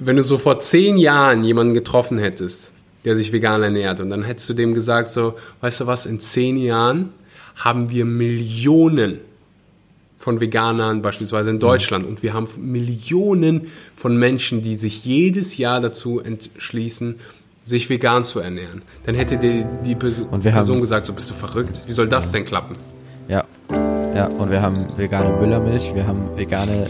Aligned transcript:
wenn 0.00 0.16
du 0.16 0.22
so 0.22 0.38
vor 0.38 0.58
zehn 0.58 0.96
Jahren 0.96 1.44
jemanden 1.44 1.74
getroffen 1.74 2.18
hättest, 2.18 2.72
der 3.04 3.16
sich 3.16 3.32
vegan 3.32 3.62
ernährt, 3.62 4.00
und 4.00 4.10
dann 4.10 4.22
hättest 4.24 4.48
du 4.48 4.54
dem 4.54 4.74
gesagt, 4.74 5.08
so, 5.10 5.34
weißt 5.60 5.80
du 5.80 5.86
was, 5.86 6.06
in 6.06 6.20
zehn 6.20 6.56
Jahren 6.56 7.10
haben 7.56 7.90
wir 7.90 8.04
Millionen 8.04 9.20
von 10.18 10.40
Veganern 10.40 11.00
beispielsweise 11.00 11.50
in 11.50 11.56
Mhm. 11.56 11.60
Deutschland 11.60 12.06
und 12.06 12.22
wir 12.22 12.34
haben 12.34 12.46
Millionen 12.58 13.68
von 13.94 14.16
Menschen, 14.18 14.60
die 14.62 14.76
sich 14.76 15.04
jedes 15.04 15.56
Jahr 15.56 15.80
dazu 15.80 16.20
entschließen, 16.20 17.16
sich 17.64 17.88
vegan 17.88 18.24
zu 18.24 18.40
ernähren. 18.40 18.82
Dann 19.06 19.14
hätte 19.14 19.38
die, 19.38 19.64
die 19.84 19.94
Person 19.94 20.28
haben- 20.30 20.80
gesagt, 20.80 21.06
so 21.06 21.12
bist 21.14 21.30
du 21.30 21.34
verrückt? 21.34 21.82
Wie 21.86 21.92
soll 21.92 22.08
das 22.08 22.32
denn 22.32 22.44
klappen? 22.44 22.74
Ja. 23.28 23.44
Ja, 24.20 24.26
und 24.36 24.50
wir 24.50 24.60
haben 24.60 24.84
vegane 24.98 25.30
Müllermilch, 25.30 25.94
wir 25.94 26.06
haben 26.06 26.36
vegane 26.36 26.86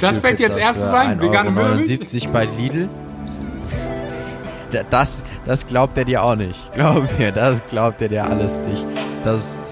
Das 0.00 0.16
fällt 0.20 0.40
jetzt 0.40 0.54
Tiefkühlpizza 0.56 0.58
erstes 0.58 0.88
für 0.88 0.96
ein, 0.96 1.20
vegane 1.20 1.50
1,79 1.50 1.52
Müllermilch? 1.52 2.28
bei 2.32 2.44
Lidl. 2.56 2.88
Da- 4.72 4.80
Das, 4.88 5.22
das 5.44 5.66
glaubt 5.66 5.98
er 5.98 6.06
dir 6.06 6.22
auch 6.24 6.34
nicht. 6.34 6.72
Glaub 6.72 7.06
mir, 7.18 7.30
das 7.30 7.62
glaubt 7.66 8.00
er 8.00 8.08
dir 8.08 8.24
alles 8.24 8.52
nicht. 8.66 8.86
Das. 9.22 9.68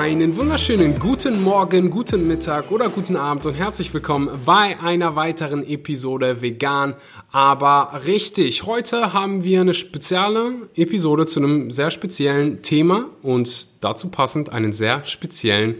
Einen 0.00 0.34
wunderschönen 0.38 0.98
guten 0.98 1.42
Morgen, 1.42 1.90
guten 1.90 2.26
Mittag 2.26 2.70
oder 2.70 2.88
guten 2.88 3.16
Abend 3.16 3.44
und 3.44 3.52
herzlich 3.52 3.92
willkommen 3.92 4.30
bei 4.46 4.80
einer 4.80 5.14
weiteren 5.14 5.62
Episode 5.62 6.40
Vegan, 6.40 6.94
aber 7.30 8.00
richtig. 8.06 8.64
Heute 8.64 9.12
haben 9.12 9.44
wir 9.44 9.60
eine 9.60 9.74
spezielle 9.74 10.54
Episode 10.74 11.26
zu 11.26 11.40
einem 11.40 11.70
sehr 11.70 11.90
speziellen 11.90 12.62
Thema 12.62 13.10
und 13.20 13.68
dazu 13.84 14.10
passend 14.10 14.50
einen 14.50 14.72
sehr 14.72 15.04
speziellen 15.04 15.74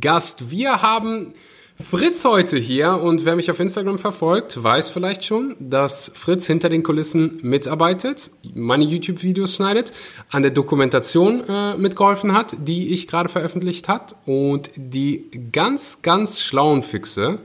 Gast. 0.00 0.52
Wir 0.52 0.80
haben 0.80 1.34
Fritz 1.82 2.24
heute 2.24 2.56
hier 2.56 3.00
und 3.00 3.24
wer 3.24 3.34
mich 3.34 3.50
auf 3.50 3.58
Instagram 3.58 3.98
verfolgt, 3.98 4.62
weiß 4.62 4.90
vielleicht 4.90 5.24
schon, 5.24 5.56
dass 5.58 6.12
Fritz 6.14 6.46
hinter 6.46 6.68
den 6.68 6.84
Kulissen 6.84 7.40
mitarbeitet, 7.42 8.30
meine 8.54 8.84
YouTube-Videos 8.84 9.56
schneidet, 9.56 9.92
an 10.30 10.42
der 10.42 10.52
Dokumentation 10.52 11.42
äh, 11.48 11.76
mitgeholfen 11.76 12.32
hat, 12.32 12.56
die 12.60 12.92
ich 12.92 13.08
gerade 13.08 13.28
veröffentlicht 13.28 13.88
hat 13.88 14.14
und 14.24 14.70
die 14.76 15.28
ganz, 15.50 16.00
ganz 16.02 16.40
schlauen 16.40 16.84
Füchse 16.84 17.40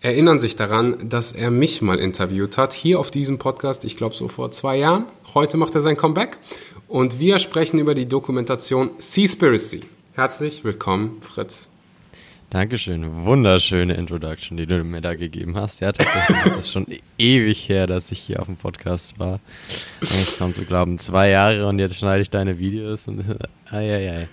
erinnern 0.00 0.38
sich 0.38 0.54
daran, 0.54 1.08
dass 1.08 1.32
er 1.32 1.50
mich 1.50 1.82
mal 1.82 1.98
interviewt 1.98 2.58
hat, 2.58 2.72
hier 2.72 3.00
auf 3.00 3.10
diesem 3.10 3.38
Podcast, 3.38 3.84
ich 3.84 3.96
glaube 3.96 4.14
so 4.14 4.28
vor 4.28 4.52
zwei 4.52 4.78
Jahren. 4.78 5.06
Heute 5.34 5.56
macht 5.56 5.74
er 5.74 5.80
sein 5.80 5.96
Comeback 5.96 6.38
und 6.86 7.18
wir 7.18 7.40
sprechen 7.40 7.80
über 7.80 7.94
die 7.94 8.06
Dokumentation 8.06 8.90
Seaspiracy. 8.98 9.80
Herzlich 10.12 10.62
willkommen, 10.62 11.20
Fritz. 11.22 11.68
Dankeschön. 12.50 13.26
Wunderschöne 13.26 13.92
Introduction, 13.94 14.56
die 14.56 14.66
du 14.66 14.82
mir 14.82 15.02
da 15.02 15.14
gegeben 15.14 15.54
hast. 15.56 15.80
Ja, 15.80 15.92
tatsächlich 15.92 16.46
ist 16.46 16.58
es 16.60 16.72
schon 16.72 16.86
ewig 17.18 17.68
her, 17.68 17.86
dass 17.86 18.10
ich 18.10 18.20
hier 18.20 18.40
auf 18.40 18.46
dem 18.46 18.56
Podcast 18.56 19.18
war. 19.18 19.38
Ich 20.00 20.38
kaum 20.38 20.54
zu 20.54 20.64
glauben, 20.64 20.98
zwei 20.98 21.28
Jahre 21.28 21.66
und 21.66 21.78
jetzt 21.78 21.96
schneide 21.96 22.22
ich 22.22 22.30
deine 22.30 22.58
Videos 22.58 23.06
und 23.06 23.20
ai, 23.70 23.94
ai, 23.94 24.10
ai. 24.20 24.28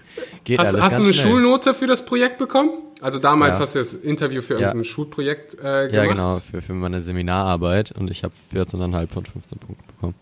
Geht 0.46 0.60
Hast, 0.60 0.70
alles 0.70 0.82
hast 0.82 1.00
du 1.00 1.04
eine 1.04 1.14
schnell. 1.14 1.30
Schulnote 1.32 1.74
für 1.74 1.88
das 1.88 2.06
Projekt 2.06 2.38
bekommen? 2.38 2.70
Also 3.02 3.20
damals 3.20 3.58
Ja. 3.58 3.64
hast 3.64 3.76
du 3.76 3.80
das 3.80 3.94
Interview 3.94 4.42
für 4.42 4.54
Ja. 4.54 4.68
irgendein 4.68 4.86
Schulprojekt 4.86 5.56
äh, 5.56 5.58
gemacht. 5.58 5.92
Ja, 5.94 6.06
genau, 6.06 6.32
für, 6.40 6.62
für 6.62 6.74
meine 6.74 7.02
Seminararbeit 7.02 7.92
und 7.92 8.10
ich 8.10 8.24
habe 8.24 8.34
14,5 8.54 9.08
von 9.10 9.26
15 9.26 9.60
Punkten 9.60 9.84
bekommen. 9.88 10.16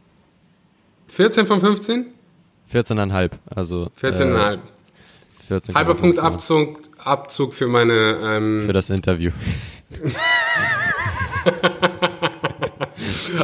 14 1.10 1.46
von 1.46 1.60
15? 1.60 2.08
14,5, 2.74 3.30
also 3.54 3.92
14,5. 4.02 4.54
Äh, 4.56 4.58
14,5, 5.54 5.76
Halber 5.76 5.96
Punkt. 5.96 6.20
Abzug, 6.20 6.80
Abzug 6.98 7.54
für 7.54 7.68
meine. 7.68 8.18
Ähm, 8.24 8.64
Für 8.66 8.74
das 8.74 8.90
Interview. 8.90 9.32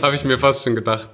Habe 0.01 0.15
ich 0.15 0.23
mir 0.23 0.37
fast 0.37 0.63
schon 0.63 0.75
gedacht. 0.75 1.09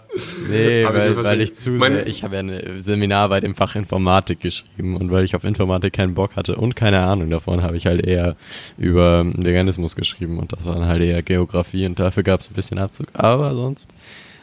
Nee, 0.49 0.85
Hab 0.85 0.95
ich 0.95 1.03
weil, 1.03 1.23
weil 1.23 1.41
ich 1.41 1.55
zu 1.55 1.77
sehr, 1.77 2.07
ich 2.07 2.23
habe 2.23 2.35
ja 2.35 2.39
eine 2.39 2.79
Seminararbeit 2.79 3.43
im 3.43 3.55
Fach 3.55 3.75
Informatik 3.75 4.39
geschrieben 4.39 4.95
und 4.95 5.11
weil 5.11 5.25
ich 5.25 5.35
auf 5.35 5.43
Informatik 5.43 5.93
keinen 5.93 6.13
Bock 6.13 6.35
hatte 6.35 6.55
und 6.55 6.75
keine 6.75 7.01
Ahnung 7.01 7.29
davon, 7.29 7.63
habe 7.63 7.77
ich 7.77 7.85
halt 7.85 8.05
eher 8.05 8.35
über 8.77 9.25
Veganismus 9.25 9.95
geschrieben 9.95 10.39
und 10.39 10.53
das 10.53 10.65
war 10.65 10.75
dann 10.75 10.85
halt 10.85 11.01
eher 11.01 11.21
Geografie 11.23 11.85
und 11.85 11.99
dafür 11.99 12.23
gab 12.23 12.41
es 12.41 12.49
ein 12.49 12.53
bisschen 12.53 12.77
Abzug, 12.77 13.07
aber 13.13 13.53
sonst 13.53 13.89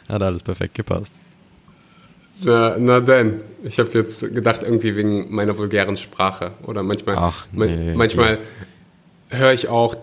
hat 0.09 0.21
alles 0.21 0.43
perfekt 0.43 0.75
gepasst. 0.75 1.13
Na, 2.41 2.75
na 2.77 2.99
denn, 2.99 3.41
ich 3.63 3.79
habe 3.79 3.89
jetzt 3.93 4.33
gedacht, 4.33 4.63
irgendwie 4.63 4.95
wegen 4.95 5.33
meiner 5.33 5.57
vulgären 5.57 5.97
Sprache. 5.97 6.51
Oder 6.63 6.83
manchmal, 6.83 7.15
Ach, 7.17 7.45
nee, 7.51 7.93
manchmal 7.95 8.39
höre 9.29 9.53
ich 9.53 9.67
auch 9.67 9.95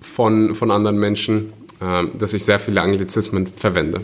von, 0.00 0.54
von 0.54 0.70
anderen 0.70 0.98
Menschen, 0.98 1.52
ähm, 1.80 2.12
dass 2.18 2.34
ich 2.34 2.44
sehr 2.44 2.60
viele 2.60 2.82
Anglizismen 2.82 3.46
verwende. 3.46 4.02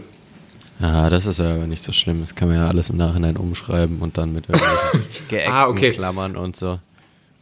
Ja, 0.80 1.10
das 1.10 1.26
ist 1.26 1.38
ja 1.38 1.54
aber 1.56 1.66
nicht 1.66 1.82
so 1.82 1.92
schlimm, 1.92 2.20
das 2.22 2.34
kann 2.34 2.48
man 2.48 2.56
ja 2.56 2.66
alles 2.66 2.88
im 2.88 2.96
Nachhinein 2.96 3.36
umschreiben 3.36 4.00
und 4.00 4.16
dann 4.16 4.32
mit 4.32 4.48
irgendwelchen 4.48 5.28
geeckten 5.28 5.52
Ah, 5.54 5.68
okay. 5.68 5.92
Klammern 5.92 6.36
und 6.36 6.56
so. 6.56 6.78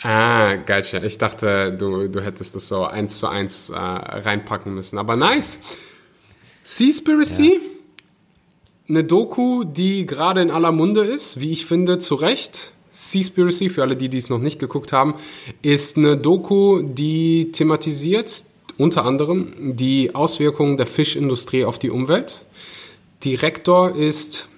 Ah, 0.03 0.55
geil. 0.57 0.85
Ich 1.05 1.19
dachte, 1.19 1.73
du, 1.73 2.09
du 2.09 2.21
hättest 2.21 2.55
das 2.55 2.69
so 2.69 2.85
eins 2.85 3.19
zu 3.19 3.29
eins 3.29 3.71
äh, 3.71 3.77
reinpacken 3.77 4.75
müssen. 4.75 4.99
Aber 4.99 5.17
nice. 5.17 5.61
Seaspiracy, 6.63 7.61
eine 8.89 9.05
Doku, 9.05 9.65
die 9.65 10.07
gerade 10.07 10.41
in 10.43 10.51
aller 10.51 10.73
Munde 10.73 11.03
ist, 11.03 11.41
wie 11.41 11.53
ich 11.53 11.67
finde, 11.67 11.99
zu 11.99 12.15
Recht. 12.15 12.73
Seaspiracy, 12.91 13.69
für 13.69 13.83
alle, 13.83 13.97
die 13.97 14.09
dies 14.09 14.29
noch 14.31 14.41
nicht 14.41 14.59
geguckt 14.59 14.93
haben, 14.93 15.15
ist 15.63 15.97
eine 15.97 16.17
Doku, 16.17 16.83
die 16.83 17.53
thematisiert 17.53 18.45
unter 18.77 19.05
anderem 19.05 19.53
die 19.77 20.15
Auswirkungen 20.15 20.77
der 20.77 20.87
Fischindustrie 20.87 21.65
auf 21.65 21.79
die 21.79 21.91
Umwelt. 21.91 22.43
Direktor 23.25 23.95
ist 23.95 24.49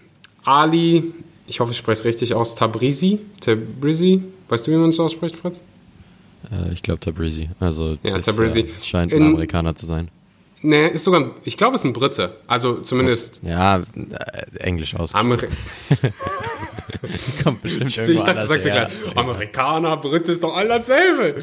Ali, 0.44 1.12
ich 1.46 1.60
hoffe, 1.60 1.72
ich 1.72 1.78
spreche 1.78 2.00
es 2.00 2.04
richtig 2.04 2.34
aus, 2.34 2.54
Tabrizi. 2.54 3.18
Tabrizi, 3.40 4.22
weißt 4.48 4.66
du, 4.66 4.70
wie 4.72 4.76
man 4.76 4.90
es 4.90 5.00
ausspricht, 5.00 5.36
Fritz? 5.36 5.62
Äh, 6.50 6.72
ich 6.72 6.82
glaube 6.82 7.00
Tabrizi, 7.00 7.48
also 7.60 7.96
Ja, 8.02 8.18
Tabrizi. 8.18 8.60
Äh, 8.60 8.68
scheint 8.82 9.12
ein 9.12 9.18
In- 9.22 9.26
Amerikaner 9.28 9.74
zu 9.74 9.86
sein. 9.86 10.08
Nee, 10.62 10.88
ist 10.88 11.04
sogar, 11.04 11.30
ich 11.44 11.56
glaube, 11.56 11.76
es 11.76 11.82
ist 11.82 11.86
ein 11.86 11.92
Brite. 11.94 12.36
Also 12.46 12.80
zumindest 12.80 13.40
Ja, 13.42 13.78
äh, 13.78 13.82
Englisch 14.58 14.94
ausgesprochen. 14.94 15.32
Ameri 15.32 15.48
Kommt 17.42 17.62
bestimmt 17.62 17.90
Ich, 17.90 17.98
ich 17.98 18.22
dachte, 18.22 18.40
du 18.40 18.46
sagst 18.46 18.66
ja 18.66 18.72
gleich. 18.72 18.92
Amerikaner, 19.16 19.96
Brite 19.96 20.32
ist 20.32 20.42
doch 20.44 20.54
all 20.54 20.68
dasselbe. 20.68 21.42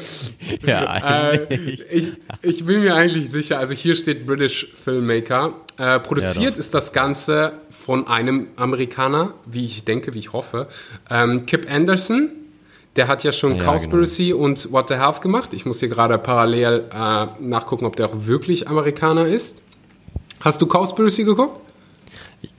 Ja, 0.64 1.30
Äh, 1.32 1.54
ich, 1.90 2.12
ich 2.42 2.64
bin 2.64 2.80
mir 2.80 2.94
eigentlich 2.94 3.30
sicher, 3.30 3.58
also 3.58 3.74
hier 3.74 3.96
steht 3.96 4.26
British 4.26 4.72
Filmmaker. 4.82 5.54
Äh, 5.78 6.00
produziert 6.00 6.54
Ja, 6.54 6.58
ist 6.58 6.74
das 6.74 6.92
Ganze 6.92 7.54
von 7.70 8.06
einem 8.06 8.48
Amerikaner, 8.56 9.34
wie 9.46 9.64
ich 9.64 9.84
denke, 9.84 10.14
wie 10.14 10.18
ich 10.20 10.32
hoffe. 10.32 10.68
Ähm, 11.10 11.46
Kip 11.46 11.70
Anderson, 11.70 12.30
der 12.98 13.06
hat 13.06 13.22
ja 13.22 13.30
schon 13.30 13.52
Ja, 13.52 13.58
genau. 13.58 13.72
Cowspiracy 13.72 14.32
und 14.32 14.72
What 14.72 14.88
the 14.88 14.96
Health 14.96 15.20
gemacht. 15.20 15.54
Ich 15.54 15.64
muss 15.64 15.78
hier 15.78 15.88
gerade 15.88 16.18
parallel 16.18 16.84
äh, 16.92 17.26
nachgucken, 17.40 17.86
ob 17.86 17.94
der 17.94 18.06
auch 18.06 18.26
wirklich 18.26 18.68
Amerikaner 18.68 19.26
ist. 19.26 19.62
Hast 20.40 20.60
du 20.60 20.66
Cowspiracy 20.66 21.22
geguckt? 21.22 21.60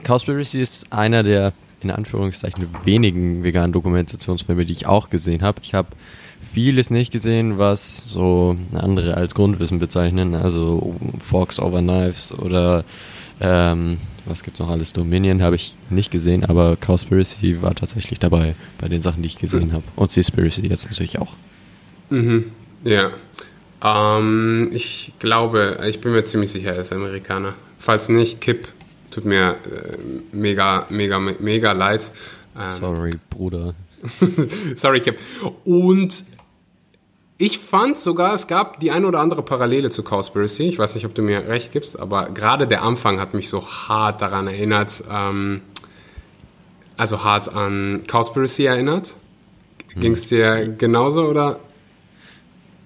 Cowspiracy 0.02 0.62
ist 0.62 0.90
einer 0.92 1.22
der, 1.22 1.52
in 1.82 1.90
Anführungszeichen, 1.90 2.66
wenigen 2.84 3.44
veganen 3.44 3.72
Dokumentationsfilme, 3.72 4.64
die 4.64 4.72
ich 4.72 4.86
auch 4.86 5.10
gesehen 5.10 5.42
habe. 5.42 5.60
Ich 5.62 5.74
habe 5.74 5.88
vieles 6.52 6.88
nicht 6.88 7.12
gesehen, 7.12 7.58
was 7.58 8.04
so 8.04 8.56
andere 8.72 9.18
als 9.18 9.34
Grundwissen 9.34 9.78
bezeichnen, 9.78 10.34
also 10.34 10.96
Forks 11.28 11.60
over 11.60 11.80
Knives 11.80 12.32
oder 12.32 12.84
ähm, 13.42 13.98
was 14.30 14.42
gibt's 14.42 14.60
noch 14.60 14.70
alles? 14.70 14.92
Dominion 14.92 15.42
habe 15.42 15.56
ich 15.56 15.76
nicht 15.90 16.10
gesehen, 16.10 16.44
aber 16.44 16.76
Cowspiracy 16.76 17.60
war 17.60 17.74
tatsächlich 17.74 18.18
dabei 18.18 18.54
bei 18.78 18.88
den 18.88 19.02
Sachen, 19.02 19.22
die 19.22 19.26
ich 19.26 19.38
gesehen 19.38 19.72
habe. 19.72 19.84
Und 19.96 20.10
Seaspiracy 20.10 20.62
jetzt 20.66 20.86
natürlich 20.86 21.18
auch. 21.18 21.34
Mhm. 22.08 22.52
Ja. 22.84 23.10
Ähm, 23.82 24.70
ich 24.72 25.12
glaube, 25.18 25.80
ich 25.88 26.00
bin 26.00 26.12
mir 26.12 26.24
ziemlich 26.24 26.52
sicher, 26.52 26.74
er 26.74 26.82
ist 26.82 26.92
Amerikaner. 26.92 27.54
Falls 27.78 28.08
nicht, 28.08 28.40
Kip, 28.40 28.68
tut 29.10 29.24
mir 29.24 29.56
äh, 29.64 29.96
mega, 30.32 30.86
mega, 30.90 31.18
mega 31.18 31.72
leid. 31.72 32.10
Ähm, 32.58 32.70
Sorry, 32.70 33.10
Bruder. 33.30 33.74
Sorry, 34.74 35.00
Kip. 35.00 35.18
Und 35.64 36.24
ich 37.40 37.58
fand 37.58 37.96
sogar, 37.96 38.34
es 38.34 38.48
gab 38.48 38.80
die 38.80 38.90
ein 38.90 39.06
oder 39.06 39.18
andere 39.18 39.42
Parallele 39.42 39.88
zu 39.88 40.02
Cowspiracy. 40.02 40.64
Ich 40.64 40.78
weiß 40.78 40.94
nicht, 40.94 41.06
ob 41.06 41.14
du 41.14 41.22
mir 41.22 41.48
recht 41.48 41.72
gibst, 41.72 41.98
aber 41.98 42.28
gerade 42.28 42.66
der 42.66 42.82
Anfang 42.82 43.18
hat 43.18 43.32
mich 43.32 43.48
so 43.48 43.66
hart 43.66 44.20
daran 44.20 44.46
erinnert, 44.46 45.02
ähm, 45.10 45.62
also 46.98 47.24
hart 47.24 47.48
an 47.48 48.02
Cowspiracy 48.06 48.66
erinnert. 48.66 49.16
Ging 49.94 50.12
es 50.12 50.28
dir 50.28 50.68
genauso 50.68 51.24
oder? 51.28 51.58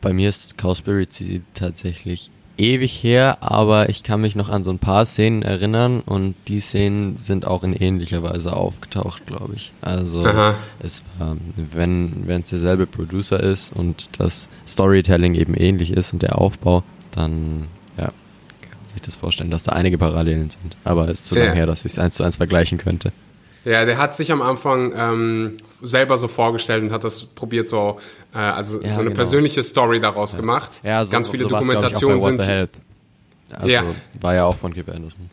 Bei 0.00 0.12
mir 0.12 0.28
ist 0.28 0.56
Cowspiracy 0.56 1.42
tatsächlich 1.54 2.30
ewig 2.56 2.92
her, 3.02 3.38
aber 3.40 3.88
ich 3.88 4.02
kann 4.02 4.20
mich 4.20 4.36
noch 4.36 4.48
an 4.48 4.64
so 4.64 4.70
ein 4.70 4.78
paar 4.78 5.06
Szenen 5.06 5.42
erinnern 5.42 6.00
und 6.00 6.34
die 6.48 6.60
Szenen 6.60 7.18
sind 7.18 7.46
auch 7.46 7.64
in 7.64 7.72
ähnlicher 7.72 8.22
Weise 8.22 8.54
aufgetaucht, 8.54 9.26
glaube 9.26 9.54
ich. 9.56 9.72
Also 9.80 10.24
Aha. 10.24 10.54
es 10.80 11.02
war, 11.18 11.36
wenn 11.72 12.26
wenn 12.26 12.42
es 12.42 12.50
derselbe 12.50 12.86
Producer 12.86 13.40
ist 13.40 13.72
und 13.72 14.08
das 14.18 14.48
Storytelling 14.66 15.34
eben 15.34 15.54
ähnlich 15.54 15.92
ist 15.92 16.12
und 16.12 16.22
der 16.22 16.38
Aufbau, 16.38 16.82
dann 17.10 17.68
ja, 17.96 18.06
kann 18.60 18.78
man 18.80 18.90
sich 18.92 19.02
das 19.02 19.16
vorstellen, 19.16 19.50
dass 19.50 19.64
da 19.64 19.72
einige 19.72 19.98
Parallelen 19.98 20.50
sind. 20.50 20.76
Aber 20.84 21.08
es 21.08 21.20
ist 21.20 21.26
zu 21.26 21.36
ja. 21.36 21.44
lange 21.44 21.56
her, 21.56 21.66
dass 21.66 21.84
ich 21.84 21.92
es 21.92 21.98
eins 21.98 22.14
zu 22.14 22.22
eins 22.22 22.36
vergleichen 22.36 22.78
könnte. 22.78 23.12
Ja, 23.64 23.84
der 23.84 23.98
hat 23.98 24.14
sich 24.14 24.30
am 24.30 24.42
Anfang 24.42 24.92
ähm, 24.94 25.56
selber 25.80 26.18
so 26.18 26.28
vorgestellt 26.28 26.82
und 26.82 26.92
hat 26.92 27.04
das 27.04 27.24
probiert 27.24 27.66
so, 27.66 27.98
äh, 28.34 28.38
also 28.38 28.80
ja, 28.82 28.90
so 28.90 29.00
eine 29.00 29.04
genau. 29.04 29.16
persönliche 29.16 29.62
Story 29.62 30.00
daraus 30.00 30.32
ja. 30.32 30.40
gemacht. 30.40 30.80
Ja, 30.82 31.04
so, 31.04 31.12
Ganz 31.12 31.28
viele 31.28 31.44
so 31.44 31.48
Dokumentationen 31.50 32.20
sind. 32.20 32.40
Also 32.40 33.68
ja. 33.68 33.84
war 34.20 34.34
ja 34.34 34.44
auch 34.44 34.56
von 34.56 34.74
Kip 34.74 34.88
Anderson. 34.88 35.30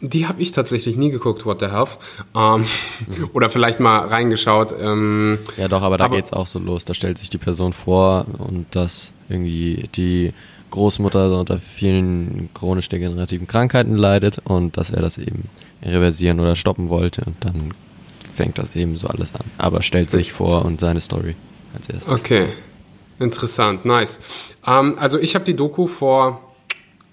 Die 0.00 0.26
habe 0.26 0.42
ich 0.42 0.52
tatsächlich 0.52 0.98
nie 0.98 1.10
geguckt, 1.10 1.46
What 1.46 1.60
the 1.60 1.68
Health. 1.68 1.96
Ähm, 2.34 2.66
mhm. 3.06 3.30
Oder 3.32 3.48
vielleicht 3.48 3.80
mal 3.80 4.06
reingeschaut. 4.06 4.74
Ähm, 4.78 5.38
ja, 5.56 5.68
doch, 5.68 5.80
aber 5.80 5.96
da 5.96 6.04
aber, 6.04 6.16
geht's 6.16 6.32
auch 6.32 6.46
so 6.46 6.58
los. 6.58 6.84
Da 6.84 6.92
stellt 6.92 7.16
sich 7.16 7.30
die 7.30 7.38
Person 7.38 7.72
vor 7.72 8.26
und 8.38 8.66
dass 8.72 9.14
irgendwie 9.30 9.88
die 9.94 10.34
Großmutter 10.74 11.38
unter 11.38 11.58
vielen 11.58 12.50
chronisch 12.52 12.88
degenerativen 12.88 13.46
Krankheiten 13.46 13.94
leidet 13.94 14.40
und 14.42 14.76
dass 14.76 14.90
er 14.90 15.02
das 15.02 15.18
eben 15.18 15.44
reversieren 15.82 16.40
oder 16.40 16.56
stoppen 16.56 16.88
wollte 16.88 17.22
und 17.24 17.36
dann 17.44 17.72
fängt 18.34 18.58
das 18.58 18.74
eben 18.74 18.98
so 18.98 19.06
alles 19.06 19.32
an. 19.34 19.44
Aber 19.56 19.82
stellt 19.82 20.10
sich 20.10 20.32
vor 20.32 20.64
und 20.64 20.80
seine 20.80 21.00
Story 21.00 21.36
als 21.74 21.88
erstes. 21.88 22.12
Okay, 22.12 22.48
interessant, 23.20 23.84
nice. 23.84 24.20
Ähm, 24.66 24.96
also 24.98 25.20
ich 25.20 25.36
habe 25.36 25.44
die 25.44 25.54
Doku 25.54 25.86
vor 25.86 26.40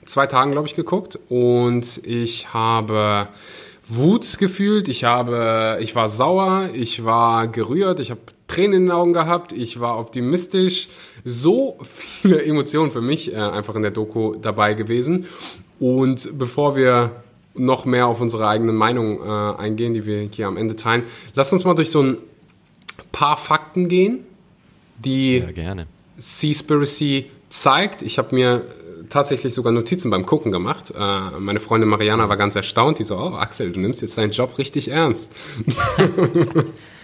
zwei 0.06 0.26
Tagen, 0.26 0.54
glaube 0.54 0.68
ich, 0.68 0.74
geguckt 0.74 1.20
und 1.30 2.02
ich 2.04 2.54
habe 2.56 3.28
Wut 3.88 4.40
gefühlt, 4.40 4.88
ich 4.88 5.04
habe, 5.04 5.78
ich 5.82 5.96
war 5.96 6.08
sauer, 6.08 6.70
ich 6.74 7.06
war 7.06 7.48
gerührt, 7.48 8.00
ich 8.00 8.10
habe 8.10 8.22
Tränen 8.48 8.74
in 8.74 8.82
den 8.86 8.92
Augen 8.92 9.14
gehabt, 9.14 9.54
ich 9.54 9.80
war 9.80 10.00
optimistisch, 10.00 10.90
so 11.24 11.78
viele 11.84 12.44
Emotionen 12.46 12.92
für 12.92 13.02
mich 13.02 13.34
äh, 13.34 13.36
einfach 13.36 13.76
in 13.76 13.82
der 13.82 13.92
Doku 13.92 14.36
dabei 14.36 14.74
gewesen. 14.74 15.26
Und 15.80 16.38
bevor 16.38 16.76
wir 16.76 17.12
noch 17.54 17.86
mehr 17.86 18.08
auf 18.08 18.22
unsere 18.22 18.48
eigene 18.48 18.72
Meinung 18.72 19.20
äh, 19.22 19.58
eingehen, 19.58 19.94
die 19.94 20.06
wir 20.06 20.30
hier 20.34 20.48
am 20.48 20.58
Ende 20.58 20.76
teilen, 20.76 21.04
lass 21.36 21.52
uns 21.52 21.66
mal 21.66 21.74
durch 21.74 21.90
so 21.90 22.02
ein 22.02 22.18
paar 23.12 23.38
Fakten 23.38 23.90
gehen, 23.90 24.20
die 24.98 25.44
ja, 25.56 25.76
Seaspiracy 26.18 27.30
zeigt. 27.50 28.04
Ich 28.04 28.18
habe 28.18 28.36
mir 28.36 28.64
tatsächlich 29.10 29.54
sogar 29.54 29.74
Notizen 29.74 30.10
beim 30.10 30.26
Gucken 30.26 30.52
gemacht. 30.52 30.94
Äh, 30.98 31.40
meine 31.40 31.60
Freundin 31.60 31.90
Mariana 31.90 32.30
war 32.30 32.38
ganz 32.38 32.56
erstaunt. 32.56 33.00
Die 33.00 33.04
so, 33.04 33.18
oh 33.18 33.36
Axel, 33.36 33.72
du 33.72 33.80
nimmst 33.80 34.02
jetzt 34.02 34.18
deinen 34.18 34.32
Job 34.32 34.58
richtig 34.58 34.90
ernst. 34.90 35.32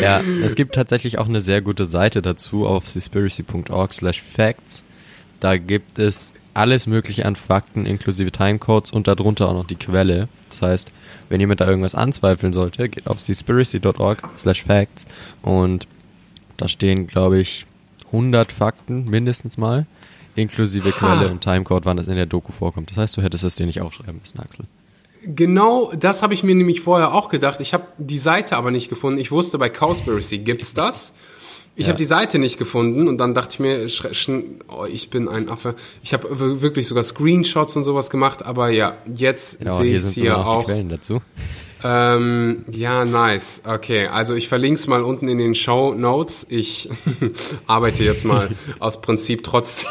ja, 0.00 0.20
es 0.42 0.54
gibt 0.54 0.74
tatsächlich 0.74 1.18
auch 1.18 1.28
eine 1.28 1.42
sehr 1.42 1.62
gute 1.62 1.86
Seite 1.86 2.22
dazu 2.22 2.66
auf 2.66 2.88
seaspiracy.org 2.88 3.92
slash 3.92 4.22
facts. 4.22 4.84
Da 5.40 5.56
gibt 5.56 5.98
es 5.98 6.32
alles 6.54 6.86
mögliche 6.86 7.26
an 7.26 7.36
Fakten 7.36 7.84
inklusive 7.84 8.30
Timecodes 8.30 8.92
und 8.92 9.08
darunter 9.08 9.48
auch 9.48 9.54
noch 9.54 9.66
die 9.66 9.76
Quelle. 9.76 10.28
Das 10.50 10.62
heißt, 10.62 10.92
wenn 11.28 11.40
jemand 11.40 11.60
da 11.60 11.68
irgendwas 11.68 11.94
anzweifeln 11.94 12.52
sollte, 12.52 12.88
geht 12.88 13.06
auf 13.06 13.20
seaspiracy.org 13.20 14.22
slash 14.38 14.62
facts 14.62 15.06
und 15.42 15.88
da 16.56 16.68
stehen, 16.68 17.08
glaube 17.08 17.40
ich, 17.40 17.66
100 18.06 18.52
Fakten 18.52 19.06
mindestens 19.06 19.58
mal 19.58 19.86
inklusive 20.36 20.90
Quelle 20.90 21.28
und 21.28 21.40
Timecode, 21.40 21.84
wann 21.84 21.96
das 21.96 22.08
in 22.08 22.16
der 22.16 22.26
Doku 22.26 22.52
vorkommt. 22.52 22.90
Das 22.90 22.96
heißt, 22.96 23.16
du 23.16 23.22
hättest 23.22 23.44
es 23.44 23.56
dir 23.56 23.66
nicht 23.66 23.80
aufschreiben 23.80 24.20
müssen, 24.20 24.40
Axel. 24.40 24.66
Genau, 25.26 25.92
das 25.98 26.22
habe 26.22 26.34
ich 26.34 26.42
mir 26.42 26.54
nämlich 26.54 26.80
vorher 26.80 27.14
auch 27.14 27.28
gedacht. 27.28 27.60
Ich 27.60 27.72
habe 27.72 27.86
die 27.98 28.18
Seite 28.18 28.56
aber 28.56 28.70
nicht 28.70 28.88
gefunden. 28.88 29.18
Ich 29.18 29.30
wusste, 29.30 29.58
bei 29.58 29.68
Cowspiracy 29.68 30.38
gibt's 30.38 30.74
das. 30.74 31.14
Ich 31.76 31.86
ja. 31.86 31.88
habe 31.88 31.98
die 31.98 32.04
Seite 32.04 32.38
nicht 32.38 32.56
gefunden 32.56 33.08
und 33.08 33.18
dann 33.18 33.34
dachte 33.34 33.54
ich 33.54 33.60
mir, 33.60 33.86
oh, 34.68 34.84
ich 34.84 35.10
bin 35.10 35.28
ein 35.28 35.48
Affe. 35.48 35.74
Ich 36.02 36.12
habe 36.12 36.62
wirklich 36.62 36.86
sogar 36.86 37.02
Screenshots 37.02 37.74
und 37.76 37.82
sowas 37.82 38.10
gemacht, 38.10 38.44
aber 38.44 38.68
ja, 38.68 38.96
jetzt 39.12 39.62
ja, 39.64 39.76
sehe 39.76 39.96
ich 39.96 40.02
es 40.02 40.12
hier 40.12 40.38
auch. 40.38 40.60
Die 40.60 40.66
Quellen 40.66 40.88
dazu. 40.88 41.20
Ähm, 41.82 42.64
ja, 42.70 43.04
nice. 43.04 43.62
Okay, 43.66 44.06
also 44.06 44.34
ich 44.34 44.48
verlinke 44.48 44.78
es 44.78 44.86
mal 44.86 45.02
unten 45.02 45.28
in 45.28 45.38
den 45.38 45.54
Show 45.54 45.94
Notes. 45.94 46.46
Ich 46.48 46.88
arbeite 47.66 48.04
jetzt 48.04 48.24
mal 48.24 48.50
aus 48.78 49.00
Prinzip 49.00 49.42
trotzdem 49.42 49.90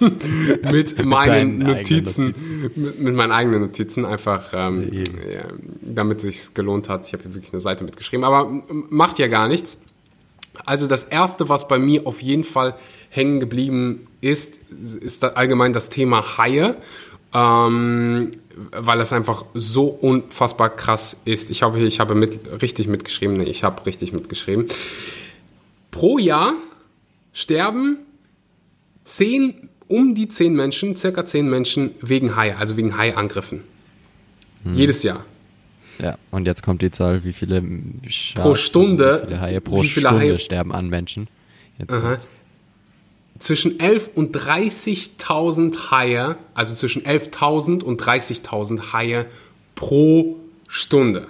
mit 0.70 1.04
meinen 1.04 1.58
Notizen, 1.58 2.34
mit, 2.74 3.00
mit, 3.00 3.14
meinen 3.14 3.32
eigenen 3.32 3.60
Notizen, 3.62 4.04
einfach 4.04 4.52
ähm, 4.52 4.90
ja, 4.92 5.46
damit 5.82 6.20
sich 6.20 6.54
gelohnt 6.54 6.88
hat. 6.88 7.06
Ich 7.06 7.12
habe 7.12 7.24
hier 7.24 7.34
wirklich 7.34 7.52
eine 7.52 7.60
Seite 7.60 7.84
mitgeschrieben, 7.84 8.24
aber 8.24 8.48
macht 8.90 9.18
ja 9.18 9.28
gar 9.28 9.48
nichts. 9.48 9.80
Also 10.64 10.86
das 10.86 11.04
erste, 11.04 11.48
was 11.48 11.68
bei 11.68 11.78
mir 11.78 12.06
auf 12.06 12.22
jeden 12.22 12.44
Fall 12.44 12.76
hängen 13.10 13.40
geblieben 13.40 14.06
ist, 14.20 14.58
ist 14.70 15.24
allgemein 15.24 15.72
das 15.72 15.88
Thema 15.90 16.38
Haie. 16.38 16.76
Ähm, 17.32 18.30
weil 18.70 19.00
es 19.00 19.12
einfach 19.12 19.44
so 19.54 19.86
unfassbar 19.86 20.70
krass 20.70 21.20
ist. 21.24 21.50
Ich 21.50 21.62
hoffe, 21.62 21.80
ich 21.80 22.00
habe 22.00 22.14
mit, 22.14 22.38
richtig 22.62 22.86
mitgeschrieben. 22.86 23.36
Nee, 23.36 23.44
ich 23.44 23.64
habe 23.64 23.84
richtig 23.86 24.12
mitgeschrieben. 24.12 24.66
Pro 25.90 26.18
Jahr 26.18 26.54
sterben 27.32 27.98
zehn, 29.02 29.68
um 29.88 30.14
die 30.14 30.28
zehn 30.28 30.54
Menschen, 30.54 30.96
circa 30.96 31.24
zehn 31.24 31.48
Menschen 31.48 31.92
wegen 32.00 32.36
Hai, 32.36 32.54
also 32.56 32.76
wegen 32.76 32.96
Hai-Angriffen. 32.96 33.62
Hm. 34.64 34.74
Jedes 34.74 35.02
Jahr. 35.02 35.24
Ja, 35.98 36.18
und 36.30 36.46
jetzt 36.46 36.62
kommt 36.62 36.82
die 36.82 36.90
Zahl, 36.90 37.24
wie 37.24 37.32
viele 37.32 37.62
Sharks, 38.08 38.42
pro 38.42 38.54
Stunde, 38.54 39.22
wie 39.22 39.26
viele 39.28 39.40
Haie 39.40 39.60
pro 39.60 39.82
viele 39.82 40.08
Stunde 40.08 40.20
Haie, 40.20 40.38
sterben 40.38 40.72
an 40.72 40.88
Menschen. 40.88 41.28
Zwischen 43.38 43.78
11 43.80 44.10
und 44.14 44.36
30.000 44.36 45.90
Haie, 45.90 46.36
also 46.54 46.74
zwischen 46.74 47.02
11.000 47.02 47.82
und 47.82 48.00
30.000 48.00 48.92
Haie 48.92 49.26
pro 49.74 50.36
Stunde. 50.68 51.28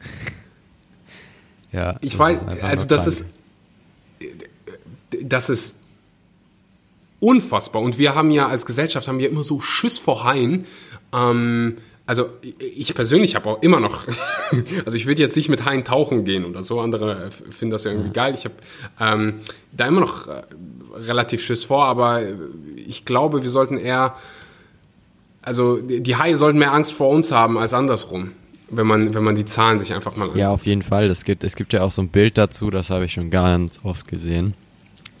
Ja, 1.72 1.98
ich 2.00 2.18
weiß, 2.18 2.40
also 2.62 2.88
das 2.88 3.06
ist, 3.06 3.32
das 5.22 5.48
ist 5.48 5.79
unfassbar. 7.20 7.82
Und 7.82 7.98
wir 7.98 8.14
haben 8.14 8.30
ja 8.30 8.48
als 8.48 8.66
Gesellschaft 8.66 9.06
haben 9.06 9.18
wir 9.18 9.28
immer 9.28 9.42
so 9.42 9.60
Schiss 9.60 9.98
vor 9.98 10.24
Haien. 10.24 10.66
Ähm, 11.12 11.76
also 12.06 12.28
ich 12.58 12.94
persönlich 12.94 13.36
habe 13.36 13.48
auch 13.48 13.62
immer 13.62 13.78
noch, 13.78 14.08
also 14.84 14.96
ich 14.96 15.06
würde 15.06 15.22
jetzt 15.22 15.36
nicht 15.36 15.48
mit 15.48 15.64
Haien 15.64 15.84
tauchen 15.84 16.24
gehen 16.24 16.44
oder 16.44 16.62
so, 16.62 16.80
andere 16.80 17.30
finden 17.30 17.70
das 17.70 17.84
ja 17.84 17.92
irgendwie 17.92 18.10
geil. 18.10 18.34
Ich 18.36 18.46
habe 18.46 18.54
ähm, 18.98 19.34
da 19.70 19.86
immer 19.86 20.00
noch 20.00 20.26
äh, 20.26 20.42
relativ 20.94 21.44
Schiss 21.44 21.64
vor, 21.64 21.84
aber 21.84 22.22
ich 22.74 23.04
glaube, 23.04 23.42
wir 23.42 23.50
sollten 23.50 23.76
eher, 23.76 24.16
also 25.42 25.76
die 25.76 26.16
Haie 26.16 26.36
sollten 26.36 26.58
mehr 26.58 26.72
Angst 26.72 26.92
vor 26.92 27.10
uns 27.10 27.30
haben 27.30 27.58
als 27.58 27.74
andersrum. 27.74 28.32
Wenn 28.72 28.86
man, 28.86 29.14
wenn 29.14 29.24
man 29.24 29.34
die 29.34 29.44
Zahlen 29.44 29.80
sich 29.80 29.92
einfach 29.94 30.14
mal 30.14 30.24
anguckt. 30.24 30.38
Ja, 30.38 30.50
auf 30.50 30.64
jeden 30.64 30.82
Fall. 30.82 31.06
Es 31.06 31.24
gibt, 31.24 31.42
es 31.42 31.56
gibt 31.56 31.72
ja 31.72 31.82
auch 31.82 31.90
so 31.90 32.02
ein 32.02 32.08
Bild 32.08 32.38
dazu, 32.38 32.70
das 32.70 32.88
habe 32.88 33.04
ich 33.04 33.12
schon 33.12 33.28
ganz 33.28 33.80
oft 33.82 34.06
gesehen. 34.06 34.54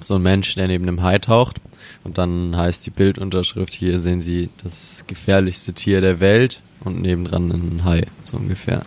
So 0.02 0.14
ein 0.14 0.22
Mensch, 0.22 0.54
der 0.54 0.68
neben 0.68 0.86
einem 0.86 1.02
Hai 1.02 1.18
taucht 1.18 1.60
und 2.04 2.18
dann 2.18 2.56
heißt 2.56 2.86
die 2.86 2.90
Bildunterschrift, 2.90 3.72
hier 3.72 4.00
sehen 4.00 4.22
Sie 4.22 4.48
das 4.62 5.04
gefährlichste 5.06 5.72
Tier 5.72 6.00
der 6.00 6.20
Welt 6.20 6.62
und 6.84 7.02
nebendran 7.02 7.50
ein 7.50 7.84
Hai, 7.84 8.02
so 8.24 8.36
ungefähr. 8.36 8.82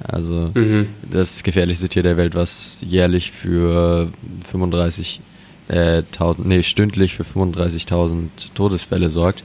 Also 0.00 0.52
mhm. 0.54 0.88
das 1.10 1.42
gefährlichste 1.42 1.88
Tier 1.88 2.02
der 2.02 2.16
Welt, 2.16 2.34
was 2.34 2.82
jährlich 2.86 3.32
für 3.32 4.10
35 4.48 5.20
äh, 5.68 6.02
nee, 6.38 6.62
stündlich 6.62 7.14
für 7.14 7.24
35.000 7.24 8.28
Todesfälle 8.54 9.10
sorgt. 9.10 9.44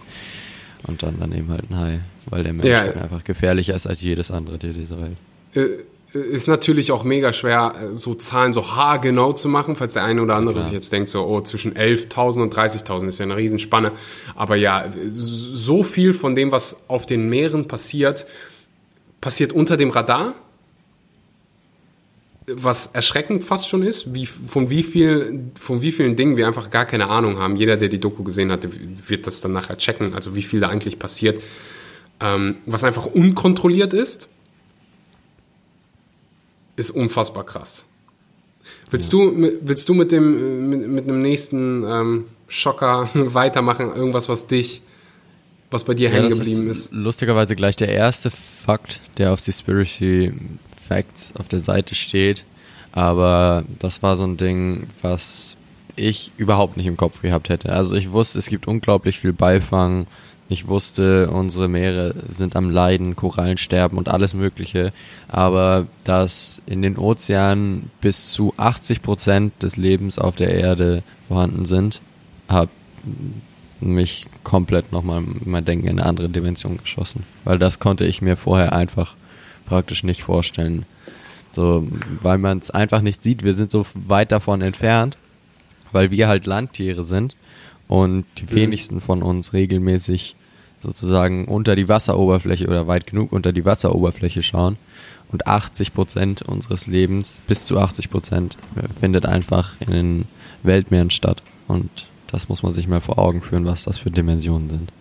Und 0.86 1.02
dann 1.02 1.16
daneben 1.20 1.50
halt 1.50 1.70
ein 1.70 1.78
Hai, 1.78 2.02
weil 2.26 2.44
der 2.44 2.54
Mensch 2.54 2.68
ja. 2.68 2.84
einfach 2.84 3.24
gefährlicher 3.24 3.74
ist 3.74 3.88
als 3.88 4.02
jedes 4.02 4.32
andere 4.32 4.60
Tier 4.60 4.74
dieser 4.74 5.02
Welt. 5.02 5.18
Äh, 5.54 5.84
ist 6.14 6.48
natürlich 6.48 6.92
auch 6.92 7.04
mega 7.04 7.34
schwer, 7.34 7.74
äh, 7.76 7.96
so 7.96 8.14
Zahlen 8.14 8.54
so 8.54 8.76
haargenau 8.76 9.34
zu 9.34 9.50
machen, 9.50 9.76
falls 9.76 9.94
der 9.94 10.04
eine 10.04 10.22
oder 10.22 10.36
andere 10.36 10.58
ja. 10.58 10.64
sich 10.64 10.74
jetzt 10.74 10.92
denkt, 10.94 11.10
so, 11.10 11.26
oh, 11.26 11.42
zwischen 11.42 11.74
11.000 11.74 12.42
und 12.44 12.54
30.000 12.54 13.08
ist 13.08 13.20
ja 13.20 13.24
eine 13.24 13.36
Riesenspanne. 13.36 13.92
Aber 14.36 14.56
ja, 14.56 14.92
so 15.08 15.84
viel 15.84 16.14
von 16.14 16.36
dem, 16.36 16.52
was 16.52 16.86
auf 16.88 17.06
den 17.06 17.30
Meeren 17.30 17.68
passiert, 17.68 18.28
passiert 19.22 19.54
unter 19.54 19.76
dem 19.76 19.90
Radar, 19.90 20.36
was 22.46 22.88
erschreckend 22.88 23.44
fast 23.46 23.70
schon 23.70 23.84
ist, 23.84 24.14
wie, 24.14 24.26
von, 24.26 24.70
wie 24.70 24.84
viel, 24.84 25.52
von 25.58 25.82
wie 25.82 25.94
vielen 25.94 26.16
Dingen 26.16 26.36
wir 26.36 26.46
einfach 26.46 26.70
gar 26.70 26.86
keine 26.86 27.08
Ahnung 27.08 27.40
haben. 27.40 27.56
Jeder, 27.56 27.78
der 27.78 27.90
die 27.90 28.00
Doku 28.00 28.24
gesehen 28.24 28.52
hat, 28.52 28.68
wird 29.08 29.26
das 29.26 29.42
dann 29.42 29.54
nachher 29.54 29.78
checken, 29.78 30.14
also 30.14 30.36
wie 30.36 30.44
viel 30.44 30.60
da 30.60 30.68
eigentlich 30.68 31.00
passiert, 31.00 31.42
ähm, 32.20 32.58
was 32.66 32.84
einfach 32.84 33.06
unkontrolliert 33.06 33.94
ist 33.94 34.28
ist 36.76 36.92
unfassbar 36.92 37.46
krass. 37.46 37.86
Willst, 38.90 39.12
ja. 39.12 39.20
du, 39.20 39.52
willst 39.62 39.90
du 39.90 39.94
mit 39.94 40.12
dem 40.12 40.70
mit, 40.70 40.88
mit 40.88 41.10
einem 41.10 41.22
nächsten 41.22 41.84
ähm, 41.86 42.26
Schocker 42.48 43.10
weitermachen, 43.14 43.94
irgendwas, 43.96 44.30
was 44.30 44.48
dich, 44.48 44.82
was 45.72 45.84
bei 45.84 45.94
dir 45.94 46.10
ja, 46.10 46.16
hängen 46.16 46.30
geblieben 46.30 46.70
ist, 46.70 46.86
ist. 46.86 46.92
Lustigerweise 46.92 47.56
gleich 47.56 47.76
der 47.76 47.90
erste 47.90 48.32
Fakt, 48.32 49.02
der 49.18 49.34
auf 49.34 49.44
Conspiracy 49.44 50.34
Facts 50.88 51.34
auf 51.38 51.48
der 51.48 51.60
Seite 51.60 51.96
steht. 51.96 52.46
Aber 52.92 53.64
das 53.80 54.04
war 54.04 54.16
so 54.18 54.24
ein 54.24 54.38
Ding, 54.38 54.88
was 55.02 55.58
ich 55.96 56.32
überhaupt 56.38 56.78
nicht 56.78 56.86
im 56.86 56.98
Kopf 56.98 57.22
gehabt 57.22 57.50
hätte. 57.50 57.72
Also 57.72 57.96
ich 57.96 58.12
wusste, 58.12 58.40
es 58.40 58.48
gibt 58.48 58.68
unglaublich 58.68 59.20
viel 59.20 59.34
Beifang. 59.34 60.08
Ich 60.50 60.68
wusste, 60.68 61.30
unsere 61.30 61.68
Meere 61.68 62.14
sind 62.30 62.56
am 62.56 62.70
Leiden, 62.70 63.16
Korallen 63.16 63.58
sterben 63.58 63.98
und 63.98 64.10
alles 64.10 64.34
Mögliche. 64.34 64.92
Aber 65.28 65.88
dass 66.04 66.62
in 66.66 66.82
den 66.82 66.98
Ozeanen 66.98 67.90
bis 68.02 68.28
zu 68.28 68.54
80 68.58 69.02
Prozent 69.02 69.64
des 69.64 69.78
Lebens 69.78 70.20
auf 70.20 70.36
der 70.36 70.54
Erde 70.54 71.04
vorhanden 71.28 71.66
sind, 71.66 72.02
hat 72.48 72.70
mich 73.80 74.28
komplett 74.44 74.92
nochmal 74.92 75.24
mein 75.44 75.66
Denken 75.66 75.88
in 75.88 76.00
eine 76.00 76.08
andere 76.08 76.30
Dimension 76.30 76.78
geschossen. 76.78 77.24
Weil 77.46 77.58
das 77.58 77.80
konnte 77.80 78.06
ich 78.06 78.22
mir 78.22 78.38
vorher 78.38 78.74
einfach 78.74 79.16
praktisch 79.66 80.04
nicht 80.04 80.24
vorstellen. 80.24 80.86
So, 81.54 81.88
weil 82.22 82.38
man 82.38 82.60
es 82.60 82.70
einfach 82.72 83.02
nicht 83.02 83.22
sieht. 83.22 83.44
Wir 83.44 83.54
sind 83.54 83.72
so 83.72 83.86
weit 83.94 84.32
davon 84.32 84.62
entfernt 84.62 85.18
weil 85.94 86.12
wir 86.12 86.28
halt 86.28 86.46
Landtiere 86.46 87.04
sind 87.04 87.36
und 87.94 88.26
die 88.40 88.46
mhm. 88.46 88.56
wenigsten 88.56 89.02
von 89.02 89.22
uns 89.22 89.54
regelmäßig 89.54 90.36
sozusagen 90.82 91.46
unter 91.46 91.76
die 91.76 91.88
Wasseroberfläche 91.88 92.66
oder 92.66 92.88
weit 92.88 93.06
genug 93.06 93.32
unter 93.32 93.54
die 93.54 93.66
Wasseroberfläche 93.66 94.42
schauen. 94.42 94.78
Und 95.32 95.46
80 95.46 95.94
Prozent 95.94 96.42
unseres 96.42 96.88
Lebens, 96.88 97.38
bis 97.46 97.66
zu 97.66 97.80
80 97.80 98.10
Prozent, 98.10 98.58
findet 99.00 99.28
einfach 99.28 99.80
in 99.80 99.92
den 99.92 100.26
Weltmeeren 100.64 101.12
statt. 101.12 101.44
Und 101.68 102.08
das 102.26 102.50
muss 102.50 102.64
man 102.64 102.72
sich 102.72 102.88
mal 102.88 103.00
vor 103.00 103.20
Augen 103.20 103.44
führen, 103.44 103.66
was 103.66 103.84
das 103.84 104.00
für 104.00 104.10
Dimensionen 104.10 104.72
sind. 104.72 104.92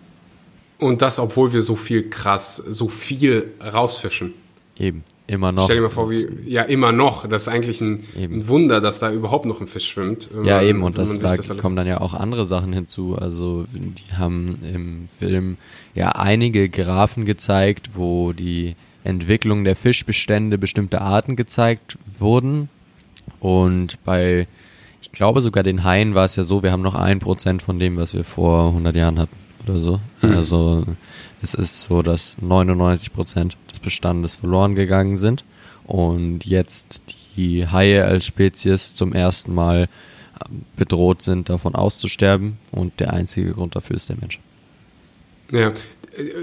Und 0.77 1.01
das, 1.01 1.17
obwohl 1.17 1.51
wir 1.51 1.63
so 1.63 1.75
viel 1.75 2.11
krass, 2.11 2.57
so 2.57 2.89
viel 2.89 3.53
rausfischen. 3.59 4.35
Eben. 4.77 5.03
Immer 5.25 5.53
noch. 5.53 5.65
Stell 5.65 5.77
dir 5.77 5.83
mal 5.83 5.89
vor, 5.89 6.09
wie, 6.09 6.27
ja, 6.45 6.63
immer 6.63 6.91
noch. 6.91 7.25
Das 7.27 7.43
ist 7.43 7.47
eigentlich 7.47 7.79
ein, 7.79 8.03
ein 8.17 8.47
Wunder, 8.49 8.81
dass 8.81 8.99
da 8.99 9.11
überhaupt 9.11 9.45
noch 9.45 9.61
ein 9.61 9.67
Fisch 9.67 9.89
schwimmt. 9.89 10.29
Ja, 10.43 10.61
eben, 10.61 10.83
und 10.83 10.97
das, 10.97 11.17
da 11.19 11.33
das 11.33 11.57
kommen 11.57 11.77
dann 11.77 11.87
ja 11.87 12.01
auch 12.01 12.13
andere 12.13 12.45
Sachen 12.45 12.73
hinzu. 12.73 13.15
Also, 13.17 13.65
die 13.71 14.13
haben 14.17 14.57
im 14.63 15.07
Film 15.19 15.57
ja 15.95 16.09
einige 16.09 16.67
Graphen 16.67 17.23
gezeigt, 17.23 17.91
wo 17.93 18.33
die 18.33 18.75
Entwicklung 19.05 19.63
der 19.63 19.77
Fischbestände 19.77 20.57
bestimmter 20.57 21.01
Arten 21.01 21.37
gezeigt 21.37 21.97
wurden. 22.19 22.67
Und 23.39 24.03
bei, 24.03 24.47
ich 25.01 25.13
glaube 25.13 25.41
sogar 25.41 25.63
den 25.63 25.85
Haien 25.85 26.15
war 26.15 26.25
es 26.25 26.35
ja 26.35 26.43
so, 26.43 26.63
wir 26.63 26.73
haben 26.73 26.81
noch 26.81 26.95
ein 26.95 27.19
Prozent 27.19 27.61
von 27.61 27.79
dem, 27.79 27.95
was 27.95 28.13
wir 28.13 28.25
vor 28.25 28.67
100 28.67 28.93
Jahren 28.95 29.19
hatten 29.19 29.35
oder 29.65 29.79
so. 29.79 29.99
Mhm. 30.21 30.35
Also, 30.35 30.83
es 31.43 31.53
ist 31.53 31.81
so, 31.81 32.01
dass 32.01 32.37
99 32.41 33.13
Prozent 33.13 33.57
des 33.69 33.79
Bestandes 33.79 34.35
verloren 34.35 34.75
gegangen 34.75 35.17
sind 35.17 35.43
und 35.85 36.45
jetzt 36.45 37.01
die 37.35 37.67
Haie 37.67 38.05
als 38.05 38.25
Spezies 38.25 38.95
zum 38.95 39.13
ersten 39.13 39.53
Mal 39.53 39.89
ähm, 40.49 40.63
bedroht 40.77 41.21
sind, 41.21 41.49
davon 41.49 41.75
auszusterben 41.75 42.57
und 42.71 42.99
der 42.99 43.13
einzige 43.13 43.53
Grund 43.53 43.75
dafür 43.75 43.97
ist 43.97 44.09
der 44.09 44.15
Mensch. 44.19 44.39
Ja, 45.51 45.73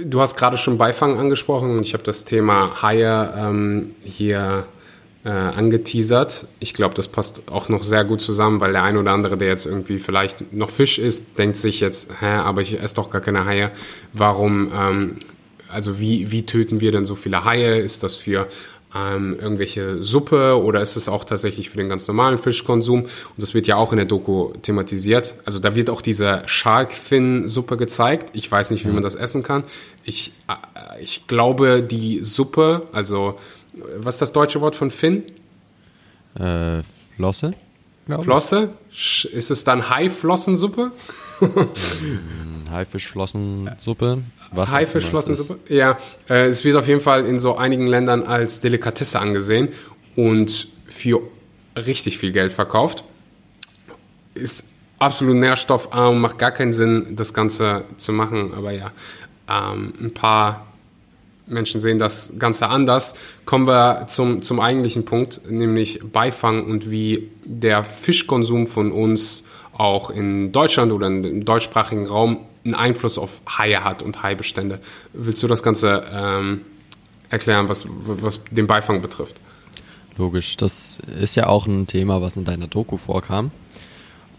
du 0.04 0.20
hast 0.20 0.36
gerade 0.36 0.58
schon 0.58 0.76
Beifang 0.76 1.18
angesprochen 1.18 1.70
und 1.70 1.86
ich 1.86 1.94
habe 1.94 2.04
das 2.04 2.26
Thema 2.26 2.82
Haie 2.82 3.34
ähm, 3.36 3.94
hier 4.02 4.66
äh, 5.24 5.28
angeteasert. 5.28 6.46
Ich 6.60 6.72
glaube, 6.74 6.94
das 6.94 7.08
passt 7.08 7.42
auch 7.50 7.68
noch 7.68 7.84
sehr 7.84 8.04
gut 8.04 8.20
zusammen, 8.20 8.60
weil 8.60 8.72
der 8.72 8.82
ein 8.84 8.96
oder 8.96 9.12
andere, 9.12 9.36
der 9.36 9.48
jetzt 9.48 9.66
irgendwie 9.66 9.98
vielleicht 9.98 10.52
noch 10.52 10.70
Fisch 10.70 10.98
isst, 10.98 11.38
denkt 11.38 11.56
sich 11.56 11.80
jetzt, 11.80 12.20
hä, 12.20 12.26
aber 12.26 12.62
ich 12.62 12.80
esse 12.80 12.94
doch 12.94 13.10
gar 13.10 13.20
keine 13.20 13.44
Haie. 13.44 13.70
Warum, 14.12 14.72
ähm, 14.74 15.16
also 15.68 16.00
wie, 16.00 16.32
wie 16.32 16.46
töten 16.46 16.80
wir 16.80 16.90
denn 16.92 17.04
so 17.04 17.14
viele 17.14 17.44
Haie? 17.44 17.78
Ist 17.80 18.02
das 18.02 18.16
für 18.16 18.48
ähm, 18.94 19.36
irgendwelche 19.38 20.02
Suppe 20.02 20.60
oder 20.60 20.80
ist 20.80 20.96
es 20.96 21.08
auch 21.08 21.24
tatsächlich 21.24 21.70
für 21.70 21.76
den 21.76 21.88
ganz 21.88 22.08
normalen 22.08 22.38
Fischkonsum? 22.38 23.02
Und 23.02 23.10
das 23.36 23.52
wird 23.52 23.66
ja 23.66 23.76
auch 23.76 23.92
in 23.92 23.98
der 23.98 24.06
Doku 24.06 24.52
thematisiert. 24.62 25.36
Also 25.44 25.58
da 25.58 25.74
wird 25.74 25.90
auch 25.90 26.00
diese 26.02 26.42
Sharkfin-Suppe 26.46 27.76
gezeigt. 27.76 28.30
Ich 28.34 28.50
weiß 28.50 28.70
nicht, 28.70 28.86
wie 28.86 28.90
man 28.90 29.02
das 29.02 29.16
essen 29.16 29.42
kann. 29.42 29.64
Ich, 30.04 30.32
äh, 30.48 31.02
ich 31.02 31.26
glaube, 31.26 31.82
die 31.82 32.20
Suppe, 32.24 32.88
also 32.92 33.36
was 33.98 34.16
ist 34.16 34.22
das 34.22 34.32
deutsche 34.32 34.60
Wort 34.60 34.76
von 34.76 34.90
Finn? 34.90 35.24
Äh, 36.38 36.82
Flosse? 37.16 37.54
Flosse? 38.22 38.70
Ist 38.90 39.50
es 39.50 39.64
dann 39.64 39.88
Haiflossensuppe? 39.88 40.92
ähm, 41.40 42.70
Haifischflossensuppe. 42.70 44.22
Haifischflossensuppe? 44.56 45.58
Ja, 45.72 45.98
äh, 46.28 46.46
es 46.46 46.64
wird 46.64 46.76
auf 46.76 46.88
jeden 46.88 47.00
Fall 47.00 47.26
in 47.26 47.38
so 47.38 47.56
einigen 47.56 47.86
Ländern 47.86 48.22
als 48.24 48.60
Delikatesse 48.60 49.20
angesehen 49.20 49.68
und 50.16 50.68
für 50.86 51.20
richtig 51.76 52.18
viel 52.18 52.32
Geld 52.32 52.52
verkauft. 52.52 53.04
Ist 54.34 54.70
absolut 54.98 55.36
nährstoffarm, 55.36 56.20
macht 56.20 56.38
gar 56.38 56.50
keinen 56.50 56.72
Sinn, 56.72 57.14
das 57.16 57.32
Ganze 57.32 57.84
zu 57.96 58.12
machen, 58.12 58.54
aber 58.54 58.72
ja, 58.72 58.90
ähm, 59.48 59.94
ein 60.00 60.14
paar 60.14 60.66
Menschen 61.50 61.80
sehen 61.80 61.98
das 61.98 62.34
Ganze 62.38 62.68
anders. 62.68 63.14
Kommen 63.44 63.66
wir 63.66 64.06
zum, 64.06 64.42
zum 64.42 64.60
eigentlichen 64.60 65.04
Punkt, 65.04 65.42
nämlich 65.50 66.00
Beifang 66.02 66.64
und 66.64 66.90
wie 66.90 67.30
der 67.44 67.84
Fischkonsum 67.84 68.66
von 68.66 68.92
uns 68.92 69.44
auch 69.72 70.10
in 70.10 70.52
Deutschland 70.52 70.92
oder 70.92 71.06
im 71.06 71.44
deutschsprachigen 71.44 72.06
Raum 72.06 72.40
einen 72.64 72.74
Einfluss 72.74 73.18
auf 73.18 73.42
Haie 73.48 73.82
hat 73.82 74.02
und 74.02 74.22
Haibestände. 74.22 74.80
Willst 75.12 75.42
du 75.42 75.48
das 75.48 75.62
Ganze 75.62 76.04
ähm, 76.12 76.62
erklären, 77.30 77.68
was, 77.68 77.86
was 77.88 78.42
den 78.50 78.66
Beifang 78.66 79.00
betrifft? 79.00 79.40
Logisch, 80.18 80.56
das 80.56 80.98
ist 81.18 81.34
ja 81.36 81.46
auch 81.46 81.66
ein 81.66 81.86
Thema, 81.86 82.20
was 82.20 82.36
in 82.36 82.44
deiner 82.44 82.66
Doku 82.66 82.98
vorkam. 82.98 83.50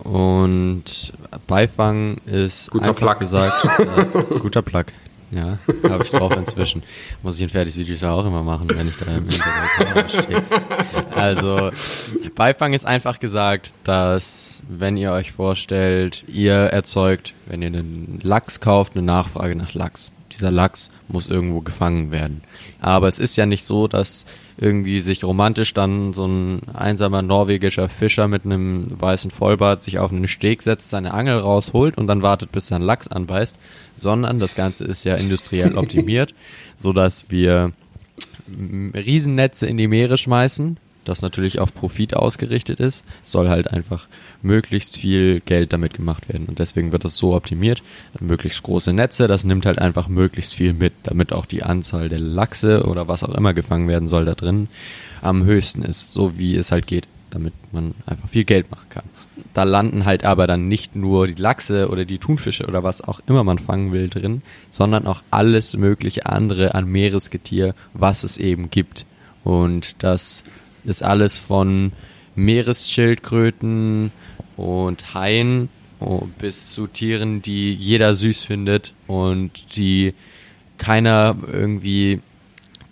Und 0.03 1.13
Beifang 1.47 2.17
ist 2.25 2.71
guter 2.71 2.89
einfach 2.89 3.17
Plug. 3.17 3.19
gesagt, 3.19 3.67
guter 4.41 4.61
Plug. 4.61 4.85
Ja, 5.31 5.57
habe 5.89 6.03
ich 6.03 6.11
drauf 6.11 6.35
inzwischen. 6.35 6.83
Muss 7.23 7.37
ich 7.37 7.43
in 7.43 7.49
Fertigvideos 7.49 8.01
ja 8.01 8.11
auch 8.11 8.25
immer 8.25 8.43
machen, 8.43 8.69
wenn 8.69 8.87
ich 8.87 8.97
da 8.97 9.05
im 9.15 9.25
Internet 9.25 10.11
stehe. 10.11 10.43
Also, 11.15 11.71
Beifang 12.35 12.73
ist 12.73 12.85
einfach 12.85 13.19
gesagt, 13.19 13.71
dass 13.85 14.61
wenn 14.67 14.97
ihr 14.97 15.13
euch 15.13 15.31
vorstellt, 15.31 16.25
ihr 16.27 16.53
erzeugt, 16.53 17.33
wenn 17.45 17.61
ihr 17.61 17.67
einen 17.67 18.19
Lachs 18.23 18.59
kauft, 18.59 18.95
eine 18.95 19.03
Nachfrage 19.05 19.55
nach 19.55 19.73
Lachs. 19.73 20.11
Dieser 20.33 20.51
Lachs 20.51 20.89
muss 21.07 21.27
irgendwo 21.27 21.61
gefangen 21.61 22.11
werden. 22.11 22.41
Aber 22.79 23.07
es 23.07 23.19
ist 23.19 23.35
ja 23.37 23.45
nicht 23.45 23.63
so, 23.63 23.87
dass 23.87 24.25
irgendwie 24.57 24.99
sich 24.99 25.23
romantisch 25.23 25.73
dann 25.73 26.13
so 26.13 26.25
ein 26.25 26.61
einsamer 26.73 27.21
norwegischer 27.21 27.89
Fischer 27.89 28.27
mit 28.27 28.45
einem 28.45 28.99
weißen 28.99 29.31
Vollbart 29.31 29.83
sich 29.83 29.99
auf 29.99 30.11
einen 30.11 30.27
Steg 30.27 30.61
setzt, 30.61 30.89
seine 30.89 31.13
Angel 31.13 31.37
rausholt 31.39 31.97
und 31.97 32.07
dann 32.07 32.21
wartet, 32.21 32.51
bis 32.51 32.67
sein 32.67 32.81
Lachs 32.81 33.07
anbeißt, 33.07 33.57
sondern 33.95 34.39
das 34.39 34.55
Ganze 34.55 34.85
ist 34.85 35.03
ja 35.03 35.15
industriell 35.15 35.77
optimiert, 35.77 36.33
so 36.75 36.93
dass 36.93 37.29
wir 37.29 37.71
Riesennetze 38.47 39.67
in 39.67 39.77
die 39.77 39.87
Meere 39.87 40.17
schmeißen, 40.17 40.77
das 41.03 41.21
natürlich 41.21 41.59
auf 41.59 41.73
Profit 41.73 42.15
ausgerichtet 42.15 42.79
ist, 42.79 43.03
soll 43.23 43.49
halt 43.49 43.71
einfach 43.71 44.07
möglichst 44.41 44.97
viel 44.97 45.39
Geld 45.39 45.73
damit 45.73 45.93
gemacht 45.93 46.29
werden. 46.29 46.47
Und 46.47 46.59
deswegen 46.59 46.91
wird 46.91 47.05
das 47.05 47.17
so 47.17 47.35
optimiert. 47.35 47.81
Möglichst 48.19 48.63
große 48.63 48.93
Netze, 48.93 49.27
das 49.27 49.43
nimmt 49.43 49.65
halt 49.65 49.79
einfach 49.79 50.07
möglichst 50.07 50.55
viel 50.55 50.73
mit, 50.73 50.93
damit 51.03 51.33
auch 51.33 51.45
die 51.45 51.63
Anzahl 51.63 52.09
der 52.09 52.19
Lachse 52.19 52.83
oder 52.85 53.07
was 53.07 53.23
auch 53.23 53.33
immer 53.35 53.53
gefangen 53.53 53.87
werden 53.87 54.07
soll 54.07 54.25
da 54.25 54.35
drin 54.35 54.67
am 55.21 55.43
höchsten 55.43 55.83
ist, 55.83 56.11
so 56.11 56.37
wie 56.37 56.55
es 56.55 56.71
halt 56.71 56.87
geht, 56.87 57.07
damit 57.29 57.53
man 57.71 57.93
einfach 58.05 58.29
viel 58.29 58.43
Geld 58.43 58.69
machen 58.71 58.87
kann. 58.89 59.03
Da 59.53 59.63
landen 59.63 60.05
halt 60.05 60.23
aber 60.23 60.47
dann 60.47 60.67
nicht 60.67 60.95
nur 60.95 61.27
die 61.27 61.41
Lachse 61.41 61.89
oder 61.89 62.05
die 62.05 62.19
Thunfische 62.19 62.65
oder 62.67 62.83
was 62.83 63.01
auch 63.01 63.21
immer 63.27 63.43
man 63.43 63.59
fangen 63.59 63.91
will 63.91 64.09
drin, 64.09 64.41
sondern 64.69 65.07
auch 65.07 65.23
alles 65.31 65.75
mögliche 65.75 66.27
andere 66.27 66.75
an 66.75 66.85
Meeresgetier, 66.85 67.73
was 67.93 68.23
es 68.23 68.37
eben 68.37 68.69
gibt. 68.69 69.05
Und 69.43 70.03
das 70.03 70.43
ist 70.83 71.03
alles 71.03 71.37
von 71.37 71.91
Meeresschildkröten 72.35 74.11
und 74.57 75.13
Haien 75.13 75.69
oh, 75.99 76.27
bis 76.37 76.71
zu 76.71 76.87
Tieren, 76.87 77.41
die 77.41 77.73
jeder 77.73 78.15
süß 78.15 78.43
findet 78.43 78.93
und 79.07 79.75
die 79.75 80.13
keiner 80.77 81.35
irgendwie, 81.51 82.21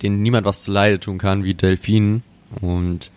denen 0.02 0.22
niemand 0.22 0.46
was 0.46 0.64
zu 0.64 0.72
Leide 0.72 1.00
tun 1.00 1.18
kann, 1.18 1.44
wie 1.44 1.56
Delfinen. 1.56 2.24
Und 2.62 3.12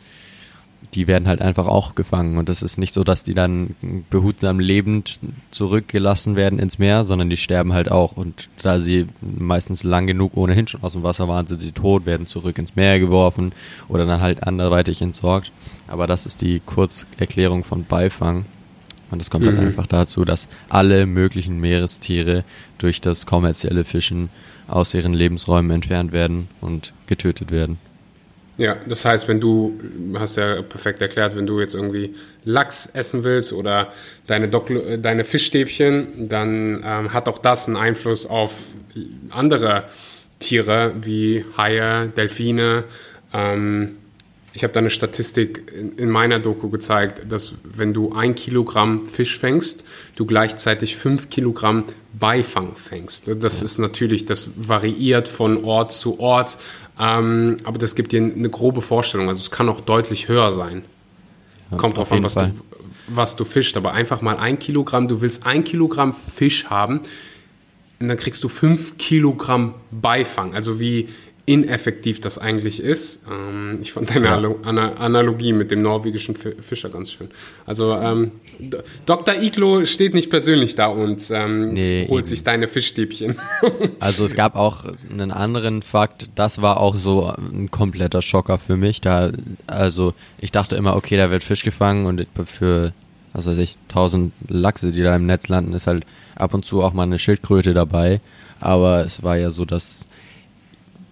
die 0.94 1.06
werden 1.06 1.26
halt 1.26 1.40
einfach 1.40 1.66
auch 1.66 1.94
gefangen. 1.94 2.37
Und 2.37 2.49
das 2.49 2.62
ist 2.62 2.76
nicht 2.76 2.92
so, 2.92 3.02
dass 3.02 3.25
die 3.25 3.34
dann 3.34 3.75
behutsam 4.11 4.61
lebend 4.61 5.20
zurückgelassen 5.50 6.37
werden 6.37 6.58
ins 6.58 6.78
Meer, 6.78 7.04
sondern 7.04 7.30
die 7.30 7.37
sterben 7.37 7.72
halt 7.72 7.90
auch. 7.90 8.12
Und 8.16 8.50
da 8.62 8.78
sie 8.78 9.06
meistens 9.20 9.84
lang 9.84 10.06
genug 10.06 10.37
ohnehin 10.37 10.68
schon 10.68 10.82
aus 10.82 10.92
dem 10.92 11.02
Wasser 11.02 11.28
waren, 11.28 11.46
sind 11.46 11.61
sie 11.61 11.72
tot, 11.72 12.04
werden 12.04 12.26
zurück 12.26 12.58
ins 12.58 12.76
Meer 12.76 12.99
geworfen 12.99 13.52
oder 13.88 14.04
dann 14.04 14.20
halt 14.20 14.42
anderweitig 14.42 15.00
entsorgt. 15.00 15.50
Aber 15.87 16.06
das 16.06 16.26
ist 16.26 16.42
die 16.42 16.61
Kurzerklärung 16.61 17.64
von 17.64 17.84
Beifang. 17.84 18.44
Und 19.11 19.18
das 19.20 19.30
kommt 19.30 19.44
halt 19.44 19.54
Mhm. 19.54 19.58
dann 19.58 19.66
einfach 19.68 19.87
dazu, 19.87 20.25
dass 20.25 20.49
alle 20.68 21.06
möglichen 21.06 21.58
Meerestiere 21.58 22.44
durch 22.78 23.00
das 23.00 23.26
kommerzielle 23.26 23.84
Fischen 23.84 24.30
aus 24.68 24.94
ihren 24.94 25.12
Lebensräumen 25.12 25.70
entfernt 25.70 26.12
werden 26.12 26.49
und 26.61 26.92
getötet 27.06 27.50
werden. 27.50 27.78
Ja, 28.62 28.76
das 28.87 29.04
heißt, 29.04 29.26
wenn 29.26 29.40
du, 29.40 29.76
hast 30.14 30.37
ja 30.37 30.62
perfekt 30.62 31.02
erklärt, 31.02 31.35
wenn 31.35 31.47
du 31.47 31.59
jetzt 31.59 31.75
irgendwie 31.75 32.14
Lachs 32.45 32.87
essen 32.87 33.25
willst 33.25 33.52
oder 33.52 33.92
deine, 34.28 34.47
Doklo, 34.47 34.78
äh, 34.83 35.00
deine 35.00 35.25
Fischstäbchen, 35.25 36.28
dann 36.28 36.81
ähm, 36.87 37.12
hat 37.12 37.28
auch 37.28 37.38
das 37.38 37.66
einen 37.66 37.76
Einfluss 37.76 38.25
auf 38.25 38.76
andere 39.31 39.88
Tiere 40.38 40.95
wie 41.00 41.45
Haie, 41.57 42.07
Delfine. 42.11 42.85
Ähm, 43.35 43.97
ich 44.52 44.62
habe 44.62 44.73
da 44.73 44.78
eine 44.78 44.90
Statistik 44.90 45.73
in, 45.76 45.99
in 45.99 46.09
meiner 46.09 46.38
Doku 46.38 46.69
gezeigt, 46.69 47.33
dass 47.33 47.54
wenn 47.64 47.92
du 47.92 48.12
ein 48.12 48.37
Kilogramm 48.37 49.07
Fisch 49.07 49.40
fängst, 49.40 49.83
du 50.14 50.25
gleichzeitig 50.25 50.97
fünf 50.97 51.31
Kilogramm 51.31 51.85
Beifang 52.12 52.76
fängst. 52.76 53.28
Das 53.42 53.62
ist 53.62 53.78
natürlich, 53.78 54.26
das 54.26 54.50
variiert 54.57 55.28
von 55.28 55.64
Ort 55.64 55.92
zu 55.92 56.21
Ort, 56.21 56.59
ähm, 56.99 57.56
aber 57.64 57.78
das 57.78 57.94
gibt 57.94 58.12
dir 58.12 58.22
eine 58.22 58.50
grobe 58.50 58.82
Vorstellung. 58.82 59.28
Also 59.28 59.40
es 59.40 59.50
kann 59.50 59.68
auch 59.68 59.80
deutlich 59.80 60.28
höher 60.28 60.52
sein. 60.52 60.84
Kommt 61.76 61.99
auf 61.99 62.08
drauf 62.08 62.12
an, 62.12 62.22
was 62.22 62.34
Fall. 62.34 62.50
du, 62.50 62.62
was 63.08 63.37
du 63.37 63.44
fischst, 63.44 63.76
aber 63.76 63.92
einfach 63.92 64.20
mal 64.20 64.37
ein 64.37 64.58
Kilogramm, 64.58 65.08
du 65.08 65.20
willst 65.22 65.46
ein 65.46 65.64
Kilogramm 65.64 66.12
Fisch 66.12 66.66
haben, 66.66 67.00
und 68.02 68.08
dann 68.08 68.16
kriegst 68.16 68.42
du 68.42 68.49
fünf 68.49 68.99
Kilogramm 68.99 69.75
Beifang. 69.92 70.54
Also 70.54 70.80
wie 70.80 71.08
ineffektiv 71.44 72.20
das 72.20 72.38
eigentlich 72.38 72.80
ist. 72.80 73.22
Ähm, 73.28 73.78
ich 73.82 73.92
fand 73.92 74.14
deine 74.14 74.26
Ja. 74.26 74.34
Alo- 74.37 74.61
Ana 74.64 74.92
Analogie 74.94 75.52
mit 75.52 75.70
dem 75.72 75.82
norwegischen 75.82 76.37
Fi- 76.37 76.54
Fischer 76.61 76.88
ganz 76.88 77.11
schön. 77.11 77.30
Also 77.66 77.92
ähm, 77.94 78.30
Dr. 79.06 79.34
Iglo 79.42 79.84
steht 79.87 80.14
nicht 80.14 80.30
persönlich 80.30 80.76
da 80.76 80.87
und 80.87 81.28
ähm, 81.32 81.72
Nee, 81.72 82.06
holt 82.08 82.20
eben. 82.20 82.26
sich 82.26 82.44
deine 82.44 82.68
Fischstäbchen. 82.68 83.37
Also 83.99 84.25
es 84.25 84.34
gab 84.34 84.56
auch 84.56 84.84
einen 85.11 85.30
anderen 85.30 85.82
Fakt, 85.82 86.30
das 86.37 86.61
war 86.62 86.80
auch 86.80 86.96
so 86.96 87.26
ein 87.26 87.70
kompletter 87.70 88.20
Schocker 88.22 88.58
für 88.58 88.76
mich. 88.76 89.00
Da, 89.00 89.30
also 89.66 90.14
ich 90.38 90.50
dachte 90.52 90.76
immer, 90.76 90.96
okay, 90.96 91.16
da 91.16 91.30
wird 91.30 91.42
Fisch 91.44 91.62
gefangen 91.64 92.06
und 92.06 92.26
für, 92.46 92.92
was 93.32 93.46
weiß 93.46 93.58
ich, 93.58 93.76
tausend 93.88 94.32
Lachse, 94.49 94.92
die 94.92 95.02
da 95.02 95.14
im 95.16 95.26
Netz 95.26 95.49
landen, 95.49 95.72
ist 95.72 95.87
halt 95.87 96.04
ab 96.37 96.54
und 96.54 96.64
zu 96.64 96.82
auch 96.82 96.92
mal 96.92 97.04
eine 97.04 97.18
Schildkröte 97.18 97.75
dabei. 97.75 98.20
Aber 98.61 99.04
es 99.04 99.22
war 99.22 99.37
ja 99.37 99.50
so, 99.50 99.64
dass, 99.64 100.06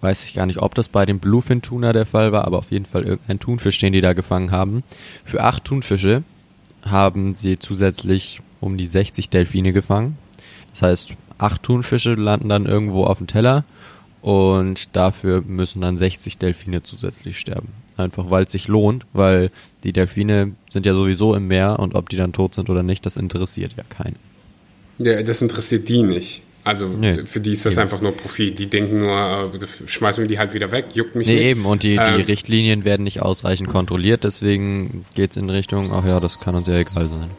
weiß 0.01 0.25
ich 0.25 0.33
gar 0.33 0.45
nicht, 0.45 0.61
ob 0.61 0.75
das 0.75 0.89
bei 0.89 1.05
dem 1.05 1.19
Bluefin 1.19 1.61
Tuna 1.61 1.93
der 1.93 2.05
Fall 2.05 2.31
war, 2.31 2.45
aber 2.45 2.57
auf 2.57 2.71
jeden 2.71 2.85
Fall 2.85 3.03
irgendein 3.03 3.39
Thunfisch, 3.39 3.79
den 3.79 3.93
die 3.93 4.01
da 4.01 4.13
gefangen 4.13 4.51
haben. 4.51 4.83
Für 5.23 5.43
acht 5.43 5.63
Thunfische 5.65 6.23
haben 6.83 7.35
sie 7.35 7.59
zusätzlich 7.59 8.41
um 8.59 8.77
die 8.77 8.87
60 8.87 9.29
Delfine 9.29 9.73
gefangen. 9.73 10.17
Das 10.71 10.81
heißt, 10.81 11.15
acht 11.37 11.63
Thunfische 11.63 12.13
landen 12.13 12.49
dann 12.49 12.65
irgendwo 12.65 13.05
auf 13.05 13.19
dem 13.19 13.27
Teller 13.27 13.63
und 14.21 14.95
dafür 14.95 15.41
müssen 15.41 15.81
dann 15.81 15.97
60 15.97 16.37
Delfine 16.37 16.83
zusätzlich 16.83 17.39
sterben. 17.39 17.69
Einfach 17.97 18.29
weil 18.29 18.45
es 18.45 18.51
sich 18.51 18.67
lohnt, 18.67 19.05
weil 19.13 19.51
die 19.83 19.93
Delfine 19.93 20.53
sind 20.69 20.85
ja 20.85 20.93
sowieso 20.93 21.35
im 21.35 21.47
Meer 21.47 21.79
und 21.79 21.95
ob 21.95 22.09
die 22.09 22.17
dann 22.17 22.33
tot 22.33 22.55
sind 22.55 22.69
oder 22.69 22.83
nicht, 22.83 23.05
das 23.05 23.17
interessiert 23.17 23.73
ja 23.77 23.83
keinen. 23.83 24.15
ja, 24.97 25.21
das 25.21 25.41
interessiert 25.41 25.89
die 25.89 26.03
nicht. 26.03 26.41
Also 26.63 26.87
Nee. 26.89 27.25
für 27.25 27.39
die 27.39 27.53
ist 27.53 27.65
das 27.65 27.73
Eben. 27.73 27.81
einfach 27.83 28.01
nur 28.01 28.11
Profit. 28.15 28.57
Die 28.59 28.69
denken 28.69 28.99
nur, 28.99 29.51
äh, 29.53 29.87
schmeißen 29.87 30.23
wir 30.23 30.27
die 30.27 30.37
halt 30.37 30.53
wieder 30.53 30.71
weg, 30.71 30.85
juckt 30.93 31.15
mich 31.15 31.27
Nee, 31.27 31.33
nicht. 31.35 31.43
eben, 31.45 31.65
und 31.65 31.83
die, 31.83 31.95
die 31.95 31.97
Ähm, 31.97 32.21
Richtlinien 32.21 32.85
werden 32.85 33.03
nicht 33.03 33.21
ausreichend 33.21 33.69
kontrolliert, 33.69 34.23
deswegen 34.23 35.05
geht's 35.15 35.37
in 35.37 35.49
Richtung, 35.49 35.91
ach 35.93 36.05
ja, 36.05 36.19
das 36.19 36.39
kann 36.39 36.53
uns 36.55 36.67
ja 36.67 36.75
egal 36.77 37.07
sein. 37.07 37.29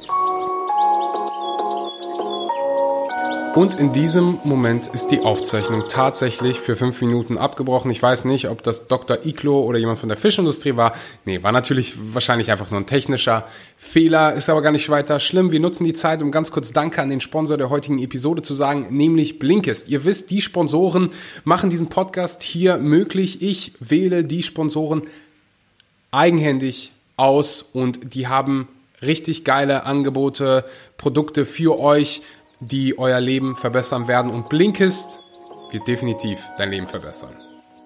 Und 3.54 3.74
in 3.74 3.92
diesem 3.92 4.38
Moment 4.44 4.86
ist 4.86 5.08
die 5.08 5.20
Aufzeichnung 5.20 5.84
tatsächlich 5.86 6.58
für 6.58 6.74
fünf 6.74 7.02
Minuten 7.02 7.36
abgebrochen. 7.36 7.90
Ich 7.90 8.02
weiß 8.02 8.24
nicht, 8.24 8.48
ob 8.48 8.62
das 8.62 8.88
Dr. 8.88 9.26
Iglo 9.26 9.60
oder 9.60 9.78
jemand 9.78 9.98
von 9.98 10.08
der 10.08 10.16
Fischindustrie 10.16 10.76
war. 10.76 10.94
Nee, 11.26 11.42
war 11.42 11.52
natürlich 11.52 11.92
wahrscheinlich 12.14 12.50
einfach 12.50 12.70
nur 12.70 12.80
ein 12.80 12.86
technischer 12.86 13.46
Fehler, 13.76 14.32
ist 14.32 14.48
aber 14.48 14.62
gar 14.62 14.72
nicht 14.72 14.88
weiter 14.88 15.20
schlimm. 15.20 15.52
Wir 15.52 15.60
nutzen 15.60 15.84
die 15.84 15.92
Zeit, 15.92 16.22
um 16.22 16.30
ganz 16.30 16.50
kurz 16.50 16.72
Danke 16.72 17.02
an 17.02 17.10
den 17.10 17.20
Sponsor 17.20 17.58
der 17.58 17.68
heutigen 17.68 17.98
Episode 17.98 18.40
zu 18.40 18.54
sagen, 18.54 18.86
nämlich 18.90 19.38
Blinkist. 19.38 19.90
Ihr 19.90 20.06
wisst, 20.06 20.30
die 20.30 20.40
Sponsoren 20.40 21.10
machen 21.44 21.68
diesen 21.68 21.90
Podcast 21.90 22.42
hier 22.42 22.78
möglich. 22.78 23.42
Ich 23.42 23.74
wähle 23.80 24.24
die 24.24 24.44
Sponsoren 24.44 25.02
eigenhändig 26.10 26.92
aus 27.18 27.60
und 27.60 28.14
die 28.14 28.28
haben 28.28 28.68
richtig 29.02 29.44
geile 29.44 29.84
Angebote, 29.84 30.64
Produkte 30.96 31.44
für 31.44 31.78
euch, 31.78 32.22
die 32.62 32.98
euer 32.98 33.20
Leben 33.20 33.56
verbessern 33.56 34.08
werden. 34.08 34.30
Und 34.30 34.48
Blinkist 34.48 35.20
wird 35.70 35.86
definitiv 35.86 36.38
dein 36.58 36.70
Leben 36.70 36.86
verbessern. 36.86 37.36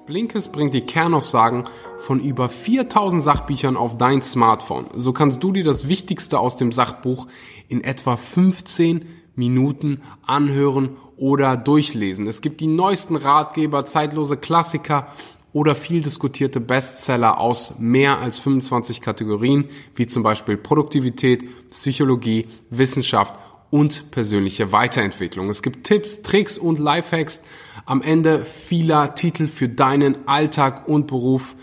Blinkist 0.07 0.53
bringt 0.53 0.73
die 0.73 0.83
Kernaussagen 0.83 1.65
von 1.99 2.21
über 2.21 2.49
4000 2.49 3.23
Sachbüchern 3.23 3.77
auf 3.77 3.99
dein 3.99 4.23
Smartphone. 4.23 4.87
So 4.95 5.13
kannst 5.13 5.43
du 5.43 5.51
dir 5.51 5.65
das 5.65 5.89
Wichtigste 5.89 6.39
aus 6.39 6.57
dem 6.57 6.71
Sachbuch 6.71 7.27
in 7.69 7.83
etwa 7.83 8.17
15 8.17 9.05
Minuten 9.35 10.03
anhören 10.25 10.91
oder 11.17 11.57
durchlesen. 11.57 12.27
Es 12.27 12.41
gibt 12.41 12.61
die 12.61 12.69
neuesten 12.69 13.17
Ratgeber, 13.17 13.85
zeitlose 13.87 14.37
Klassiker 14.37 15.09
oder 15.53 15.75
viel 15.75 16.03
diskutierte 16.03 16.61
Bestseller 16.61 17.41
aus 17.41 17.79
mehr 17.79 18.19
als 18.19 18.39
25 18.39 19.01
Kategorien, 19.01 19.65
wie 19.95 20.07
zum 20.07 20.23
Beispiel 20.23 20.57
Produktivität, 20.57 21.49
Psychologie, 21.71 22.47
Wissenschaft 22.71 23.35
und 23.71 24.11
persönliche 24.11 24.73
Weiterentwicklung. 24.73 25.49
Es 25.49 25.63
gibt 25.63 25.85
Tipps, 25.85 26.23
Tricks 26.23 26.59
und 26.59 26.79
Lifehacks 26.79 27.43
am 27.85 28.03
Ende 28.03 28.45
vieler 28.45 29.15
Titel 29.15 29.47
für 29.47 29.69
deinen 29.69 30.29
Alltag 30.29 30.89
und 30.89 31.07
Beruf. 31.07 31.57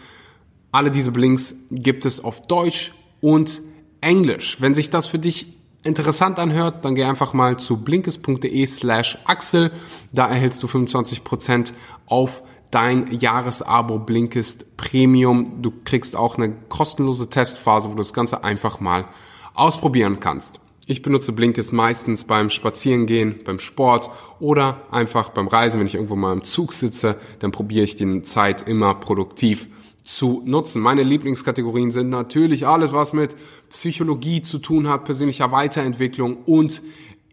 Alle 0.72 0.92
diese 0.92 1.12
Blinks 1.12 1.56
gibt 1.72 2.06
es 2.06 2.24
auf 2.24 2.48
Deutsch 2.48 2.94
und 3.22 3.62
Englisch. 4.02 4.58
Wenn 4.60 4.74
sich 4.74 4.89
das 4.89 5.08
für 5.08 5.20
dich 5.20 5.48
interessant 5.84 6.39
anhört, 6.39 6.86
dann 6.86 6.96
geh 6.96 7.04
einfach 7.04 7.34
mal 7.34 7.58
zu 7.58 7.84
blinkes.de 7.84 8.66
slash 8.66 9.18
Axel. 9.26 9.72
Da 10.12 10.28
erhältst 10.28 10.63
du 10.63 10.68
25% 10.68 11.74
auf 12.06 12.42
dein 12.72 13.12
Jahresabo 13.12 14.00
Blinkist 14.00 14.78
Premium. 14.78 15.62
Du 15.62 15.72
kriegst 15.84 16.16
auch 16.16 16.38
eine 16.38 16.54
kostenlose 16.70 17.30
Testphase, 17.30 17.89
wo 17.89 17.94
du 17.94 18.00
das 18.00 18.13
Ganze 18.13 18.44
einfach 18.44 18.80
mal 18.80 19.06
ausprobieren 19.54 20.20
kannst. 20.20 20.60
Ich 20.86 21.02
benutze 21.02 21.32
Blinkist 21.32 21.72
meistens 21.72 22.26
beim 22.26 22.50
Spazierengehen, 22.50 23.39
beim 23.46 23.60
Sport 23.60 24.10
oder 24.41 24.82
einfach 24.91 25.30
beim 25.30 25.48
Reisen, 25.48 25.80
wenn 25.80 25.88
ich 25.88 25.96
irgendwo 25.96 26.17
mal 26.17 26.34
im 26.34 26.43
Zug 26.43 26.74
sitze, 26.74 27.15
dann 27.39 27.54
probiere 27.54 27.86
ich 27.86 27.96
die 27.96 28.22
Zeit 28.24 28.67
immer 28.67 28.93
produktiv 28.96 29.69
zu 30.04 30.41
nutzen. 30.46 30.82
Meine 30.82 31.04
Lieblingskategorien 31.04 31.89
sind 31.89 32.10
natürlich 32.10 32.67
alles, 32.67 32.91
was 32.91 33.13
mit 33.13 33.38
Psychologie 33.69 34.41
zu 34.41 34.60
tun 34.60 34.89
hat, 34.89 35.06
persönlicher 35.06 35.54
Weiterentwicklung 35.54 36.43
und 36.46 36.82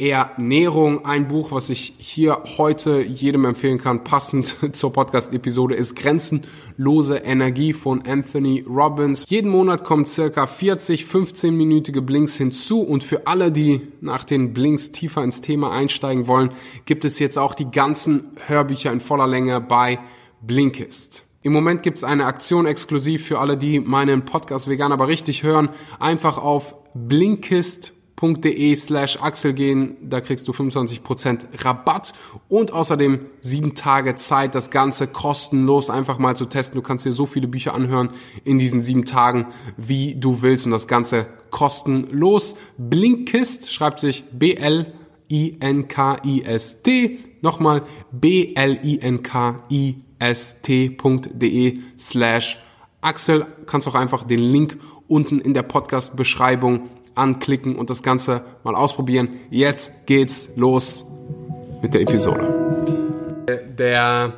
Ernährung. 0.00 1.04
Ein 1.04 1.28
Buch, 1.28 1.52
was 1.52 1.68
ich 1.68 1.92
hier 1.98 2.42
heute 2.56 3.02
jedem 3.02 3.44
empfehlen 3.44 3.78
kann, 3.78 4.02
passend 4.02 4.56
zur 4.74 4.92
Podcast-Episode, 4.92 5.74
ist 5.74 5.94
Grenzenlose 5.94 7.18
Energie 7.18 7.74
von 7.74 8.02
Anthony 8.06 8.64
Robbins. 8.66 9.26
Jeden 9.28 9.50
Monat 9.50 9.84
kommen 9.84 10.06
circa 10.06 10.46
40, 10.46 11.04
15-minütige 11.04 12.00
Blinks 12.00 12.36
hinzu 12.36 12.80
und 12.80 13.04
für 13.04 13.26
alle, 13.26 13.52
die 13.52 13.82
nach 14.00 14.24
den 14.24 14.54
Blinks 14.54 14.90
tiefer 14.90 15.22
ins 15.22 15.42
Thema 15.42 15.70
einsteigen 15.70 16.26
wollen, 16.26 16.52
gibt 16.86 17.04
es 17.04 17.18
jetzt 17.18 17.38
auch 17.38 17.54
die 17.54 17.70
ganzen 17.70 18.32
Hörbücher 18.46 18.90
in 18.92 19.00
voller 19.00 19.26
Länge 19.26 19.60
bei 19.60 19.98
Blinkist. 20.40 21.24
Im 21.42 21.52
Moment 21.52 21.82
gibt 21.82 21.98
es 21.98 22.04
eine 22.04 22.24
Aktion 22.26 22.66
exklusiv 22.66 23.26
für 23.26 23.38
alle, 23.38 23.56
die 23.56 23.80
meinen 23.80 24.24
Podcast 24.24 24.68
vegan 24.68 24.92
aber 24.92 25.08
richtig 25.08 25.42
hören. 25.42 25.70
Einfach 25.98 26.38
auf 26.38 26.74
blinkist.de 28.20 28.76
slash 28.76 29.18
Axel 29.20 29.52
gehen, 29.54 29.96
da 30.02 30.20
kriegst 30.20 30.46
du 30.46 30.52
25% 30.52 31.64
Rabatt 31.64 32.12
und 32.48 32.72
außerdem 32.72 33.20
sieben 33.40 33.74
Tage 33.74 34.14
Zeit, 34.14 34.54
das 34.54 34.70
Ganze 34.70 35.06
kostenlos 35.06 35.90
einfach 35.90 36.18
mal 36.18 36.36
zu 36.36 36.44
testen. 36.46 36.76
Du 36.76 36.82
kannst 36.82 37.04
dir 37.06 37.12
so 37.12 37.26
viele 37.26 37.48
Bücher 37.48 37.74
anhören 37.74 38.10
in 38.44 38.58
diesen 38.58 38.80
sieben 38.82 39.04
Tagen, 39.04 39.46
wie 39.76 40.14
du 40.14 40.42
willst 40.42 40.66
und 40.66 40.72
das 40.72 40.86
Ganze 40.88 41.26
kostenlos. 41.50 42.56
Blinkist 42.76 43.72
schreibt 43.72 43.98
sich 44.00 44.24
B-L-I-N-K-I-S-T. 44.32 44.88
Nochmal 47.42 47.84
B-L-I-N-K-I-S-T.de 48.12 48.58
slash 51.98 52.58
Axel. 53.00 53.46
Kannst 53.64 53.88
auch 53.88 53.94
einfach 53.94 54.24
den 54.24 54.40
Link 54.40 54.76
unten 55.08 55.40
in 55.40 55.54
der 55.54 55.62
Podcast-Beschreibung 55.62 56.90
anklicken 57.14 57.76
und 57.76 57.90
das 57.90 58.02
Ganze 58.02 58.42
mal 58.64 58.74
ausprobieren. 58.74 59.28
Jetzt 59.50 60.06
geht's 60.06 60.56
los 60.56 61.06
mit 61.82 61.94
der 61.94 62.02
Episode. 62.02 63.46
Der 63.78 64.34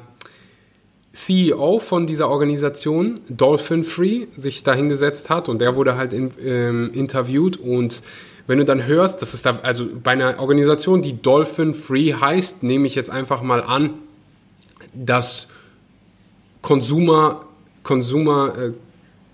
CEO 1.12 1.78
von 1.78 2.06
dieser 2.06 2.28
Organisation, 2.28 3.20
Dolphin 3.28 3.84
Free, 3.84 4.26
sich 4.36 4.62
da 4.62 4.74
hingesetzt 4.74 5.28
hat 5.28 5.48
und 5.48 5.60
der 5.60 5.76
wurde 5.76 5.96
halt 5.96 6.12
in, 6.12 6.32
ähm, 6.42 6.90
interviewt 6.94 7.58
und 7.58 8.02
wenn 8.46 8.58
du 8.58 8.64
dann 8.64 8.86
hörst, 8.86 9.22
dass 9.22 9.34
es 9.34 9.42
da, 9.42 9.60
also 9.62 9.86
bei 10.02 10.12
einer 10.12 10.40
Organisation, 10.40 11.02
die 11.02 11.20
Dolphin 11.20 11.74
Free 11.74 12.12
heißt, 12.12 12.62
nehme 12.62 12.86
ich 12.86 12.94
jetzt 12.94 13.10
einfach 13.10 13.42
mal 13.42 13.62
an, 13.62 13.94
dass 14.94 15.48
Konsumer, 16.60 17.46
Konsumer, 17.82 18.58
äh, 18.58 18.72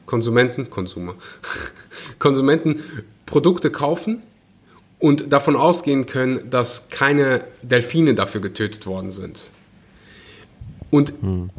Konsumenten, 0.05 0.71
Konsumer, 0.71 1.15
Konsumenten 2.19 2.83
Produkte 3.29 3.71
kaufen 3.71 4.23
und 4.99 5.33
davon 5.33 5.55
ausgehen 5.55 6.07
können, 6.07 6.51
dass 6.51 6.89
keine 6.91 7.45
Delfine 7.63 8.15
dafür 8.15 8.41
getötet 8.41 8.87
worden 8.87 9.11
sind. 9.11 9.51
Und 10.91 11.13
hm. 11.21 11.51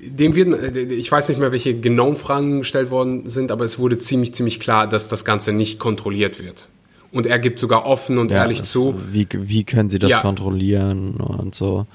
dem 0.00 0.34
wird, 0.34 0.76
ich 0.76 1.12
weiß 1.12 1.28
nicht 1.28 1.38
mehr, 1.38 1.52
welche 1.52 1.78
genauen 1.78 2.16
Fragen 2.16 2.60
gestellt 2.60 2.90
worden 2.90 3.28
sind, 3.28 3.52
aber 3.52 3.64
es 3.64 3.78
wurde 3.78 3.98
ziemlich, 3.98 4.34
ziemlich 4.34 4.58
klar, 4.58 4.88
dass 4.88 5.08
das 5.08 5.24
Ganze 5.24 5.52
nicht 5.52 5.78
kontrolliert 5.78 6.42
wird. 6.42 6.68
Und 7.12 7.26
er 7.26 7.38
gibt 7.38 7.58
sogar 7.58 7.86
offen 7.86 8.18
und 8.18 8.30
ja, 8.30 8.38
ehrlich 8.38 8.64
zu. 8.64 8.94
Wie, 9.12 9.26
wie 9.32 9.64
können 9.64 9.88
sie 9.88 9.98
das 9.98 10.10
ja. 10.10 10.20
kontrollieren 10.20 11.14
und 11.16 11.54
so? 11.54 11.86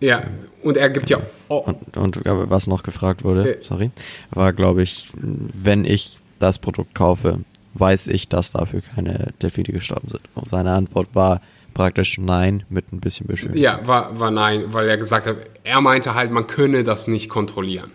Ja, 0.00 0.22
und 0.62 0.76
er 0.76 0.88
gibt 0.88 1.10
ja. 1.10 1.18
Oh. 1.48 1.58
Und, 1.58 1.96
und 1.96 2.20
was 2.24 2.66
noch 2.66 2.82
gefragt 2.82 3.24
wurde, 3.24 3.58
sorry, 3.62 3.90
war, 4.30 4.52
glaube 4.52 4.82
ich, 4.82 5.08
wenn 5.14 5.84
ich 5.84 6.18
das 6.38 6.58
Produkt 6.58 6.94
kaufe, 6.94 7.40
weiß 7.78 8.08
ich, 8.08 8.28
dass 8.28 8.52
dafür 8.52 8.80
keine 8.80 9.32
Delfine 9.42 9.72
gestorben 9.72 10.08
sind. 10.08 10.22
Und 10.34 10.48
seine 10.48 10.72
Antwort 10.72 11.08
war 11.14 11.40
praktisch 11.74 12.18
nein 12.18 12.64
mit 12.68 12.92
ein 12.92 13.00
bisschen 13.00 13.26
Beschönung. 13.26 13.56
Ja, 13.56 13.86
war, 13.86 14.18
war 14.18 14.30
nein, 14.30 14.64
weil 14.72 14.88
er 14.88 14.98
gesagt 14.98 15.26
hat, 15.26 15.36
er 15.64 15.80
meinte 15.80 16.14
halt, 16.14 16.30
man 16.30 16.46
könne 16.46 16.84
das 16.84 17.06
nicht 17.06 17.28
kontrollieren. 17.28 17.92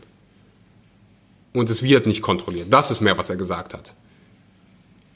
Und 1.53 1.69
es 1.69 1.83
wird 1.83 2.07
nicht 2.07 2.21
kontrolliert. 2.21 2.71
Das 2.71 2.91
ist 2.91 3.01
mehr, 3.01 3.17
was 3.17 3.29
er 3.29 3.35
gesagt 3.35 3.73
hat. 3.73 3.93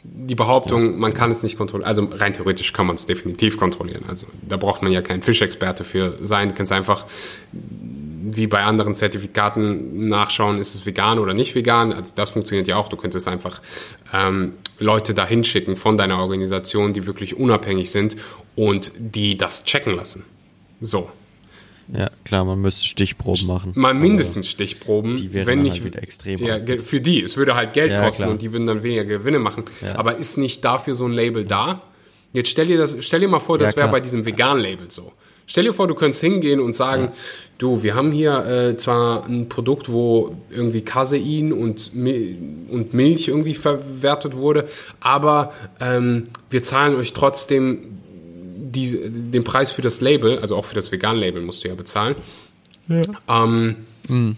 Die 0.04 0.36
Behauptung, 0.36 0.92
ja. 0.92 0.98
man 0.98 1.14
kann 1.14 1.32
es 1.32 1.44
nicht 1.44 1.58
kontrollieren, 1.58 1.88
also 1.88 2.08
rein 2.12 2.32
theoretisch 2.32 2.72
kann 2.72 2.86
man 2.86 2.96
es 2.96 3.06
definitiv 3.06 3.58
kontrollieren. 3.58 4.04
Also 4.08 4.28
da 4.48 4.56
braucht 4.56 4.82
man 4.82 4.92
ja 4.92 5.02
kein 5.02 5.22
Fischexperte 5.22 5.84
für 5.84 6.18
sein. 6.22 6.50
Du 6.50 6.56
kannst 6.56 6.72
einfach 6.72 7.06
wie 8.20 8.48
bei 8.48 8.64
anderen 8.64 8.96
Zertifikaten 8.96 10.08
nachschauen, 10.10 10.60
ist 10.60 10.76
es 10.76 10.86
vegan 10.86 11.20
oder 11.20 11.34
nicht 11.34 11.56
vegan. 11.56 11.94
Also 11.94 12.14
das 12.16 12.32
funktioniert 12.32 12.68
ja 12.68 12.76
auch. 12.78 12.90
Du 12.90 12.98
könntest 12.98 13.28
einfach 13.28 13.62
ähm, 14.14 14.54
Leute 14.80 15.14
dahin 15.14 15.44
schicken 15.44 15.76
von 15.76 15.98
deiner 15.98 16.18
Organisation, 16.20 16.94
die 16.94 17.06
wirklich 17.08 17.38
unabhängig 17.38 17.92
sind 17.92 18.16
und 18.56 18.92
die 18.98 19.38
das 19.38 19.66
checken 19.66 19.96
lassen. 19.96 20.26
So. 20.82 21.10
Ja, 21.94 22.10
klar, 22.26 22.44
man 22.44 22.60
müsste 22.60 22.86
Stichproben 22.86 23.48
machen. 23.48 23.72
Mal 23.76 23.94
mindestens 23.94 24.50
Stichproben. 24.50 25.16
Die 25.16 25.32
wären 25.32 25.48
wenn 25.48 25.62
nicht, 25.62 25.76
halt 25.76 25.86
wieder 25.86 26.04
extrem. 26.04 26.40
Ja, 26.40 26.60
für 26.82 27.00
die. 27.00 27.22
Es 27.22 27.38
würde 27.38 27.56
halt 27.56 27.74
Geld 27.74 27.92
ja, 27.92 28.04
kosten 28.04 28.24
klar. 28.24 28.32
und 28.32 28.42
die 28.42 28.52
würden 28.52 28.68
dann 28.68 28.84
weniger 28.84 29.06
Gewinne 29.06 29.40
machen. 29.40 29.64
Ja. 29.82 29.98
Aber 29.98 30.18
ist 30.18 30.38
nicht 30.38 30.66
dafür 30.66 30.96
so 30.96 31.06
ein 31.06 31.14
Label 31.14 31.46
da? 31.46 31.82
Jetzt 32.34 32.50
stell 32.50 32.68
dir 32.68 32.78
das, 32.78 32.96
stell 33.00 33.22
dir 33.22 33.30
mal 33.30 33.40
vor, 33.40 33.58
das 33.58 33.78
wäre 33.78 33.88
bei 33.88 34.02
diesem 34.02 34.26
Vegan-Label 34.26 34.92
so. 34.92 35.14
Stell 35.50 35.64
dir 35.64 35.74
vor, 35.74 35.88
du 35.88 35.96
könntest 35.96 36.22
hingehen 36.22 36.60
und 36.60 36.74
sagen, 36.74 37.04
ja. 37.04 37.12
du, 37.58 37.82
wir 37.82 37.96
haben 37.96 38.12
hier 38.12 38.46
äh, 38.46 38.78
zwar 38.78 39.26
ein 39.26 39.48
Produkt, 39.48 39.90
wo 39.90 40.36
irgendwie 40.50 40.82
Casein 40.82 41.54
und, 41.54 41.92
und 41.96 42.94
Milch 42.94 43.30
irgendwie 43.30 43.54
verwertet 43.54 44.36
wurde, 44.36 44.66
aber 45.00 45.54
ähm, 45.80 46.26
wir 46.50 46.64
zahlen 46.64 46.96
euch 46.96 47.14
trotzdem 47.14 47.98
diese, 48.58 49.10
den 49.10 49.46
Preis 49.46 49.72
für 49.72 49.82
das 49.82 50.02
Label, 50.02 50.38
also 50.40 50.58
auch 50.58 50.66
für 50.66 50.76
das 50.76 50.92
Vegan-Label 50.92 51.42
musst 51.42 51.64
du 51.64 51.70
ja 51.70 51.76
bezahlen. 51.76 52.16
Ja. 52.90 53.02
Ähm, 53.30 53.78
mhm. 54.10 54.36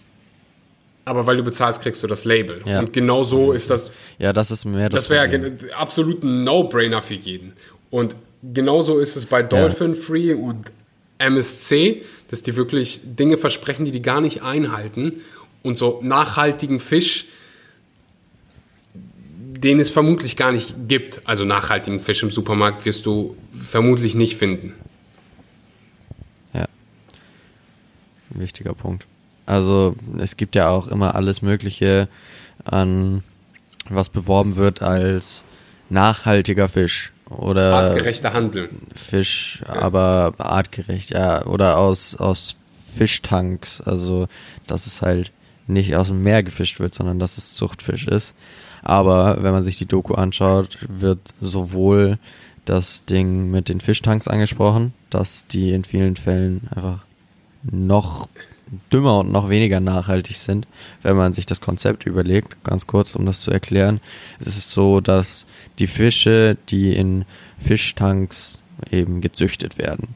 Aber 1.06 1.26
weil 1.26 1.38
du 1.38 1.44
bezahlst, 1.44 1.82
kriegst 1.82 2.04
du 2.04 2.08
das 2.08 2.24
Label. 2.24 2.60
Ja. 2.66 2.82
Und 2.82 2.94
genau 2.94 3.24
so 3.24 3.52
ist 3.52 3.72
das. 3.72 3.90
Ja, 4.20 4.32
das 4.32 4.52
ist 4.52 4.66
mehr 4.66 4.90
das. 4.90 5.08
Das 5.08 5.10
wäre 5.10 5.52
absolut 5.76 6.24
ein 6.24 6.44
No-Brainer 6.44 7.02
für 7.02 7.16
jeden. 7.16 7.54
Und 7.90 8.16
genauso 8.44 9.00
ist 9.00 9.16
es 9.16 9.26
bei 9.26 9.42
Dolphin 9.42 9.94
ja. 9.94 10.00
Free 10.00 10.34
und 10.36 10.72
MSC, 11.20 12.04
dass 12.30 12.42
die 12.42 12.56
wirklich 12.56 13.02
Dinge 13.04 13.38
versprechen, 13.38 13.86
die 13.86 13.92
die 13.92 14.02
gar 14.02 14.22
nicht 14.22 14.42
einhalten 14.42 15.22
und 15.62 15.78
so 15.78 16.00
nachhaltigen 16.02 16.80
Fisch, 16.80 17.28
den 18.94 19.80
es 19.80 19.92
vermutlich 19.92 20.38
gar 20.38 20.52
nicht 20.52 20.88
gibt. 20.88 21.22
Also 21.26 21.44
nachhaltigen 21.46 22.00
Fisch 22.00 22.24
im 22.24 22.32
Supermarkt 22.32 22.86
wirst 22.86 23.06
du 23.06 23.36
vermutlich 23.54 24.16
nicht 24.16 24.38
finden. 24.38 24.74
Ja. 26.54 26.66
Ein 28.34 28.42
wichtiger 28.42 28.74
Punkt. 28.74 29.06
Also 29.46 29.96
es 30.18 30.38
gibt 30.38 30.56
ja 30.56 30.70
auch 30.70 30.88
immer 30.88 31.16
alles 31.16 31.42
Mögliche 31.42 32.08
an 32.64 33.24
was 33.90 34.10
beworben 34.10 34.56
wird 34.56 34.82
als 34.82 35.44
nachhaltiger 35.90 36.70
Fisch 36.70 37.12
oder 37.30 37.74
artgerechter 37.74 38.34
Handel. 38.34 38.70
Fisch, 38.96 39.62
ja. 39.68 39.82
aber 39.82 40.34
artgerecht, 40.38 41.12
ja. 41.12 41.46
Oder 41.46 41.78
aus, 41.78 42.16
aus 42.16 42.56
Fischtanks. 42.96 43.82
Also, 43.82 44.28
dass 44.68 44.88
es 44.88 45.02
halt 45.02 45.32
nicht 45.68 45.96
aus 45.96 46.08
dem 46.08 46.24
Meer 46.24 46.44
gefischt 46.44 46.80
wird, 46.80 46.96
sondern 46.96 47.20
dass 47.20 47.38
es 47.38 47.54
Zuchtfisch 47.54 48.08
ist. 48.08 48.34
Aber 48.82 49.44
wenn 49.44 49.52
man 49.52 49.64
sich 49.64 49.78
die 49.78 49.86
Doku 49.86 50.16
anschaut, 50.16 50.78
wird 50.88 51.20
sowohl 51.42 52.18
das 52.66 53.06
Ding 53.06 53.52
mit 53.52 53.70
den 53.70 53.82
Fischtanks 53.82 54.28
angesprochen, 54.28 54.94
dass 55.10 55.46
die 55.48 55.72
in 55.72 55.84
vielen 55.84 56.16
Fällen 56.16 56.68
einfach 56.74 57.00
noch 57.64 58.30
dümmer 58.92 59.20
und 59.20 59.32
noch 59.32 59.50
weniger 59.50 59.80
nachhaltig 59.80 60.38
sind, 60.38 60.68
wenn 61.02 61.16
man 61.16 61.34
sich 61.34 61.46
das 61.46 61.62
Konzept 61.62 62.06
überlegt. 62.06 62.64
Ganz 62.64 62.88
kurz, 62.88 63.16
um 63.16 63.26
das 63.26 63.42
zu 63.42 63.52
erklären. 63.52 64.00
Es 64.40 64.58
ist 64.58 64.72
so, 64.72 65.02
dass 65.02 65.46
die 65.80 65.88
Fische, 65.88 66.58
die 66.70 66.96
in 66.96 67.26
Fischtanks 67.58 68.60
eben 68.92 69.22
gezüchtet 69.22 69.78
werden, 69.78 70.10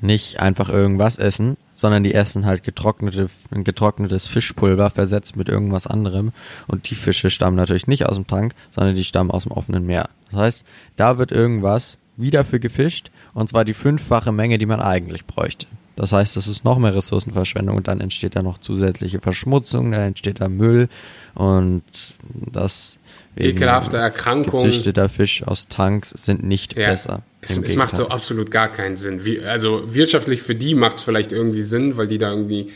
nicht 0.00 0.40
einfach 0.40 0.68
irgendwas 0.68 1.16
essen, 1.16 1.56
sondern 1.74 2.04
die 2.04 2.14
essen 2.14 2.44
halt 2.44 2.64
getrocknete, 2.64 3.28
getrocknetes 3.50 4.26
Fischpulver 4.26 4.90
versetzt 4.90 5.36
mit 5.36 5.48
irgendwas 5.48 5.86
anderem. 5.86 6.32
Und 6.66 6.90
die 6.90 6.94
Fische 6.94 7.30
stammen 7.30 7.56
natürlich 7.56 7.86
nicht 7.86 8.06
aus 8.06 8.16
dem 8.16 8.26
Tank, 8.26 8.54
sondern 8.70 8.94
die 8.94 9.04
stammen 9.04 9.30
aus 9.30 9.44
dem 9.44 9.52
offenen 9.52 9.86
Meer. 9.86 10.08
Das 10.30 10.40
heißt, 10.40 10.64
da 10.96 11.18
wird 11.18 11.32
irgendwas 11.32 11.98
wieder 12.16 12.44
für 12.44 12.60
gefischt, 12.60 13.10
und 13.32 13.48
zwar 13.48 13.64
die 13.64 13.74
fünffache 13.74 14.32
Menge, 14.32 14.58
die 14.58 14.66
man 14.66 14.80
eigentlich 14.80 15.24
bräuchte. 15.24 15.66
Das 15.96 16.12
heißt, 16.12 16.36
das 16.36 16.46
ist 16.46 16.64
noch 16.64 16.78
mehr 16.78 16.94
Ressourcenverschwendung 16.94 17.76
und 17.76 17.88
dann 17.88 18.00
entsteht 18.00 18.36
da 18.36 18.42
noch 18.42 18.58
zusätzliche 18.58 19.20
Verschmutzung, 19.20 19.92
dann 19.92 20.02
entsteht 20.02 20.40
da 20.40 20.48
Müll 20.48 20.88
und 21.34 21.82
das 22.30 22.98
ekelhafte 23.36 23.96
Erkrankungen. 23.98 24.66
Gezüchteter 24.66 25.08
Fisch 25.08 25.42
aus 25.42 25.68
Tanks 25.68 26.10
sind 26.10 26.42
nicht 26.42 26.76
ja, 26.76 26.90
besser. 26.90 27.22
Es, 27.40 27.56
es 27.56 27.76
macht 27.76 27.96
so 27.96 28.08
absolut 28.08 28.50
gar 28.50 28.68
keinen 28.68 28.96
Sinn. 28.96 29.24
Wie, 29.24 29.40
also 29.40 29.94
wirtschaftlich 29.94 30.42
für 30.42 30.54
die 30.54 30.74
macht 30.74 30.98
es 30.98 31.02
vielleicht 31.02 31.32
irgendwie 31.32 31.62
Sinn, 31.62 31.96
weil 31.96 32.08
die 32.08 32.18
da 32.18 32.30
irgendwie 32.30 32.70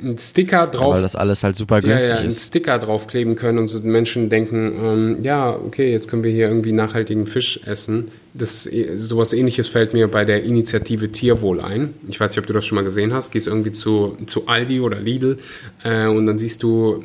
einen 0.00 0.18
Sticker 0.18 0.66
drauf. 0.66 0.88
Ja, 0.88 0.94
weil 0.94 1.02
das 1.02 1.16
alles 1.16 1.42
halt 1.42 1.56
super 1.56 1.80
günstig 1.80 2.08
ja, 2.08 2.14
ja, 2.14 2.20
einen 2.20 2.28
ist. 2.28 2.46
Sticker 2.46 2.78
draufkleben 2.78 3.34
können 3.34 3.58
und 3.58 3.68
so 3.68 3.80
Menschen 3.80 4.28
denken, 4.28 4.78
ähm, 4.80 5.18
ja, 5.22 5.50
okay, 5.50 5.90
jetzt 5.90 6.08
können 6.08 6.22
wir 6.24 6.30
hier 6.30 6.48
irgendwie 6.48 6.72
nachhaltigen 6.72 7.26
Fisch 7.26 7.60
essen. 7.64 8.10
Das, 8.36 8.68
sowas 8.96 9.32
ähnliches 9.32 9.68
fällt 9.68 9.92
mir 9.92 10.08
bei 10.08 10.24
der 10.24 10.44
Initiative 10.44 11.10
Tierwohl 11.10 11.60
ein. 11.60 11.94
Ich 12.08 12.20
weiß 12.20 12.32
nicht, 12.32 12.38
ob 12.38 12.46
du 12.46 12.52
das 12.52 12.66
schon 12.66 12.76
mal 12.76 12.84
gesehen 12.84 13.12
hast. 13.12 13.30
Gehst 13.30 13.46
irgendwie 13.46 13.72
zu, 13.72 14.16
zu 14.26 14.46
Aldi 14.46 14.80
oder 14.80 15.00
Lidl 15.00 15.38
äh, 15.84 16.06
und 16.06 16.26
dann 16.26 16.38
siehst 16.38 16.62
du 16.62 17.02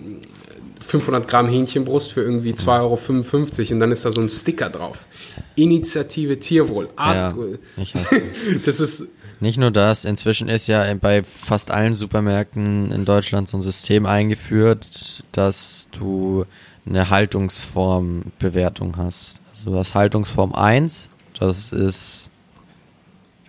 500 0.82 1.28
Gramm 1.28 1.48
Hähnchenbrust 1.48 2.12
für 2.12 2.22
irgendwie 2.22 2.54
2,55 2.54 3.60
Euro 3.60 3.74
und 3.74 3.80
dann 3.80 3.91
ist 3.91 4.04
da 4.04 4.12
so 4.12 4.20
ein 4.20 4.30
Sticker 4.30 4.70
drauf. 4.70 5.08
Initiative 5.56 6.39
Tierwohl. 6.39 6.89
ja, 6.98 7.36
ich 7.78 7.96
hasse 7.96 8.22
das 8.65 8.80
ist 8.80 9.08
nicht 9.41 9.58
nur 9.58 9.72
das, 9.72 10.06
inzwischen 10.06 10.50
ist 10.50 10.67
ja 10.67 10.94
bei 10.96 11.24
fast 11.24 11.72
allen 11.72 11.96
Supermärkten 11.96 12.91
in 12.91 13.06
Deutschland 13.06 13.48
so 13.48 13.58
ein 13.58 13.62
System 13.62 14.06
eingeführt, 14.06 15.24
dass 15.32 15.88
du 15.91 16.46
eine 16.86 17.10
Haltungsformbewertung 17.10 18.98
hast. 18.98 19.38
Also 19.52 19.72
du 19.72 19.78
hast 19.78 19.96
Haltungsform 19.96 20.54
1, 20.54 21.10
das 21.42 21.72
ist, 21.72 22.32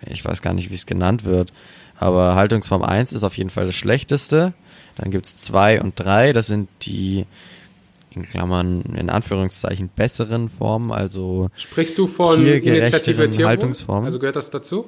ich 0.05 0.23
weiß 0.25 0.41
gar 0.41 0.53
nicht, 0.53 0.69
wie 0.69 0.75
es 0.75 0.85
genannt 0.85 1.23
wird, 1.23 1.53
aber 1.97 2.35
Haltungsform 2.35 2.83
1 2.83 3.13
ist 3.13 3.23
auf 3.23 3.37
jeden 3.37 3.49
Fall 3.49 3.65
das 3.65 3.75
Schlechteste. 3.75 4.53
Dann 4.95 5.11
gibt 5.11 5.25
es 5.25 5.37
2 5.37 5.81
und 5.81 5.99
3, 5.99 6.33
das 6.33 6.47
sind 6.47 6.69
die 6.81 7.25
in 8.11 8.23
Klammern, 8.23 8.81
in 8.95 9.09
Anführungszeichen, 9.09 9.89
besseren 9.89 10.49
Formen, 10.49 10.91
also 10.91 11.49
Sprichst 11.55 11.97
du 11.97 12.07
von 12.07 12.45
Initiative 12.45 13.29
Tierwohl? 13.29 13.47
Haltungsformen. 13.47 14.05
Also 14.05 14.19
gehört 14.19 14.35
das 14.35 14.49
dazu? 14.51 14.85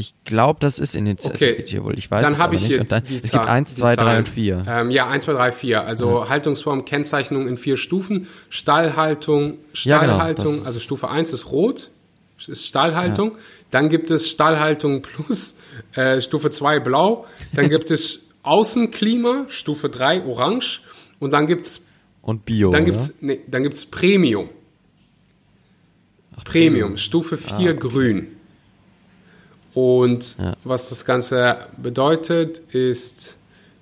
Ich 0.00 0.14
glaube, 0.24 0.60
das 0.60 0.78
ist 0.78 0.94
Initiative 0.94 1.54
okay. 1.54 1.62
Tierwohl. 1.64 1.98
Ich 1.98 2.08
weiß 2.08 2.22
dann 2.22 2.34
es 2.34 2.40
aber 2.40 2.54
ich 2.54 2.60
nicht. 2.60 2.70
Hier 2.70 2.80
und 2.80 2.92
dann, 2.92 3.02
die 3.04 3.18
es 3.18 3.32
gibt 3.32 3.44
1, 3.48 3.74
2, 3.74 3.96
3 3.96 4.18
und 4.18 4.28
4. 4.28 4.64
Ähm, 4.68 4.90
ja, 4.92 5.08
1, 5.08 5.24
2, 5.24 5.32
3, 5.32 5.52
4. 5.52 5.82
Also 5.84 6.20
ja. 6.20 6.28
Haltungsform, 6.28 6.84
Kennzeichnung 6.84 7.48
in 7.48 7.56
vier 7.56 7.76
Stufen. 7.76 8.28
Stallhaltung, 8.48 9.54
Stallhaltung, 9.72 10.46
ja, 10.46 10.52
genau, 10.52 10.66
also 10.66 10.78
Stufe 10.78 11.08
1 11.08 11.32
ist 11.32 11.50
rot, 11.50 11.90
ist 12.46 12.66
Stallhaltung. 12.66 13.32
Ja. 13.32 13.36
Dann 13.70 13.88
gibt 13.88 14.10
es 14.10 14.28
Stallhaltung 14.30 15.02
plus 15.02 15.56
äh, 15.94 16.20
Stufe 16.20 16.50
2 16.50 16.80
blau. 16.80 17.26
Dann 17.54 17.68
gibt 17.70 17.90
es 17.90 18.26
Außenklima, 18.42 19.46
Stufe 19.48 19.88
3 19.88 20.24
orange. 20.24 20.82
Und 21.18 21.32
dann 21.32 21.46
gibt 21.46 21.66
es 21.66 21.86
und 22.22 22.44
Bio. 22.44 22.70
Dann 22.70 22.84
gibt 22.84 23.00
es 23.00 23.14
nee, 23.22 23.40
dann 23.46 23.62
gibt's 23.62 23.86
Premium. 23.86 24.50
Premium, 26.44 26.96
Stufe 26.96 27.36
4 27.36 27.54
Ah, 27.54 27.60
okay. 27.60 27.74
grün. 27.76 28.26
Und 29.74 30.36
Ja. 30.38 30.54
was 30.64 30.88
das 30.90 31.04
Ganze 31.04 31.66
bedeutet, 31.76 32.58
ist 32.74 33.37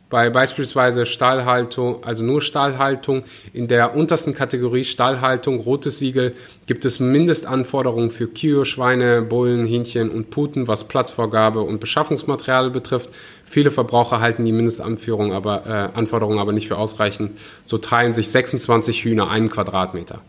bei 0.09 0.31
beispielsweise 0.31 1.05
Stallhaltung, 1.05 2.05
also 2.05 2.23
nur 2.23 2.41
Stallhaltung, 2.41 3.25
in 3.53 3.67
der 3.67 3.97
untersten 3.97 4.35
Kategorie 4.35 4.85
Stallhaltung, 4.85 5.59
rotes 5.59 5.99
Siegel, 5.99 6.35
gibt 6.67 6.85
es 6.85 7.01
Mindestanforderungen 7.01 8.11
für 8.11 8.29
Kühe, 8.29 8.65
Schweine, 8.65 9.23
Bullen, 9.23 9.67
Hähnchen 9.67 10.11
und 10.11 10.31
Puten, 10.31 10.69
was 10.69 10.85
Platzvorgabe 10.85 11.61
und 11.61 11.81
Beschaffungsmaterial 11.81 12.71
betrifft. 12.71 13.11
Viele 13.45 13.73
Verbraucher 13.73 14.21
halten 14.21 14.45
die 14.45 14.53
Mindestanforderungen 14.53 15.33
aber, 15.33 15.67
äh, 15.67 16.39
aber 16.41 16.53
nicht 16.53 16.69
für 16.69 16.79
ausreichend. 16.79 17.39
So 17.65 17.79
teilen 17.79 18.13
sich 18.13 18.29
26 18.29 19.05
Hühner 19.05 19.29
einen 19.29 19.51
Quadratmeter. 19.51 20.23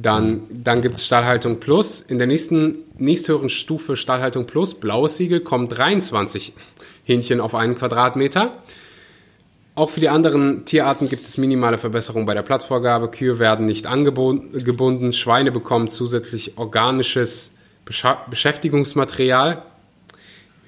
Dann, 0.00 0.42
dann 0.50 0.82
gibt 0.82 0.96
es 0.96 1.06
Stallhaltung 1.06 1.60
Plus. 1.60 2.00
In 2.00 2.18
der 2.18 2.26
nächsten, 2.26 2.78
nächsthöheren 2.96 3.48
Stufe 3.48 3.96
Stallhaltung 3.96 4.46
Plus, 4.46 4.74
blaues 4.74 5.16
Siegel, 5.16 5.40
kommen 5.40 5.68
23 5.68 6.54
Hähnchen 7.04 7.40
auf 7.40 7.54
einen 7.54 7.74
Quadratmeter. 7.74 8.52
Auch 9.74 9.90
für 9.90 10.00
die 10.00 10.08
anderen 10.08 10.64
Tierarten 10.64 11.08
gibt 11.08 11.26
es 11.26 11.38
minimale 11.38 11.78
Verbesserungen 11.78 12.26
bei 12.26 12.34
der 12.34 12.42
Platzvorgabe. 12.42 13.10
Kühe 13.10 13.38
werden 13.38 13.66
nicht 13.66 13.86
angebunden, 13.86 15.12
Schweine 15.12 15.52
bekommen 15.52 15.88
zusätzlich 15.88 16.58
organisches 16.58 17.54
Beschäftigungsmaterial. 17.84 19.62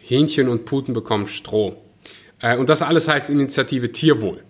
Hähnchen 0.00 0.48
und 0.48 0.64
Puten 0.64 0.94
bekommen 0.94 1.26
Stroh. 1.26 1.76
Äh, 2.40 2.56
und 2.56 2.68
das 2.68 2.82
alles 2.82 3.08
heißt 3.08 3.30
Initiative 3.30 3.92
Tierwohl. 3.92 4.42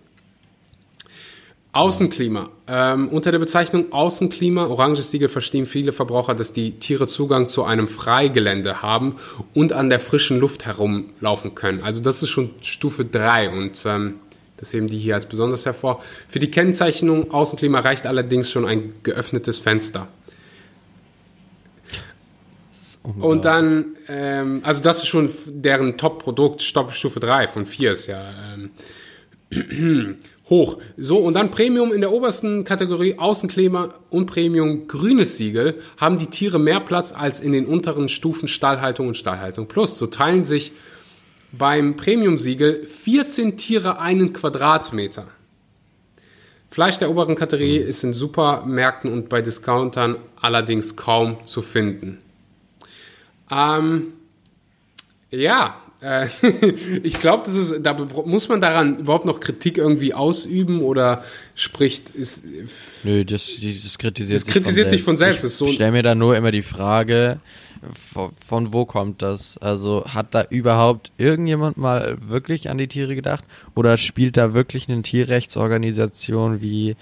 Außenklima. 1.72 2.50
Ähm, 2.68 3.08
unter 3.08 3.32
der 3.32 3.38
Bezeichnung 3.38 3.92
Außenklima, 3.92 4.66
oranges 4.66 5.10
Siegel, 5.10 5.30
verstehen 5.30 5.64
viele 5.64 5.92
Verbraucher, 5.92 6.34
dass 6.34 6.52
die 6.52 6.72
Tiere 6.72 7.06
Zugang 7.06 7.48
zu 7.48 7.64
einem 7.64 7.88
Freigelände 7.88 8.82
haben 8.82 9.16
und 9.54 9.72
an 9.72 9.88
der 9.88 9.98
frischen 9.98 10.38
Luft 10.38 10.66
herumlaufen 10.66 11.54
können. 11.54 11.82
Also 11.82 12.02
das 12.02 12.22
ist 12.22 12.28
schon 12.28 12.50
Stufe 12.60 13.06
3 13.06 13.48
und 13.50 13.82
ähm, 13.86 14.16
das 14.58 14.72
heben 14.74 14.86
die 14.88 14.98
hier 14.98 15.14
als 15.14 15.26
besonders 15.26 15.64
hervor. 15.64 16.02
Für 16.28 16.38
die 16.38 16.50
Kennzeichnung 16.50 17.30
Außenklima 17.30 17.80
reicht 17.80 18.06
allerdings 18.06 18.50
schon 18.50 18.66
ein 18.66 18.92
geöffnetes 19.02 19.56
Fenster. 19.56 20.08
Und 23.02 23.44
dann, 23.46 23.96
ähm, 24.08 24.60
also 24.62 24.82
das 24.82 24.98
ist 24.98 25.06
schon 25.06 25.28
deren 25.46 25.96
Top-Produkt, 25.96 26.62
Stufe 26.62 27.18
3 27.18 27.48
von 27.48 27.66
4 27.66 27.92
ist 27.92 28.06
ja 28.06 28.30
ähm, 29.50 30.16
hoch. 30.50 30.78
So, 30.96 31.18
und 31.18 31.34
dann 31.34 31.50
Premium 31.50 31.92
in 31.92 32.00
der 32.00 32.12
obersten 32.12 32.64
Kategorie, 32.64 33.18
Außenklima 33.18 33.94
und 34.10 34.26
Premium 34.26 34.86
grünes 34.86 35.36
Siegel, 35.36 35.80
haben 35.96 36.18
die 36.18 36.26
Tiere 36.26 36.58
mehr 36.58 36.80
Platz 36.80 37.12
als 37.12 37.40
in 37.40 37.52
den 37.52 37.66
unteren 37.66 38.08
Stufen 38.08 38.48
Stallhaltung 38.48 39.08
und 39.08 39.16
Stallhaltung 39.16 39.66
Plus. 39.66 39.98
So 39.98 40.06
teilen 40.06 40.44
sich 40.44 40.72
beim 41.52 41.96
Premium-Siegel 41.96 42.86
14 42.86 43.56
Tiere 43.56 43.98
einen 43.98 44.32
Quadratmeter. 44.32 45.26
Fleisch 46.70 46.98
der 46.98 47.10
oberen 47.10 47.34
Kategorie 47.34 47.76
ist 47.76 48.02
in 48.02 48.14
Supermärkten 48.14 49.12
und 49.12 49.28
bei 49.28 49.42
Discountern 49.42 50.16
allerdings 50.40 50.96
kaum 50.96 51.44
zu 51.44 51.60
finden. 51.60 52.18
Ähm, 53.50 54.14
ja, 55.30 55.76
äh, 56.02 56.26
ich 57.02 57.18
glaube, 57.20 57.44
das 57.46 57.54
ist, 57.56 57.74
da 57.82 57.94
muss 57.94 58.48
man 58.48 58.60
daran 58.60 58.98
überhaupt 58.98 59.24
noch 59.24 59.40
Kritik 59.40 59.78
irgendwie 59.78 60.14
ausüben 60.14 60.82
oder 60.82 61.22
spricht, 61.54 62.10
ist, 62.10 62.44
Nö, 63.04 63.24
das, 63.24 63.50
das 63.82 63.98
kritisiert, 63.98 64.42
Das 64.42 64.46
kritisiert 64.46 64.90
sich 64.90 65.02
von 65.02 65.16
selbst, 65.16 65.44
Ich 65.44 65.52
so- 65.52 65.68
stelle 65.68 65.92
mir 65.92 66.02
da 66.02 66.14
nur 66.14 66.36
immer 66.36 66.50
die 66.50 66.62
Frage, 66.62 67.40
von, 68.12 68.30
von 68.46 68.72
wo 68.72 68.84
kommt 68.84 69.22
das? 69.22 69.58
Also 69.58 70.04
hat 70.06 70.34
da 70.34 70.44
überhaupt 70.50 71.10
irgendjemand 71.18 71.78
mal 71.78 72.16
wirklich 72.20 72.70
an 72.70 72.78
die 72.78 72.86
Tiere 72.86 73.14
gedacht? 73.16 73.44
Oder 73.74 73.96
spielt 73.96 74.36
da 74.36 74.54
wirklich 74.54 74.88
eine 74.88 75.02
Tierrechtsorganisation 75.02 76.60
wie 76.60 76.96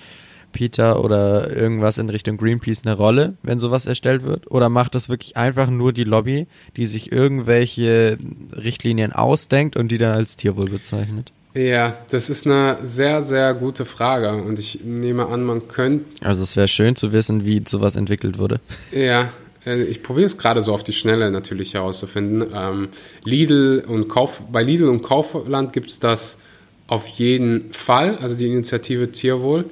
Peter 0.52 1.02
oder 1.04 1.54
irgendwas 1.54 1.98
in 1.98 2.08
Richtung 2.10 2.36
Greenpeace 2.36 2.82
eine 2.84 2.96
Rolle, 2.96 3.34
wenn 3.42 3.58
sowas 3.58 3.86
erstellt 3.86 4.22
wird? 4.24 4.50
Oder 4.50 4.68
macht 4.68 4.94
das 4.94 5.08
wirklich 5.08 5.36
einfach 5.36 5.68
nur 5.70 5.92
die 5.92 6.04
Lobby, 6.04 6.46
die 6.76 6.86
sich 6.86 7.12
irgendwelche 7.12 8.18
Richtlinien 8.56 9.12
ausdenkt 9.12 9.76
und 9.76 9.88
die 9.90 9.98
dann 9.98 10.12
als 10.12 10.36
Tierwohl 10.36 10.68
bezeichnet? 10.70 11.32
ja, 11.52 11.98
das 12.10 12.30
ist 12.30 12.46
eine 12.46 12.78
sehr, 12.84 13.22
sehr 13.22 13.54
gute 13.54 13.84
Frage 13.84 14.40
und 14.40 14.60
ich 14.60 14.84
nehme 14.84 15.26
an, 15.26 15.42
man 15.42 15.66
könnte, 15.66 16.04
Also 16.24 16.44
es 16.44 16.54
wäre 16.56 16.68
schön 16.68 16.94
zu 16.94 17.12
wissen, 17.12 17.44
wie 17.44 17.62
sowas 17.66 17.96
entwickelt 17.96 18.38
wurde. 18.38 18.60
ja, 18.92 19.30
äh, 19.66 19.82
ich 19.82 20.02
probiere 20.04 20.26
es 20.26 20.38
gerade 20.38 20.62
so 20.62 20.72
auf 20.72 20.84
die 20.84 20.92
Schnelle 20.92 21.32
natürlich 21.32 21.74
herauszufinden. 21.74 22.48
Ähm, 22.54 22.88
Lidl 23.24 23.84
und 23.86 24.08
Kauf, 24.08 24.42
bei 24.52 24.62
Lidl 24.62 24.88
und 24.88 25.02
Kaufland 25.02 25.72
gibt 25.72 25.90
es 25.90 25.98
das 25.98 26.38
auf 26.86 27.06
jeden 27.08 27.72
Fall, 27.72 28.16
also 28.18 28.36
die 28.36 28.46
Initiative 28.46 29.10
Tierwohl. 29.10 29.64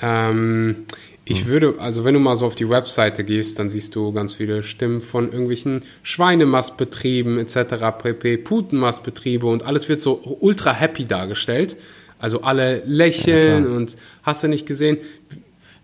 Ähm, 0.00 0.86
ich 1.24 1.46
würde, 1.46 1.76
also 1.78 2.04
wenn 2.04 2.14
du 2.14 2.20
mal 2.20 2.34
so 2.34 2.46
auf 2.46 2.56
die 2.56 2.68
Webseite 2.68 3.22
gehst, 3.22 3.58
dann 3.58 3.70
siehst 3.70 3.94
du 3.94 4.12
ganz 4.12 4.32
viele 4.32 4.64
Stimmen 4.64 5.00
von 5.00 5.30
irgendwelchen 5.30 5.82
Schweinemastbetrieben 6.02 7.38
etc., 7.38 7.76
pp, 8.02 8.36
Putenmastbetriebe 8.38 9.46
und 9.46 9.62
alles 9.62 9.88
wird 9.88 10.00
so 10.00 10.20
ultra 10.40 10.72
happy 10.72 11.06
dargestellt. 11.06 11.76
Also 12.18 12.42
alle 12.42 12.82
lächeln 12.84 13.64
klar. 13.64 13.76
und 13.76 13.96
hast 14.24 14.42
du 14.42 14.48
nicht 14.48 14.66
gesehen? 14.66 14.98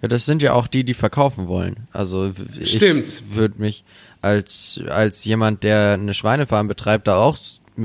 Ja, 0.02 0.08
das 0.08 0.26
sind 0.26 0.42
ja 0.42 0.52
auch 0.52 0.66
die, 0.66 0.84
die 0.84 0.94
verkaufen 0.94 1.46
wollen. 1.48 1.86
Also 1.92 2.32
Stimmt. 2.62 3.06
ich 3.06 3.36
würde 3.36 3.54
mich 3.58 3.84
als 4.22 4.80
als 4.88 5.24
jemand, 5.24 5.62
der 5.62 5.92
eine 5.92 6.12
Schweinefarm 6.12 6.66
betreibt, 6.68 7.06
da 7.06 7.16
auch 7.16 7.38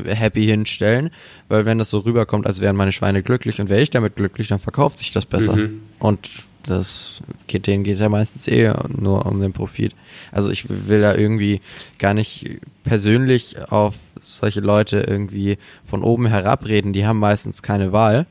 happy 0.05 0.45
hinstellen, 0.45 1.09
weil 1.47 1.65
wenn 1.65 1.77
das 1.77 1.89
so 1.89 1.99
rüberkommt, 1.99 2.47
als 2.47 2.61
wären 2.61 2.75
meine 2.75 2.91
Schweine 2.91 3.23
glücklich 3.23 3.59
und 3.59 3.69
wäre 3.69 3.81
ich 3.81 3.89
damit 3.89 4.15
glücklich, 4.15 4.47
dann 4.47 4.59
verkauft 4.59 4.99
sich 4.99 5.11
das 5.11 5.25
besser. 5.25 5.55
Mhm. 5.55 5.81
Und 5.99 6.29
das 6.63 7.21
geht 7.47 7.67
denen 7.67 7.83
geht 7.83 7.99
ja 7.99 8.09
meistens 8.09 8.47
eh 8.47 8.71
nur 8.95 9.25
um 9.25 9.41
den 9.41 9.53
Profit. 9.53 9.95
Also 10.31 10.51
ich 10.51 10.65
will 10.69 11.01
da 11.01 11.15
irgendwie 11.15 11.61
gar 11.97 12.13
nicht 12.13 12.59
persönlich 12.83 13.57
auf 13.71 13.95
solche 14.21 14.59
Leute 14.59 14.99
irgendwie 15.07 15.57
von 15.85 16.03
oben 16.03 16.27
herabreden, 16.27 16.93
die 16.93 17.05
haben 17.05 17.19
meistens 17.19 17.63
keine 17.63 17.91
Wahl, 17.91 18.27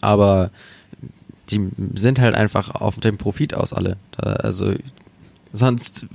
aber 0.00 0.50
die 1.50 1.68
sind 1.94 2.20
halt 2.20 2.34
einfach 2.34 2.70
auf 2.80 3.00
dem 3.00 3.18
Profit 3.18 3.54
aus 3.54 3.72
alle. 3.72 3.96
Da, 4.12 4.34
also 4.34 4.74
sonst 5.52 6.06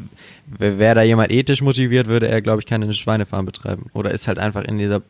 wäre 0.58 0.96
da 0.96 1.02
jemand 1.04 1.32
ethisch 1.32 1.62
motiviert, 1.62 2.08
würde 2.08 2.28
er, 2.28 2.42
glaube 2.42 2.60
ich, 2.62 2.66
keine 2.66 2.94
Schweinefarm 2.94 3.46
betreiben. 3.46 3.88
Oder 3.94 4.12
ist 4.12 4.28
halt 4.28 4.40
einfach 4.40 4.64
in 4.64 4.78
dieser 4.78 5.02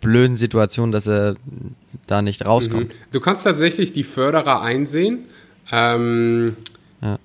blöden 0.00 0.36
Situation, 0.36 0.92
dass 0.92 1.06
er 1.06 1.36
da 2.06 2.22
nicht 2.22 2.46
rauskommt. 2.46 2.94
Du 3.12 3.20
kannst 3.20 3.44
tatsächlich 3.44 3.92
die 3.92 4.04
Förderer 4.04 4.62
einsehen. 4.62 5.24
Ähm, 5.70 6.56
Ja. 7.02 7.18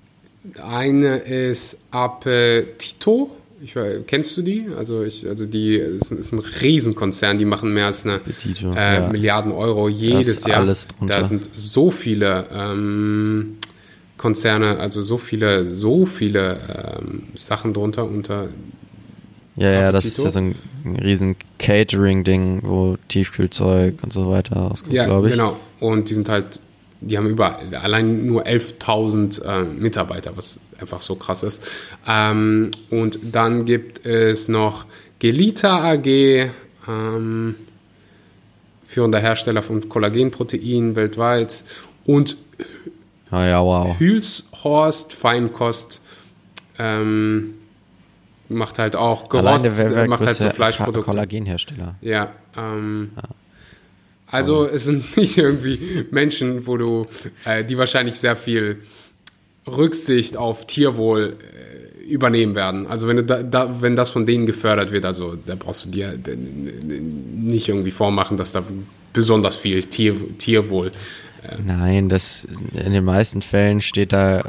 Eine 0.62 1.16
ist 1.18 1.80
Appetito. 1.90 3.34
Ich, 3.62 3.74
kennst 4.06 4.36
du 4.36 4.42
die? 4.42 4.66
Also 4.76 5.02
ich, 5.04 5.26
also 5.26 5.46
die 5.46 5.76
ist, 5.76 6.12
ist 6.12 6.32
ein 6.32 6.38
Riesenkonzern, 6.38 7.38
die 7.38 7.46
machen 7.46 7.72
mehr 7.72 7.86
als 7.86 8.04
eine 8.04 8.16
Appetito, 8.16 8.74
äh, 8.74 8.94
ja. 8.96 9.08
Milliarden 9.08 9.52
Euro 9.52 9.88
jedes 9.88 10.28
ist 10.28 10.46
Jahr. 10.46 10.58
alles 10.58 10.86
drunter. 10.86 11.20
Da 11.20 11.24
sind 11.24 11.48
so 11.54 11.90
viele 11.90 12.46
ähm, 12.52 13.56
Konzerne, 14.24 14.78
also 14.80 15.02
so 15.02 15.18
viele, 15.18 15.66
so 15.66 16.06
viele 16.06 16.58
ähm, 16.98 17.24
Sachen 17.36 17.74
drunter 17.74 18.06
unter 18.06 18.48
Ja, 19.56 19.70
ja, 19.70 19.92
das 19.92 20.06
ist 20.06 20.16
ja 20.16 20.30
so 20.30 20.38
ein, 20.38 20.54
ein 20.86 20.96
riesen 20.96 21.36
Catering-Ding, 21.58 22.62
wo 22.64 22.96
Tiefkühlzeug 23.08 23.96
und 24.02 24.14
so 24.14 24.30
weiter 24.30 24.56
rauskommt, 24.56 24.94
Ja, 24.94 25.04
glaube 25.04 25.26
ich. 25.26 25.34
genau. 25.34 25.58
Und 25.78 26.08
die 26.08 26.14
sind 26.14 26.30
halt, 26.30 26.58
die 27.02 27.18
haben 27.18 27.26
über 27.28 27.58
allein 27.82 28.24
nur 28.24 28.46
11.000 28.46 29.44
äh, 29.44 29.64
Mitarbeiter, 29.64 30.34
was 30.38 30.58
einfach 30.80 31.02
so 31.02 31.16
krass 31.16 31.42
ist. 31.42 31.62
Ähm, 32.08 32.70
und 32.88 33.18
dann 33.30 33.66
gibt 33.66 34.06
es 34.06 34.48
noch 34.48 34.86
Gelita 35.18 35.84
AG, 35.84 36.06
ähm, 36.88 37.56
führender 38.86 39.18
Hersteller 39.18 39.60
von 39.60 39.86
Kollagenproteinen 39.86 40.96
weltweit 40.96 41.62
und 42.06 42.38
Ah 43.34 43.46
ja, 43.48 43.64
wow. 43.64 43.98
Hülshorst 43.98 45.12
Feinkost 45.12 46.00
ähm, 46.78 47.54
macht 48.48 48.78
halt 48.78 48.94
auch 48.94 49.28
Gerost, 49.28 49.66
äh, 49.66 50.06
macht 50.06 50.24
halt 50.24 50.36
so 50.36 50.50
Fleischprodukte. 50.50 51.00
Kollagenhersteller. 51.00 51.96
Ja, 52.00 52.32
ähm, 52.56 53.10
also 54.28 54.66
es 54.66 54.84
sind 54.84 55.16
nicht 55.16 55.36
irgendwie 55.36 56.06
Menschen, 56.12 56.68
wo 56.68 56.76
du, 56.76 57.08
äh, 57.44 57.64
die 57.64 57.76
wahrscheinlich 57.76 58.20
sehr 58.20 58.36
viel 58.36 58.82
Rücksicht 59.66 60.36
auf 60.36 60.66
Tierwohl 60.68 61.36
äh, 61.40 62.04
übernehmen 62.04 62.54
werden. 62.54 62.86
Also 62.86 63.08
wenn 63.08 63.26
da, 63.26 63.42
da, 63.42 63.82
wenn 63.82 63.96
das 63.96 64.10
von 64.10 64.26
denen 64.26 64.46
gefördert 64.46 64.92
wird, 64.92 65.06
also 65.06 65.34
da 65.34 65.56
brauchst 65.56 65.86
du 65.86 65.90
dir 65.90 66.12
äh, 66.12 66.36
nicht 66.36 67.68
irgendwie 67.68 67.90
vormachen, 67.90 68.36
dass 68.36 68.52
da 68.52 68.62
besonders 69.12 69.56
viel 69.56 69.82
Tier, 69.82 70.14
Tierwohl. 70.38 70.92
Nein, 71.64 72.08
das 72.08 72.46
in 72.72 72.92
den 72.92 73.04
meisten 73.04 73.42
Fällen 73.42 73.80
steht 73.80 74.12
da 74.12 74.42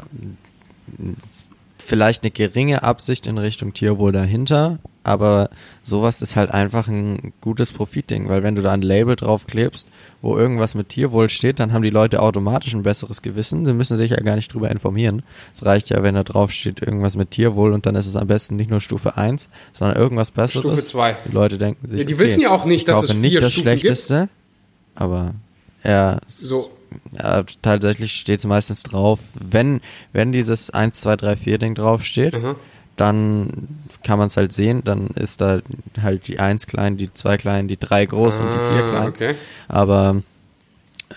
vielleicht 1.85 2.23
eine 2.23 2.31
geringe 2.31 2.83
Absicht 2.83 3.27
in 3.27 3.37
Richtung 3.37 3.73
Tierwohl 3.73 4.11
dahinter, 4.11 4.79
aber 5.03 5.49
sowas 5.83 6.21
ist 6.21 6.35
halt 6.35 6.49
einfach 6.49 6.87
ein 6.87 7.31
gutes 7.41 7.71
Profitding, 7.71 8.27
weil 8.27 8.41
wenn 8.41 8.55
du 8.55 8.63
da 8.63 8.71
ein 8.71 8.81
Label 8.81 9.15
drauf 9.15 9.45
klebst, 9.45 9.89
wo 10.21 10.35
irgendwas 10.35 10.73
mit 10.73 10.89
Tierwohl 10.89 11.29
steht, 11.29 11.59
dann 11.59 11.73
haben 11.73 11.83
die 11.83 11.91
Leute 11.91 12.21
automatisch 12.23 12.73
ein 12.73 12.81
besseres 12.81 13.21
Gewissen. 13.21 13.65
Sie 13.65 13.73
müssen 13.73 13.97
sich 13.97 14.11
ja 14.11 14.17
gar 14.17 14.35
nicht 14.35 14.51
drüber 14.51 14.71
informieren. 14.71 15.21
Es 15.53 15.63
reicht 15.63 15.89
ja, 15.91 16.01
wenn 16.01 16.15
da 16.15 16.23
drauf 16.23 16.51
steht 16.51 16.81
irgendwas 16.81 17.15
mit 17.17 17.29
Tierwohl 17.31 17.71
und 17.71 17.85
dann 17.85 17.95
ist 17.95 18.07
es 18.07 18.15
am 18.15 18.27
besten 18.27 18.55
nicht 18.55 18.71
nur 18.71 18.81
Stufe 18.81 19.15
1, 19.15 19.47
sondern 19.71 19.95
irgendwas 19.95 20.31
besseres. 20.31 20.61
Stufe 20.65 20.83
2. 20.83 21.15
Die 21.27 21.31
Leute 21.31 21.59
denken 21.59 21.87
sich, 21.87 21.99
ja, 21.99 22.05
die 22.05 22.15
okay, 22.15 22.23
wissen 22.23 22.41
ja 22.41 22.49
auch 22.49 22.65
nicht, 22.65 22.87
dass 22.87 23.03
es 23.03 23.11
vier 23.11 23.19
nicht 23.19 23.35
das 23.37 23.51
Stufen 23.51 23.63
Schlechteste, 23.63 24.21
gibt. 24.21 25.01
aber 25.01 25.35
ja, 25.83 26.17
So, 26.27 26.71
ja, 27.11 27.43
tatsächlich 27.61 28.13
steht 28.13 28.39
es 28.39 28.45
meistens 28.45 28.83
drauf, 28.83 29.19
wenn, 29.33 29.81
wenn 30.13 30.31
dieses 30.31 30.69
1, 30.69 31.01
2, 31.01 31.15
3, 31.15 31.35
4 31.35 31.57
Ding 31.57 31.75
draufsteht, 31.75 32.35
aha. 32.35 32.55
dann 32.95 33.67
kann 34.03 34.19
man 34.19 34.27
es 34.27 34.37
halt 34.37 34.53
sehen, 34.53 34.83
dann 34.83 35.07
ist 35.07 35.41
da 35.41 35.61
halt 36.01 36.27
die 36.27 36.39
1 36.39 36.67
klein, 36.67 36.97
die 36.97 37.13
2 37.13 37.37
klein, 37.37 37.67
die 37.67 37.77
3 37.77 38.05
groß 38.05 38.37
und 38.37 38.47
die 38.47 38.73
4 38.73 38.83
Ah, 38.83 38.89
klein. 38.89 39.07
Okay. 39.07 39.35
Aber 39.67 40.21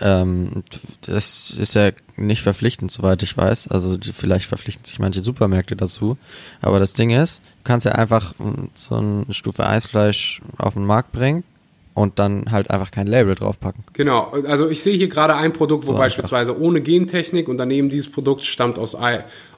ähm, 0.00 0.64
das 1.02 1.50
ist 1.50 1.74
ja 1.74 1.90
nicht 2.16 2.42
verpflichtend, 2.42 2.90
soweit 2.90 3.22
ich 3.22 3.36
weiß. 3.36 3.68
Also 3.68 3.96
die, 3.96 4.12
vielleicht 4.12 4.46
verpflichten 4.46 4.84
sich 4.84 4.98
manche 4.98 5.22
Supermärkte 5.22 5.76
dazu. 5.76 6.18
Aber 6.60 6.78
das 6.78 6.92
Ding 6.92 7.10
ist, 7.10 7.38
du 7.38 7.64
kannst 7.64 7.86
ja 7.86 7.92
einfach 7.92 8.34
mm, 8.38 8.68
so 8.74 8.96
ein 8.96 9.26
Stufe 9.30 9.66
1 9.66 9.86
Fleisch 9.86 10.40
auf 10.58 10.74
den 10.74 10.84
Markt 10.84 11.12
bringen 11.12 11.44
und 11.98 12.18
dann 12.18 12.50
halt 12.50 12.70
einfach 12.70 12.90
kein 12.90 13.06
Label 13.06 13.34
draufpacken. 13.34 13.84
Genau, 13.92 14.32
also 14.46 14.68
ich 14.68 14.82
sehe 14.82 14.96
hier 14.96 15.08
gerade 15.08 15.34
ein 15.34 15.52
Produkt, 15.52 15.86
wo 15.86 15.92
So 15.92 15.98
beispielsweise 15.98 16.58
ohne 16.58 16.80
Gentechnik 16.80 17.48
und 17.48 17.58
daneben 17.58 17.90
dieses 17.90 18.10
Produkt 18.10 18.44
stammt 18.44 18.78
aus, 18.78 18.96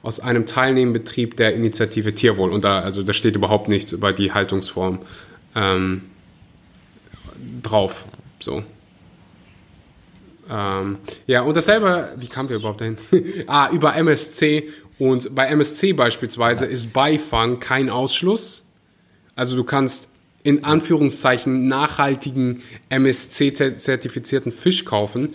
aus 0.01 0.19
einem 0.19 0.45
teilnehmenden 0.45 1.03
Betrieb 1.03 1.37
der 1.37 1.53
Initiative 1.53 2.13
Tierwohl. 2.15 2.51
Und 2.51 2.63
da, 2.63 2.79
also 2.79 3.03
da 3.03 3.13
steht 3.13 3.35
überhaupt 3.35 3.67
nichts 3.67 3.91
über 3.91 4.11
die 4.11 4.33
Haltungsform 4.33 4.99
ähm, 5.55 6.01
drauf. 7.61 8.05
So. 8.39 8.63
Ähm, 10.49 10.97
ja, 11.27 11.41
und 11.41 11.55
dasselbe, 11.55 12.09
wie 12.17 12.27
kamen 12.27 12.49
wir 12.49 12.57
überhaupt 12.57 12.81
dahin? 12.81 12.97
ah, 13.47 13.69
über 13.71 13.95
MSC. 13.95 14.69
Und 14.97 15.33
bei 15.33 15.47
MSC 15.47 15.93
beispielsweise 15.93 16.65
ist 16.65 16.91
Beifang 16.91 17.59
kein 17.59 17.89
Ausschluss. 17.89 18.65
Also 19.35 19.55
du 19.55 19.63
kannst 19.63 20.10
in 20.43 20.63
Anführungszeichen 20.63 21.67
nachhaltigen 21.67 22.61
MSC-zertifizierten 22.89 24.51
Fisch 24.51 24.85
kaufen. 24.85 25.33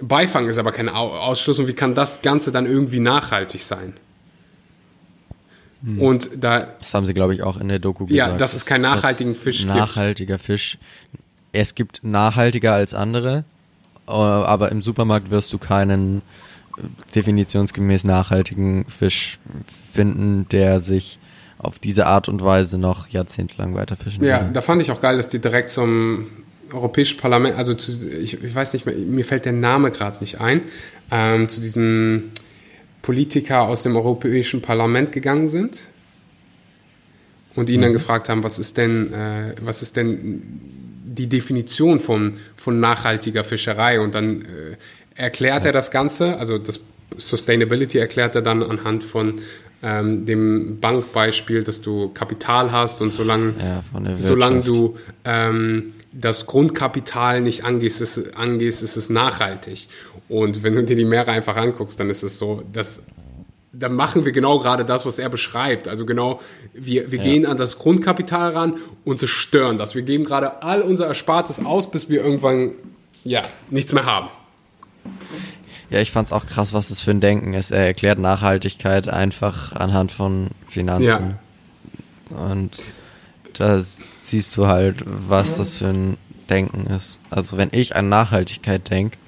Beifang 0.00 0.48
ist 0.48 0.58
aber 0.58 0.72
kein 0.72 0.88
Au- 0.88 1.10
Ausschluss 1.16 1.58
und 1.58 1.66
wie 1.68 1.72
kann 1.74 1.94
das 1.94 2.22
Ganze 2.22 2.52
dann 2.52 2.66
irgendwie 2.66 3.00
nachhaltig 3.00 3.60
sein? 3.62 3.94
Und 5.98 6.30
da, 6.44 6.60
Das 6.78 6.92
haben 6.92 7.06
sie, 7.06 7.14
glaube 7.14 7.34
ich, 7.34 7.42
auch 7.42 7.56
in 7.58 7.68
der 7.68 7.78
Doku 7.78 8.04
Ja, 8.08 8.26
gesagt. 8.26 8.40
dass 8.42 8.52
es 8.54 8.66
keinen 8.66 8.82
nachhaltigen 8.82 9.34
Fisch 9.34 9.58
gibt. 9.60 9.68
Nachhaltiger 9.70 10.38
Fisch. 10.38 10.76
Es 11.52 11.74
gibt 11.74 12.00
nachhaltiger 12.04 12.74
als 12.74 12.92
andere, 12.92 13.44
äh, 14.06 14.12
aber 14.12 14.70
im 14.72 14.82
Supermarkt 14.82 15.30
wirst 15.30 15.50
du 15.54 15.58
keinen 15.58 16.18
äh, 16.76 16.82
definitionsgemäß 17.14 18.04
nachhaltigen 18.04 18.84
Fisch 18.86 19.38
finden, 19.92 20.46
der 20.50 20.80
sich 20.80 21.18
auf 21.62 21.78
diese 21.78 22.06
Art 22.06 22.28
und 22.28 22.42
Weise 22.42 22.78
noch 22.78 23.08
jahrzehntelang 23.08 23.74
weiterfischen 23.74 24.24
ja, 24.24 24.48
da 24.52 24.62
fand 24.62 24.80
ich 24.80 24.90
auch 24.90 25.00
geil, 25.00 25.16
dass 25.16 25.28
die 25.28 25.40
direkt 25.40 25.70
zum 25.70 26.26
Europäischen 26.72 27.18
Parlament, 27.18 27.56
also 27.56 27.74
zu, 27.74 28.08
ich, 28.08 28.42
ich 28.42 28.54
weiß 28.54 28.72
nicht 28.72 28.86
mehr, 28.86 28.94
mir 28.94 29.24
fällt 29.24 29.44
der 29.44 29.52
Name 29.52 29.90
gerade 29.90 30.18
nicht 30.20 30.40
ein, 30.40 30.62
ähm, 31.10 31.48
zu 31.48 31.60
diesem 31.60 32.30
Politiker 33.02 33.62
aus 33.62 33.82
dem 33.82 33.96
Europäischen 33.96 34.62
Parlament 34.62 35.12
gegangen 35.12 35.48
sind 35.48 35.86
und 37.56 37.68
ihn 37.68 37.82
dann 37.82 37.92
gefragt 37.92 38.28
haben, 38.28 38.42
was 38.42 38.58
ist 38.58 38.76
denn, 38.76 39.12
äh, 39.12 39.54
was 39.60 39.82
ist 39.82 39.96
denn 39.96 40.42
die 41.04 41.26
Definition 41.26 41.98
von, 41.98 42.34
von 42.56 42.78
nachhaltiger 42.80 43.44
Fischerei? 43.44 44.00
Und 44.00 44.14
dann 44.14 44.42
äh, 44.42 44.76
erklärt 45.14 45.64
er 45.64 45.72
das 45.72 45.90
Ganze, 45.90 46.38
also 46.38 46.56
das 46.56 46.80
Sustainability 47.16 47.98
erklärt 47.98 48.34
er 48.36 48.42
dann 48.42 48.62
anhand 48.62 49.02
von 49.02 49.40
ähm, 49.82 50.26
dem 50.26 50.78
Bankbeispiel, 50.80 51.64
dass 51.64 51.80
du 51.80 52.10
Kapital 52.12 52.72
hast 52.72 53.00
und 53.00 53.12
solange, 53.12 53.54
Ja, 53.58 53.82
solange 54.18 54.60
du 54.60 54.96
ähm, 55.24 55.94
das 56.12 56.46
Grundkapital 56.46 57.40
nicht 57.40 57.64
angehst 57.64 58.00
ist, 58.00 58.36
angehst, 58.36 58.82
ist 58.82 58.96
es 58.96 59.10
nachhaltig. 59.10 59.88
Und 60.28 60.62
wenn 60.62 60.74
du 60.74 60.84
dir 60.84 60.96
die 60.96 61.04
Meere 61.04 61.30
einfach 61.30 61.56
anguckst, 61.56 61.98
dann 61.98 62.10
ist 62.10 62.22
es 62.22 62.38
so, 62.38 62.62
dass 62.72 63.02
dann 63.72 63.94
machen 63.94 64.24
wir 64.24 64.32
genau 64.32 64.58
gerade 64.58 64.84
das, 64.84 65.06
was 65.06 65.18
er 65.18 65.28
beschreibt. 65.28 65.86
Also 65.86 66.04
genau, 66.04 66.40
wir, 66.74 67.12
wir 67.12 67.20
gehen 67.20 67.46
an 67.46 67.56
das 67.56 67.78
Grundkapital 67.78 68.50
ran 68.50 68.74
und 69.04 69.20
zerstören 69.20 69.78
das. 69.78 69.94
Wir 69.94 70.02
geben 70.02 70.24
gerade 70.24 70.62
all 70.62 70.82
unser 70.82 71.06
Erspartes 71.06 71.64
aus, 71.64 71.88
bis 71.90 72.08
wir 72.08 72.24
irgendwann 72.24 72.72
ja 73.22 73.42
nichts 73.70 73.92
mehr 73.92 74.06
haben. 74.06 74.28
Ja, 75.90 76.00
ich 76.00 76.10
fand's 76.12 76.32
auch 76.32 76.46
krass, 76.46 76.72
was 76.72 76.88
das 76.88 77.00
für 77.00 77.10
ein 77.10 77.20
Denken 77.20 77.52
ist. 77.54 77.70
Er 77.72 77.84
erklärt 77.86 78.18
Nachhaltigkeit 78.18 79.08
einfach 79.08 79.72
anhand 79.72 80.12
von 80.12 80.48
Finanzen. 80.68 81.04
Ja. 82.30 82.36
Und 82.36 82.82
da 83.54 83.80
siehst 84.20 84.56
du 84.56 84.66
halt, 84.68 85.02
was 85.04 85.56
das 85.56 85.76
für 85.78 85.88
ein 85.88 86.16
Denken 86.48 86.86
ist. 86.86 87.18
Also 87.28 87.56
wenn 87.56 87.70
ich 87.72 87.96
an 87.96 88.08
Nachhaltigkeit 88.08 88.88
denke, 88.90 89.18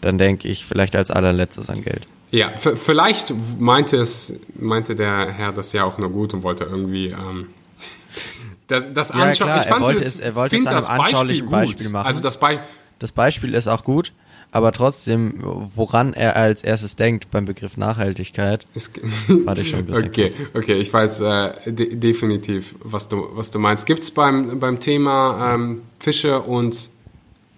dann 0.00 0.18
denke 0.18 0.48
ich 0.48 0.64
vielleicht 0.66 0.94
als 0.96 1.10
allerletztes 1.10 1.68
an 1.70 1.82
Geld. 1.82 2.06
Ja, 2.30 2.52
vielleicht 2.56 3.32
meinte 3.60 3.96
es, 3.96 4.34
meinte 4.58 4.94
der 4.94 5.30
Herr 5.32 5.52
das 5.52 5.72
ja 5.72 5.84
auch 5.84 5.98
nur 5.98 6.10
gut 6.10 6.34
und 6.34 6.42
wollte 6.42 6.64
irgendwie 6.64 7.08
ähm, 7.08 7.46
das, 8.66 8.84
das 8.92 9.08
Ja, 9.10 9.14
anschauen. 9.16 9.48
klar, 9.48 9.60
ich 9.62 9.66
fand, 9.68 9.80
er 9.82 9.86
wollte 9.86 10.04
es- 10.04 10.18
er 10.18 10.34
wollte 10.34 10.56
es 10.56 10.66
an 10.66 10.74
einem 10.74 10.84
Beispiel 10.86 11.00
anschaulichen 11.06 11.46
gut. 11.46 11.52
Beispiel 11.52 11.88
machen. 11.90 12.06
Also 12.06 12.20
das 12.20 12.38
Beispiel 12.38 12.66
Das 12.98 13.12
Beispiel 13.12 13.54
ist 13.54 13.68
auch 13.68 13.84
gut, 13.84 14.12
aber 14.54 14.72
trotzdem, 14.72 15.34
woran 15.42 16.14
er 16.14 16.36
als 16.36 16.62
erstes 16.62 16.96
denkt 16.96 17.30
beim 17.30 17.44
Begriff 17.44 17.76
Nachhaltigkeit, 17.76 18.64
ist, 18.74 18.98
fand 19.44 19.58
ich 19.58 19.68
schon 19.70 19.80
ein 19.80 19.86
bisschen 19.86 20.06
Okay, 20.08 20.32
okay, 20.54 20.74
ich 20.74 20.92
weiß 20.92 21.20
äh, 21.20 21.72
de 21.72 21.94
definitiv, 21.96 22.76
was 22.82 23.08
du, 23.08 23.26
was 23.32 23.50
du 23.50 23.58
meinst. 23.58 23.84
Gibt 23.84 24.04
es 24.04 24.10
beim, 24.12 24.58
beim 24.60 24.78
Thema 24.80 25.54
ähm, 25.54 25.82
Fische 25.98 26.40
und 26.40 26.88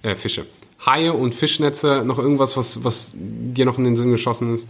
äh, 0.02 0.14
Fische, 0.14 0.46
Haie 0.86 1.12
und 1.12 1.34
Fischnetze 1.34 2.02
noch 2.04 2.18
irgendwas, 2.18 2.56
was, 2.56 2.82
was 2.82 3.12
dir 3.14 3.64
noch 3.66 3.76
in 3.78 3.84
den 3.84 3.96
Sinn 3.96 4.10
geschossen 4.10 4.54
ist? 4.54 4.68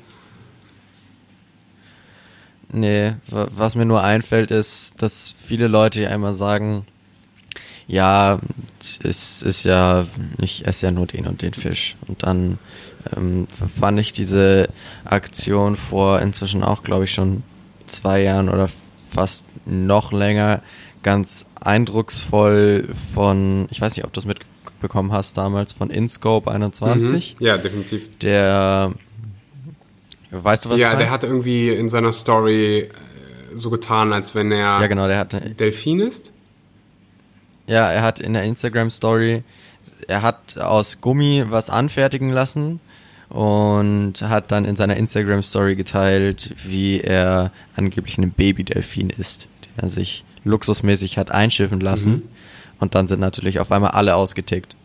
Nee, 2.73 3.15
wa- 3.29 3.47
was 3.55 3.77
mir 3.77 3.85
nur 3.85 4.03
einfällt, 4.03 4.51
ist, 4.51 4.95
dass 5.01 5.35
viele 5.47 5.69
Leute 5.69 6.03
ja 6.03 6.11
immer 6.11 6.35
sagen, 6.35 6.85
ja, 7.89 8.39
es 9.03 9.43
ist 9.43 9.63
ja, 9.65 10.07
ich 10.41 10.67
esse 10.67 10.87
ja 10.87 10.93
nur 10.93 11.07
den 11.07 11.27
und 11.27 11.43
den 11.43 11.55
Fisch. 11.55 11.97
Und 12.09 12.23
dann 12.25 12.59
ähm, 13.17 13.47
fand 13.79 14.01
ich 14.01 14.13
diese 14.13 14.69
Aktion 15.05 15.77
vor 15.77 16.21
inzwischen 16.21 16.63
auch, 16.63 16.83
glaube 16.83 17.05
ich, 17.05 17.13
schon 17.13 17.43
zwei 17.87 18.23
Jahren 18.23 18.49
oder 18.49 18.69
fast 19.15 19.47
noch 19.67 20.13
länger 20.13 20.63
ganz 21.03 21.47
eindrucksvoll 21.61 22.89
von, 23.15 23.69
ich 23.71 23.81
weiß 23.81 23.97
nicht, 23.97 24.05
ob 24.05 24.13
du 24.13 24.21
das 24.21 24.27
mitbekommen 24.27 25.13
hast 25.13 25.39
damals, 25.39 25.73
von 25.73 25.91
InScope 25.91 26.51
21. 26.51 27.37
Mhm. 27.39 27.47
Ja, 27.47 27.59
definitiv. 27.59 28.19
Der, 28.19 28.93
weißt 30.33 30.65
du 30.65 30.71
was? 30.71 30.81
ja, 30.81 30.97
der 30.97 31.11
hat 31.11 31.23
irgendwie 31.23 31.69
in 31.69 31.89
seiner 31.89 32.13
Story 32.13 32.79
äh, 32.81 32.89
so 33.55 33.71
getan, 33.71 34.13
als 34.13 34.35
wenn 34.35 34.51
er 34.51 34.81
ja, 34.81 34.87
genau, 34.89 35.07
der 35.07 35.19
hat 35.19 35.61
Delfin 35.61 36.01
ist. 36.01 36.33
Ja, 37.67 37.91
er 37.91 38.03
hat 38.03 38.21
in 38.21 38.33
der 38.33 38.45
Instagram 38.45 38.91
Story, 38.91 39.43
er 40.07 40.23
hat 40.23 40.59
aus 40.59 41.01
Gummi 41.01 41.45
was 41.49 41.71
anfertigen 41.71 42.31
lassen 42.31 42.81
und 43.29 44.15
hat 44.23 44.53
dann 44.53 44.65
in 44.65 44.77
seiner 44.77 44.97
Instagram 44.97 45.43
Story 45.43 45.75
geteilt, 45.75 46.55
wie 46.65 47.01
er 47.01 47.51
angeblich 47.75 48.19
einen 48.19 48.31
Babydelfin 48.31 49.11
ist, 49.11 49.49
den 49.65 49.85
er 49.85 49.89
sich 49.89 50.25
luxusmäßig 50.45 51.19
hat 51.19 51.33
einschiffen 51.33 51.81
lassen. 51.81 52.13
Mhm. 52.13 52.23
Und 52.79 52.95
dann 52.95 53.09
sind 53.09 53.21
natürlich 53.21 53.59
auf 53.59 53.73
einmal 53.73 53.93
alle 53.93 54.15
ausgetickt. 54.17 54.77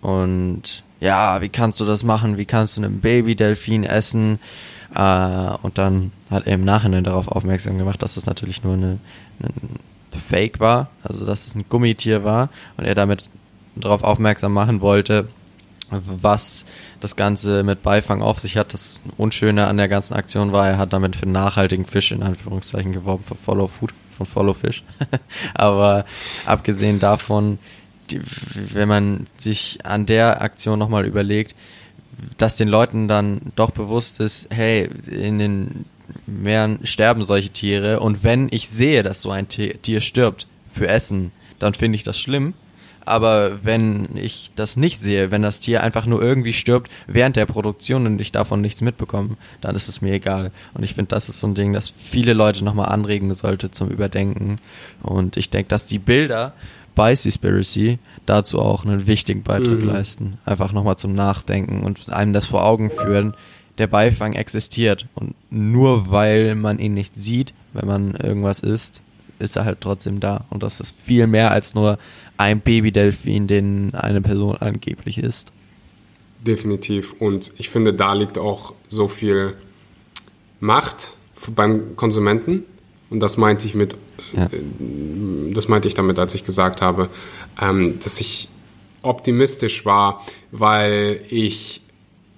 Und 0.00 0.84
ja, 1.00 1.40
wie 1.40 1.48
kannst 1.48 1.80
du 1.80 1.84
das 1.84 2.02
machen? 2.02 2.36
Wie 2.36 2.44
kannst 2.44 2.76
du 2.76 2.82
einen 2.82 3.00
Babydelfin 3.00 3.84
essen? 3.84 4.38
Äh, 4.94 5.50
und 5.62 5.78
dann 5.78 6.12
hat 6.30 6.46
er 6.46 6.54
im 6.54 6.64
Nachhinein 6.64 7.04
darauf 7.04 7.28
aufmerksam 7.28 7.78
gemacht, 7.78 8.02
dass 8.02 8.14
das 8.14 8.26
natürlich 8.26 8.64
nur 8.64 8.74
eine, 8.74 8.98
eine 9.40 9.52
Fake 10.16 10.60
war, 10.60 10.90
also 11.02 11.26
dass 11.26 11.46
es 11.46 11.54
ein 11.54 11.64
Gummitier 11.68 12.24
war 12.24 12.48
und 12.76 12.84
er 12.84 12.94
damit 12.94 13.28
darauf 13.76 14.02
aufmerksam 14.02 14.52
machen 14.52 14.80
wollte, 14.80 15.28
was 15.90 16.64
das 17.00 17.16
Ganze 17.16 17.62
mit 17.62 17.82
Beifang 17.82 18.22
auf 18.22 18.38
sich 18.38 18.56
hat. 18.56 18.74
Das 18.74 19.00
Unschöne 19.16 19.66
an 19.66 19.76
der 19.76 19.88
ganzen 19.88 20.14
Aktion 20.14 20.52
war, 20.52 20.68
er 20.68 20.78
hat 20.78 20.92
damit 20.92 21.16
für 21.16 21.26
nachhaltigen 21.26 21.86
Fisch 21.86 22.12
in 22.12 22.22
Anführungszeichen 22.22 22.92
geworben, 22.92 23.24
für 23.24 23.34
Follow 23.34 23.68
Food, 23.68 23.94
von 24.10 24.26
Follow 24.26 24.54
Fish. 24.54 24.84
Aber 25.54 26.04
abgesehen 26.44 27.00
davon, 27.00 27.58
die, 28.10 28.20
wenn 28.54 28.88
man 28.88 29.26
sich 29.36 29.78
an 29.84 30.06
der 30.06 30.42
Aktion 30.42 30.78
nochmal 30.78 31.06
überlegt, 31.06 31.54
dass 32.36 32.56
den 32.56 32.68
Leuten 32.68 33.08
dann 33.08 33.40
doch 33.56 33.70
bewusst 33.70 34.20
ist, 34.20 34.48
hey, 34.50 34.88
in 35.06 35.38
den 35.38 35.84
Meeren 36.26 36.80
sterben 36.84 37.24
solche 37.24 37.50
Tiere 37.50 38.00
und 38.00 38.24
wenn 38.24 38.48
ich 38.50 38.68
sehe, 38.68 39.02
dass 39.02 39.22
so 39.22 39.30
ein 39.30 39.48
Tier 39.48 40.00
stirbt 40.00 40.46
für 40.66 40.88
Essen, 40.88 41.32
dann 41.58 41.74
finde 41.74 41.96
ich 41.96 42.02
das 42.02 42.18
schlimm. 42.18 42.54
Aber 43.08 43.64
wenn 43.64 44.06
ich 44.16 44.50
das 44.54 44.76
nicht 44.76 45.00
sehe, 45.00 45.30
wenn 45.30 45.40
das 45.40 45.60
Tier 45.60 45.82
einfach 45.82 46.04
nur 46.04 46.20
irgendwie 46.22 46.52
stirbt 46.52 46.90
während 47.06 47.36
der 47.36 47.46
Produktion 47.46 48.06
und 48.06 48.20
ich 48.20 48.32
davon 48.32 48.60
nichts 48.60 48.82
mitbekomme, 48.82 49.38
dann 49.62 49.74
ist 49.74 49.88
es 49.88 50.02
mir 50.02 50.12
egal. 50.12 50.50
Und 50.74 50.82
ich 50.82 50.92
finde, 50.92 51.08
das 51.08 51.30
ist 51.30 51.40
so 51.40 51.46
ein 51.46 51.54
Ding, 51.54 51.72
das 51.72 51.88
viele 51.88 52.34
Leute 52.34 52.62
nochmal 52.62 52.90
anregen 52.90 53.32
sollte 53.32 53.70
zum 53.70 53.88
Überdenken. 53.88 54.56
Und 55.02 55.38
ich 55.38 55.48
denke, 55.48 55.70
dass 55.70 55.86
die 55.86 55.98
Bilder 55.98 56.52
bei 56.94 57.14
Seaspiracy 57.14 57.98
dazu 58.26 58.58
auch 58.58 58.84
einen 58.84 59.06
wichtigen 59.06 59.42
Beitrag 59.42 59.80
mhm. 59.80 59.88
leisten. 59.88 60.38
Einfach 60.44 60.72
nochmal 60.72 60.96
zum 60.96 61.14
Nachdenken 61.14 61.84
und 61.84 62.12
einem 62.12 62.34
das 62.34 62.44
vor 62.44 62.66
Augen 62.66 62.90
führen. 62.90 63.34
Der 63.78 63.86
Beifang 63.86 64.32
existiert 64.32 65.06
und 65.14 65.34
nur 65.50 66.10
weil 66.10 66.54
man 66.54 66.78
ihn 66.78 66.94
nicht 66.94 67.16
sieht, 67.16 67.54
wenn 67.72 67.86
man 67.86 68.14
irgendwas 68.14 68.60
isst, 68.60 69.02
ist 69.38 69.56
er 69.56 69.64
halt 69.64 69.80
trotzdem 69.80 70.18
da. 70.20 70.44
Und 70.50 70.62
das 70.62 70.80
ist 70.80 70.94
viel 71.00 71.26
mehr 71.26 71.52
als 71.52 71.74
nur 71.74 71.98
ein 72.36 72.60
Babydelfin, 72.60 73.46
den 73.46 73.94
eine 73.94 74.20
Person 74.20 74.56
angeblich 74.56 75.18
ist. 75.18 75.52
Definitiv. 76.44 77.14
Und 77.20 77.52
ich 77.56 77.68
finde, 77.68 77.94
da 77.94 78.14
liegt 78.14 78.38
auch 78.38 78.74
so 78.88 79.06
viel 79.06 79.54
Macht 80.60 81.16
beim 81.54 81.94
Konsumenten, 81.94 82.64
und 83.10 83.20
das 83.20 83.36
meinte 83.36 83.66
ich 83.66 83.74
mit, 83.74 83.96
ja. 84.34 84.44
Äh, 84.44 85.52
das 85.52 85.68
meinte 85.68 85.88
ich 85.88 85.94
damit, 85.94 86.18
als 86.18 86.34
ich 86.34 86.44
gesagt 86.44 86.82
habe, 86.82 87.08
ähm, 87.60 87.98
dass 88.02 88.20
ich 88.20 88.48
optimistisch 89.02 89.84
war, 89.84 90.24
weil 90.50 91.20
ich 91.30 91.80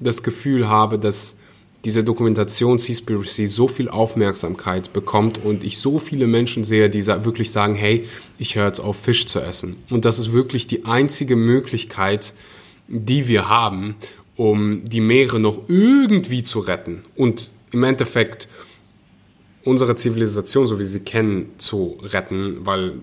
das 0.01 0.23
Gefühl 0.23 0.69
habe, 0.69 0.99
dass 0.99 1.37
diese 1.85 2.05
Dokumentation 2.05 2.79
Seaspiracy 2.79 3.47
so 3.47 3.67
viel 3.67 3.89
Aufmerksamkeit 3.89 4.93
bekommt 4.93 5.43
und 5.43 5.65
ich 5.65 5.79
so 5.79 5.99
viele 5.99 6.27
Menschen 6.27 6.65
sehe, 6.65 6.91
die 6.91 7.07
wirklich 7.07 7.51
sagen, 7.51 7.75
hey, 7.75 8.07
ich 8.39 8.57
höre 8.57 8.67
jetzt 8.67 8.81
auf, 8.81 8.97
Fisch 8.97 9.27
zu 9.27 9.41
essen. 9.41 9.77
Und 9.89 10.05
das 10.05 10.19
ist 10.19 10.33
wirklich 10.33 10.67
die 10.67 10.85
einzige 10.85 11.37
Möglichkeit, 11.37 12.35
die 12.89 13.29
wir 13.29 13.49
haben, 13.49 13.95
um 14.37 14.85
die 14.85 15.01
Meere 15.01 15.39
noch 15.39 15.69
irgendwie 15.69 16.43
zu 16.43 16.61
retten. 16.61 17.03
Und 17.17 17.51
im 17.73 17.83
Endeffekt 17.83 18.49
unsere 19.65 19.95
Zivilisation, 19.95 20.67
so 20.67 20.79
wie 20.79 20.85
sie 20.85 21.01
kennen, 21.01 21.51
zu 21.59 21.99
retten, 22.03 22.59
weil 22.67 22.95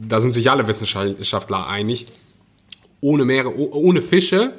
da 0.00 0.20
sind 0.20 0.32
sich 0.32 0.50
alle 0.50 0.66
Wissenschaftler 0.66 1.66
einig. 1.66 2.06
Ohne 3.00 3.24
Meere, 3.24 3.56
ohne 3.56 4.02
Fische, 4.02 4.54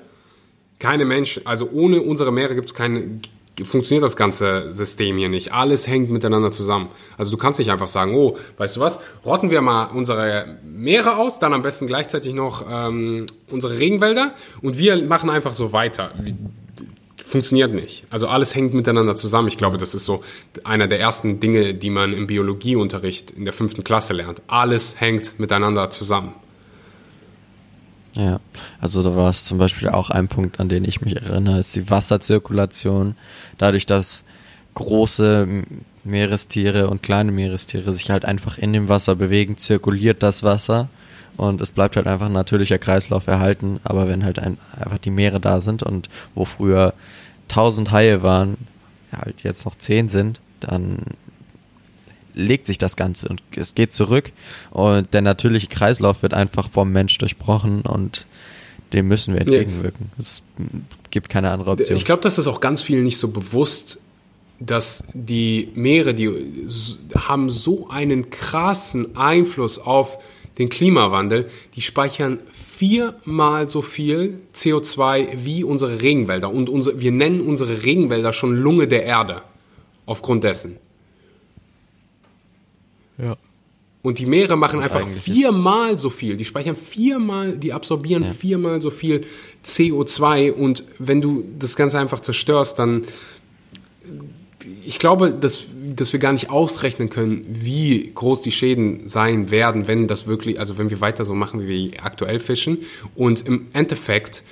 keine 0.81 1.05
Menschen, 1.05 1.45
also 1.45 1.69
ohne 1.71 2.01
unsere 2.01 2.31
Meere 2.31 2.55
gibt 2.55 2.67
es 2.69 2.73
keine, 2.73 3.21
funktioniert 3.63 4.03
das 4.03 4.17
ganze 4.17 4.71
System 4.71 5.17
hier 5.17 5.29
nicht. 5.29 5.53
Alles 5.53 5.87
hängt 5.87 6.09
miteinander 6.09 6.51
zusammen. 6.51 6.89
Also 7.17 7.31
du 7.31 7.37
kannst 7.37 7.59
nicht 7.59 7.71
einfach 7.71 7.87
sagen, 7.87 8.15
oh, 8.15 8.37
weißt 8.57 8.75
du 8.75 8.79
was, 8.79 8.99
rotten 9.23 9.51
wir 9.51 9.61
mal 9.61 9.85
unsere 9.93 10.57
Meere 10.65 11.17
aus, 11.17 11.39
dann 11.39 11.53
am 11.53 11.61
besten 11.61 11.87
gleichzeitig 11.87 12.33
noch 12.33 12.65
ähm, 12.69 13.27
unsere 13.49 13.77
Regenwälder 13.77 14.33
und 14.61 14.77
wir 14.77 15.01
machen 15.03 15.29
einfach 15.29 15.53
so 15.53 15.71
weiter 15.71 16.11
funktioniert 17.31 17.73
nicht. 17.73 18.05
Also 18.09 18.27
alles 18.27 18.53
hängt 18.55 18.73
miteinander 18.73 19.15
zusammen. 19.15 19.47
Ich 19.47 19.57
glaube, 19.57 19.77
das 19.77 19.95
ist 19.95 20.03
so 20.03 20.21
einer 20.65 20.87
der 20.87 20.99
ersten 20.99 21.39
Dinge, 21.39 21.73
die 21.73 21.89
man 21.89 22.11
im 22.11 22.27
Biologieunterricht 22.27 23.31
in 23.31 23.45
der 23.45 23.53
fünften 23.53 23.85
Klasse 23.85 24.11
lernt. 24.11 24.41
Alles 24.47 24.99
hängt 24.99 25.39
miteinander 25.39 25.89
zusammen. 25.89 26.33
Ja, 28.15 28.39
also 28.81 29.03
da 29.03 29.15
war 29.15 29.29
es 29.29 29.45
zum 29.45 29.57
Beispiel 29.57 29.89
auch 29.89 30.09
ein 30.09 30.27
Punkt, 30.27 30.59
an 30.59 30.67
den 30.67 30.83
ich 30.83 31.01
mich 31.01 31.15
erinnere, 31.15 31.59
ist 31.59 31.75
die 31.75 31.89
Wasserzirkulation. 31.89 33.15
Dadurch, 33.57 33.85
dass 33.85 34.25
große 34.75 35.63
Meerestiere 36.03 36.89
und 36.89 37.03
kleine 37.03 37.31
Meerestiere 37.31 37.93
sich 37.93 38.09
halt 38.09 38.25
einfach 38.25 38.57
in 38.57 38.73
dem 38.73 38.89
Wasser 38.89 39.15
bewegen, 39.15 39.57
zirkuliert 39.57 40.23
das 40.23 40.43
Wasser 40.43 40.89
und 41.37 41.61
es 41.61 41.71
bleibt 41.71 41.95
halt 41.95 42.07
einfach 42.07 42.25
ein 42.25 42.33
natürlicher 42.33 42.79
Kreislauf 42.79 43.27
erhalten. 43.27 43.79
Aber 43.83 44.07
wenn 44.07 44.23
halt 44.25 44.39
ein, 44.39 44.57
einfach 44.77 44.97
die 44.97 45.09
Meere 45.09 45.39
da 45.39 45.61
sind 45.61 45.83
und 45.83 46.09
wo 46.35 46.45
früher 46.45 46.93
1000 47.49 47.91
Haie 47.91 48.23
waren, 48.23 48.57
halt 49.11 49.43
jetzt 49.43 49.65
noch 49.65 49.77
10 49.77 50.09
sind, 50.09 50.41
dann 50.59 50.99
legt 52.41 52.67
sich 52.67 52.77
das 52.77 52.95
Ganze 52.95 53.27
und 53.29 53.41
es 53.55 53.75
geht 53.75 53.93
zurück 53.93 54.31
und 54.71 55.13
der 55.13 55.21
natürliche 55.21 55.67
Kreislauf 55.67 56.21
wird 56.23 56.33
einfach 56.33 56.69
vom 56.69 56.91
Mensch 56.91 57.17
durchbrochen 57.17 57.81
und 57.81 58.25
dem 58.93 59.07
müssen 59.07 59.33
wir 59.33 59.41
entgegenwirken. 59.41 60.11
Ja. 60.17 60.23
Es 60.23 60.43
gibt 61.11 61.29
keine 61.29 61.51
andere 61.51 61.71
Option. 61.71 61.97
Ich 61.97 62.05
glaube, 62.05 62.21
das 62.21 62.37
ist 62.37 62.47
auch 62.47 62.59
ganz 62.59 62.81
vielen 62.81 63.03
nicht 63.03 63.17
so 63.17 63.29
bewusst, 63.29 63.99
dass 64.59 65.03
die 65.13 65.69
Meere, 65.73 66.13
die 66.13 66.29
haben 67.15 67.49
so 67.49 67.89
einen 67.89 68.29
krassen 68.29 69.15
Einfluss 69.17 69.79
auf 69.79 70.19
den 70.57 70.69
Klimawandel, 70.69 71.49
die 71.75 71.81
speichern 71.81 72.39
viermal 72.51 73.69
so 73.69 73.81
viel 73.81 74.39
CO2 74.53 75.29
wie 75.43 75.63
unsere 75.63 76.01
Regenwälder. 76.01 76.51
Und 76.51 76.69
unsere, 76.69 76.99
wir 76.99 77.11
nennen 77.11 77.41
unsere 77.41 77.83
Regenwälder 77.83 78.33
schon 78.33 78.55
Lunge 78.55 78.87
der 78.87 79.03
Erde. 79.03 79.41
Aufgrund 80.05 80.43
dessen. 80.43 80.77
Ja. 83.21 83.37
Und 84.03 84.17
die 84.17 84.25
Meere 84.25 84.55
machen 84.55 84.79
und 84.79 84.83
einfach 84.83 85.07
viermal 85.07 85.99
so 85.99 86.09
viel. 86.09 86.35
Die 86.35 86.45
speichern 86.45 86.75
viermal, 86.75 87.55
die 87.55 87.71
absorbieren 87.71 88.23
ja. 88.23 88.31
viermal 88.31 88.81
so 88.81 88.89
viel 88.89 89.21
CO2. 89.63 90.51
Und 90.51 90.83
wenn 90.97 91.21
du 91.21 91.43
das 91.59 91.75
Ganze 91.75 91.99
einfach 91.99 92.19
zerstörst, 92.19 92.79
dann 92.79 93.03
ich 94.85 94.99
glaube, 94.99 95.31
dass, 95.31 95.67
dass 95.85 96.13
wir 96.13 96.19
gar 96.19 96.33
nicht 96.33 96.49
ausrechnen 96.49 97.09
können, 97.09 97.45
wie 97.47 98.11
groß 98.13 98.41
die 98.41 98.51
Schäden 98.51 99.09
sein 99.09 99.51
werden, 99.51 99.87
wenn 99.87 100.07
das 100.07 100.27
wirklich, 100.27 100.59
also 100.59 100.77
wenn 100.77 100.89
wir 100.89 101.01
weiter 101.01 101.25
so 101.25 101.33
machen, 101.33 101.61
wie 101.61 101.67
wir 101.67 102.03
aktuell 102.03 102.39
fischen. 102.39 102.79
Und 103.15 103.45
im 103.47 103.67
Endeffekt 103.73 104.43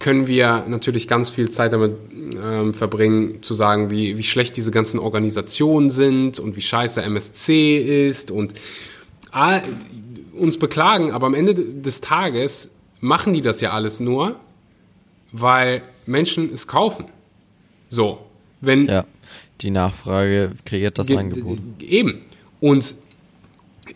können 0.00 0.26
wir 0.26 0.64
natürlich 0.66 1.06
ganz 1.06 1.30
viel 1.30 1.50
Zeit 1.50 1.72
damit 1.72 1.92
ähm, 2.34 2.74
verbringen, 2.74 3.42
zu 3.42 3.54
sagen, 3.54 3.90
wie, 3.90 4.18
wie 4.18 4.22
schlecht 4.22 4.56
diese 4.56 4.70
ganzen 4.70 4.98
Organisationen 4.98 5.90
sind 5.90 6.38
und 6.38 6.56
wie 6.56 6.62
scheiße 6.62 7.02
MSC 7.02 8.08
ist 8.08 8.30
und 8.30 8.54
all, 9.30 9.62
uns 10.36 10.58
beklagen, 10.58 11.12
aber 11.12 11.26
am 11.26 11.34
Ende 11.34 11.54
des 11.54 12.00
Tages 12.00 12.76
machen 13.00 13.34
die 13.34 13.42
das 13.42 13.60
ja 13.60 13.70
alles 13.70 14.00
nur, 14.00 14.36
weil 15.32 15.82
Menschen 16.06 16.52
es 16.52 16.66
kaufen. 16.66 17.04
So. 17.88 18.18
Wenn 18.62 18.86
ja, 18.86 19.04
die 19.60 19.70
Nachfrage 19.70 20.52
kreiert 20.64 20.98
das 20.98 21.10
Angebot. 21.10 21.58
Eben. 21.80 22.22
Und 22.60 22.94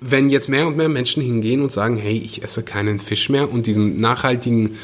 wenn 0.01 0.31
jetzt 0.31 0.49
mehr 0.49 0.67
und 0.67 0.77
mehr 0.77 0.89
Menschen 0.89 1.23
hingehen 1.23 1.63
und 1.63 1.73
sagen, 1.73 1.97
hey, 1.97 2.17
ich 2.17 2.43
esse 2.43 2.63
keinen 2.63 2.99
Fisch 2.99 3.29
mehr 3.29 3.51
und 3.51 3.67
diesen 3.67 4.01
nachhaltigen 4.01 4.75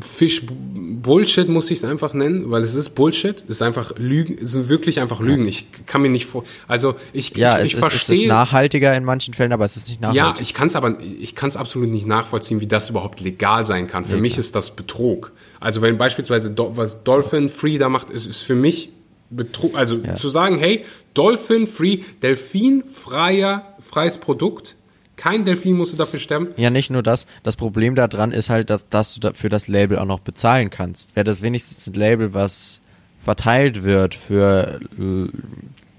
Fisch-Bullshit 0.00 1.48
muss 1.48 1.70
ich 1.70 1.78
es 1.78 1.84
einfach 1.84 2.14
nennen, 2.14 2.50
weil 2.50 2.62
es 2.62 2.74
ist 2.74 2.90
Bullshit, 2.90 3.44
es 3.44 3.56
ist 3.56 3.62
einfach 3.62 3.92
Lügen, 3.98 4.36
es 4.40 4.52
sind 4.52 4.68
wirklich 4.68 5.00
einfach 5.00 5.20
Lügen. 5.20 5.46
Ich 5.46 5.66
kann 5.86 6.02
mir 6.02 6.10
nicht 6.10 6.26
vor, 6.26 6.44
also 6.66 6.94
ich, 7.12 7.36
ja, 7.36 7.58
ich, 7.58 7.66
ich 7.66 7.74
es 7.74 7.80
verstehe. 7.80 8.16
Es 8.16 8.22
ist 8.22 8.28
nachhaltiger 8.28 8.94
in 8.96 9.04
manchen 9.04 9.34
Fällen, 9.34 9.52
aber 9.52 9.64
es 9.64 9.76
ist 9.76 9.88
nicht 9.88 10.00
nachhaltig. 10.00 10.36
Ja, 10.36 10.42
ich 10.42 10.54
kann 10.54 10.68
es 10.68 10.76
aber, 10.76 10.98
ich 11.00 11.34
kann 11.34 11.48
es 11.48 11.56
absolut 11.56 11.88
nicht 11.90 12.06
nachvollziehen, 12.06 12.60
wie 12.60 12.66
das 12.66 12.90
überhaupt 12.90 13.20
legal 13.20 13.64
sein 13.64 13.86
kann. 13.86 14.04
Für 14.04 14.14
nee, 14.14 14.20
mich 14.20 14.34
klar. 14.34 14.40
ist 14.40 14.54
das 14.54 14.74
Betrug. 14.74 15.32
Also 15.60 15.82
wenn 15.82 15.98
beispielsweise 15.98 16.54
was 16.56 17.02
Dolphin 17.04 17.48
Free 17.48 17.78
da 17.78 17.88
macht, 17.88 18.10
ist, 18.10 18.26
ist 18.26 18.42
für 18.42 18.54
mich 18.54 18.90
Betrug, 19.30 19.74
also 19.74 19.96
ja. 19.96 20.16
zu 20.16 20.28
sagen, 20.28 20.58
hey, 20.58 20.84
Dolphin 21.14 21.66
Free, 21.66 21.98
Delfin 22.22 22.84
freier, 22.88 23.74
freies 23.80 24.18
Produkt, 24.18 24.76
kein 25.16 25.44
Delfin 25.44 25.76
musst 25.76 25.92
du 25.92 25.96
dafür 25.96 26.20
sterben. 26.20 26.48
Ja, 26.56 26.70
nicht 26.70 26.90
nur 26.90 27.02
das. 27.02 27.26
Das 27.42 27.56
Problem 27.56 27.94
daran 27.94 28.30
ist 28.30 28.50
halt, 28.50 28.70
dass, 28.70 28.88
dass 28.88 29.16
du 29.16 29.34
für 29.34 29.48
das 29.48 29.68
Label 29.68 29.98
auch 29.98 30.06
noch 30.06 30.20
bezahlen 30.20 30.70
kannst. 30.70 31.14
Wäre 31.16 31.24
das 31.24 31.42
wenigstens 31.42 31.86
ein 31.88 31.94
Label, 31.94 32.32
was 32.34 32.80
verteilt 33.24 33.82
wird 33.82 34.14
für 34.14 34.80
äh, 34.98 35.26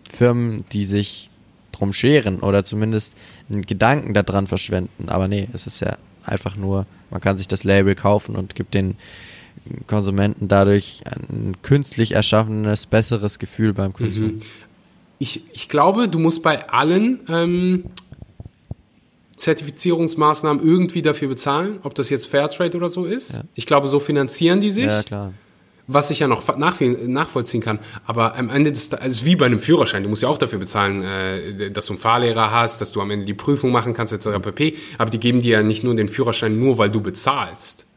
Firmen, 0.09 0.63
die 0.71 0.86
sich 0.86 1.30
drum 1.73 1.93
scheren 1.93 2.39
oder 2.39 2.63
zumindest 2.63 3.15
einen 3.49 3.63
Gedanken 3.63 4.13
daran 4.13 4.47
verschwenden. 4.47 5.09
Aber 5.09 5.27
nee, 5.27 5.49
es 5.53 5.67
ist 5.67 5.82
ja 5.82 5.97
einfach 6.25 6.55
nur, 6.55 6.86
man 7.11 7.21
kann 7.21 7.38
sich 7.38 7.47
das 7.47 7.63
Label 7.63 7.95
kaufen 7.95 8.36
und 8.36 8.55
gibt 8.55 8.73
den 8.73 8.95
Konsumenten 9.88 10.47
dadurch 10.47 11.01
ein 11.05 11.57
künstlich 11.61 12.13
erschaffenes, 12.13 12.86
besseres 12.86 13.39
Gefühl 13.39 13.74
beim 13.74 13.93
Konsum. 13.93 14.26
Mhm. 14.26 14.39
Ich, 15.20 15.43
ich 15.51 15.67
glaube, 15.67 16.07
du 16.07 16.17
musst 16.17 16.43
bei 16.43 16.70
allen 16.70 17.20
ähm, 17.28 17.84
Zertifizierungsmaßnahmen 19.39 20.63
irgendwie 20.63 21.01
dafür 21.01 21.30
bezahlen, 21.30 21.80
ob 21.84 21.95
das 21.95 22.09
jetzt 22.09 22.28
Fairtrade 22.28 22.78
oder 22.78 22.89
so 22.89 23.05
ist. 23.05 23.34
Ja. 23.34 23.41
Ich 23.55 23.65
glaube, 23.65 23.88
so 23.88 23.99
finanzieren 23.99 24.61
die 24.61 24.72
sich. 24.72 24.86
Ja, 24.86 25.03
klar. 25.03 25.34
Was 25.88 26.11
ich 26.11 26.20
ja 26.20 26.28
noch 26.28 26.55
nach, 26.57 26.80
nachvollziehen 26.80 27.61
kann. 27.61 27.80
Aber 28.05 28.38
am 28.38 28.49
Ende 28.49 28.72
des 28.72 28.93
also 28.93 29.07
ist 29.07 29.26
wie 29.26 29.36
bei 29.36 29.47
einem 29.47 29.59
Führerschein. 29.59 30.03
Du 30.03 30.09
musst 30.09 30.22
ja 30.22 30.30
auch 30.30 30.38
dafür 30.38 30.59
bezahlen, 30.59 31.01
äh, 31.01 31.72
dass 31.72 31.88
du 31.88 31.93
einen 31.93 31.99
Fahrlehrer 31.99 32.51
hast, 32.51 32.80
dass 32.80 32.91
du 32.91 33.01
am 33.01 33.09
Ende 33.09 33.26
die 33.26 33.34
Prüfung 33.34 33.72
machen 33.72 33.95
kannst, 33.95 34.13
etc. 34.13 34.39
pp. 34.39 34.78
Aber 34.99 35.09
die 35.09 35.20
geben 35.20 35.41
dir 35.41 35.57
ja 35.57 35.63
nicht 35.63 35.84
nur 35.84 35.95
den 35.95 36.07
Führerschein, 36.07 36.59
nur 36.59 36.78
weil 36.78 36.91
du 36.91 37.01
bezahlst. 37.01 37.88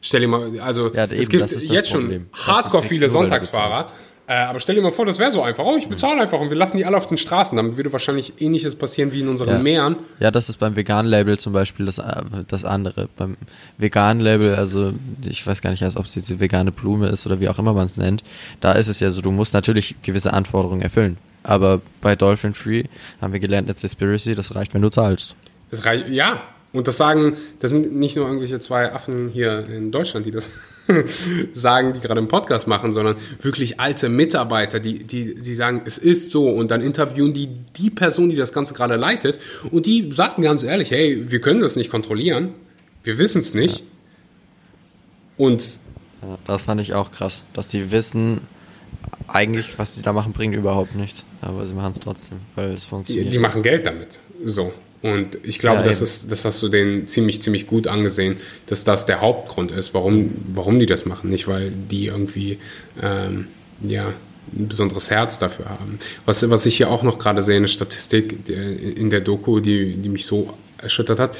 Stell 0.00 0.20
dir 0.20 0.28
mal, 0.28 0.60
also 0.60 0.92
ja, 0.94 1.06
es 1.06 1.28
gibt 1.28 1.50
jetzt 1.50 1.90
schon 1.90 2.26
hardcore 2.32 2.82
viele 2.82 3.08
Sonntagsfahrer, 3.08 3.86
Äh, 4.30 4.34
aber 4.44 4.60
stell 4.60 4.74
dir 4.74 4.82
mal 4.82 4.92
vor, 4.92 5.06
das 5.06 5.18
wäre 5.18 5.32
so 5.32 5.42
einfach. 5.42 5.64
Oh, 5.64 5.76
ich 5.78 5.88
bezahle 5.88 6.20
einfach 6.20 6.38
und 6.38 6.50
wir 6.50 6.56
lassen 6.56 6.76
die 6.76 6.84
alle 6.84 6.98
auf 6.98 7.06
den 7.06 7.16
Straßen. 7.16 7.56
Dann 7.56 7.78
würde 7.78 7.90
wahrscheinlich 7.94 8.42
ähnliches 8.42 8.76
passieren 8.76 9.10
wie 9.10 9.20
in 9.20 9.28
unseren 9.28 9.48
Ja. 9.48 9.58
Meeren. 9.58 9.96
Ja, 10.20 10.30
das 10.30 10.50
ist 10.50 10.58
beim 10.58 10.76
veganen 10.76 11.10
Label 11.10 11.38
zum 11.38 11.54
Beispiel 11.54 11.86
das, 11.86 11.96
äh, 11.96 12.04
das 12.46 12.66
andere. 12.66 13.08
Beim 13.16 13.38
veganen 13.78 14.22
Label, 14.22 14.54
also 14.54 14.92
ich 15.26 15.46
weiß 15.46 15.62
gar 15.62 15.70
nicht, 15.70 15.82
ob 15.96 16.04
es 16.04 16.14
jetzt 16.14 16.28
die 16.28 16.40
vegane 16.40 16.72
Blume 16.72 17.08
ist 17.08 17.24
oder 17.24 17.40
wie 17.40 17.48
auch 17.48 17.58
immer 17.58 17.72
man 17.72 17.86
es 17.86 17.96
nennt, 17.96 18.22
da 18.60 18.72
ist 18.72 18.88
es 18.88 19.00
ja 19.00 19.10
so, 19.10 19.22
du 19.22 19.30
musst 19.30 19.54
natürlich 19.54 19.96
gewisse 20.02 20.34
Anforderungen 20.34 20.82
erfüllen. 20.82 21.16
Aber 21.42 21.80
bei 22.02 22.14
Dolphin 22.14 22.52
Free 22.52 22.84
haben 23.22 23.32
wir 23.32 23.40
gelernt, 23.40 23.70
at 23.70 23.80
Conspiracy, 23.80 24.34
das 24.34 24.54
reicht, 24.54 24.74
wenn 24.74 24.82
du 24.82 24.90
zahlst. 24.90 25.36
Das 25.70 25.86
reicht, 25.86 26.10
ja. 26.10 26.42
Und 26.72 26.86
das 26.86 26.98
sagen, 26.98 27.36
das 27.60 27.70
sind 27.70 27.94
nicht 27.94 28.16
nur 28.16 28.26
irgendwelche 28.26 28.60
zwei 28.60 28.92
Affen 28.92 29.30
hier 29.30 29.66
in 29.68 29.90
Deutschland, 29.90 30.26
die 30.26 30.30
das 30.30 30.54
sagen, 31.52 31.94
die 31.94 32.00
gerade 32.00 32.18
einen 32.18 32.28
Podcast 32.28 32.66
machen, 32.66 32.92
sondern 32.92 33.16
wirklich 33.40 33.80
alte 33.80 34.08
Mitarbeiter, 34.08 34.78
die, 34.78 34.98
die, 35.04 35.34
die 35.34 35.54
sagen, 35.54 35.82
es 35.86 35.96
ist 35.96 36.30
so. 36.30 36.50
Und 36.50 36.70
dann 36.70 36.82
interviewen 36.82 37.32
die 37.32 37.48
die 37.76 37.90
Person, 37.90 38.28
die 38.28 38.36
das 38.36 38.52
Ganze 38.52 38.74
gerade 38.74 38.96
leitet. 38.96 39.38
Und 39.70 39.86
die 39.86 40.10
sagten 40.12 40.42
ganz 40.42 40.62
ehrlich, 40.62 40.90
hey, 40.90 41.30
wir 41.30 41.40
können 41.40 41.60
das 41.60 41.74
nicht 41.74 41.90
kontrollieren. 41.90 42.50
Wir 43.02 43.18
wissen 43.18 43.40
es 43.40 43.54
nicht. 43.54 43.84
Und 45.38 45.64
das 46.46 46.62
fand 46.62 46.80
ich 46.80 46.94
auch 46.94 47.12
krass, 47.12 47.44
dass 47.54 47.68
die 47.68 47.90
wissen, 47.92 48.40
eigentlich, 49.26 49.78
was 49.78 49.94
sie 49.94 50.02
da 50.02 50.12
machen, 50.12 50.32
bringt 50.32 50.54
überhaupt 50.54 50.94
nichts. 50.94 51.24
Aber 51.40 51.66
sie 51.66 51.74
machen 51.74 51.92
es 51.94 52.00
trotzdem, 52.00 52.40
weil 52.56 52.72
es 52.72 52.82
die, 52.82 52.88
funktioniert. 52.88 53.32
die 53.32 53.38
machen 53.38 53.62
Geld 53.62 53.86
damit. 53.86 54.20
So. 54.44 54.72
Und 55.00 55.38
ich 55.44 55.58
glaube, 55.60 55.78
Ja, 55.80 55.86
das, 55.86 56.00
ist, 56.02 56.30
das 56.32 56.44
hast 56.44 56.60
du 56.62 56.68
denen 56.68 57.06
ziemlich, 57.06 57.40
ziemlich 57.40 57.66
gut 57.68 57.86
angesehen, 57.86 58.36
dass 58.66 58.82
das 58.84 59.06
der 59.06 59.20
Hauptgrund 59.20 59.70
ist, 59.70 59.94
warum, 59.94 60.32
warum 60.54 60.80
die 60.80 60.86
das 60.86 61.06
machen. 61.06 61.30
Nicht, 61.30 61.46
weil 61.46 61.70
die 61.70 62.06
irgendwie 62.06 62.58
ähm, 63.00 63.46
ja, 63.80 64.12
ein 64.56 64.66
besonderes 64.66 65.10
Herz 65.10 65.38
dafür 65.38 65.66
haben. 65.68 65.98
Was, 66.26 66.48
was 66.50 66.66
ich 66.66 66.76
hier 66.78 66.90
auch 66.90 67.02
noch 67.04 67.18
gerade 67.18 67.42
sehe, 67.42 67.56
eine 67.58 67.68
Statistik 67.68 68.44
die- 68.46 68.54
in 68.54 69.10
der 69.10 69.20
Doku, 69.20 69.60
die, 69.60 69.94
die 69.96 70.08
mich 70.08 70.26
so 70.26 70.52
erschüttert 70.78 71.20
hat. 71.20 71.36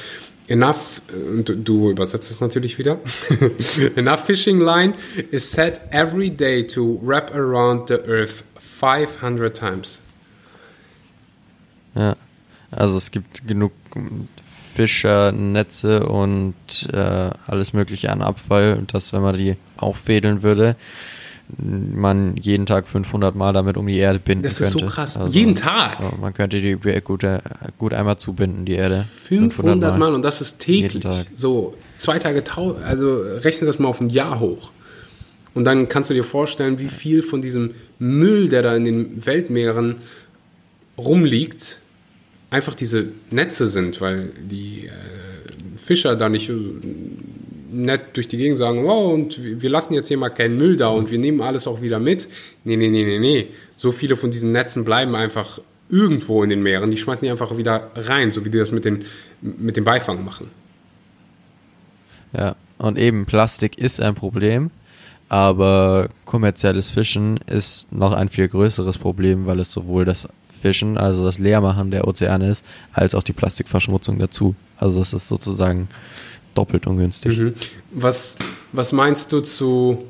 Enough, 0.47 1.03
und 1.13 1.49
du, 1.49 1.57
du 1.57 1.91
übersetzt 1.91 2.31
es 2.31 2.41
natürlich 2.41 2.79
wieder. 2.79 2.99
Enough 3.97 4.21
fishing 4.25 4.61
line 4.61 4.95
is 5.31 5.51
set 5.51 5.81
every 5.91 6.31
day 6.31 6.67
to 6.67 6.99
wrap 7.03 7.35
around 7.35 7.89
the 7.89 7.97
earth 8.07 8.45
500 8.81 9.55
times. 9.55 10.01
Ja. 11.95 12.15
Also 12.71 12.97
es 12.97 13.11
gibt 13.11 13.47
genug 13.47 13.73
Fischer, 14.75 15.33
Netze 15.33 16.07
und 16.07 16.55
äh, 16.93 16.97
alles 17.47 17.73
mögliche 17.73 18.11
an 18.11 18.23
Abfall, 18.23 18.83
dass 18.93 19.13
wenn 19.13 19.23
man 19.23 19.37
die 19.37 19.57
auffädeln 19.77 20.43
würde, 20.43 20.77
man 21.59 22.37
jeden 22.37 22.67
Tag 22.67 22.87
500 22.87 23.35
Mal 23.35 23.53
damit 23.53 23.77
um 23.77 23.87
die 23.87 23.97
Erde 23.97 24.19
binden 24.19 24.45
Das 24.45 24.59
könnte. 24.59 24.77
ist 24.77 24.81
so 24.81 24.87
krass. 24.87 25.19
Jeden 25.31 25.55
Tag? 25.55 26.21
Man 26.21 26.35
könnte 26.35 26.61
die 26.61 26.75
gut, 27.01 27.25
äh, 27.25 27.41
gut 27.79 27.95
einmal 27.95 28.19
zubinden, 28.19 28.67
die 28.67 28.75
Erde. 28.75 29.03
500 29.03 29.99
Mal. 29.99 30.15
und 30.15 30.23
das 30.23 30.41
ist 30.43 30.59
täglich. 30.59 31.05
So 31.37 31.75
zwei 31.97 32.19
Tage, 32.19 32.45
also 32.85 33.17
rechne 33.17 33.67
das 33.67 33.79
mal 33.79 33.89
auf 33.89 34.01
ein 34.01 34.11
Jahr 34.11 34.41
hoch. 34.41 34.71
Und 35.55 35.65
dann 35.65 35.89
kannst 35.89 36.11
du 36.11 36.15
dir 36.15 36.25
vorstellen, 36.25 36.79
wie 36.79 36.89
viel 36.89 37.23
von 37.23 37.41
diesem 37.41 37.75
Müll, 37.99 38.49
der 38.49 38.63
da 38.63 38.77
in 38.77 38.85
den 38.85 39.27
Weltmeeren 39.27 39.97
rumliegt, 40.99 41.79
einfach 42.51 42.75
diese 42.75 43.13
Netze 43.31 43.69
sind, 43.69 44.01
weil 44.01 44.33
die 44.39 44.87
äh, 44.87 44.91
Fischer 45.77 46.17
da 46.17 46.29
nicht 46.29 46.49
äh, 46.49 46.55
nett 47.71 48.17
durch 48.17 48.29
die 48.29 48.39
Gegend 48.39 48.59
sagen, 48.59 48.85
oh, 48.85 49.13
und 49.13 49.43
wir 49.43 49.61
wir 49.61 49.71
lassen 49.71 49.95
jetzt 49.95 50.09
hier 50.09 50.19
mal 50.19 50.31
keinen 50.31 50.57
Müll 50.57 50.77
da 50.77 50.89
und 50.89 51.11
wir 51.11 51.19
nehmen 51.19 51.41
alles 51.41 51.67
auch 51.67 51.83
wieder 51.83 51.99
mit. 51.99 52.29
Nee, 52.65 52.77
nee, 52.77 52.89
nee, 52.89 53.05
nee, 53.05 53.19
nee. 53.19 53.49
So 53.77 53.93
viele 53.93 54.17
von 54.17 54.31
diesen 54.31 54.53
Netzen 54.53 54.85
bleiben 54.85 55.15
einfach 55.15 55.61
irgendwo 55.91 56.43
in 56.43 56.51
den 56.51 56.63
Meeren. 56.63 56.91
Die 56.91 56.99
schmeißen 56.99 57.25
die 57.25 57.31
einfach 57.31 57.57
wieder 57.57 57.91
rein, 57.95 58.31
so 58.31 58.45
wie 58.45 58.51
die 58.51 58.59
das 58.59 58.73
mit, 58.73 58.85
den, 58.85 59.05
mit 59.41 59.77
dem 59.77 59.85
Beifang 59.85 60.25
machen. 60.25 60.49
Ja, 62.37 62.57
und 62.79 62.99
eben 62.99 63.27
Plastik 63.27 63.79
ist 63.79 64.01
ein 64.01 64.15
Problem, 64.15 64.71
aber 65.29 66.09
kommerzielles 66.25 66.91
Fischen 66.91 67.41
ist 67.47 67.91
noch 67.91 68.13
ein 68.13 68.29
viel 68.29 68.49
größeres 68.49 68.99
Problem, 68.99 69.47
weil 69.47 69.61
es 69.61 69.73
sowohl 69.73 70.05
das 70.05 70.29
Fischen, 70.59 70.99
also 70.99 71.25
das 71.25 71.39
Leermachen 71.39 71.91
der 71.91 72.07
Ozeane 72.07 72.51
ist, 72.51 72.65
als 72.93 73.15
auch 73.15 73.23
die 73.23 73.33
Plastikverschmutzung 73.33 74.19
dazu. 74.19 74.55
Also 74.77 75.01
es 75.01 75.13
ist 75.13 75.29
sozusagen 75.29 75.89
doppelt 76.55 76.87
ungünstig. 76.87 77.39
Mhm. 77.39 77.55
Was, 77.93 78.37
was 78.73 78.93
meinst 78.93 79.33
du 79.33 79.41
zu 79.41 80.05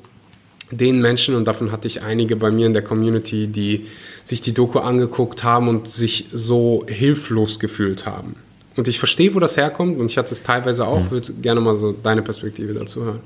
den 0.70 1.01
Menschen, 1.01 1.34
und 1.34 1.46
davon 1.46 1.72
hatte 1.72 1.88
ich 1.88 2.03
einige 2.03 2.36
bei 2.36 2.51
mir 2.51 2.66
in 2.66 2.72
der 2.72 2.82
Community, 2.82 3.46
die 3.46 3.86
sich 4.24 4.40
die 4.40 4.53
Doku 4.53 4.80
angeguckt 4.80 5.42
haben 5.42 5.68
und 5.68 5.88
sich 5.88 6.26
so 6.32 6.84
hilflos 6.88 7.59
gefühlt 7.59 8.07
haben? 8.07 8.36
Und 8.76 8.86
ich 8.86 8.99
verstehe, 8.99 9.34
wo 9.34 9.40
das 9.40 9.57
herkommt, 9.57 9.99
und 9.99 10.11
ich 10.11 10.18
hatte 10.18 10.32
es 10.32 10.42
teilweise 10.42 10.86
auch, 10.86 11.11
würde 11.11 11.32
gerne 11.34 11.61
mal 11.61 11.74
so 11.74 11.92
deine 11.92 12.22
Perspektive 12.22 12.74
dazu 12.74 13.03
hören. 13.03 13.20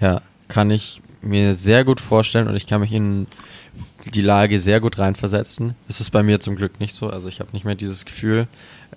Ja, 0.00 0.22
kann 0.48 0.70
ich 0.70 1.00
mir 1.22 1.54
sehr 1.54 1.84
gut 1.84 2.00
vorstellen 2.00 2.48
und 2.48 2.56
ich 2.56 2.66
kann 2.66 2.80
mich 2.80 2.92
in 2.92 3.26
die 4.12 4.22
Lage 4.22 4.60
sehr 4.60 4.80
gut 4.80 4.98
reinversetzen. 4.98 5.74
Es 5.88 6.00
ist 6.00 6.10
bei 6.10 6.22
mir 6.22 6.40
zum 6.40 6.56
Glück 6.56 6.80
nicht 6.80 6.94
so, 6.94 7.08
also 7.08 7.28
ich 7.28 7.40
habe 7.40 7.52
nicht 7.52 7.64
mehr 7.64 7.74
dieses 7.74 8.04
Gefühl. 8.04 8.46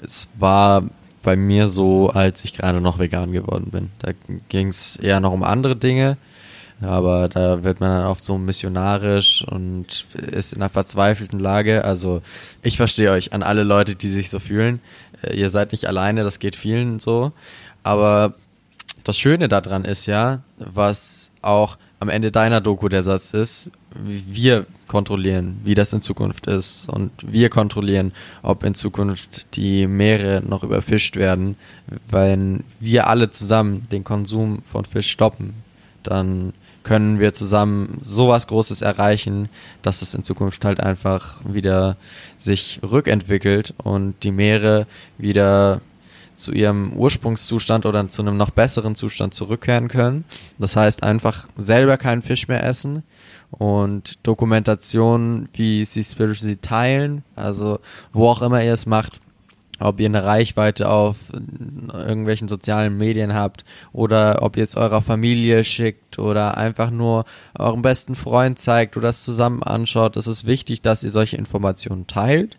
Es 0.04 0.30
war 0.38 0.84
bei 1.24 1.36
mir 1.36 1.70
so, 1.70 2.10
als 2.10 2.44
ich 2.44 2.54
gerade 2.54 2.82
noch 2.82 3.00
vegan 3.00 3.32
geworden 3.32 3.72
bin. 3.72 3.90
Da 4.00 4.12
ging 4.50 4.70
es 4.70 4.98
eher 4.98 5.20
noch 5.20 5.34
um 5.34 5.44
andere 5.44 5.76
Dinge, 5.76 6.18
aber 6.82 7.28
da 7.28 7.64
wird 7.64 7.80
man 7.80 7.90
dann 7.90 8.08
oft 8.08 8.24
so 8.24 8.38
missionarisch 8.38 9.44
und 9.48 10.06
ist 10.14 10.54
in 10.54 10.62
einer 10.62 10.70
verzweifelten 10.70 11.40
Lage. 11.40 11.84
Also 11.84 12.22
ich 12.62 12.78
verstehe 12.78 13.12
euch 13.12 13.34
an 13.34 13.44
alle 13.44 13.64
Leute, 13.64 13.96
die 13.96 14.10
sich 14.10 14.30
so 14.30 14.40
fühlen. 14.40 14.80
Äh, 15.24 15.36
Ihr 15.36 15.50
seid 15.50 15.72
nicht 15.72 15.88
alleine, 15.88 16.24
das 16.24 16.40
geht 16.40 16.56
vielen 16.56 17.00
so. 17.00 17.32
Aber 17.84 18.36
das 19.04 19.18
Schöne 19.18 19.48
daran 19.48 19.86
ist 19.86 20.06
ja, 20.06 20.44
was 20.58 21.32
auch 21.42 21.78
am 22.00 22.10
Ende 22.10 22.32
deiner 22.32 22.62
Doku 22.62 22.90
der 22.90 23.04
Satz 23.04 23.32
ist, 23.32 23.72
wir 23.94 24.66
kontrollieren, 24.88 25.60
wie 25.64 25.76
das 25.76 25.94
in 25.94 26.02
Zukunft 26.02 26.48
ist 26.48 26.90
und 26.90 27.12
wir 27.22 27.50
kontrollieren, 27.50 28.14
ob 28.42 28.64
in 28.64 28.76
Zukunft 28.76 29.56
die 29.56 29.88
Meere 29.88 30.42
noch 30.42 30.64
überfischt 30.64 31.16
werden. 31.16 31.56
Wenn 32.10 32.64
wir 32.80 33.08
alle 33.08 33.30
zusammen 33.30 33.88
den 33.92 34.04
Konsum 34.04 34.62
von 34.64 34.86
Fisch 34.86 35.12
stoppen, 35.12 35.54
dann 36.04 36.54
können 36.84 37.20
wir 37.20 37.34
zusammen 37.34 38.00
sowas 38.02 38.48
Großes 38.48 38.82
erreichen, 38.82 39.50
dass 39.82 40.02
es 40.02 40.14
in 40.14 40.24
Zukunft 40.24 40.64
halt 40.64 40.80
einfach 40.80 41.42
wieder 41.44 41.98
sich 42.38 42.80
rückentwickelt 42.82 43.74
und 43.84 44.16
die 44.24 44.32
Meere 44.32 44.88
wieder 45.18 45.82
zu 46.38 46.54
ihrem 46.54 46.94
Ursprungszustand 46.94 47.86
oder 47.86 48.08
zu 48.10 48.22
einem 48.22 48.38
noch 48.38 48.52
besseren 48.52 48.96
Zustand 48.96 49.34
zurückkehren 49.34 49.90
können. 49.90 50.24
Das 50.60 50.76
heißt 50.76 51.04
einfach 51.04 51.48
selber 51.58 51.98
keinen 51.98 52.22
Fisch 52.22 52.48
mehr 52.48 52.64
essen 52.64 53.04
und 53.52 54.26
Dokumentation, 54.26 55.50
wie 55.54 55.86
Seaspiracy 55.86 56.58
teilen, 56.58 57.24
also 57.36 57.80
wo 58.12 58.28
auch 58.28 58.42
immer 58.42 58.64
ihr 58.64 58.74
es 58.74 58.86
macht, 58.86 59.20
ob 59.80 60.00
ihr 60.00 60.08
eine 60.08 60.24
Reichweite 60.24 60.90
auf 60.90 61.18
irgendwelchen 61.94 62.48
sozialen 62.48 62.98
Medien 62.98 63.34
habt 63.34 63.64
oder 63.94 64.42
ob 64.42 64.58
ihr 64.58 64.64
es 64.64 64.76
eurer 64.76 65.02
Familie 65.02 65.64
schickt 65.64 66.18
oder 66.20 66.58
einfach 66.58 66.90
nur 66.90 67.26
eurem 67.58 67.84
besten 67.84 68.16
Freund 68.16 68.60
zeigt 68.60 68.98
oder 68.98 69.10
es 69.10 69.24
zusammen 69.24 69.64
anschaut. 69.64 70.18
Es 70.18 70.28
ist 70.28 70.46
wichtig, 70.46 70.82
dass 70.82 71.04
ihr 71.04 71.12
solche 71.12 71.38
Informationen 71.38 72.08
teilt 72.08 72.58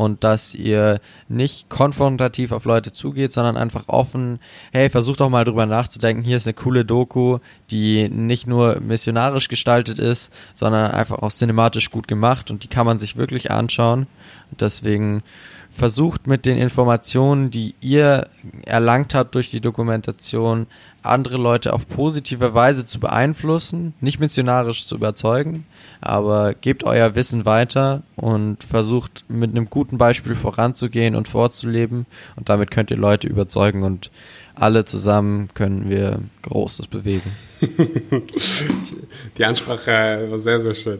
und 0.00 0.24
dass 0.24 0.54
ihr 0.54 0.98
nicht 1.28 1.68
konfrontativ 1.68 2.52
auf 2.52 2.64
Leute 2.64 2.90
zugeht, 2.90 3.32
sondern 3.32 3.58
einfach 3.58 3.84
offen, 3.86 4.38
hey, 4.72 4.88
versucht 4.88 5.20
doch 5.20 5.28
mal 5.28 5.44
drüber 5.44 5.66
nachzudenken, 5.66 6.24
hier 6.24 6.38
ist 6.38 6.46
eine 6.46 6.54
coole 6.54 6.86
Doku, 6.86 7.38
die 7.70 8.08
nicht 8.08 8.46
nur 8.46 8.80
missionarisch 8.80 9.48
gestaltet 9.48 9.98
ist, 9.98 10.32
sondern 10.54 10.90
einfach 10.92 11.18
auch 11.18 11.30
cinematisch 11.30 11.90
gut 11.90 12.08
gemacht 12.08 12.50
und 12.50 12.64
die 12.64 12.68
kann 12.68 12.86
man 12.86 12.98
sich 12.98 13.16
wirklich 13.16 13.50
anschauen. 13.50 14.06
Und 14.50 14.62
deswegen 14.62 15.22
versucht 15.70 16.26
mit 16.26 16.46
den 16.46 16.58
Informationen, 16.58 17.50
die 17.50 17.74
ihr 17.80 18.26
erlangt 18.66 19.14
habt 19.14 19.34
durch 19.34 19.50
die 19.50 19.60
Dokumentation, 19.60 20.66
andere 21.02 21.38
Leute 21.38 21.72
auf 21.72 21.88
positive 21.88 22.52
Weise 22.52 22.84
zu 22.84 23.00
beeinflussen, 23.00 23.94
nicht 24.00 24.20
missionarisch 24.20 24.86
zu 24.86 24.96
überzeugen, 24.96 25.64
aber 26.00 26.52
gebt 26.54 26.84
euer 26.84 27.14
Wissen 27.14 27.46
weiter 27.46 28.02
und 28.16 28.62
versucht 28.64 29.24
mit 29.28 29.50
einem 29.50 29.70
guten 29.70 29.96
Beispiel 29.96 30.34
voranzugehen 30.34 31.14
und 31.14 31.28
vorzuleben. 31.28 32.04
Und 32.36 32.48
damit 32.48 32.70
könnt 32.70 32.90
ihr 32.90 32.98
Leute 32.98 33.28
überzeugen 33.28 33.82
und 33.82 34.10
alle 34.60 34.84
zusammen 34.84 35.48
können 35.54 35.88
wir 35.88 36.20
Großes 36.42 36.86
bewegen. 36.86 37.30
Die 39.38 39.44
Ansprache 39.44 40.26
war 40.28 40.38
sehr, 40.38 40.60
sehr 40.60 40.74
schön. 40.74 40.98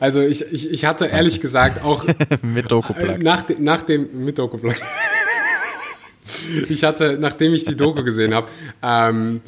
Also 0.00 0.20
ich, 0.20 0.42
ich, 0.52 0.70
ich 0.70 0.84
hatte 0.84 1.06
ehrlich 1.06 1.40
gesagt 1.40 1.84
auch 1.84 2.04
mit 2.42 2.70
Doku-Plug. 2.70 3.22
nach, 3.22 3.44
nach 3.58 3.82
dem 3.82 4.24
mit 4.24 4.38
Doku-Plug. 4.38 4.74
ich 6.68 6.84
hatte, 6.84 7.16
nachdem 7.20 7.54
ich 7.54 7.64
die 7.64 7.76
Doku 7.76 8.02
gesehen 8.02 8.34
habe, 8.34 8.48
ähm, 8.82 9.40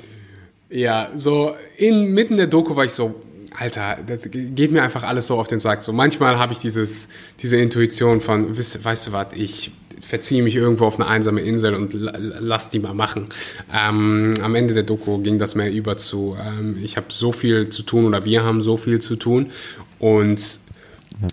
ja, 0.71 1.11
so 1.15 1.55
in 1.77 2.13
mitten 2.13 2.37
der 2.37 2.47
Doku 2.47 2.77
war 2.77 2.85
ich 2.85 2.93
so, 2.93 3.15
Alter, 3.57 3.99
das 4.07 4.23
geht 4.31 4.71
mir 4.71 4.83
einfach 4.83 5.03
alles 5.03 5.27
so 5.27 5.39
auf 5.39 5.49
den 5.49 5.61
Sack. 5.61 5.83
So 5.83 5.93
manchmal 5.93 6.39
habe 6.39 6.53
ich 6.53 6.59
dieses, 6.59 7.09
diese 7.43 7.57
Intuition 7.57 8.21
von, 8.21 8.57
weißt, 8.57 8.85
weißt 8.85 9.09
du 9.09 9.13
was, 9.13 9.29
ich 9.35 9.73
verziehe 10.01 10.43
mich 10.43 10.55
irgendwo 10.55 10.87
auf 10.87 11.01
eine 11.01 11.09
einsame 11.09 11.41
Insel 11.41 11.75
und 11.75 11.93
lass 11.95 12.71
die 12.71 12.79
mal 12.79 12.95
machen. 12.95 13.29
Ähm, 13.73 14.35
am 14.43 14.55
Ende 14.55 14.75
der 14.75 14.83
Doku 14.83 15.19
ging 15.19 15.39
das 15.39 15.55
mehr 15.55 15.71
über 15.71 15.97
zu, 15.97 16.37
ähm, 16.41 16.79
ich 16.83 16.97
habe 16.97 17.07
so 17.11 17.33
viel 17.33 17.69
zu 17.69 17.83
tun 17.83 18.07
oder 18.07 18.25
wir 18.25 18.43
haben 18.45 18.61
so 18.61 18.77
viel 18.77 19.01
zu 19.01 19.17
tun 19.17 19.51
und 19.99 20.41
ja. 21.21 21.29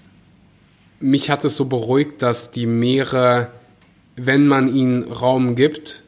mich 1.00 1.30
hat 1.30 1.46
es 1.46 1.58
so 1.58 1.66
beruhigt, 1.66 2.22
dass 2.22 2.52
die 2.52 2.66
Meere, 2.66 3.52
wenn 4.16 4.48
man 4.48 4.74
ihnen 4.74 5.04
Raum 5.04 5.56
gibt, 5.56 6.04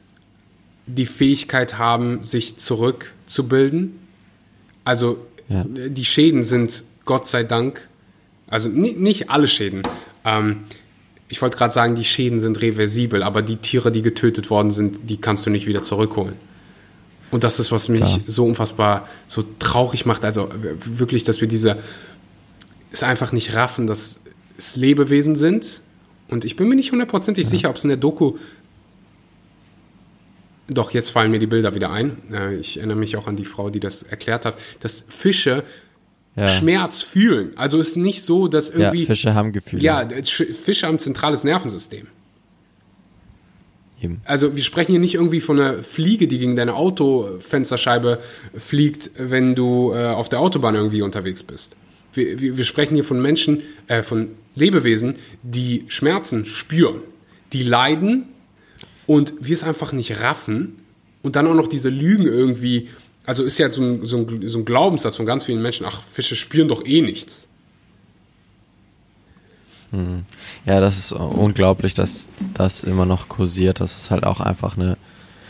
die 0.85 1.05
Fähigkeit 1.05 1.77
haben, 1.77 2.23
sich 2.23 2.57
zurückzubilden. 2.57 3.99
Also 4.85 5.17
ja. 5.49 5.65
die 5.67 6.05
Schäden 6.05 6.43
sind 6.43 6.83
Gott 7.05 7.27
sei 7.27 7.43
Dank, 7.43 7.87
also 8.47 8.69
nicht 8.69 9.29
alle 9.29 9.47
Schäden. 9.47 9.83
Ähm, 10.23 10.63
ich 11.29 11.41
wollte 11.41 11.57
gerade 11.57 11.73
sagen, 11.73 11.95
die 11.95 12.05
Schäden 12.05 12.39
sind 12.39 12.61
reversibel, 12.61 13.23
aber 13.23 13.41
die 13.41 13.57
Tiere, 13.57 13.91
die 13.91 14.01
getötet 14.01 14.49
worden 14.49 14.71
sind, 14.71 15.09
die 15.09 15.17
kannst 15.17 15.45
du 15.45 15.49
nicht 15.49 15.67
wieder 15.67 15.81
zurückholen. 15.81 16.35
Und 17.31 17.43
das 17.43 17.59
ist, 17.59 17.71
was 17.71 17.89
mich 17.89 18.01
Klar. 18.01 18.19
so 18.25 18.45
unfassbar 18.45 19.07
so 19.27 19.43
traurig 19.59 20.05
macht. 20.05 20.23
Also 20.23 20.49
wirklich, 20.85 21.23
dass 21.23 21.41
wir 21.41 21.47
diese 21.47 21.77
es 22.91 23.03
einfach 23.03 23.33
nicht 23.33 23.53
raffen, 23.53 23.85
dass 23.85 24.21
es 24.57 24.77
Lebewesen 24.77 25.35
sind. 25.35 25.81
Und 26.29 26.45
ich 26.45 26.55
bin 26.55 26.69
mir 26.69 26.75
nicht 26.75 26.93
hundertprozentig 26.93 27.43
ja. 27.43 27.49
sicher, 27.49 27.69
ob 27.69 27.75
es 27.75 27.83
in 27.83 27.89
der 27.89 27.97
Doku 27.97 28.37
doch, 30.69 30.91
jetzt 30.91 31.09
fallen 31.09 31.31
mir 31.31 31.39
die 31.39 31.47
Bilder 31.47 31.75
wieder 31.75 31.91
ein. 31.91 32.17
Äh, 32.31 32.55
ich 32.55 32.77
erinnere 32.77 32.97
mich 32.97 33.15
auch 33.15 33.27
an 33.27 33.35
die 33.35 33.45
Frau, 33.45 33.69
die 33.69 33.79
das 33.79 34.03
erklärt 34.03 34.45
hat, 34.45 34.59
dass 34.81 35.05
Fische 35.07 35.63
ja. 36.37 36.47
Schmerz 36.47 37.01
fühlen. 37.01 37.51
Also 37.55 37.79
ist 37.79 37.97
nicht 37.97 38.21
so, 38.21 38.47
dass 38.47 38.69
irgendwie. 38.69 39.01
Ja, 39.01 39.07
Fische 39.07 39.33
haben 39.33 39.51
Gefühle. 39.51 39.83
Ja, 39.83 40.07
Fische 40.07 40.87
haben 40.87 40.95
ein 40.95 40.99
zentrales 40.99 41.43
Nervensystem. 41.43 42.07
Eben. 44.01 44.21
Also 44.25 44.55
wir 44.55 44.63
sprechen 44.63 44.91
hier 44.91 44.99
nicht 44.99 45.15
irgendwie 45.15 45.41
von 45.41 45.59
einer 45.59 45.83
Fliege, 45.83 46.27
die 46.27 46.37
gegen 46.37 46.55
deine 46.55 46.75
Autofensterscheibe 46.75 48.19
fliegt, 48.55 49.09
wenn 49.17 49.55
du 49.55 49.91
äh, 49.93 50.05
auf 50.05 50.29
der 50.29 50.39
Autobahn 50.39 50.75
irgendwie 50.75 51.01
unterwegs 51.01 51.41
bist. 51.41 51.75
Wir, 52.13 52.39
wir, 52.39 52.57
wir 52.57 52.63
sprechen 52.63 52.93
hier 52.93 53.03
von 53.03 53.19
Menschen, 53.19 53.63
äh, 53.87 54.03
von 54.03 54.29
Lebewesen, 54.55 55.15
die 55.41 55.85
Schmerzen 55.87 56.45
spüren, 56.45 57.01
die 57.53 57.63
leiden 57.63 58.25
und 59.07 59.33
wir 59.39 59.55
es 59.55 59.63
einfach 59.63 59.93
nicht 59.93 60.21
raffen 60.21 60.77
und 61.23 61.35
dann 61.35 61.47
auch 61.47 61.55
noch 61.55 61.67
diese 61.67 61.89
Lügen 61.89 62.25
irgendwie, 62.25 62.89
also 63.27 63.43
ist 63.43 63.57
ja 63.57 63.69
so 63.69 63.83
ein, 63.83 64.05
so 64.05 64.17
ein, 64.17 64.47
so 64.47 64.59
ein 64.59 64.65
Glaubenssatz 64.65 65.17
von 65.17 65.25
ganz 65.25 65.43
vielen 65.43 65.61
Menschen, 65.61 65.85
ach, 65.85 66.01
Fische 66.01 66.35
spüren 66.35 66.69
doch 66.69 66.83
eh 66.85 67.01
nichts. 67.01 67.49
Hm. 69.91 70.23
Ja, 70.65 70.79
das 70.79 70.97
ist 70.97 71.11
unglaublich, 71.11 71.93
dass 71.93 72.29
das 72.53 72.83
immer 72.83 73.05
noch 73.05 73.27
kursiert. 73.27 73.81
Das 73.81 73.97
ist 73.97 74.11
halt 74.11 74.23
auch 74.23 74.39
einfach 74.39 74.77
eine 74.77 74.97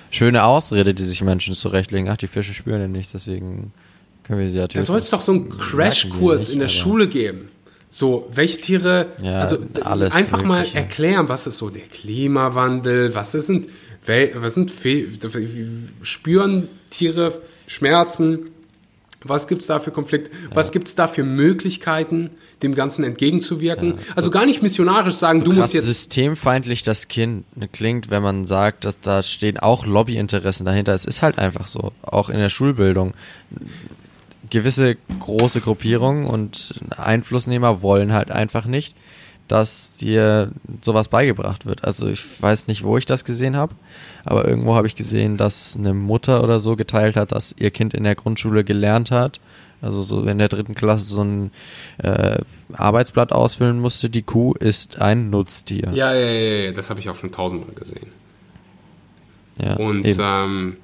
schöne 0.09 0.43
Ausrede, 0.43 0.95
die 0.95 1.05
sich 1.05 1.21
Menschen 1.21 1.53
zurechtlegen. 1.53 2.09
Ach, 2.09 2.17
die 2.17 2.27
Fische 2.27 2.55
spüren 2.55 2.81
ja 2.81 2.87
nichts, 2.87 3.11
deswegen 3.11 3.71
können 4.23 4.39
wir 4.39 4.49
sie 4.49 4.57
ja 4.57 4.67
Da 4.67 4.81
soll 4.81 4.99
es 4.99 5.11
doch 5.11 5.21
so 5.21 5.33
einen 5.33 5.49
Crashkurs 5.49 6.49
in 6.49 6.59
der 6.59 6.69
Schule 6.69 7.07
geben. 7.07 7.49
So, 7.91 8.27
welche 8.33 8.59
Tiere, 8.59 9.13
ja, 9.21 9.39
also 9.39 9.59
alles 9.83 10.13
einfach 10.13 10.43
mögliche. 10.43 10.73
mal 10.73 10.81
erklären, 10.81 11.29
was 11.29 11.47
ist 11.47 11.59
so 11.59 11.69
der 11.69 11.83
Klimawandel, 11.83 13.15
was 13.15 13.31
sind, 13.31 13.67
was 14.33 14.53
sind, 14.55 14.73
spüren 16.01 16.67
Tiere 16.89 17.41
Schmerzen, 17.67 18.49
was 19.23 19.47
gibt 19.47 19.61
es 19.61 19.67
da 19.67 19.79
für 19.79 19.91
Konflikte, 19.91 20.31
ja. 20.31 20.55
was 20.55 20.71
gibt 20.71 20.87
es 20.87 20.95
da 20.95 21.07
für 21.07 21.23
Möglichkeiten, 21.23 22.31
dem 22.63 22.73
Ganzen 22.73 23.03
entgegenzuwirken? 23.03 23.95
Ja, 23.97 24.03
also 24.15 24.27
so 24.27 24.31
gar 24.31 24.45
nicht 24.45 24.61
missionarisch 24.61 25.15
sagen, 25.15 25.39
so 25.39 25.45
du 25.45 25.53
musst 25.53 25.73
jetzt. 25.73 25.85
systemfeindlich 25.85 26.83
das 26.83 27.07
Kind 27.07 27.45
klingt, 27.71 28.09
wenn 28.09 28.23
man 28.23 28.45
sagt, 28.45 28.85
dass 28.85 28.99
da 28.99 29.21
stehen 29.21 29.57
auch 29.57 29.85
Lobbyinteressen 29.85 30.65
dahinter. 30.65 30.93
Es 30.93 31.05
ist 31.05 31.21
halt 31.21 31.37
einfach 31.37 31.67
so, 31.67 31.91
auch 32.01 32.29
in 32.29 32.37
der 32.37 32.49
Schulbildung 32.49 33.13
gewisse 34.49 34.95
große 35.19 35.61
Gruppierungen 35.61 36.25
und 36.25 36.79
Einflussnehmer 36.95 37.81
wollen 37.81 38.13
halt 38.13 38.31
einfach 38.31 38.65
nicht, 38.65 38.95
dass 39.47 39.97
dir 39.97 40.51
sowas 40.81 41.07
beigebracht 41.07 41.65
wird. 41.65 41.85
Also 41.85 42.07
ich 42.07 42.41
weiß 42.41 42.67
nicht, 42.67 42.83
wo 42.83 42.97
ich 42.97 43.05
das 43.05 43.25
gesehen 43.25 43.55
habe, 43.55 43.75
aber 44.25 44.47
irgendwo 44.47 44.75
habe 44.75 44.87
ich 44.87 44.95
gesehen, 44.95 45.37
dass 45.37 45.75
eine 45.77 45.93
Mutter 45.93 46.43
oder 46.43 46.59
so 46.59 46.75
geteilt 46.75 47.15
hat, 47.15 47.31
dass 47.31 47.55
ihr 47.57 47.71
Kind 47.71 47.93
in 47.93 48.03
der 48.03 48.15
Grundschule 48.15 48.63
gelernt 48.63 49.11
hat, 49.11 49.39
also 49.81 50.01
so 50.03 50.23
in 50.23 50.37
der 50.37 50.47
dritten 50.47 50.75
Klasse 50.75 51.05
so 51.05 51.23
ein 51.23 51.51
äh, 52.03 52.39
Arbeitsblatt 52.73 53.31
ausfüllen 53.31 53.79
musste, 53.79 54.09
die 54.09 54.23
Kuh 54.23 54.53
ist 54.53 54.99
ein 54.99 55.29
Nutztier. 55.29 55.91
Ja, 55.93 56.13
ja, 56.13 56.25
ja, 56.25 56.65
ja. 56.65 56.71
das 56.71 56.89
habe 56.89 56.99
ich 56.99 57.09
auch 57.09 57.15
schon 57.15 57.31
tausendmal 57.31 57.75
gesehen. 57.75 58.07
Ja, 59.59 59.75
und 59.75 60.05
ähm, 60.19 60.77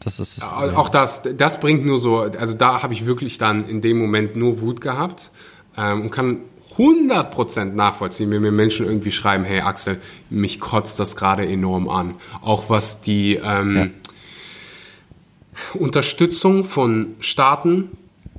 das 0.00 0.18
ist 0.18 0.38
das 0.38 0.44
auch 0.44 0.88
das, 0.88 1.22
das 1.36 1.60
bringt 1.60 1.86
nur 1.86 1.98
so, 1.98 2.20
also 2.20 2.54
da 2.54 2.82
habe 2.82 2.92
ich 2.92 3.06
wirklich 3.06 3.38
dann 3.38 3.68
in 3.68 3.80
dem 3.80 3.98
Moment 3.98 4.34
nur 4.34 4.60
Wut 4.60 4.80
gehabt 4.80 5.30
ähm, 5.76 6.02
und 6.02 6.10
kann 6.10 6.38
100% 6.76 7.74
nachvollziehen, 7.74 8.30
wenn 8.30 8.42
mir 8.42 8.52
Menschen 8.52 8.86
irgendwie 8.86 9.12
schreiben, 9.12 9.44
hey 9.44 9.60
Axel, 9.60 10.00
mich 10.30 10.60
kotzt 10.60 10.98
das 10.98 11.16
gerade 11.16 11.46
enorm 11.46 11.88
an. 11.88 12.14
Auch 12.40 12.70
was 12.70 13.02
die 13.02 13.34
ähm, 13.34 13.76
ja. 13.76 13.86
Unterstützung 15.74 16.64
von 16.64 17.14
Staaten 17.20 17.90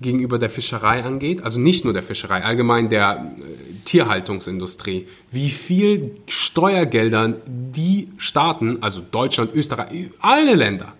gegenüber 0.02 0.38
der 0.38 0.50
Fischerei 0.50 1.04
angeht, 1.04 1.44
also 1.44 1.60
nicht 1.60 1.84
nur 1.84 1.94
der 1.94 2.04
Fischerei, 2.04 2.44
allgemein 2.44 2.90
der 2.90 3.36
äh, 3.38 3.74
Tierhaltungsindustrie, 3.86 5.08
wie 5.32 5.50
viel 5.50 6.18
Steuergeldern 6.28 7.36
die 7.48 8.10
Staaten, 8.18 8.82
also 8.82 9.02
Deutschland, 9.02 9.54
Österreich, 9.54 10.10
alle 10.20 10.56
Länder, 10.56 10.94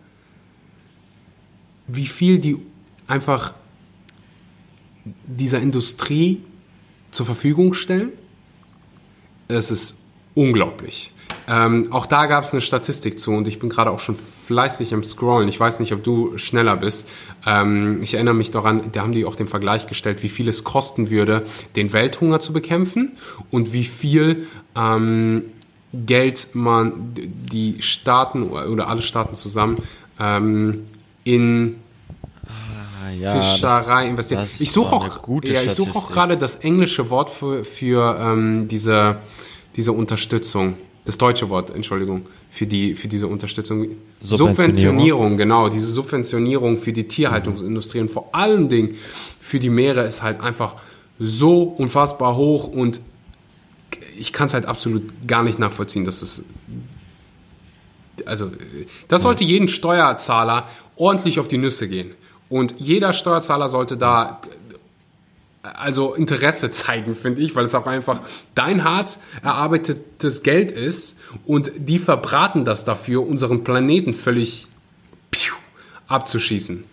wie 1.88 2.08
viel 2.08 2.40
die 2.40 2.58
einfach 3.08 3.54
dieser 5.26 5.60
Industrie 5.60 6.42
zur 7.14 7.26
Verfügung 7.26 7.74
stellen. 7.74 8.10
Es 9.48 9.72
ist 9.72 9.98
unglaublich. 10.36 11.12
Ähm, 11.48 11.92
auch 11.92 12.06
da 12.06 12.26
gab 12.26 12.44
es 12.44 12.54
eine 12.54 12.62
Statistik 12.62 13.20
zu 13.20 13.32
und 13.32 13.48
ich 13.48 13.60
bin 13.60 13.70
gerade 13.70 13.92
auch 13.92 14.00
schon 14.00 14.16
fleißig 14.16 14.94
im 14.94 15.04
Scrollen. 15.04 15.48
Ich 15.50 15.60
weiß 15.60 15.80
nicht, 15.80 15.94
ob 15.94 16.04
du 16.04 16.38
schneller 16.38 16.78
bist. 16.78 17.10
Ähm, 17.46 18.02
ich 18.02 18.14
erinnere 18.14 18.34
mich 18.34 18.52
daran, 18.52 18.82
da 18.92 19.02
haben 19.02 19.12
die 19.12 19.26
auch 19.26 19.36
den 19.36 19.48
Vergleich 19.48 19.88
gestellt, 19.88 20.24
wie 20.24 20.30
viel 20.30 20.48
es 20.48 20.64
kosten 20.64 21.10
würde, 21.10 21.44
den 21.76 21.94
Welthunger 21.94 22.40
zu 22.40 22.54
bekämpfen 22.54 23.12
und 23.52 23.74
wie 23.74 23.84
viel 23.84 24.48
ähm, 24.76 25.44
Geld 25.94 26.50
man 26.54 27.14
die 27.14 27.82
Staaten 27.82 28.44
oder 28.50 28.88
alle 28.90 29.02
Staaten 29.02 29.36
zusammen 29.36 29.76
ähm, 30.20 30.86
in 31.24 31.76
ja, 33.20 33.42
Fischerei 33.42 34.08
investiert. 34.08 34.48
Ich 34.60 34.72
suche 34.72 34.96
auch, 34.96 35.28
ja, 35.44 35.62
ich 35.62 35.74
suche 35.74 35.98
auch 35.98 36.12
gerade 36.12 36.38
das 36.38 36.58
englische 36.58 37.10
Wort 37.10 37.30
für, 37.30 37.64
für 37.64 38.18
ähm, 38.20 38.68
diese, 38.68 39.18
diese 39.76 39.92
Unterstützung. 39.92 40.76
Das 41.06 41.18
deutsche 41.18 41.50
Wort, 41.50 41.70
Entschuldigung, 41.70 42.28
für, 42.50 42.66
die, 42.66 42.96
für 42.96 43.10
diese 43.10 43.28
Unterstützung. 43.28 43.88
Subventionierung. 44.22 44.38
Subventionierung, 44.38 45.38
genau. 45.38 45.68
Diese 45.68 45.88
Subventionierung 45.88 46.78
für 46.78 46.94
die 46.94 47.08
Tierhaltungsindustrie 47.08 48.00
und 48.00 48.10
vor 48.10 48.30
allen 48.32 48.70
Dingen 48.70 48.96
für 49.40 49.60
die 49.60 49.70
Meere 49.70 50.04
ist 50.04 50.24
halt 50.24 50.40
einfach 50.40 50.76
so 51.20 51.64
unfassbar 51.64 52.38
hoch 52.38 52.68
und 52.68 53.02
ich 54.18 54.32
kann 54.32 54.46
es 54.46 54.54
halt 54.54 54.66
absolut 54.66 55.04
gar 55.28 55.44
nicht 55.44 55.60
nachvollziehen, 55.60 56.06
dass 56.06 56.22
es 56.22 56.46
also 58.26 58.52
das 59.08 59.24
sollte 59.24 59.44
jeden 59.44 59.68
Steuerzahler 59.68 60.68
ordentlich 60.96 61.40
auf 61.40 61.48
die 61.48 61.58
Nüsse 61.58 61.88
gehen. 61.88 62.12
Und 62.54 62.76
jeder 62.78 63.14
Steuerzahler 63.14 63.68
sollte 63.68 63.98
da 63.98 64.40
also 65.64 66.14
Interesse 66.14 66.70
zeigen, 66.72 67.16
finde 67.16 67.42
ich, 67.42 67.56
weil 67.56 67.66
es 67.66 67.74
auch 67.74 67.88
einfach 67.88 68.22
dein 68.54 68.84
hart 68.84 69.18
erarbeitetes 69.42 70.44
Geld 70.44 70.72
ist. 70.72 71.18
Und 71.48 71.72
die 71.78 71.98
verbraten 71.98 72.64
das 72.64 72.86
dafür, 72.86 73.28
unseren 73.28 73.64
Planeten 73.64 74.14
völlig 74.14 74.68
abzuschießen. 76.08 76.84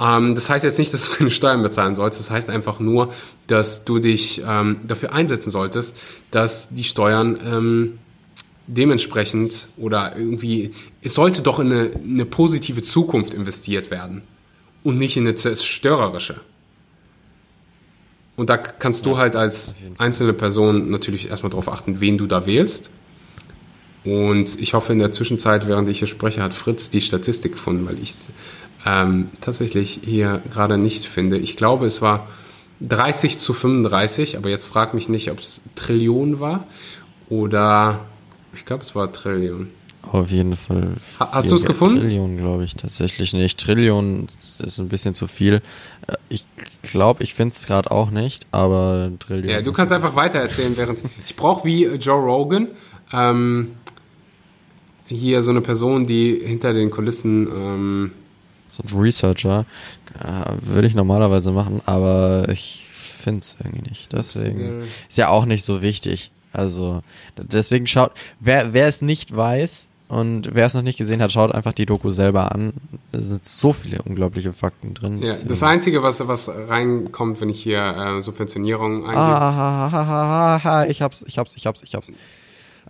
Ähm, 0.00 0.34
das 0.34 0.50
heißt 0.50 0.64
jetzt 0.64 0.80
nicht, 0.80 0.92
dass 0.92 1.08
du 1.08 1.12
keine 1.18 1.30
Steuern 1.30 1.62
bezahlen 1.62 1.94
sollst, 1.94 2.18
das 2.18 2.32
heißt 2.32 2.50
einfach 2.50 2.80
nur, 2.80 3.12
dass 3.46 3.84
du 3.84 4.00
dich 4.00 4.42
ähm, 4.44 4.80
dafür 4.88 5.12
einsetzen 5.12 5.52
solltest, 5.52 5.96
dass 6.32 6.70
die 6.70 6.82
Steuern 6.82 7.38
ähm, 7.44 7.98
dementsprechend 8.66 9.68
oder 9.76 10.16
irgendwie, 10.16 10.72
es 11.00 11.14
sollte 11.14 11.42
doch 11.42 11.60
in 11.60 11.72
eine, 11.72 11.90
eine 11.94 12.24
positive 12.24 12.82
Zukunft 12.82 13.34
investiert 13.34 13.92
werden 13.92 14.24
und 14.84 14.98
nicht 14.98 15.16
in 15.16 15.24
eine 15.24 15.34
zerstörerische. 15.34 16.40
Und 18.36 18.50
da 18.50 18.56
kannst 18.56 19.06
du 19.06 19.12
ja, 19.12 19.18
halt 19.18 19.36
als 19.36 19.76
einzelne 19.98 20.32
Person 20.32 20.90
natürlich 20.90 21.30
erstmal 21.30 21.50
darauf 21.50 21.68
achten, 21.68 22.00
wen 22.00 22.18
du 22.18 22.26
da 22.26 22.46
wählst. 22.46 22.90
Und 24.04 24.60
ich 24.60 24.74
hoffe, 24.74 24.92
in 24.92 24.98
der 24.98 25.12
Zwischenzeit, 25.12 25.66
während 25.66 25.88
ich 25.88 26.00
hier 26.00 26.08
spreche, 26.08 26.42
hat 26.42 26.52
Fritz 26.52 26.90
die 26.90 27.00
Statistik 27.00 27.52
gefunden, 27.52 27.86
weil 27.86 27.98
ich 27.98 28.12
ähm, 28.84 29.30
tatsächlich 29.40 30.00
hier 30.04 30.42
gerade 30.52 30.76
nicht 30.76 31.06
finde. 31.06 31.38
Ich 31.38 31.56
glaube, 31.56 31.86
es 31.86 32.02
war 32.02 32.28
30 32.80 33.38
zu 33.38 33.54
35, 33.54 34.36
aber 34.36 34.50
jetzt 34.50 34.66
frag 34.66 34.92
mich 34.92 35.08
nicht, 35.08 35.30
ob 35.30 35.38
es 35.38 35.62
Trillion 35.74 36.38
war 36.38 36.66
oder 37.30 38.04
ich 38.54 38.66
glaube, 38.66 38.82
es 38.82 38.94
war 38.94 39.10
Trillion. 39.10 39.70
Auf 40.12 40.30
jeden 40.30 40.56
Fall. 40.56 40.96
Hast 41.18 41.50
du 41.50 41.56
es 41.56 41.64
gefunden? 41.64 42.00
Trillion, 42.00 42.36
glaube 42.36 42.64
ich, 42.64 42.74
tatsächlich 42.74 43.32
nicht. 43.32 43.58
Trillion 43.58 44.26
ist 44.58 44.78
ein 44.78 44.88
bisschen 44.88 45.14
zu 45.14 45.26
viel. 45.26 45.54
Äh, 46.06 46.14
ich 46.28 46.46
glaube, 46.82 47.22
ich 47.22 47.34
finde 47.34 47.54
es 47.54 47.66
gerade 47.66 47.90
auch 47.90 48.10
nicht, 48.10 48.46
aber 48.50 49.10
Trillion. 49.18 49.50
Ja, 49.50 49.62
du 49.62 49.72
kannst 49.72 49.92
einfach 49.92 50.14
weitererzählen, 50.14 50.76
während 50.76 51.00
ich 51.26 51.36
brauche 51.36 51.64
wie 51.64 51.86
Joe 51.86 52.22
Rogan 52.22 52.68
ähm, 53.12 53.72
hier 55.06 55.42
so 55.42 55.50
eine 55.50 55.60
Person, 55.60 56.06
die 56.06 56.40
hinter 56.44 56.72
den 56.72 56.90
Kulissen 56.90 57.48
ähm, 57.48 58.12
so 58.70 58.82
ein 58.82 58.98
Researcher 58.98 59.66
äh, 60.18 60.52
würde 60.60 60.88
ich 60.88 60.94
normalerweise 60.94 61.52
machen, 61.52 61.80
aber 61.86 62.48
ich 62.50 62.86
finde 62.92 63.40
es 63.40 63.56
irgendwie 63.62 63.88
nicht. 63.88 64.12
Deswegen 64.12 64.82
ist 65.08 65.16
ja 65.16 65.28
auch 65.28 65.46
nicht 65.46 65.64
so 65.64 65.80
wichtig. 65.80 66.32
Also 66.52 67.00
deswegen 67.36 67.86
schaut, 67.86 68.12
wer, 68.40 68.72
wer 68.72 68.88
es 68.88 69.02
nicht 69.02 69.34
weiß 69.34 69.88
und 70.08 70.54
wer 70.54 70.66
es 70.66 70.74
noch 70.74 70.82
nicht 70.82 70.98
gesehen 70.98 71.22
hat, 71.22 71.32
schaut 71.32 71.52
einfach 71.52 71.72
die 71.72 71.86
Doku 71.86 72.10
selber 72.10 72.54
an. 72.54 72.74
Da 73.12 73.20
sind 73.20 73.44
so 73.44 73.72
viele 73.72 74.02
unglaubliche 74.02 74.52
Fakten 74.52 74.94
drin. 74.94 75.22
Ja, 75.22 75.34
das 75.34 75.62
Einzige, 75.62 76.02
was, 76.02 76.26
was 76.28 76.48
reinkommt, 76.48 77.40
wenn 77.40 77.48
ich 77.48 77.62
hier 77.62 77.80
äh, 77.80 78.22
Subventionierung 78.22 79.04
eingebe. 79.04 79.18
Ah, 79.18 79.56
ha, 79.56 79.92
ha, 79.92 80.06
ha, 80.06 80.64
ha, 80.64 80.84
ich 80.86 81.00
hab's, 81.00 81.24
ich 81.26 81.38
hab's, 81.38 81.56
ich 81.56 81.66
hab's, 81.66 81.82
ich 81.82 81.94
hab's. 81.94 82.10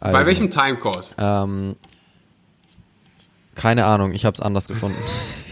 Also, 0.00 0.12
Bei 0.12 0.26
welchem 0.26 0.50
Timecode? 0.50 1.14
Ähm, 1.18 1.76
keine 3.54 3.86
Ahnung, 3.86 4.12
ich 4.12 4.24
hab's 4.24 4.40
anders 4.40 4.66
gefunden. 4.66 4.98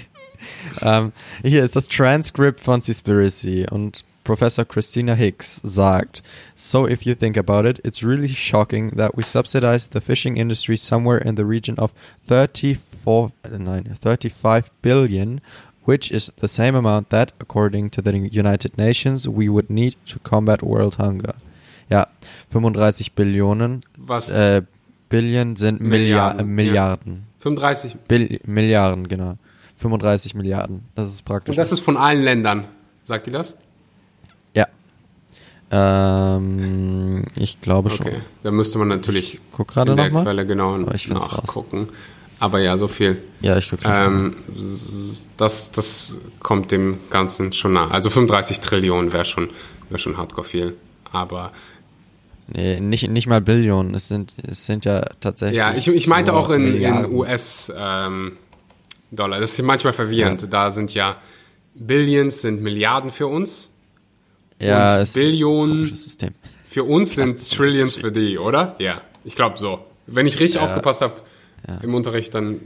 ähm, 0.83 1.13
hier 1.43 1.65
ist 1.65 1.77
das 1.77 1.89
Transcript 1.89 2.61
von 2.61 2.83
Seaspiracy 2.83 3.67
und 3.71 4.05
Professor 4.25 4.65
Christina 4.65 5.15
Hicks 5.15 5.61
sagt, 5.65 6.23
So 6.55 6.87
if 6.87 7.05
you 7.05 7.15
think 7.15 7.37
about 7.37 7.67
it, 7.67 7.81
it's 7.85 8.03
really 8.03 8.29
shocking 8.29 8.91
that 8.97 9.17
we 9.17 9.23
subsidize 9.23 9.89
the 9.89 10.01
fishing 10.01 10.37
industry 10.37 10.77
somewhere 10.77 11.19
in 11.19 11.37
the 11.37 11.45
region 11.45 11.79
of 11.79 11.93
34, 12.27 13.33
nine, 13.59 13.97
35 14.01 14.71
billion, 14.83 15.41
which 15.85 16.11
is 16.11 16.33
the 16.41 16.49
same 16.49 16.77
amount 16.77 17.11
that, 17.11 17.33
according 17.41 17.91
to 17.91 18.03
the 18.03 18.17
United 18.17 18.79
Nations, 18.79 19.29
we 19.29 19.49
would 19.49 19.69
need 19.69 19.97
to 20.07 20.19
combat 20.21 20.63
world 20.63 20.97
hunger. 20.97 21.35
Ja, 21.91 22.07
35 22.51 23.15
Billionen. 23.15 23.81
Was? 23.99 24.31
Äh, 24.31 24.63
Billion 25.09 25.57
sind 25.57 25.81
Milliarden. 25.81 26.47
Milliarden. 26.47 27.13
Ja. 27.15 27.43
35. 27.43 27.97
Bill 28.09 28.41
Milliarden, 28.47 29.09
genau. 29.09 29.37
35 29.77 30.35
Milliarden. 30.35 30.85
Das 30.95 31.09
ist 31.09 31.23
praktisch. 31.25 31.51
Und 31.53 31.59
das 31.59 31.73
ist 31.73 31.81
von 31.81 31.97
allen 31.97 32.23
Ländern. 32.23 32.65
Sagt 33.03 33.27
ihr 33.27 33.33
das? 33.33 33.59
Ähm, 35.73 37.25
ich 37.35 37.61
glaube 37.61 37.91
schon. 37.91 38.07
Okay, 38.07 38.21
da 38.43 38.51
müsste 38.51 38.79
man 38.79 38.89
natürlich 38.89 39.41
guck 39.51 39.69
gerade 39.69 39.93
in 39.93 39.97
der 39.97 40.11
noch 40.11 40.23
Quelle 40.23 40.47
genau 40.47 40.75
oh, 40.75 40.79
nachgucken. 40.79 41.85
Raus. 41.85 41.93
Aber 42.39 42.61
ja, 42.61 42.77
so 42.77 42.89
viel. 42.89 43.23
Ja, 43.41 43.57
ich 43.57 43.71
gucke. 43.71 43.85
Ähm, 43.87 44.37
das, 45.37 45.73
das 45.73 46.19
kommt 46.41 46.73
dem 46.73 46.99
Ganzen 47.09 47.53
schon 47.53 47.73
nah. 47.73 47.89
Also 47.89 48.11
35 48.11 48.61
Trillionen 48.61 49.13
wäre 49.13 49.25
schon, 49.25 49.49
wär 49.89 49.99
schon 49.99 50.17
hardcore 50.17 50.47
viel. 50.47 50.77
Aber 51.11 51.53
Nee, 52.49 52.81
nicht, 52.81 53.09
nicht 53.09 53.27
mal 53.29 53.41
Billionen, 53.41 53.95
es 53.95 54.09
sind, 54.09 54.35
es 54.47 54.67
sind 54.67 54.85
ja 54.85 55.03
tatsächlich. 55.21 55.59
Ja, 55.59 55.75
ich, 55.75 55.89
ich 55.89 56.07
meinte 56.07 56.35
auch 56.35 56.51
in, 56.51 56.75
in 56.75 57.11
US, 57.11 57.73
ähm, 57.75 58.33
Dollar. 59.11 59.41
Das 59.41 59.53
ist 59.53 59.63
manchmal 59.63 59.93
verwirrend. 59.93 60.43
Ja. 60.43 60.49
Da 60.49 60.71
sind 60.71 60.93
ja 60.93 61.17
Billions 61.75 62.43
sind 62.43 62.63
Milliarden 62.63 63.11
für 63.11 63.27
uns. 63.27 63.71
Ja, 64.63 65.01
und 65.01 65.13
Billionen 65.13 65.97
für 66.69 66.85
uns 66.85 67.15
sind 67.17 67.51
Trillions 67.51 67.95
für 67.95 68.13
die, 68.13 68.39
oder? 68.39 68.77
Ja, 68.79 69.01
ich 69.25 69.37
glaube 69.37 69.59
so. 69.59 69.81
Wenn 70.07 70.27
ich 70.27 70.41
richtig 70.41 70.61
ja. 70.61 70.67
aufgepasst 70.67 71.01
habe 71.01 71.15
ja. 71.69 71.79
im 71.83 71.95
Unterricht, 71.95 72.35
dann, 72.35 72.61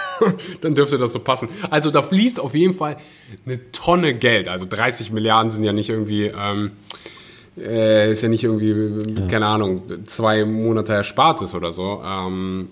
dann 0.60 0.74
dürfte 0.74 0.98
das 0.98 1.12
so 1.12 1.20
passen. 1.20 1.48
Also 1.70 1.90
da 1.90 2.02
fließt 2.02 2.40
auf 2.40 2.54
jeden 2.54 2.74
Fall 2.74 2.96
eine 3.44 3.72
Tonne 3.72 4.14
Geld. 4.14 4.48
Also 4.48 4.66
30 4.68 5.12
Milliarden 5.12 5.50
sind 5.50 5.64
ja 5.64 5.72
nicht 5.72 5.88
irgendwie, 5.88 6.26
ähm, 6.26 6.72
äh, 7.58 8.12
ist 8.12 8.22
ja 8.22 8.28
nicht 8.28 8.44
irgendwie, 8.44 9.20
ja. 9.20 9.28
keine 9.28 9.46
Ahnung, 9.46 9.82
zwei 10.04 10.44
Monate 10.44 10.92
Erspartes 10.92 11.54
oder 11.54 11.72
so. 11.72 12.02
Ähm, 12.04 12.68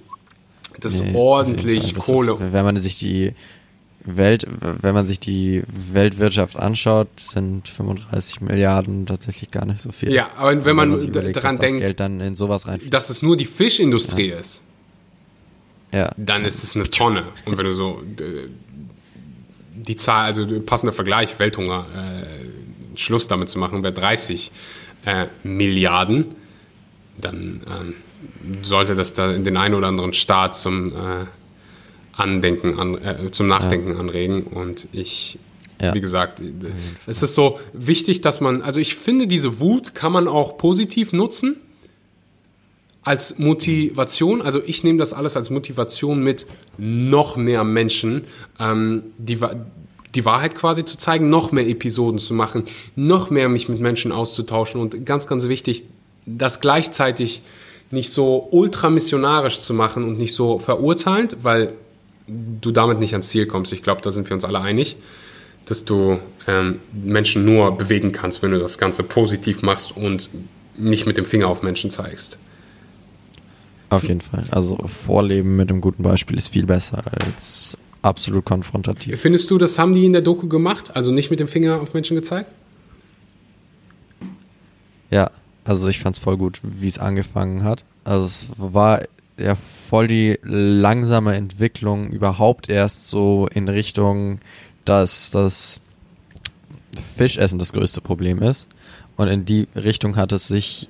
das 0.81 1.01
nee, 1.01 1.11
ist 1.11 1.15
ordentlich 1.15 1.95
Kohle. 1.95 2.33
Ist, 2.33 2.53
wenn 2.53 2.65
man 2.65 2.77
sich 2.77 2.99
die 2.99 3.33
Welt, 4.05 4.47
wenn 4.61 4.95
man 4.95 5.07
sich 5.07 5.19
die 5.19 5.63
Weltwirtschaft 5.93 6.57
anschaut, 6.57 7.09
sind 7.17 7.69
35 7.69 8.43
Milliarden 8.43 9.07
tatsächlich 9.07 9.51
gar 9.51 9.65
nicht 9.65 9.81
so 9.81 9.93
viel. 9.93 10.13
Ja, 10.13 10.29
aber 10.37 10.65
wenn 10.65 10.77
man, 10.77 10.91
man 10.91 11.01
überlegt, 11.01 11.37
daran 11.37 11.59
denkt, 11.59 11.81
Geld 11.81 12.01
dann 12.01 12.21
in 12.21 12.35
sowas 12.35 12.67
rein 12.67 12.81
dass 12.91 13.09
es 13.09 13.23
nur 13.23 13.37
die 13.37 13.47
Fischindustrie 13.47 14.29
ja. 14.29 14.37
ist, 14.37 14.63
ja. 15.93 16.11
dann 16.17 16.45
ist 16.45 16.63
es 16.63 16.77
eine 16.77 16.91
Tonne. 16.91 17.25
Und 17.47 17.57
wenn 17.57 17.65
du 17.65 17.73
so 17.73 18.03
die 19.75 19.97
Zahl, 19.97 20.27
also 20.27 20.61
passender 20.61 20.93
Vergleich, 20.93 21.39
Welthunger, 21.39 21.87
äh, 21.95 22.99
Schluss 22.99 23.27
damit 23.27 23.49
zu 23.49 23.59
machen, 23.59 23.83
wäre 23.83 23.93
30 23.93 24.53
äh, 25.07 25.27
Milliarden, 25.43 26.27
dann 27.19 27.63
ähm, 27.69 27.95
sollte 28.63 28.95
das 28.95 29.15
da 29.15 29.33
den 29.33 29.57
einen 29.57 29.75
oder 29.75 29.89
anderen 29.89 30.13
Staat 30.13 30.57
zum 30.57 30.93
äh, 30.93 31.27
Andenken, 32.17 32.79
an, 32.79 32.95
äh, 32.95 33.31
zum 33.31 33.49
Nachdenken 33.49 33.91
ja. 33.91 33.97
anregen. 33.97 34.45
Und 34.45 34.89
ich, 34.93 35.39
ja. 35.81 35.95
wie 35.95 36.01
gesagt, 36.01 36.41
es 37.07 37.23
ist 37.23 37.35
so 37.35 37.59
wichtig, 37.73 38.21
dass 38.21 38.41
man, 38.41 38.63
also 38.63 38.81
ich 38.81 38.95
finde, 38.95 39.27
diese 39.27 39.61
Wut 39.61 39.95
kann 39.95 40.13
man 40.13 40.29
auch 40.29 40.57
positiv 40.57 41.13
nutzen 41.13 41.57
als 43.03 43.39
Motivation. 43.39 44.43
Also 44.43 44.63
ich 44.65 44.83
nehme 44.85 44.99
das 44.99 45.13
alles 45.13 45.37
als 45.37 45.51
Motivation 45.51 46.23
mit, 46.23 46.47
noch 46.79 47.37
mehr 47.37 47.65
Menschen 47.65 48.25
ähm, 48.59 49.03
die, 49.19 49.39
die 50.15 50.25
Wahrheit 50.25 50.55
quasi 50.55 50.85
zu 50.85 50.97
zeigen, 50.97 51.29
noch 51.29 51.53
mehr 51.53 51.67
Episoden 51.69 52.19
zu 52.19 52.35
machen, 52.35 52.65
noch 52.97 53.31
mehr 53.31 53.49
mich 53.49 53.69
mit 53.69 53.81
Menschen 53.81 54.13
auszutauschen 54.13 54.81
und 54.81 55.05
ganz, 55.05 55.27
ganz 55.27 55.49
wichtig, 55.49 55.85
das 56.27 56.61
gleichzeitig 56.61 57.43
nicht 57.91 58.11
so 58.11 58.49
ultramissionarisch 58.51 59.61
zu 59.61 59.75
machen 59.75 60.05
und 60.05 60.19
nicht 60.19 60.35
so 60.35 60.59
verurteilend, 60.59 61.39
weil 61.43 61.75
du 62.27 62.71
damit 62.71 62.99
nicht 62.99 63.13
ans 63.13 63.29
Ziel 63.29 63.47
kommst. 63.47 63.73
Ich 63.73 63.83
glaube, 63.83 64.01
da 64.03 64.11
sind 64.11 64.29
wir 64.29 64.35
uns 64.35 64.45
alle 64.45 64.61
einig, 64.61 64.97
dass 65.67 65.85
du 65.85 66.19
ähm, 66.47 66.81
Menschen 66.93 67.45
nur 67.45 67.77
bewegen 67.77 68.13
kannst, 68.13 68.43
wenn 68.43 68.51
du 68.51 68.59
das 68.59 68.79
Ganze 68.79 69.03
positiv 69.03 69.63
machst 69.63 69.97
und 69.97 70.31
nicht 70.77 71.07
mit 71.07 71.17
dem 71.17 71.27
Finger 71.27 71.49
auf 71.49 71.63
Menschen 71.63 71.91
zeigst. 71.91 72.39
Auf 73.91 74.05
jeden 74.05 74.21
Fall. 74.21 74.45
Also 74.51 74.77
Vorleben 75.07 75.57
mit 75.57 75.71
einem 75.71 75.81
guten 75.81 76.03
Beispiel 76.03 76.37
ist 76.37 76.49
viel 76.49 76.67
besser 76.67 77.03
als 77.13 77.79
absolut 78.03 78.45
konfrontativ. 78.45 79.21
Findest 79.21 79.51
du, 79.51 79.59
das 79.59 79.79
haben 79.79 79.95
die 79.95 80.05
in 80.05 80.13
der 80.13 80.23
Doku 80.23 80.49
gemacht? 80.49 80.97
Also 80.97 81.13
nicht 81.13 81.31
mit 81.31 81.41
dem 81.41 81.49
Finger 81.49 81.81
auf 81.81 81.95
Menschen 81.95 82.17
gezeigt? 82.17 82.51
Ja, 85.11 85.31
also 85.65 85.89
ich 85.89 86.01
fand 86.01 86.17
es 86.17 86.23
voll 86.23 86.37
gut, 86.37 86.61
wie 86.63 86.89
es 86.89 86.99
angefangen 86.99 87.63
hat. 87.63 87.85
Also 88.05 88.27
es 88.27 88.49
war 88.57 89.03
ja 89.39 89.55
voll 89.55 90.07
die 90.07 90.39
langsame 90.43 91.35
Entwicklung 91.35 92.11
überhaupt 92.11 92.69
erst 92.69 93.09
so 93.09 93.49
in 93.53 93.69
Richtung, 93.69 94.39
dass 94.85 95.31
das 95.31 95.81
Fischessen 97.17 97.59
das 97.59 97.73
größte 97.73 98.01
Problem 98.01 98.43
ist. 98.43 98.67
Und 99.17 99.29
in 99.29 99.45
die 99.45 99.69
Richtung 99.75 100.17
hat 100.17 100.33
es 100.33 100.49
sich 100.49 100.89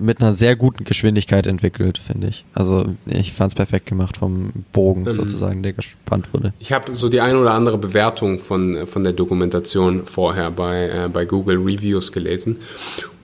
mit 0.00 0.20
einer 0.20 0.34
sehr 0.34 0.56
guten 0.56 0.84
Geschwindigkeit 0.84 1.46
entwickelt, 1.46 1.98
finde 1.98 2.28
ich. 2.28 2.44
Also 2.54 2.86
ich 3.06 3.32
fand 3.32 3.52
es 3.52 3.54
perfekt 3.54 3.86
gemacht 3.86 4.16
vom 4.16 4.50
Bogen 4.72 5.06
ähm, 5.06 5.12
sozusagen, 5.12 5.62
der 5.62 5.74
gespannt 5.74 6.32
wurde. 6.32 6.54
Ich 6.58 6.72
habe 6.72 6.94
so 6.94 7.08
die 7.08 7.20
ein 7.20 7.36
oder 7.36 7.52
andere 7.52 7.76
Bewertung 7.76 8.38
von, 8.38 8.86
von 8.86 9.04
der 9.04 9.12
Dokumentation 9.12 10.06
vorher 10.06 10.50
bei, 10.50 10.88
äh, 10.88 11.08
bei 11.12 11.26
Google 11.26 11.58
Reviews 11.58 12.12
gelesen. 12.12 12.58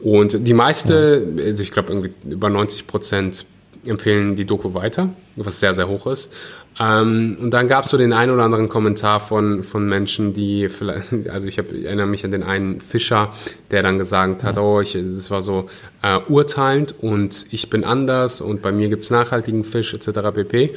Und 0.01 0.47
die 0.47 0.53
meiste, 0.53 1.27
ja. 1.37 1.45
also 1.45 1.63
ich 1.63 1.71
glaube 1.71 2.11
über 2.27 2.51
90 2.51 2.87
Prozent 2.87 3.47
empfehlen 3.85 4.35
die 4.35 4.45
Doku 4.45 4.75
weiter, 4.75 5.11
was 5.37 5.61
sehr, 5.61 5.75
sehr 5.75 5.89
hoch 5.89 6.07
ist. 6.07 6.33
Ähm, 6.79 7.37
und 7.41 7.51
dann 7.53 7.69
gab 7.69 7.85
es 7.85 7.91
so 7.91 7.99
den 7.99 8.13
einen 8.13 8.33
oder 8.33 8.45
anderen 8.45 8.69
Kommentar 8.69 9.21
von, 9.21 9.63
von 9.65 9.89
Menschen, 9.89 10.33
die 10.33 10.69
vielleicht, 10.69 11.13
also 11.31 11.47
ich, 11.47 11.59
hab, 11.59 11.73
ich 11.73 11.85
erinnere 11.85 12.07
mich 12.07 12.25
an 12.25 12.31
den 12.31 12.43
einen 12.43 12.81
Fischer, 12.81 13.31
der 13.71 13.83
dann 13.83 13.99
gesagt 13.99 14.45
hat, 14.45 14.57
oh, 14.59 14.81
ich, 14.81 14.93
das 14.93 15.31
war 15.31 15.43
so 15.43 15.67
äh, 16.03 16.19
urteilend 16.29 16.95
und 17.01 17.47
ich 17.51 17.71
bin 17.71 17.85
anders 17.85 18.41
und 18.41 18.63
bei 18.63 18.73
mir 18.73 18.89
gibt 18.89 19.05
es 19.05 19.11
nachhaltigen 19.11 19.65
Fisch 19.65 19.93
etc. 19.95 20.33
pp. 20.35 20.75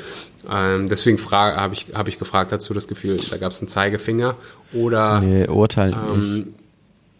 Ähm, 0.49 0.89
deswegen 0.89 1.19
habe 1.31 1.73
ich, 1.73 1.87
hab 1.93 2.07
ich 2.07 2.19
gefragt 2.19 2.51
dazu 2.51 2.73
das 2.73 2.87
Gefühl, 2.87 3.19
da 3.29 3.37
gab 3.37 3.51
es 3.51 3.61
einen 3.61 3.69
Zeigefinger 3.69 4.35
oder... 4.73 5.21
Nee, 5.21 5.47
urteilen 5.47 5.95
ähm, 6.13 6.53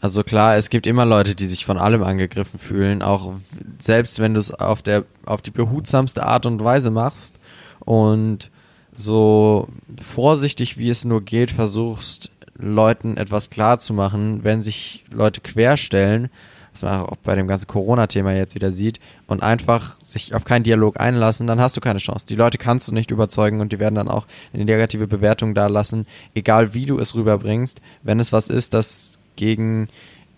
also 0.04 0.22
klar, 0.22 0.58
es 0.58 0.70
gibt 0.70 0.86
immer 0.86 1.06
Leute, 1.06 1.34
die 1.34 1.47
sich 1.47 1.64
von 1.66 1.78
allem 1.78 2.04
angegriffen 2.04 2.60
fühlen, 2.60 3.01
auch 3.01 3.36
selbst 3.80 4.20
wenn 4.20 4.34
du 4.34 4.41
es 4.41 4.54
auf 4.54 4.82
der 4.82 5.06
auf 5.26 5.41
die 5.41 5.49
behutsamste 5.49 6.24
Art 6.26 6.45
und 6.45 6.62
Weise 6.62 6.91
machst 6.91 7.36
und 7.80 8.51
so 8.97 9.70
vorsichtig 10.14 10.78
wie 10.78 10.89
es 10.89 11.06
nur 11.06 11.22
geht 11.22 11.51
versuchst, 11.51 12.32
Leuten 12.58 13.16
etwas 13.16 13.49
klar 13.49 13.80
zu 13.80 13.93
machen, 13.93 14.43
wenn 14.43 14.62
sich 14.62 15.06
Leute 15.10 15.39
querstellen, 15.39 16.30
was 16.74 16.82
man 16.82 17.06
auch 17.06 17.16
bei 17.24 17.36
dem 17.36 17.47
ganzen 17.47 17.68
Corona-Thema 17.68 18.34
jetzt 18.34 18.56
wieder 18.56 18.74
sieht, 18.74 18.99
und 19.28 19.41
einfach 19.41 20.01
sich 20.01 20.36
auf 20.36 20.43
keinen 20.43 20.64
Dialog 20.64 20.99
einlassen, 20.99 21.47
dann 21.47 21.62
hast 21.62 21.78
du 21.78 21.82
keine 21.82 21.99
Chance. 21.99 22.26
Die 22.26 22.36
Leute 22.36 22.58
kannst 22.58 22.89
du 22.89 22.91
nicht 22.91 23.10
überzeugen 23.10 23.62
und 23.62 23.72
die 23.72 23.80
werden 23.80 23.95
dann 23.95 24.10
auch 24.10 24.28
eine 24.54 24.66
negative 24.66 25.08
Bewertung 25.08 25.56
da 25.56 25.68
lassen, 25.68 26.08
egal 26.36 26.74
wie 26.74 26.86
du 26.86 26.99
es 26.99 27.16
rüberbringst. 27.16 27.82
Wenn 28.04 28.20
es 28.20 28.34
was 28.34 28.49
ist, 28.49 28.74
das 28.74 29.12
gegen 29.36 29.88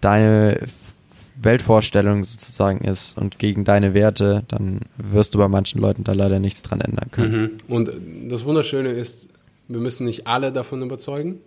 deine 0.01 0.59
Weltvorstellung 1.41 2.23
sozusagen 2.23 2.85
ist 2.85 3.17
und 3.17 3.39
gegen 3.39 3.65
deine 3.65 3.93
Werte, 3.93 4.43
dann 4.47 4.79
wirst 4.97 5.35
du 5.35 5.39
bei 5.39 5.47
manchen 5.47 5.81
Leuten 5.81 6.03
da 6.03 6.13
leider 6.13 6.39
nichts 6.39 6.63
dran 6.63 6.81
ändern 6.81 7.11
können. 7.11 7.41
Mhm. 7.41 7.73
Und 7.73 7.91
das 8.29 8.45
Wunderschöne 8.45 8.89
ist, 8.89 9.29
wir 9.67 9.79
müssen 9.79 10.05
nicht 10.05 10.27
alle 10.27 10.51
davon 10.51 10.81
überzeugen, 10.81 11.39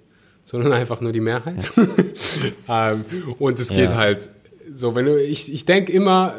sondern 0.45 0.73
einfach 0.75 1.01
nur 1.01 1.13
die 1.13 1.21
Mehrheit. 1.21 1.73
Ja. 2.67 2.93
ähm, 2.93 3.05
und 3.39 3.59
es 3.59 3.69
geht 3.69 3.91
ja. 3.91 3.97
halt 3.97 4.29
so, 4.73 4.95
wenn 4.95 5.07
du, 5.07 5.23
ich, 5.23 5.53
ich 5.53 5.65
denke 5.65 5.93
immer 5.93 6.35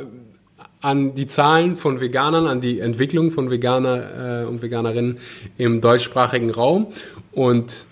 an 0.82 1.16
die 1.16 1.28
Zahlen 1.28 1.76
von 1.76 1.99
Veganern, 1.99 2.47
an 2.47 2.62
die 2.62 2.80
Entwicklung 2.80 3.32
von 3.32 3.49
Veganer 3.49 4.43
äh, 4.43 4.45
und 4.45 4.62
Veganerinnen 4.62 5.18
im 5.57 5.82
deutschsprachigen 5.82 6.49
Raum. 6.51 6.88
Und 7.32 7.88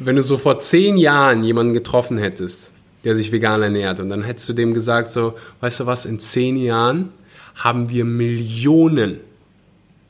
wenn 0.00 0.16
du 0.16 0.22
so 0.22 0.38
vor 0.38 0.58
zehn 0.58 0.96
Jahren 0.96 1.42
jemanden 1.42 1.72
getroffen 1.72 2.18
hättest, 2.18 2.72
der 3.04 3.14
sich 3.14 3.32
vegan 3.32 3.62
ernährt, 3.62 4.00
und 4.00 4.08
dann 4.08 4.22
hättest 4.22 4.48
du 4.48 4.52
dem 4.52 4.74
gesagt, 4.74 5.08
so, 5.08 5.34
weißt 5.60 5.80
du 5.80 5.86
was, 5.86 6.06
in 6.06 6.18
zehn 6.18 6.56
Jahren 6.56 7.10
haben 7.54 7.88
wir 7.90 8.04
Millionen 8.04 9.20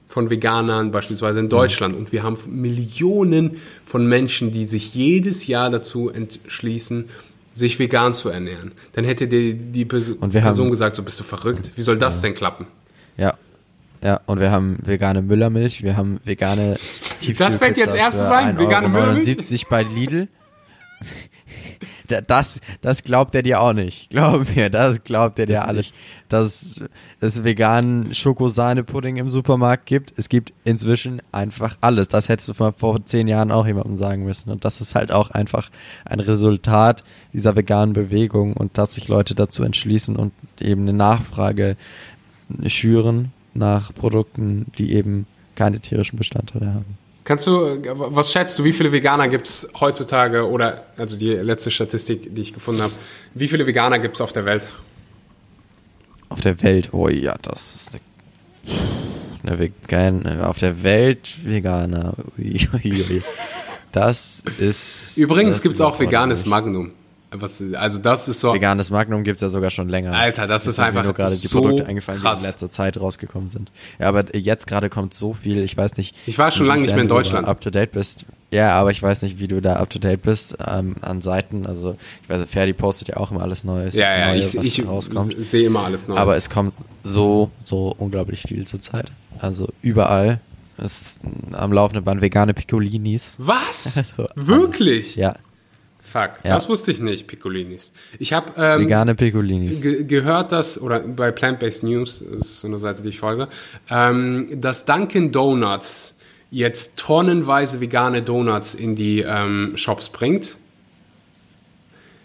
von 0.06 0.28
Veganern 0.28 0.90
beispielsweise 0.90 1.38
in 1.38 1.48
Deutschland 1.48 1.94
und 1.94 2.10
wir 2.10 2.24
haben 2.24 2.36
Millionen 2.48 3.58
von 3.84 4.06
Menschen, 4.06 4.50
die 4.50 4.64
sich 4.64 4.94
jedes 4.94 5.46
Jahr 5.46 5.70
dazu 5.70 6.10
entschließen, 6.10 7.08
sich 7.54 7.78
vegan 7.78 8.12
zu 8.12 8.28
ernähren. 8.28 8.72
Dann 8.92 9.04
hätte 9.04 9.28
die, 9.28 9.54
die 9.54 9.84
Person, 9.84 10.18
haben, 10.20 10.70
gesagt, 10.70 10.96
so 10.96 11.02
bist 11.02 11.20
du 11.20 11.24
verrückt, 11.24 11.72
wie 11.76 11.80
soll 11.80 11.96
das 11.96 12.16
ja. 12.16 12.28
denn 12.28 12.34
klappen? 12.34 12.66
Ja, 13.16 13.34
ja, 14.02 14.20
und 14.26 14.40
wir 14.40 14.50
haben 14.50 14.78
vegane 14.84 15.22
Müllermilch, 15.22 15.82
wir 15.82 15.96
haben 15.96 16.18
vegane 16.24 16.76
Das 17.36 17.56
fällt 17.56 17.76
jetzt 17.76 17.94
erstes 17.94 18.26
ein, 18.26 18.58
vegane 18.58 18.88
Müllermilch? 18.88 19.24
70 19.24 19.68
bei 19.68 19.82
Lidl. 19.82 20.28
das, 22.26 22.60
das 22.80 23.02
glaubt 23.02 23.34
er 23.34 23.42
dir 23.42 23.60
auch 23.60 23.72
nicht. 23.72 24.10
Glaub 24.10 24.54
mir, 24.54 24.70
das 24.70 25.02
glaubt 25.02 25.38
er 25.38 25.46
dir 25.46 25.66
alles. 25.66 25.92
Dass 26.28 26.80
es 27.20 27.44
veganen 27.44 28.14
Schokosahne-Pudding 28.14 29.16
im 29.16 29.30
Supermarkt 29.30 29.86
gibt. 29.86 30.12
Es 30.16 30.28
gibt 30.28 30.52
inzwischen 30.64 31.22
einfach 31.32 31.76
alles. 31.80 32.08
Das 32.08 32.28
hättest 32.28 32.48
du 32.48 32.54
vor, 32.54 32.72
vor 32.72 33.04
zehn 33.04 33.28
Jahren 33.28 33.50
auch 33.50 33.66
jemandem 33.66 33.96
sagen 33.96 34.24
müssen. 34.24 34.50
Und 34.50 34.64
das 34.64 34.80
ist 34.80 34.94
halt 34.94 35.12
auch 35.12 35.30
einfach 35.30 35.70
ein 36.04 36.20
Resultat 36.20 37.04
dieser 37.32 37.56
veganen 37.56 37.92
Bewegung 37.92 38.54
und 38.54 38.78
dass 38.78 38.94
sich 38.94 39.08
Leute 39.08 39.34
dazu 39.34 39.62
entschließen 39.62 40.16
und 40.16 40.32
eben 40.60 40.82
eine 40.82 40.92
Nachfrage 40.92 41.76
schüren 42.66 43.32
nach 43.54 43.94
Produkten, 43.94 44.66
die 44.78 44.94
eben 44.94 45.26
keine 45.54 45.80
tierischen 45.80 46.18
Bestandteile 46.18 46.74
haben. 46.74 46.98
Kannst 47.30 47.46
du, 47.46 47.80
was 47.94 48.32
schätzt 48.32 48.58
du, 48.58 48.64
wie 48.64 48.72
viele 48.72 48.90
Veganer 48.90 49.28
gibt 49.28 49.46
es 49.46 49.70
heutzutage 49.78 50.50
oder, 50.50 50.86
also 50.96 51.16
die 51.16 51.28
letzte 51.28 51.70
Statistik, 51.70 52.34
die 52.34 52.42
ich 52.42 52.52
gefunden 52.52 52.82
habe, 52.82 52.92
wie 53.34 53.46
viele 53.46 53.68
Veganer 53.68 54.00
gibt 54.00 54.16
es 54.16 54.20
auf 54.20 54.32
der 54.32 54.46
Welt? 54.46 54.68
Auf 56.28 56.40
der 56.40 56.60
Welt, 56.60 56.88
oh 56.90 57.08
ja, 57.08 57.36
das 57.40 57.76
ist 57.76 58.00
eine, 58.64 58.80
eine 59.46 59.58
Vegan, 59.60 60.40
auf 60.40 60.58
der 60.58 60.82
Welt 60.82 61.28
Veganer. 61.44 62.14
Ui, 62.36 62.68
ui, 62.74 63.04
ui. 63.08 63.22
Das 63.92 64.42
ist. 64.58 65.16
Übrigens 65.16 65.62
gibt 65.62 65.76
es 65.76 65.80
auch 65.80 66.00
veganes 66.00 66.46
Magnum. 66.46 66.90
Was, 67.32 67.62
also 67.74 67.98
das 67.98 68.26
ist 68.26 68.40
so. 68.40 68.52
Veganes 68.54 68.90
Magnum 68.90 69.22
gibt 69.22 69.36
es 69.36 69.42
ja 69.42 69.48
sogar 69.48 69.70
schon 69.70 69.88
länger. 69.88 70.12
Alter, 70.12 70.48
das 70.48 70.64
jetzt 70.64 70.74
ist 70.74 70.78
einfach 70.80 71.04
nur 71.04 71.14
gerade 71.14 71.36
die 71.36 71.46
so 71.46 71.60
Produkte 71.60 71.86
eingefallen, 71.86 72.20
krass. 72.20 72.40
die 72.40 72.44
in 72.44 72.50
letzter 72.50 72.70
Zeit 72.70 73.00
rausgekommen 73.00 73.48
sind. 73.48 73.70
Ja, 74.00 74.08
aber 74.08 74.36
jetzt 74.36 74.66
gerade 74.66 74.90
kommt 74.90 75.14
so 75.14 75.32
viel. 75.32 75.58
Ich 75.62 75.76
weiß 75.76 75.96
nicht. 75.96 76.16
Ich 76.26 76.38
war 76.38 76.50
schon 76.50 76.66
lange 76.66 76.82
nicht 76.82 76.92
mehr 76.92 77.02
in 77.02 77.08
Deutschland. 77.08 77.46
Up 77.46 77.60
to 77.60 77.70
date 77.70 77.92
bist. 77.92 78.26
Ja, 78.52 78.72
aber 78.72 78.90
ich 78.90 79.00
weiß 79.00 79.22
nicht, 79.22 79.38
wie 79.38 79.46
du 79.46 79.62
da 79.62 79.76
up 79.76 79.90
to 79.90 80.00
date 80.00 80.22
bist 80.22 80.56
ähm, 80.66 80.96
an 81.02 81.22
Seiten. 81.22 81.66
Also 81.66 81.96
ich 82.24 82.28
weiß, 82.28 82.48
Ferdi 82.50 82.72
postet 82.72 83.08
ja 83.08 83.16
auch 83.18 83.30
immer 83.30 83.42
alles 83.42 83.62
Neues. 83.62 83.94
Ja, 83.94 84.18
ja, 84.18 84.32
Neues, 84.32 84.54
ich, 84.54 84.80
ich, 84.80 84.84
ich 85.38 85.48
sehe 85.48 85.66
immer 85.66 85.84
alles 85.84 86.08
Neues. 86.08 86.18
Aber 86.18 86.36
es 86.36 86.50
kommt 86.50 86.74
so, 87.04 87.50
so 87.62 87.94
unglaublich 87.96 88.42
viel 88.42 88.66
zur 88.66 88.80
Zeit. 88.80 89.12
Also 89.38 89.68
überall 89.82 90.40
ist 90.78 91.20
am 91.52 91.72
laufenden 91.72 92.04
Band 92.04 92.22
vegane 92.22 92.54
Piccolinis. 92.54 93.36
Was? 93.38 93.96
Also, 93.96 94.26
Wirklich? 94.34 95.14
Ja. 95.16 95.36
Fuck, 96.10 96.40
ja. 96.42 96.54
das 96.54 96.68
wusste 96.68 96.90
ich 96.90 97.00
nicht, 97.00 97.28
Piccolinis. 97.28 97.92
Ich 98.18 98.32
habe 98.32 98.52
ähm, 98.56 98.80
vegane 98.82 99.14
Piccolinis 99.14 99.80
ge 99.80 100.02
gehört, 100.02 100.50
dass 100.50 100.80
oder 100.80 100.98
bei 100.98 101.30
Plant-Based 101.30 101.84
News 101.84 102.18
das 102.18 102.46
ist 102.46 102.60
so 102.62 102.66
eine 102.66 102.80
Seite, 102.80 103.02
die 103.02 103.10
ich 103.10 103.20
folge, 103.20 103.48
ähm, 103.88 104.48
dass 104.60 104.84
Dunkin' 104.86 105.30
Donuts 105.30 106.18
jetzt 106.50 106.98
tonnenweise 106.98 107.80
vegane 107.80 108.22
Donuts 108.22 108.74
in 108.74 108.96
die 108.96 109.20
ähm, 109.20 109.74
Shops 109.76 110.08
bringt. 110.08 110.56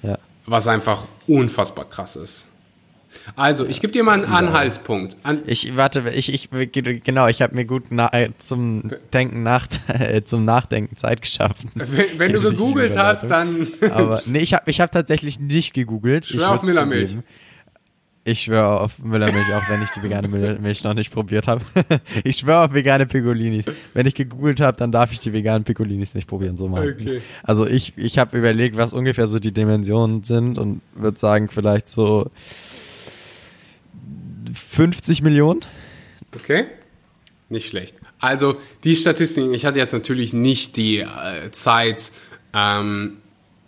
Ja. 0.02 0.18
Was 0.48 0.68
einfach 0.68 1.06
unfassbar 1.28 1.86
krass 1.86 2.16
ist. 2.16 2.48
Also, 3.36 3.66
ich 3.66 3.82
gebe 3.82 3.93
dir 3.93 4.03
mal 4.03 4.13
einen 4.13 4.26
Anhaltspunkt. 4.26 5.18
An 5.24 5.39
ich 5.45 5.76
warte, 5.76 6.03
ich, 6.13 6.34
ich 6.34 6.49
genau, 7.03 7.28
ich 7.28 7.41
habe 7.41 7.55
mir 7.55 7.66
gut 7.66 7.86
na, 7.89 8.09
äh, 8.13 8.30
zum 8.38 8.91
Denken 9.13 9.43
nach, 9.43 9.68
äh, 9.88 10.24
zum 10.24 10.45
Nachdenken 10.45 10.95
Zeit 10.95 11.22
geschaffen. 11.22 11.72
Wenn, 11.74 12.05
wenn 12.18 12.34
du 12.34 12.41
gegoogelt 12.49 12.97
hast, 12.97 13.30
dann. 13.30 13.68
Aber 13.91 14.22
nee, 14.26 14.39
ich 14.39 14.53
habe 14.53 14.70
ich 14.70 14.80
hab 14.80 14.91
tatsächlich 14.91 15.39
nicht 15.39 15.74
gegoogelt. 15.74 16.26
Schwör 16.26 16.51
auf 16.51 16.63
Müllermilch. 16.63 17.18
Ich 18.28 18.41
schwöre 18.41 18.82
auf 18.82 18.97
Müllermilch, 18.97 19.53
auch 19.53 19.70
wenn 19.70 19.84
ich 19.84 19.89
die 19.91 20.01
vegane 20.01 20.28
Müllermilch 20.28 20.84
noch 20.84 20.95
nicht 20.95 21.13
probiert 21.13 21.47
habe. 21.47 21.63
ich 22.24 22.38
schwöre 22.38 22.66
auf 22.66 22.74
vegane 22.74 23.05
Piccolinis. 23.05 23.66
Wenn 23.93 24.07
ich 24.07 24.16
gegoogelt 24.16 24.61
habe, 24.61 24.78
dann 24.78 24.91
darf 24.91 25.11
ich 25.11 25.20
die 25.20 25.32
veganen 25.32 25.63
Piccolinis 25.63 26.16
nicht 26.16 26.28
probieren, 26.28 26.57
so 26.57 26.66
Okay. 26.66 27.22
Also 27.43 27.68
ich, 27.68 27.93
ich 27.97 28.18
habe 28.18 28.36
überlegt, 28.36 28.78
was 28.78 28.93
ungefähr 28.93 29.28
so 29.28 29.38
die 29.38 29.51
Dimensionen 29.51 30.24
sind 30.24 30.57
und 30.57 30.82
würde 30.95 31.20
sagen, 31.20 31.49
vielleicht 31.49 31.88
so 31.88 32.32
50 34.54 35.22
Millionen. 35.22 35.62
Okay. 36.34 36.66
Nicht 37.50 37.68
schlecht. 37.68 37.98
Also 38.20 38.56
die 38.84 38.96
Statistiken, 38.96 39.54
ich 39.54 39.66
hatte 39.66 39.80
jetzt 39.80 39.93
natürlich 39.93 40.34
nicht 40.34 40.78
die 40.78 41.00
äh, 41.00 41.52
Zeit, 41.52 42.12
ähm, 42.54 43.18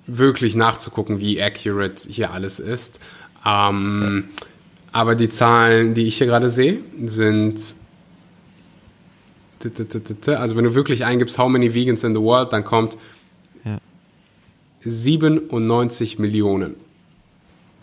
wirklich 0.08 0.56
nachzugucken, 0.56 1.20
wie 1.20 1.42
accurate 1.42 2.10
hier 2.10 2.32
alles 2.32 2.60
ist. 2.60 3.00
Ähm, 3.46 4.30
aber 4.92 5.16
die 5.16 5.30
Zahlen, 5.30 5.94
die 5.94 6.08
ich 6.08 6.18
hier 6.18 6.28
gerade 6.28 6.50
sehe, 6.50 6.80
sind. 7.06 7.76
Also 10.28 10.56
wenn 10.56 10.64
du 10.64 10.76
wirklich 10.76 11.04
eingibst, 11.04 11.38
how 11.38 11.50
many 11.50 11.74
vegans 11.74 12.04
in 12.04 12.14
the 12.14 12.22
world, 12.22 12.54
dann 12.54 12.64
kommt 12.64 12.98
ja. 13.66 13.78
97 14.82 16.20
Millionen. 16.20 16.76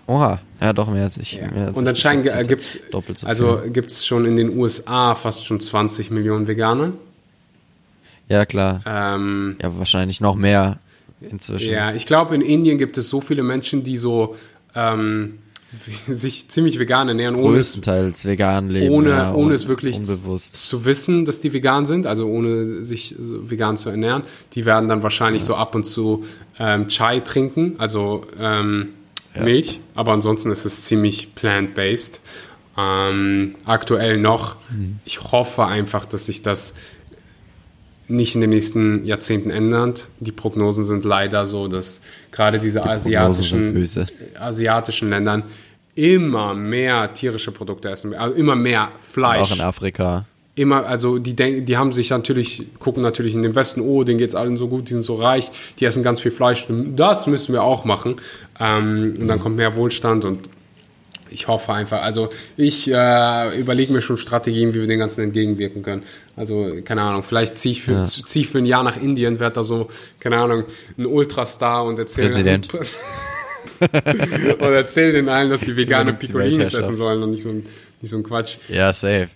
Oha, 0.06 0.40
ja 0.60 0.72
doch 0.72 0.90
mehr 0.90 1.04
als 1.04 1.16
ich. 1.16 1.34
Ja. 1.34 1.50
Mehr 1.50 1.68
als 1.68 1.78
und 1.78 1.88
anscheinend 1.88 2.26
gibt 2.48 2.64
es 2.64 2.80
so 2.90 3.02
also 3.26 3.60
gibt's 3.72 4.06
schon 4.06 4.26
in 4.26 4.36
den 4.36 4.56
USA 4.56 5.14
fast 5.14 5.46
schon 5.46 5.60
20 5.60 6.10
Millionen 6.10 6.46
Veganer. 6.46 6.92
Ja, 8.28 8.44
klar. 8.46 8.82
Ähm, 8.86 9.56
ja, 9.62 9.78
wahrscheinlich 9.78 10.20
noch 10.20 10.34
mehr 10.34 10.78
inzwischen. 11.20 11.72
Ja, 11.72 11.94
ich 11.94 12.06
glaube, 12.06 12.34
in 12.34 12.40
Indien 12.40 12.78
gibt 12.78 12.98
es 12.98 13.08
so 13.08 13.20
viele 13.20 13.42
Menschen, 13.42 13.84
die 13.84 13.96
so 13.96 14.36
ähm, 14.74 15.38
sich 16.08 16.48
ziemlich 16.48 16.78
vegan 16.78 17.08
ernähren. 17.08 17.34
Größtenteils 17.34 18.24
vegan 18.24 18.70
leben. 18.70 18.92
Ohne, 18.92 19.10
ja, 19.10 19.34
ohne 19.34 19.54
es 19.54 19.68
wirklich 19.68 19.96
unbewusst. 19.96 20.54
zu 20.68 20.84
wissen, 20.84 21.24
dass 21.24 21.40
die 21.40 21.52
vegan 21.52 21.86
sind, 21.86 22.06
also 22.06 22.26
ohne 22.28 22.84
sich 22.84 23.14
vegan 23.18 23.76
zu 23.76 23.90
ernähren. 23.90 24.22
Die 24.54 24.64
werden 24.64 24.88
dann 24.88 25.02
wahrscheinlich 25.02 25.42
ja. 25.42 25.48
so 25.48 25.54
ab 25.56 25.74
und 25.74 25.84
zu 25.84 26.24
ähm, 26.58 26.88
Chai 26.88 27.20
trinken, 27.20 27.74
also 27.78 28.26
ähm. 28.38 28.90
Milch, 29.42 29.80
aber 29.94 30.12
ansonsten 30.12 30.50
ist 30.50 30.64
es 30.64 30.84
ziemlich 30.84 31.34
plant-based. 31.34 32.20
Ähm, 32.76 33.54
aktuell 33.64 34.18
noch. 34.18 34.56
Mhm. 34.70 34.98
Ich 35.04 35.20
hoffe 35.32 35.66
einfach, 35.66 36.04
dass 36.04 36.26
sich 36.26 36.42
das 36.42 36.74
nicht 38.08 38.34
in 38.34 38.40
den 38.40 38.50
nächsten 38.50 39.04
Jahrzehnten 39.04 39.50
ändert. 39.50 40.08
Die 40.20 40.32
Prognosen 40.32 40.84
sind 40.84 41.04
leider 41.04 41.46
so, 41.46 41.68
dass 41.68 42.00
gerade 42.32 42.58
diese 42.58 42.82
die 42.82 42.88
asiatischen, 42.88 43.88
asiatischen 44.38 45.10
Ländern 45.10 45.44
immer 45.94 46.54
mehr 46.54 47.14
tierische 47.14 47.52
Produkte 47.52 47.90
essen, 47.90 48.14
also 48.14 48.34
immer 48.34 48.56
mehr 48.56 48.90
Fleisch. 49.02 49.52
auch 49.52 49.54
in 49.54 49.60
Afrika 49.60 50.26
immer, 50.56 50.86
also 50.86 51.18
die 51.18 51.34
denken, 51.34 51.64
die 51.64 51.76
haben 51.76 51.92
sich 51.92 52.10
natürlich, 52.10 52.66
gucken 52.78 53.02
natürlich 53.02 53.34
in 53.34 53.42
den 53.42 53.54
Westen, 53.54 53.80
oh, 53.80 54.04
denen 54.04 54.18
geht's 54.18 54.34
allen 54.34 54.56
so 54.56 54.68
gut, 54.68 54.88
die 54.88 54.92
sind 54.92 55.02
so 55.02 55.16
reich, 55.16 55.50
die 55.78 55.84
essen 55.84 56.02
ganz 56.02 56.20
viel 56.20 56.30
Fleisch. 56.30 56.66
Das 56.94 57.26
müssen 57.26 57.52
wir 57.52 57.62
auch 57.62 57.84
machen. 57.84 58.16
Ähm, 58.60 59.14
und 59.18 59.28
dann 59.28 59.40
kommt 59.40 59.56
mehr 59.56 59.76
Wohlstand 59.76 60.24
und 60.24 60.48
ich 61.30 61.48
hoffe 61.48 61.72
einfach. 61.72 62.02
Also 62.02 62.28
ich 62.56 62.90
äh, 62.90 63.58
überlege 63.58 63.92
mir 63.92 64.02
schon 64.02 64.16
Strategien, 64.16 64.72
wie 64.72 64.80
wir 64.80 64.86
den 64.86 64.98
Ganzen 64.98 65.22
entgegenwirken 65.22 65.82
können. 65.82 66.04
Also 66.36 66.76
keine 66.84 67.02
Ahnung, 67.02 67.22
vielleicht 67.22 67.58
ziehe 67.58 67.72
ich, 67.72 67.82
für, 67.82 67.92
ja. 67.92 68.04
zieh 68.04 68.42
ich 68.42 68.48
für 68.48 68.58
ein 68.58 68.66
Jahr 68.66 68.84
nach 68.84 68.96
Indien, 68.96 69.40
werde 69.40 69.56
da 69.56 69.64
so, 69.64 69.88
keine 70.20 70.36
Ahnung, 70.36 70.64
ein 70.96 71.06
Ultrastar 71.06 71.84
und 71.84 71.98
erzähle... 71.98 72.28
Präsident. 72.28 72.68
und 73.80 74.60
erzähle 74.60 75.12
den 75.12 75.28
allen, 75.28 75.50
dass 75.50 75.62
die 75.62 75.76
vegane 75.76 76.12
Piccolinis 76.12 76.74
essen 76.74 76.96
sollen 76.96 77.22
und 77.22 77.30
nicht 77.30 77.42
so, 77.42 77.50
ein, 77.50 77.64
nicht 78.00 78.10
so 78.10 78.16
ein 78.16 78.22
Quatsch. 78.22 78.56
Ja, 78.68 78.92
safe. 78.92 79.28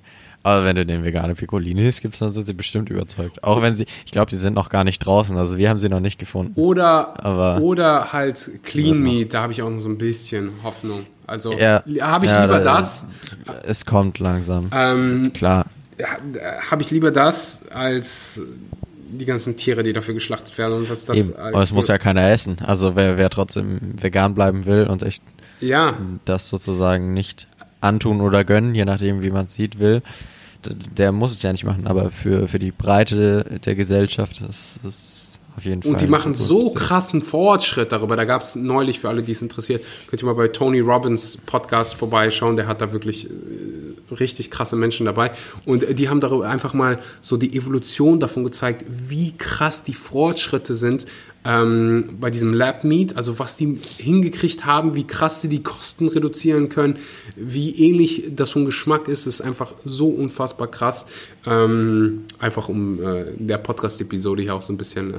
Aber 0.48 0.64
wenn 0.64 0.76
du 0.76 0.86
den 0.86 1.04
vegane 1.04 1.34
Piccolinis 1.34 2.00
gibst, 2.00 2.22
dann 2.22 2.32
sind 2.32 2.46
sie 2.46 2.54
bestimmt 2.54 2.88
überzeugt. 2.88 3.44
Auch 3.44 3.60
wenn 3.60 3.76
sie, 3.76 3.84
ich 4.06 4.12
glaube, 4.12 4.30
die 4.30 4.36
sind 4.36 4.54
noch 4.54 4.70
gar 4.70 4.82
nicht 4.82 4.98
draußen. 5.00 5.36
Also 5.36 5.58
wir 5.58 5.68
haben 5.68 5.78
sie 5.78 5.90
noch 5.90 6.00
nicht 6.00 6.18
gefunden. 6.18 6.52
Oder, 6.54 7.22
Aber, 7.22 7.60
oder 7.60 8.14
halt 8.14 8.50
Clean 8.62 8.98
Meat, 8.98 9.34
da 9.34 9.42
habe 9.42 9.52
ich 9.52 9.60
auch 9.60 9.68
noch 9.68 9.80
so 9.80 9.90
ein 9.90 9.98
bisschen 9.98 10.52
Hoffnung. 10.62 11.04
Also 11.26 11.52
ja, 11.52 11.84
habe 12.00 12.24
ich 12.24 12.32
ja, 12.32 12.44
lieber 12.44 12.60
das. 12.60 13.06
Es 13.64 13.84
kommt 13.84 14.18
langsam. 14.20 14.70
Ähm, 14.72 15.32
Klar. 15.34 15.66
Habe 16.70 16.82
ich 16.82 16.90
lieber 16.90 17.10
das 17.10 17.60
als 17.70 18.40
die 19.10 19.26
ganzen 19.26 19.56
Tiere, 19.58 19.82
die 19.82 19.92
dafür 19.92 20.14
geschlachtet 20.14 20.56
werden 20.56 20.78
und 20.78 20.90
was 20.90 21.04
das. 21.04 21.36
Aber 21.36 21.62
es 21.62 21.72
muss 21.72 21.88
ja 21.88 21.98
keiner 21.98 22.30
essen. 22.30 22.56
Also 22.64 22.96
wer, 22.96 23.18
wer 23.18 23.28
trotzdem 23.28 23.78
vegan 24.00 24.34
bleiben 24.34 24.64
will 24.64 24.86
und 24.86 25.02
echt 25.02 25.22
ja. 25.60 25.94
das 26.24 26.48
sozusagen 26.48 27.12
nicht 27.12 27.48
antun 27.80 28.22
oder 28.22 28.44
gönnen, 28.44 28.74
je 28.74 28.84
nachdem, 28.84 29.22
wie 29.22 29.30
man 29.30 29.46
es 29.46 29.54
sieht, 29.54 29.78
will, 29.78 30.02
der 30.64 31.12
muss 31.12 31.32
es 31.32 31.42
ja 31.42 31.52
nicht 31.52 31.64
machen. 31.64 31.86
Aber 31.86 32.10
für, 32.10 32.48
für 32.48 32.58
die 32.58 32.72
Breite 32.72 33.44
der 33.64 33.74
Gesellschaft 33.74 34.40
ist 34.40 34.80
es 34.84 35.38
auf 35.58 35.64
jeden 35.64 35.82
Fall. 35.82 35.92
Und 35.92 36.00
die 36.00 36.06
machen 36.06 36.34
so 36.34 36.72
krassen 36.72 37.20
Fortschritt 37.20 37.90
darüber. 37.90 38.16
Da 38.16 38.24
gab 38.24 38.44
es 38.44 38.54
neulich, 38.54 39.00
für 39.00 39.08
alle, 39.08 39.24
die 39.24 39.32
es 39.32 39.42
interessiert, 39.42 39.84
könnt 40.06 40.22
ihr 40.22 40.26
mal 40.26 40.34
bei 40.34 40.48
Tony 40.48 40.80
Robbins 40.80 41.36
Podcast 41.36 41.94
vorbeischauen. 41.94 42.54
Der 42.54 42.68
hat 42.68 42.80
da 42.80 42.92
wirklich 42.92 43.28
äh, 43.28 44.14
richtig 44.14 44.52
krasse 44.52 44.76
Menschen 44.76 45.06
dabei. 45.06 45.32
Und 45.66 45.82
äh, 45.82 45.94
die 45.94 46.08
haben 46.08 46.20
darüber 46.20 46.48
einfach 46.48 46.74
mal 46.74 47.00
so 47.20 47.36
die 47.36 47.56
Evolution 47.56 48.20
davon 48.20 48.44
gezeigt, 48.44 48.84
wie 48.88 49.36
krass 49.36 49.82
die 49.82 49.94
Fortschritte 49.94 50.74
sind 50.74 51.06
ähm, 51.44 52.16
bei 52.20 52.30
diesem 52.30 52.52
Lab 52.52 52.84
Meat. 52.84 53.16
Also 53.16 53.38
was 53.38 53.56
die 53.56 53.78
hingekriegt 53.98 54.66
haben, 54.66 54.94
wie 54.94 55.06
krass 55.06 55.40
die 55.40 55.48
die 55.48 55.62
Kosten 55.62 56.08
reduzieren 56.08 56.68
können, 56.68 56.96
wie 57.36 57.74
ähnlich 57.76 58.24
das 58.30 58.50
vom 58.50 58.64
Geschmack 58.64 59.08
ist, 59.08 59.26
ist 59.26 59.40
einfach 59.40 59.72
so 59.84 60.08
unfassbar 60.08 60.68
krass. 60.68 61.06
Ähm, 61.46 62.24
einfach 62.38 62.68
um 62.68 63.02
äh, 63.02 63.24
der 63.36 63.58
Podcast-Episode 63.58 64.42
hier 64.42 64.54
auch 64.54 64.62
so 64.62 64.72
ein 64.72 64.76
bisschen 64.78 65.14
äh, 65.14 65.18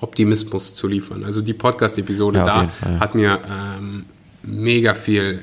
Optimismus 0.00 0.74
zu 0.74 0.88
liefern. 0.88 1.24
Also 1.24 1.40
die 1.40 1.54
Podcast-Episode 1.54 2.38
ja, 2.38 2.44
da 2.44 3.00
hat 3.00 3.14
mir 3.14 3.40
ähm, 3.48 4.04
mega 4.42 4.94
viel, 4.94 5.42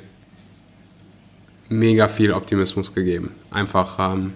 mega 1.69 2.07
viel 2.07 2.31
Optimismus 2.31 2.93
gegeben. 2.93 3.31
Einfach, 3.51 4.13
ähm, 4.13 4.33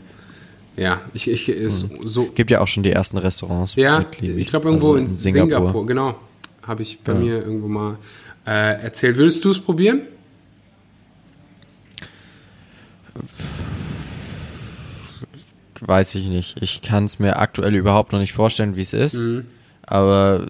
ja, 0.77 1.01
ich, 1.13 1.29
ich 1.29 1.49
ist 1.49 1.89
mhm. 1.89 2.07
so. 2.07 2.27
Gibt 2.27 2.51
ja 2.51 2.61
auch 2.61 2.67
schon 2.67 2.83
die 2.83 2.91
ersten 2.91 3.17
Restaurants. 3.17 3.75
Ja, 3.75 4.05
ich 4.21 4.49
glaube 4.49 4.67
irgendwo 4.67 4.93
also 4.93 4.97
in, 4.97 5.05
in 5.05 5.09
Singapur. 5.09 5.49
Singapur 5.49 5.85
genau. 5.87 6.15
Habe 6.61 6.83
ich 6.83 6.99
bei 6.99 7.13
ja. 7.13 7.19
mir 7.19 7.33
irgendwo 7.37 7.67
mal 7.67 7.97
äh, 8.45 8.83
erzählt. 8.83 9.17
Würdest 9.17 9.43
du 9.43 9.51
es 9.51 9.59
probieren? 9.59 10.01
Weiß 15.81 16.13
ich 16.15 16.27
nicht. 16.27 16.61
Ich 16.61 16.81
kann 16.81 17.05
es 17.05 17.17
mir 17.17 17.37
aktuell 17.37 17.75
überhaupt 17.75 18.11
noch 18.11 18.19
nicht 18.19 18.33
vorstellen, 18.33 18.75
wie 18.75 18.81
es 18.81 18.93
ist. 18.93 19.15
Mhm. 19.15 19.47
Aber 19.83 20.45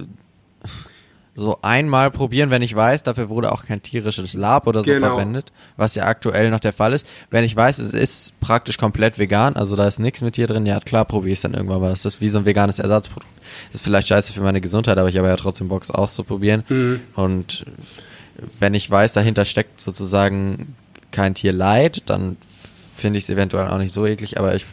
so 1.40 1.60
einmal 1.62 2.10
probieren, 2.10 2.50
wenn 2.50 2.64
ich 2.64 2.76
weiß, 2.76 3.04
dafür 3.04 3.30
wurde 3.30 3.52
auch 3.52 3.64
kein 3.64 3.84
tierisches 3.84 4.34
Lab 4.34 4.66
oder 4.66 4.84
so 4.84 4.92
genau. 4.92 5.10
verwendet, 5.10 5.52
was 5.78 5.94
ja 5.94 6.06
aktuell 6.06 6.50
noch 6.50 6.60
der 6.60 6.74
Fall 6.74 6.94
ist. 6.94 7.06
Wenn 7.30 7.44
ich 7.44 7.56
weiß, 7.56 7.78
es 7.78 7.92
ist 7.92 8.40
praktisch 8.40 8.80
komplett 8.80 9.20
vegan, 9.20 9.56
also 9.56 9.76
da 9.76 9.88
ist 9.88 10.00
nichts 10.00 10.22
mit 10.22 10.34
Tier 10.34 10.48
drin, 10.48 10.66
ja 10.66 10.80
klar, 10.80 11.06
probiere 11.06 11.34
ich 11.34 11.38
es 11.38 11.44
dann 11.44 11.54
irgendwann 11.54 11.80
mal. 11.80 11.92
Das 11.92 12.06
ist 12.06 12.22
wie 12.22 12.30
so 12.30 12.40
ein 12.40 12.46
veganes 12.46 12.80
Ersatzprodukt. 12.80 13.32
Das 13.72 13.82
ist 13.82 13.84
vielleicht 13.84 14.08
scheiße 14.08 14.34
für 14.34 14.42
meine 14.42 14.62
Gesundheit, 14.62 14.98
aber 14.98 15.10
ich 15.10 15.18
habe 15.18 15.28
ja 15.28 15.36
trotzdem 15.36 15.68
Bock, 15.68 15.84
es 15.84 15.92
auszuprobieren. 15.92 16.64
Mhm. 16.70 17.02
Und 17.14 17.68
wenn 18.60 18.74
ich 18.74 18.90
weiß, 18.90 19.14
dahinter 19.14 19.46
steckt 19.46 19.80
sozusagen 19.80 20.76
kein 21.12 21.36
Tierleid, 21.36 22.10
dann 22.10 22.38
finde 22.96 23.20
ich 23.20 23.26
es 23.26 23.30
eventuell 23.30 23.68
auch 23.68 23.78
nicht 23.78 23.94
so 23.94 24.08
eklig, 24.08 24.40
aber 24.40 24.56
ich 24.56 24.66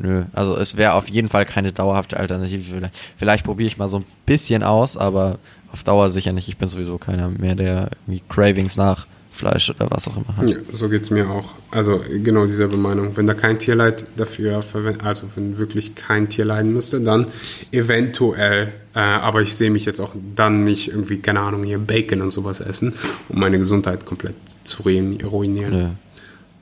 Nö, 0.00 0.26
also 0.32 0.56
es 0.56 0.76
wäre 0.76 0.94
auf 0.94 1.08
jeden 1.08 1.28
Fall 1.28 1.44
keine 1.44 1.72
dauerhafte 1.72 2.18
Alternative. 2.18 2.62
Vielleicht, 2.62 2.94
vielleicht 3.16 3.44
probiere 3.44 3.66
ich 3.66 3.78
mal 3.78 3.88
so 3.88 3.98
ein 3.98 4.04
bisschen 4.26 4.62
aus, 4.62 4.96
aber 4.96 5.38
auf 5.72 5.84
Dauer 5.84 6.10
sicher 6.10 6.32
nicht. 6.32 6.48
Ich 6.48 6.56
bin 6.56 6.68
sowieso 6.68 6.98
keiner 6.98 7.28
mehr, 7.28 7.54
der 7.54 7.90
irgendwie 8.06 8.22
Cravings 8.28 8.76
nach 8.76 9.06
Fleisch 9.30 9.70
oder 9.70 9.88
was 9.90 10.08
auch 10.08 10.16
immer 10.16 10.36
hat. 10.36 10.50
Ja, 10.50 10.56
so 10.72 10.88
geht 10.88 11.02
es 11.02 11.10
mir 11.10 11.30
auch. 11.30 11.54
Also 11.70 12.00
genau 12.22 12.44
dieselbe 12.46 12.76
Meinung. 12.76 13.16
Wenn 13.16 13.26
da 13.26 13.34
kein 13.34 13.58
Tierleid 13.58 14.06
dafür 14.16 14.62
verwendet, 14.62 15.04
also 15.04 15.28
wenn 15.36 15.58
wirklich 15.58 15.94
kein 15.94 16.28
Tier 16.28 16.44
leiden 16.44 16.72
müsste, 16.72 17.00
dann 17.00 17.26
eventuell, 17.70 18.72
äh, 18.94 18.98
aber 18.98 19.40
ich 19.40 19.54
sehe 19.54 19.70
mich 19.70 19.84
jetzt 19.84 20.00
auch 20.00 20.14
dann 20.34 20.64
nicht 20.64 20.88
irgendwie, 20.88 21.18
keine 21.18 21.40
Ahnung, 21.40 21.62
hier 21.62 21.78
Bacon 21.78 22.20
und 22.20 22.32
sowas 22.32 22.60
essen, 22.60 22.94
um 23.28 23.38
meine 23.38 23.58
Gesundheit 23.58 24.04
komplett 24.04 24.34
zu 24.64 24.82
ruinieren. 24.82 25.72
Ja. 25.72 25.90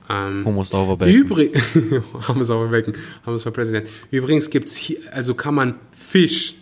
Ähm, 0.09 0.45
Hummus 0.45 0.71
Overbacon. 0.71 1.13
Übrigens, 1.13 1.61
Hummus 2.27 2.49
Overbacon, 2.49 2.93
Hummus 3.25 3.43
for 3.43 3.51
President. 3.51 3.89
Übrigens 4.11 4.51
gibt 4.51 4.69
es 4.69 4.75
hier, 4.75 4.99
also 5.11 5.33
kann 5.33 5.55
man 5.55 5.75
Fisch 5.91 6.55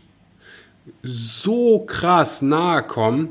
so 1.04 1.80
krass 1.80 2.42
nahe 2.42 2.84
kommen 2.84 3.30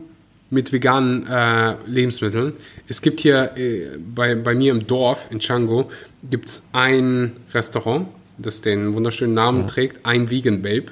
mit 0.50 0.72
veganen 0.72 1.26
äh, 1.26 1.74
Lebensmitteln. 1.86 2.54
Es 2.86 3.02
gibt 3.02 3.20
hier 3.20 3.56
äh, 3.56 3.98
bei, 3.98 4.34
bei 4.34 4.54
mir 4.54 4.72
im 4.72 4.86
Dorf 4.86 5.28
in 5.30 5.40
Chango 5.40 5.90
gibt 6.30 6.48
es 6.48 6.68
ein 6.72 7.32
Restaurant, 7.52 8.06
das 8.38 8.60
den 8.60 8.94
wunderschönen 8.94 9.34
Namen 9.34 9.62
ja. 9.62 9.66
trägt, 9.66 10.06
ein 10.06 10.30
Vegan 10.30 10.62
Babe. 10.62 10.86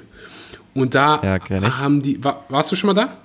Und 0.73 0.95
da 0.95 1.21
ja, 1.23 1.77
haben 1.79 2.01
die, 2.01 2.23
war, 2.23 2.45
warst 2.49 2.71
du 2.71 2.75
schon 2.75 2.87
mal 2.87 2.93
da? 2.93 3.15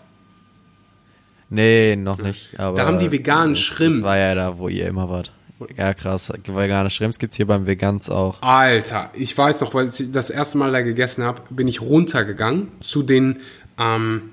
Nee, 1.51 1.97
noch 1.97 2.19
nicht. 2.19 2.59
Aber 2.61 2.77
da 2.77 2.87
haben 2.87 2.99
die 2.99 3.11
veganen 3.11 3.55
das, 3.55 3.61
Schrimp. 3.61 3.95
Das 3.97 4.03
war 4.03 4.19
ja 4.19 4.35
da, 4.35 4.59
wo 4.59 4.69
ihr 4.69 4.87
immer 4.87 5.09
wart. 5.09 5.33
Ja, 5.77 5.93
krass. 5.93 6.33
Vegane 6.47 6.91
Shrimps 6.91 7.19
gibt 7.19 7.33
es 7.33 7.37
hier 7.37 7.47
beim 7.47 7.67
Vegans 7.67 8.09
auch. 8.11 8.41
Alter, 8.43 9.11
ich 9.15 9.37
weiß 9.37 9.61
noch, 9.61 9.75
weil 9.75 9.89
ich 9.89 10.13
das 10.13 10.31
erste 10.31 10.59
Mal 10.59 10.71
da 10.71 10.83
gegessen 10.83 11.25
habe, 11.25 11.43
bin 11.51 11.67
ich 11.67 11.81
runtergegangen 11.81 12.69
zu 12.81 13.03
den, 13.03 13.41
ähm, 13.79 14.31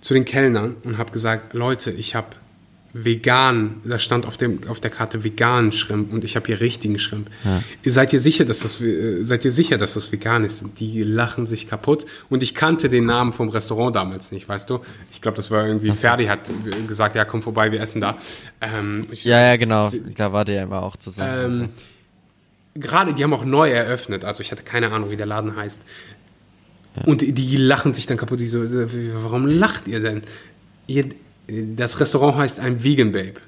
zu 0.00 0.14
den 0.14 0.24
Kellnern 0.24 0.76
und 0.82 0.98
habe 0.98 1.12
gesagt, 1.12 1.54
Leute, 1.54 1.90
ich 1.92 2.14
habe 2.14 2.28
vegan, 2.92 3.80
da 3.84 3.98
stand 3.98 4.26
auf, 4.26 4.36
dem, 4.36 4.60
auf 4.68 4.80
der 4.80 4.90
Karte 4.90 5.22
veganen 5.22 5.70
Shrimp 5.70 6.12
und 6.12 6.24
ich 6.24 6.34
habe 6.36 6.46
hier 6.46 6.60
richtigen 6.60 6.98
Shrimp. 6.98 7.30
Ja. 7.44 7.62
Seid 7.90 8.12
ihr 8.12 8.18
sicher, 8.18 8.44
dass 8.44 8.60
das 8.60 8.80
äh, 8.80 9.22
seid 9.22 9.44
ihr 9.44 9.52
sicher, 9.52 9.78
dass 9.78 9.94
das 9.94 10.10
vegan 10.10 10.44
ist? 10.44 10.64
Die 10.78 11.02
lachen 11.02 11.46
sich 11.46 11.68
kaputt 11.68 12.06
und 12.28 12.42
ich 12.42 12.54
kannte 12.54 12.88
den 12.88 13.06
Namen 13.06 13.32
vom 13.32 13.48
Restaurant 13.48 13.94
damals 13.94 14.32
nicht, 14.32 14.48
weißt 14.48 14.68
du? 14.70 14.80
Ich 15.12 15.22
glaube, 15.22 15.36
das 15.36 15.50
war 15.50 15.66
irgendwie? 15.66 15.92
Ferdi 15.92 16.26
hat 16.26 16.52
gesagt, 16.86 17.14
ja, 17.14 17.24
komm 17.24 17.42
vorbei, 17.42 17.70
wir 17.70 17.80
essen 17.80 18.00
da. 18.00 18.18
Ähm, 18.60 19.06
ich, 19.10 19.24
ja, 19.24 19.40
ja, 19.40 19.56
genau. 19.56 19.90
Da 20.16 20.32
war 20.32 20.44
der 20.44 20.56
ja 20.56 20.62
immer 20.64 20.82
auch 20.82 20.96
zusammen. 20.96 21.54
Ähm. 21.60 21.68
Gerade, 22.74 23.14
die 23.14 23.24
haben 23.24 23.34
auch 23.34 23.44
neu 23.44 23.70
eröffnet, 23.70 24.24
also 24.24 24.40
ich 24.40 24.52
hatte 24.52 24.62
keine 24.62 24.90
Ahnung, 24.90 25.10
wie 25.10 25.16
der 25.16 25.26
Laden 25.26 25.56
heißt. 25.56 25.82
Ja. 26.96 27.04
Und 27.04 27.22
die 27.22 27.56
lachen 27.56 27.94
sich 27.94 28.06
dann 28.06 28.16
kaputt. 28.16 28.40
Die 28.40 28.46
so, 28.46 28.60
warum 29.22 29.46
lacht 29.46 29.86
ihr 29.86 30.00
denn? 30.00 30.22
Ihr, 30.86 31.08
das 31.76 32.00
Restaurant 32.00 32.36
heißt 32.36 32.60
ein 32.60 32.82
Vegan 32.82 33.12
Babe. 33.12 33.40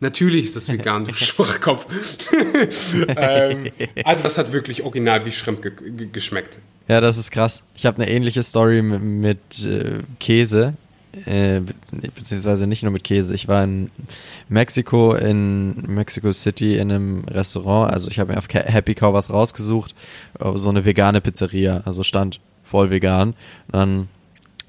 Natürlich 0.00 0.46
ist 0.46 0.56
das 0.56 0.70
vegan, 0.70 1.04
du 1.04 1.14
Schwachkopf. 1.14 1.86
ähm, 3.16 3.70
also 4.04 4.24
das 4.24 4.36
hat 4.36 4.52
wirklich 4.52 4.82
original 4.82 5.24
wie 5.24 5.30
Shrimp 5.30 5.62
ge 5.62 5.70
ge 5.70 6.08
geschmeckt. 6.10 6.58
Ja, 6.88 7.00
das 7.00 7.16
ist 7.16 7.30
krass. 7.30 7.62
Ich 7.76 7.86
habe 7.86 8.02
eine 8.02 8.10
ähnliche 8.10 8.42
Story 8.42 8.82
mit, 8.82 9.00
mit 9.00 9.64
äh, 9.64 10.00
Käse, 10.18 10.74
äh, 11.24 11.60
beziehungsweise 12.16 12.66
nicht 12.66 12.82
nur 12.82 12.90
mit 12.90 13.04
Käse. 13.04 13.32
Ich 13.32 13.46
war 13.46 13.62
in 13.62 13.92
Mexiko, 14.48 15.14
in 15.14 15.74
Mexico 15.86 16.32
City 16.32 16.78
in 16.78 16.90
einem 16.90 17.24
Restaurant. 17.26 17.92
Also 17.92 18.10
ich 18.10 18.18
habe 18.18 18.32
mir 18.32 18.38
auf 18.38 18.48
Happy 18.50 18.96
Cow 18.96 19.14
was 19.14 19.30
rausgesucht, 19.30 19.94
so 20.54 20.68
eine 20.68 20.84
vegane 20.84 21.20
Pizzeria. 21.20 21.82
Also 21.84 22.02
stand 22.02 22.40
voll 22.64 22.90
vegan. 22.90 23.30
Und 23.66 23.72
dann 23.72 24.08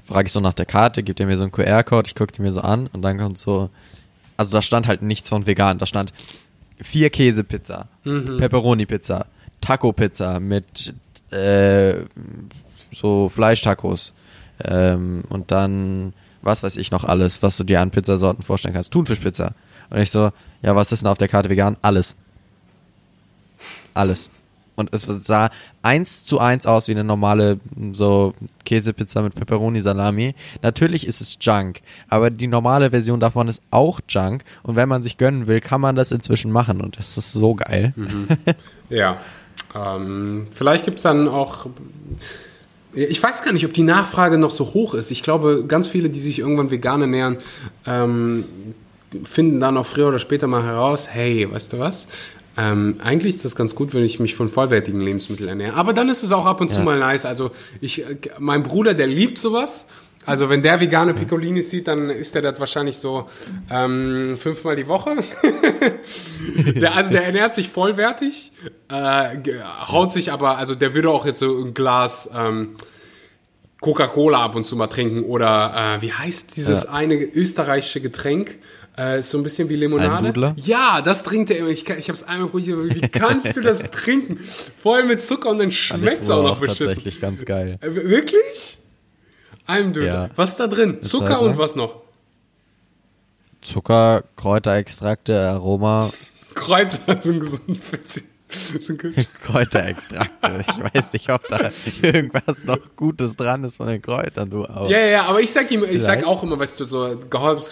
frage 0.05 0.27
ich 0.27 0.31
so 0.31 0.39
nach 0.39 0.53
der 0.53 0.65
Karte, 0.65 1.03
gibt 1.03 1.19
er 1.19 1.25
mir 1.25 1.37
so 1.37 1.43
einen 1.43 1.51
QR-Code, 1.51 2.07
ich 2.07 2.15
gucke 2.15 2.33
die 2.33 2.41
mir 2.41 2.51
so 2.51 2.61
an 2.61 2.87
und 2.87 3.01
dann 3.01 3.17
kommt 3.17 3.37
so, 3.37 3.69
also 4.37 4.55
da 4.55 4.61
stand 4.61 4.87
halt 4.87 5.01
nichts 5.01 5.29
von 5.29 5.45
vegan, 5.45 5.77
da 5.77 5.85
stand 5.85 6.13
vier 6.81 7.09
Käsepizza, 7.09 7.87
mhm. 8.03 8.37
Pepperoni-Pizza, 8.37 9.27
Taco-Pizza 9.61 10.39
mit 10.39 10.93
äh, 11.31 11.95
so 12.91 13.29
Fleischtacos 13.29 14.13
ähm, 14.63 15.23
und 15.29 15.51
dann 15.51 16.13
was 16.43 16.61
weiß 16.61 16.75
ich 16.75 16.91
noch 16.91 17.05
alles, 17.05 17.41
was 17.41 17.57
du 17.57 17.63
dir 17.63 17.81
an 17.81 17.89
Pizzasorten 17.89 18.43
vorstellen 18.43 18.73
kannst. 18.73 18.91
Thunfischpizza. 18.91 19.53
Und 19.89 19.99
ich 19.99 20.11
so, 20.11 20.29
ja, 20.61 20.75
was 20.75 20.91
ist 20.91 21.01
denn 21.01 21.09
auf 21.09 21.17
der 21.17 21.29
Karte 21.29 21.49
vegan? 21.49 21.77
Alles. 21.81 22.15
Alles. 23.93 24.29
Und 24.75 24.93
es 24.93 25.03
sah 25.03 25.49
eins 25.81 26.23
zu 26.23 26.39
eins 26.39 26.65
aus 26.65 26.87
wie 26.87 26.91
eine 26.91 27.03
normale 27.03 27.59
so 27.93 28.33
Käsepizza 28.65 29.21
mit 29.21 29.35
Pepperoni 29.35 29.81
Salami. 29.81 30.35
Natürlich 30.61 31.07
ist 31.07 31.21
es 31.21 31.37
Junk, 31.39 31.81
aber 32.09 32.29
die 32.29 32.47
normale 32.47 32.91
Version 32.91 33.19
davon 33.19 33.47
ist 33.47 33.61
auch 33.71 33.99
Junk 34.07 34.43
und 34.63 34.75
wenn 34.75 34.89
man 34.89 35.03
sich 35.03 35.17
gönnen 35.17 35.47
will, 35.47 35.61
kann 35.61 35.81
man 35.81 35.95
das 35.95 36.11
inzwischen 36.11 36.51
machen 36.51 36.81
und 36.81 36.97
das 36.97 37.17
ist 37.17 37.33
so 37.33 37.55
geil. 37.55 37.93
Mhm. 37.95 38.27
Ja, 38.89 39.21
ähm, 39.73 40.45
vielleicht 40.51 40.85
gibt 40.85 40.97
es 40.97 41.03
dann 41.03 41.27
auch 41.27 41.65
ich 42.93 43.21
weiß 43.21 43.43
gar 43.43 43.53
nicht, 43.53 43.65
ob 43.65 43.73
die 43.73 43.83
Nachfrage 43.83 44.37
noch 44.37 44.51
so 44.51 44.73
hoch 44.73 44.93
ist. 44.93 45.09
Ich 45.09 45.23
glaube, 45.23 45.65
ganz 45.67 45.87
viele, 45.87 46.09
die 46.09 46.19
sich 46.19 46.39
irgendwann 46.39 46.69
vegan 46.69 47.01
ernähren, 47.01 47.37
ähm, 47.87 48.45
finden 49.23 49.59
dann 49.59 49.77
auch 49.77 49.85
früher 49.85 50.07
oder 50.07 50.19
später 50.19 50.47
mal 50.47 50.63
heraus, 50.63 51.07
hey, 51.09 51.51
weißt 51.51 51.73
du 51.73 51.79
was? 51.79 52.07
Ähm, 52.55 52.97
eigentlich 52.99 53.35
ist 53.35 53.45
das 53.45 53.55
ganz 53.55 53.75
gut, 53.75 53.93
wenn 53.93 54.03
ich 54.03 54.19
mich 54.19 54.35
von 54.35 54.49
vollwertigen 54.49 55.01
Lebensmitteln 55.01 55.49
ernähre. 55.49 55.75
Aber 55.75 55.93
dann 55.93 56.09
ist 56.09 56.23
es 56.23 56.31
auch 56.31 56.45
ab 56.45 56.61
und 56.61 56.69
zu 56.69 56.81
mal 56.81 56.99
nice. 56.99 57.25
Also 57.25 57.51
ich, 57.81 58.03
mein 58.39 58.63
Bruder, 58.63 58.93
der 58.93 59.07
liebt 59.07 59.39
sowas. 59.39 59.87
Also 60.25 60.49
wenn 60.49 60.61
der 60.61 60.79
vegane 60.79 61.13
Piccolini 61.13 61.61
sieht, 61.61 61.87
dann 61.87 62.09
ist 62.09 62.33
der 62.33 62.41
das 62.41 62.59
wahrscheinlich 62.59 62.97
so 62.97 63.27
ähm, 63.69 64.35
fünfmal 64.37 64.75
die 64.75 64.87
Woche. 64.87 65.17
der, 66.75 66.95
also 66.95 67.11
der 67.11 67.25
ernährt 67.25 67.53
sich 67.53 67.69
vollwertig, 67.69 68.53
äh, 68.89 69.37
haut 69.91 70.11
sich 70.11 70.31
aber, 70.31 70.57
also 70.57 70.75
der 70.75 70.93
würde 70.93 71.09
auch 71.09 71.25
jetzt 71.25 71.39
so 71.39 71.61
ein 71.61 71.73
Glas 71.73 72.29
ähm, 72.33 72.75
Coca-Cola 73.81 74.45
ab 74.45 74.55
und 74.55 74.63
zu 74.63 74.77
mal 74.77 74.87
trinken 74.87 75.23
oder 75.23 75.97
äh, 75.97 76.01
wie 76.01 76.13
heißt 76.13 76.55
dieses 76.55 76.85
ja. 76.85 76.91
eine 76.91 77.15
österreichische 77.15 77.99
Getränk? 77.99 78.59
Äh, 78.97 79.19
ist 79.19 79.31
so 79.31 79.39
ein 79.39 79.43
bisschen 79.43 79.69
wie 79.69 79.75
Limonade. 79.75 80.53
Ja, 80.57 81.01
das 81.01 81.23
trinkt 81.23 81.49
er 81.49 81.57
immer. 81.57 81.69
Ich, 81.69 81.89
ich 81.89 82.09
habe 82.09 82.17
es 82.17 82.23
einmal 82.23 82.49
probiert. 82.49 82.95
Wie 82.95 83.01
kannst 83.07 83.55
du 83.57 83.61
das 83.61 83.79
trinken? 83.91 84.39
Voll 84.81 85.05
mit 85.05 85.21
Zucker 85.21 85.49
und 85.49 85.59
dann 85.59 85.71
schmeckt 85.71 86.23
es 86.23 86.29
auch 86.29 86.43
noch 86.43 86.59
beschissen. 86.59 86.87
tatsächlich 86.87 87.19
ganz 87.19 87.43
geil. 87.45 87.79
Äh, 87.81 87.95
wirklich? 87.95 88.77
Almdöter. 89.65 90.07
Ja. 90.07 90.29
Was 90.35 90.51
ist 90.51 90.59
da 90.59 90.67
drin? 90.67 90.99
Ist 91.01 91.09
Zucker 91.09 91.41
und 91.41 91.57
was 91.57 91.75
noch? 91.75 92.01
Zucker, 93.61 94.23
Kräuterextrakte, 94.35 95.39
Aroma. 95.39 96.11
Kräuter 96.53 96.99
sind 97.21 97.39
gesund 97.39 97.77
für 97.77 97.97
dich. 97.97 98.23
Kräuterextrakte. 99.43 100.65
Ich 100.67 100.83
weiß 100.95 101.13
nicht, 101.13 101.29
ob 101.31 101.47
da 101.49 101.69
irgendwas 102.01 102.65
noch 102.65 102.79
Gutes 102.95 103.35
dran 103.35 103.63
ist 103.63 103.77
von 103.77 103.87
den 103.87 104.01
Kräutern, 104.01 104.49
du 104.49 104.63
auch. 104.65 104.89
Ja, 104.89 104.99
ja, 104.99 105.25
aber 105.25 105.41
ich 105.41 105.51
sag 105.51 105.69
ihm, 105.71 105.83
ich 105.83 106.01
sag 106.01 106.25
auch 106.25 106.43
immer, 106.43 106.59
weißt 106.59 106.79
du, 106.79 106.85
so 106.85 107.15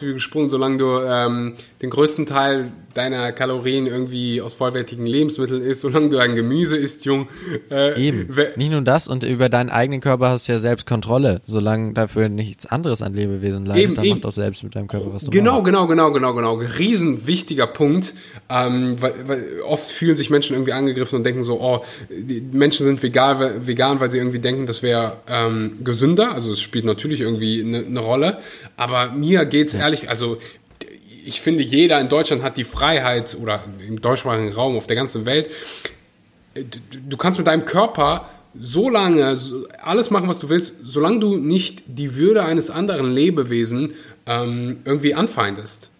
wie 0.02 0.14
gesprungen, 0.14 0.50
solange 0.50 0.78
du 0.78 1.00
ähm, 1.00 1.54
den 1.82 1.90
größten 1.90 2.26
Teil 2.26 2.72
deiner 2.94 3.32
Kalorien 3.32 3.88
irgendwie 3.88 4.42
aus 4.42 4.54
vollwertigen 4.54 5.06
Lebensmitteln 5.06 5.62
isst, 5.62 5.82
solange 5.82 6.10
du 6.10 6.18
ein 6.18 6.36
Gemüse 6.36 6.76
isst, 6.78 7.06
Jung. 7.06 7.28
Äh, 7.70 8.00
Eben. 8.02 8.28
Nicht 8.58 8.72
nur 8.72 8.82
das, 8.82 9.08
und 9.08 9.24
über 9.24 9.50
deinen 9.50 9.70
eigenen 9.70 10.02
Körper 10.02 10.30
hast 10.30 10.48
du 10.48 10.52
ja 10.54 10.60
selbst 10.60 10.86
Kontrolle. 10.86 11.42
Solange 11.46 11.94
dafür 11.94 12.28
nichts 12.30 12.66
anderes 12.66 13.02
an 13.02 13.14
Lebewesen 13.14 13.66
leidet, 13.66 13.84
eben, 13.84 13.96
dann 13.96 14.06
eben. 14.06 14.16
mach 14.16 14.22
doch 14.22 14.32
selbst 14.32 14.64
mit 14.64 14.76
deinem 14.76 14.88
Körper, 14.88 15.14
was 15.14 15.24
du 15.24 15.32
Genau, 15.32 15.54
machst. 15.54 15.66
genau, 15.66 15.88
genau, 15.88 16.12
genau, 16.12 16.34
genau. 16.34 16.54
Riesen 16.56 17.28
wichtiger 17.28 17.68
Punkt, 17.68 18.14
ähm, 18.50 19.02
weil, 19.02 19.14
weil 19.28 19.46
oft 19.66 19.90
fühlen 19.90 20.18
sich 20.18 20.30
Menschen 20.30 20.56
irgendwie 20.56 20.71
angegriffen 20.74 21.18
und 21.18 21.24
denken 21.24 21.44
so, 21.44 21.60
oh, 21.60 21.82
die 22.10 22.42
Menschen 22.42 22.86
sind 22.86 23.02
vegan, 23.02 23.66
vegan 23.68 24.00
weil 24.00 24.12
sie 24.12 24.18
irgendwie 24.18 24.40
denken, 24.40 24.66
das 24.66 24.84
wäre 24.84 25.18
ähm, 25.28 25.78
gesünder. 25.84 26.34
Also 26.34 26.54
es 26.54 26.62
spielt 26.62 26.86
natürlich 26.86 27.22
irgendwie 27.22 27.62
eine 27.62 27.84
ne 27.84 28.00
Rolle. 28.00 28.40
Aber 28.78 29.12
mir 29.12 29.46
geht's 29.46 29.74
ja. 29.74 29.82
ehrlich, 29.82 30.10
also 30.10 30.38
ich 31.26 31.42
finde, 31.42 31.64
jeder 31.64 32.00
in 32.00 32.10
Deutschland 32.10 32.44
hat 32.44 32.58
die 32.58 32.64
Freiheit 32.64 33.38
oder 33.40 33.64
im 33.88 34.02
deutschsprachigen 34.02 34.52
Raum 34.52 34.76
auf 34.76 34.88
der 34.88 34.96
ganzen 34.96 35.26
Welt. 35.26 35.50
Du 37.08 37.18
kannst 37.18 37.38
mit 37.38 37.48
deinem 37.48 37.66
Körper 37.66 38.30
so 38.60 38.90
lange 38.90 39.38
alles 39.82 40.10
machen, 40.10 40.28
was 40.28 40.40
du 40.40 40.50
willst, 40.50 40.76
solange 40.84 41.20
du 41.20 41.38
nicht 41.38 41.84
die 41.88 42.16
Würde 42.16 42.44
eines 42.44 42.70
anderen 42.70 43.12
Lebewesen 43.12 43.94
ähm, 44.26 44.78
irgendwie 44.84 45.14
anfeindest. 45.14 45.91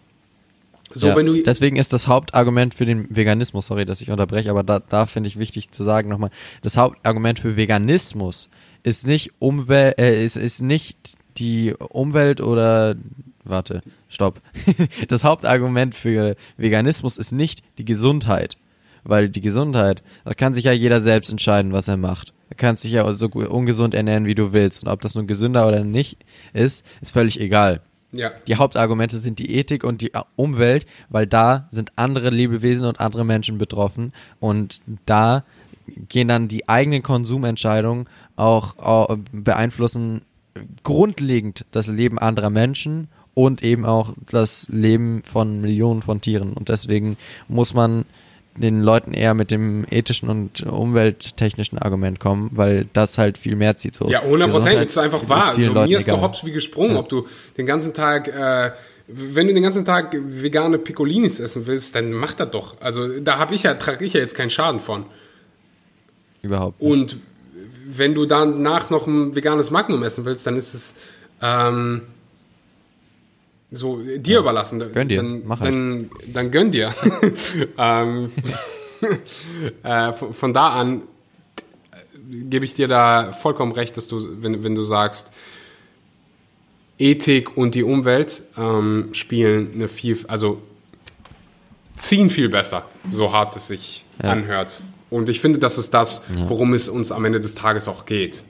So, 0.94 1.08
ja, 1.08 1.16
wenn 1.16 1.26
du 1.26 1.42
deswegen 1.42 1.76
ist 1.76 1.92
das 1.92 2.06
Hauptargument 2.06 2.74
für 2.74 2.86
den 2.86 3.14
Veganismus, 3.14 3.66
sorry, 3.66 3.84
dass 3.84 4.00
ich 4.00 4.10
unterbreche, 4.10 4.50
aber 4.50 4.62
da, 4.62 4.80
da 4.80 5.06
finde 5.06 5.28
ich 5.28 5.38
wichtig 5.38 5.70
zu 5.70 5.82
sagen 5.82 6.08
nochmal, 6.08 6.30
das 6.62 6.76
Hauptargument 6.76 7.38
für 7.38 7.56
Veganismus 7.56 8.48
ist 8.82 9.06
nicht 9.06 9.32
Umwelt, 9.38 9.98
äh, 9.98 10.24
ist, 10.24 10.36
ist 10.36 10.60
nicht 10.60 11.14
die 11.38 11.74
Umwelt 11.78 12.40
oder 12.40 12.96
warte, 13.44 13.80
stopp. 14.08 14.40
Das 15.08 15.24
Hauptargument 15.24 15.94
für 15.94 16.36
Veganismus 16.56 17.18
ist 17.18 17.32
nicht 17.32 17.62
die 17.78 17.84
Gesundheit. 17.84 18.56
Weil 19.04 19.28
die 19.28 19.40
Gesundheit, 19.40 20.02
da 20.24 20.32
kann 20.32 20.54
sich 20.54 20.66
ja 20.66 20.72
jeder 20.72 21.00
selbst 21.00 21.30
entscheiden, 21.30 21.72
was 21.72 21.88
er 21.88 21.96
macht. 21.96 22.32
Er 22.50 22.54
kann 22.54 22.76
sich 22.76 22.92
ja 22.92 23.12
so 23.14 23.26
ungesund 23.26 23.94
ernähren, 23.94 24.26
wie 24.26 24.36
du 24.36 24.52
willst. 24.52 24.84
Und 24.84 24.88
ob 24.88 25.00
das 25.00 25.16
nun 25.16 25.26
gesünder 25.26 25.66
oder 25.66 25.82
nicht 25.82 26.18
ist, 26.52 26.84
ist 27.00 27.10
völlig 27.10 27.40
egal. 27.40 27.80
Ja. 28.12 28.30
Die 28.46 28.56
Hauptargumente 28.56 29.18
sind 29.18 29.38
die 29.38 29.54
Ethik 29.56 29.84
und 29.84 30.02
die 30.02 30.12
Umwelt, 30.36 30.86
weil 31.08 31.26
da 31.26 31.68
sind 31.70 31.92
andere 31.96 32.30
Lebewesen 32.30 32.86
und 32.86 33.00
andere 33.00 33.24
Menschen 33.24 33.58
betroffen. 33.58 34.12
Und 34.38 34.80
da 35.06 35.44
gehen 36.08 36.28
dann 36.28 36.48
die 36.48 36.68
eigenen 36.68 37.02
Konsumentscheidungen 37.02 38.06
auch, 38.36 38.78
auch 38.78 39.16
beeinflussen 39.32 40.22
grundlegend 40.82 41.64
das 41.70 41.86
Leben 41.86 42.18
anderer 42.18 42.50
Menschen 42.50 43.08
und 43.34 43.62
eben 43.62 43.86
auch 43.86 44.12
das 44.30 44.68
Leben 44.68 45.22
von 45.24 45.60
Millionen 45.60 46.02
von 46.02 46.20
Tieren. 46.20 46.52
Und 46.52 46.68
deswegen 46.68 47.16
muss 47.48 47.72
man 47.72 48.04
den 48.56 48.82
Leuten 48.82 49.12
eher 49.12 49.34
mit 49.34 49.50
dem 49.50 49.86
ethischen 49.90 50.28
und 50.28 50.62
umwelttechnischen 50.62 51.78
Argument 51.78 52.20
kommen, 52.20 52.50
weil 52.52 52.86
das 52.92 53.16
halt 53.18 53.38
viel 53.38 53.56
mehr 53.56 53.76
zieht. 53.76 53.94
So 53.94 54.10
ja, 54.10 54.20
100 54.20 54.50
Prozent 54.50 54.84
ist 54.84 54.98
einfach 54.98 55.28
wahr. 55.28 55.54
Ist 55.56 55.68
also, 55.68 55.88
mir 55.88 55.98
ist 55.98 56.06
gehops 56.06 56.44
wie 56.44 56.52
gesprungen, 56.52 56.94
ja. 56.94 56.98
ob 56.98 57.08
du 57.08 57.26
den 57.56 57.66
ganzen 57.66 57.94
Tag, 57.94 58.28
äh, 58.28 58.72
wenn 59.06 59.46
du 59.46 59.54
den 59.54 59.62
ganzen 59.62 59.84
Tag 59.84 60.14
vegane 60.14 60.78
Piccolinis 60.78 61.40
essen 61.40 61.66
willst, 61.66 61.94
dann 61.94 62.12
mach 62.12 62.34
das 62.34 62.50
doch. 62.50 62.80
Also 62.80 63.20
da 63.20 63.38
habe 63.38 63.54
ich 63.54 63.62
ja, 63.62 63.74
trage 63.74 64.04
ich 64.04 64.12
ja 64.12 64.20
jetzt 64.20 64.34
keinen 64.34 64.50
Schaden 64.50 64.80
von. 64.80 65.06
Überhaupt. 66.42 66.80
Nicht. 66.82 66.90
Und 66.90 67.16
wenn 67.86 68.14
du 68.14 68.26
danach 68.26 68.90
noch 68.90 69.06
ein 69.06 69.34
veganes 69.34 69.70
Magnum 69.70 70.02
essen 70.02 70.24
willst, 70.24 70.46
dann 70.46 70.56
ist 70.56 70.74
es 70.74 70.94
ähm, 71.40 72.02
so 73.72 74.00
dir 74.00 74.34
ja. 74.34 74.40
überlassen. 74.40 74.92
Gönn 74.92 75.08
dir. 75.08 75.16
Dann, 75.22 75.42
Mach 75.46 75.60
halt. 75.60 75.74
dann, 75.74 76.10
dann 76.26 76.50
gönn 76.50 76.70
dir. 76.70 76.90
ähm, 77.78 78.30
äh, 79.82 80.12
von, 80.12 80.32
von, 80.32 80.52
da 80.52 80.68
an 80.68 81.02
gebe 82.30 82.64
ich 82.64 82.74
dir 82.74 82.88
da 82.88 83.32
vollkommen 83.32 83.72
recht, 83.72 83.96
dass 83.96 84.08
du, 84.08 84.42
wenn, 84.42 84.62
wenn 84.62 84.74
du 84.74 84.84
sagst, 84.84 85.32
Ethik 86.98 87.56
und 87.56 87.74
die 87.74 87.82
Umwelt 87.82 88.42
ähm, 88.56 89.08
spielen 89.12 89.72
eine 89.74 89.88
viel, 89.88 90.18
also 90.28 90.62
ziehen 91.96 92.30
viel 92.30 92.48
besser, 92.48 92.86
so 93.08 93.32
hart 93.32 93.56
es 93.56 93.68
sich 93.68 94.04
ja. 94.22 94.30
anhört. 94.30 94.82
Und 95.10 95.28
ich 95.28 95.40
finde, 95.40 95.58
das 95.58 95.78
ist 95.78 95.92
das, 95.92 96.22
worum 96.46 96.72
es 96.72 96.88
uns 96.88 97.12
am 97.12 97.24
Ende 97.24 97.40
des 97.40 97.54
Tages 97.54 97.86
auch 97.86 98.06
geht. 98.06 98.44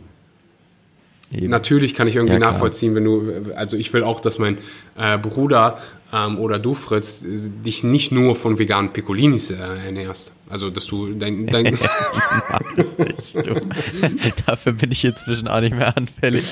Eben. 1.32 1.48
Natürlich 1.48 1.94
kann 1.94 2.08
ich 2.08 2.16
irgendwie 2.16 2.34
ja, 2.34 2.40
nachvollziehen, 2.40 2.94
wenn 2.94 3.04
du, 3.04 3.52
also 3.56 3.76
ich 3.76 3.92
will 3.92 4.04
auch, 4.04 4.20
dass 4.20 4.38
mein 4.38 4.58
äh, 4.98 5.16
Bruder 5.16 5.78
ähm, 6.12 6.38
oder 6.38 6.58
du, 6.58 6.74
Fritz, 6.74 7.24
dich 7.24 7.84
nicht 7.84 8.12
nur 8.12 8.36
von 8.36 8.58
veganen 8.58 8.92
Piccolinis 8.92 9.50
äh, 9.50 9.54
ernährst. 9.54 10.32
Also, 10.50 10.66
dass 10.66 10.84
du 10.84 11.14
dein. 11.14 11.46
dein. 11.46 11.64
Dafür 14.46 14.72
bin 14.72 14.92
ich 14.92 15.02
inzwischen 15.02 15.48
auch 15.48 15.60
nicht 15.60 15.74
mehr 15.74 15.96
anfällig. 15.96 16.44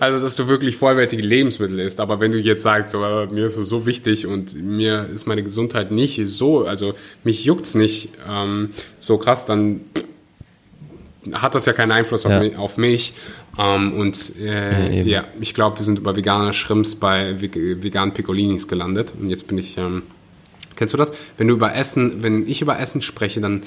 Also, 0.00 0.24
dass 0.24 0.34
du 0.34 0.48
wirklich 0.48 0.76
vollwertige 0.76 1.22
Lebensmittel 1.22 1.78
isst. 1.78 2.00
Aber 2.00 2.18
wenn 2.18 2.32
du 2.32 2.38
jetzt 2.38 2.64
sagst, 2.64 2.90
so, 2.90 3.04
äh, 3.04 3.28
mir 3.28 3.46
ist 3.46 3.56
es 3.56 3.68
so 3.68 3.86
wichtig 3.86 4.26
und 4.26 4.60
mir 4.60 5.08
ist 5.12 5.26
meine 5.26 5.44
Gesundheit 5.44 5.92
nicht 5.92 6.20
so, 6.26 6.66
also 6.66 6.94
mich 7.22 7.44
juckt's 7.44 7.76
nicht 7.76 8.08
ähm, 8.28 8.70
so 8.98 9.18
krass, 9.18 9.46
dann 9.46 9.82
hat 11.32 11.54
das 11.54 11.66
ja 11.66 11.72
keinen 11.72 11.92
Einfluss 11.92 12.26
auf, 12.26 12.32
ja. 12.32 12.40
mich, 12.40 12.56
auf 12.56 12.76
mich. 12.76 13.14
Ähm, 13.58 13.92
und 13.94 14.36
äh, 14.40 15.02
ja, 15.02 15.04
ja, 15.04 15.24
ich 15.40 15.54
glaube, 15.54 15.78
wir 15.78 15.84
sind 15.84 15.98
über 15.98 16.16
vegane 16.16 16.52
Shrimps 16.52 16.94
bei 16.94 17.40
veganen 17.40 18.14
Piccolinis 18.14 18.68
gelandet. 18.68 19.14
Und 19.18 19.28
jetzt 19.28 19.46
bin 19.46 19.58
ich, 19.58 19.78
ähm, 19.78 20.02
kennst 20.76 20.94
du 20.94 20.98
das? 20.98 21.12
Wenn 21.36 21.48
du 21.48 21.54
über 21.54 21.74
Essen, 21.74 22.22
wenn 22.22 22.48
ich 22.48 22.62
über 22.62 22.78
Essen 22.78 23.02
spreche, 23.02 23.40
dann 23.40 23.62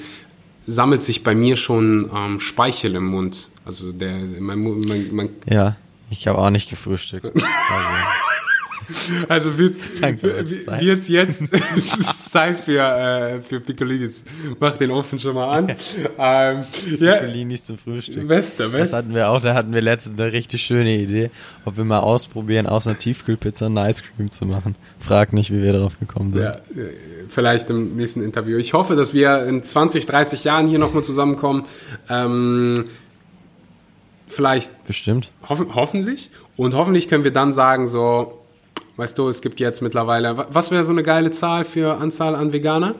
sammelt 0.66 1.02
sich 1.02 1.24
bei 1.24 1.34
mir 1.34 1.56
schon 1.56 2.10
ähm, 2.14 2.40
Speichel 2.40 2.94
im 2.94 3.06
Mund. 3.06 3.48
Also 3.64 3.92
der, 3.92 4.14
mein, 4.38 4.60
mein, 4.62 5.08
mein 5.12 5.30
Ja, 5.48 5.76
ich 6.10 6.26
habe 6.28 6.38
auch 6.38 6.50
nicht 6.50 6.68
gefrühstückt. 6.70 7.26
Also 7.70 8.27
wird 9.28 9.76
es 10.98 11.08
jetzt, 11.08 11.42
Zeit 12.30 12.58
für, 12.60 12.80
äh, 12.80 13.42
für 13.42 13.60
Piccolinis. 13.60 14.24
Mach 14.58 14.76
den 14.76 14.90
Ofen 14.90 15.18
schon 15.18 15.34
mal 15.34 15.50
an. 15.58 15.68
ähm, 16.18 16.64
ja, 16.98 17.16
Piccolinis 17.16 17.64
zum 17.64 17.78
Frühstück. 17.78 18.26
Beste, 18.28 18.64
Das 18.64 18.72
beste. 18.72 18.96
hatten 18.96 19.14
wir 19.14 19.30
auch, 19.30 19.40
da 19.42 19.54
hatten 19.54 19.72
wir 19.72 19.80
letztens 19.82 20.18
eine 20.20 20.32
richtig 20.32 20.62
schöne 20.62 20.96
Idee, 20.96 21.30
ob 21.64 21.76
wir 21.76 21.84
mal 21.84 22.00
ausprobieren, 22.00 22.66
aus 22.66 22.86
einer 22.86 22.98
Tiefkühlpizza 22.98 23.66
ein 23.66 23.76
Ice 23.76 24.02
Cream 24.16 24.30
zu 24.30 24.46
machen. 24.46 24.74
Frag 25.00 25.32
nicht, 25.32 25.50
wie 25.50 25.62
wir 25.62 25.72
darauf 25.72 25.98
gekommen 25.98 26.32
sind. 26.32 26.42
Ja, 26.42 26.52
äh, 26.52 26.92
vielleicht 27.28 27.70
im 27.70 27.96
nächsten 27.96 28.22
Interview. 28.22 28.56
Ich 28.58 28.72
hoffe, 28.72 28.96
dass 28.96 29.14
wir 29.14 29.44
in 29.44 29.62
20, 29.62 30.06
30 30.06 30.44
Jahren 30.44 30.66
hier 30.66 30.78
nochmal 30.78 31.02
zusammenkommen. 31.02 31.66
Ähm, 32.08 32.84
vielleicht 34.28 34.84
Bestimmt. 34.84 35.30
hoffen, 35.48 35.74
hoffentlich. 35.74 36.30
Und 36.56 36.74
hoffentlich 36.74 37.08
können 37.08 37.24
wir 37.24 37.32
dann 37.32 37.52
sagen, 37.52 37.86
so, 37.86 38.37
weißt 38.98 39.16
du, 39.16 39.28
es 39.28 39.40
gibt 39.40 39.58
jetzt 39.60 39.80
mittlerweile, 39.80 40.36
wa- 40.36 40.46
was 40.50 40.70
wäre 40.70 40.84
so 40.84 40.92
eine 40.92 41.02
geile 41.02 41.30
Zahl 41.30 41.64
für 41.64 41.96
Anzahl 41.98 42.34
an 42.34 42.52
Veganer? 42.52 42.94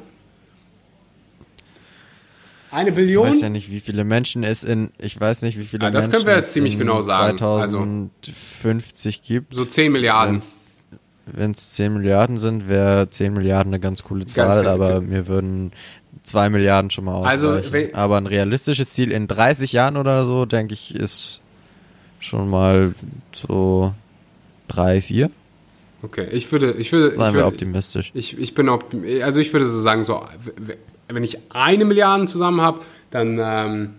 Eine 2.71 2.91
Ich 2.91 2.97
Billion? 2.97 3.29
weiß 3.29 3.41
ja 3.41 3.49
nicht, 3.49 3.71
wie 3.71 3.81
viele 3.81 4.05
Menschen 4.05 4.45
es 4.45 4.63
in, 4.63 4.91
ich 4.99 5.19
weiß 5.19 5.43
nicht, 5.43 5.59
wie 5.59 5.65
viele 5.65 5.87
Ah, 5.87 5.91
das 5.91 6.05
Menschen 6.07 6.13
können 6.25 6.27
wir 6.27 6.37
jetzt 6.37 6.53
ziemlich 6.53 6.79
genau 6.79 7.01
sagen. 7.03 7.43
Also- 7.43 7.79
2050 7.79 9.23
gibt. 9.23 9.55
so 9.55 9.65
10 9.65 9.91
Milliarden. 9.93 10.43
Wenn 11.31 11.51
es 11.53 11.73
10 11.75 11.93
Milliarden 11.95 12.39
sind, 12.39 12.69
wäre 12.69 13.09
10 13.11 13.33
Milliarden 13.35 13.73
eine 13.73 13.81
ganz 13.81 14.03
coole 14.03 14.25
Zahl, 14.27 14.65
Ganz- 14.65 14.69
aber 14.69 15.01
mir 15.01 15.27
würden 15.29 15.73
2 16.23 16.49
Milliarden 16.51 16.91
schon 16.91 17.05
mal 17.05 17.23
Also, 17.27 17.49
ausreichen. 17.51 17.73
wenn- 17.73 17.95
aber 17.95 18.17
ein 18.19 18.27
realistisches 18.27 18.93
Ziel 18.95 19.13
in 19.13 19.29
30 19.29 19.73
Jahren 19.73 19.97
oder 19.97 20.25
so, 20.25 20.45
denke 20.47 20.75
ich, 20.75 20.95
ist 20.95 21.41
schon 22.21 22.49
mal 22.51 22.95
so 23.35 23.95
3, 24.69 25.01
4. 25.03 25.31
Okay, 26.03 26.29
ich 26.31 26.51
würde, 26.53 26.73
ich 26.73 26.93
würde, 26.93 27.11
ich 27.11 27.19
Seien 27.19 27.35
wir 27.35 27.41
würde, 27.41 27.47
optimistisch. 27.47 28.13
ich, 28.15 28.39
ich 28.39 28.55
bin 28.55 28.69
optim 28.69 29.05
also 29.23 29.41
ich 29.41 29.53
würde 29.53 29.67
so 29.67 29.81
sagen, 29.81 30.05
so, 30.05 30.25
wenn 31.09 31.25
ich 31.25 31.39
eine 31.51 31.85
Milliarde 31.85 32.27
zusammen 32.27 32.61
habe, 32.61 32.81
dann, 33.11 33.39
ähm, 33.43 33.91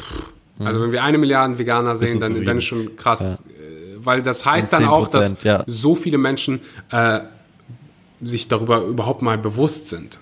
pff, 0.00 0.32
also 0.60 0.80
wenn 0.80 0.92
wir 0.92 1.02
eine 1.02 1.18
Milliarde 1.18 1.58
Veganer 1.58 1.96
sehen, 1.96 2.20
dann, 2.20 2.44
dann 2.44 2.58
ist 2.58 2.64
schon 2.64 2.96
krass, 2.96 3.40
äh, 3.40 3.96
weil 3.98 4.22
das 4.22 4.44
heißt 4.44 4.72
dann 4.72 4.86
auch, 4.86 5.08
dass 5.08 5.36
10%, 5.36 5.44
ja. 5.44 5.64
so 5.66 5.94
viele 5.96 6.18
Menschen 6.18 6.60
äh, 6.90 7.20
sich 8.22 8.48
darüber 8.48 8.82
überhaupt 8.82 9.22
mal 9.22 9.38
bewusst 9.38 9.88
sind. 9.88 10.18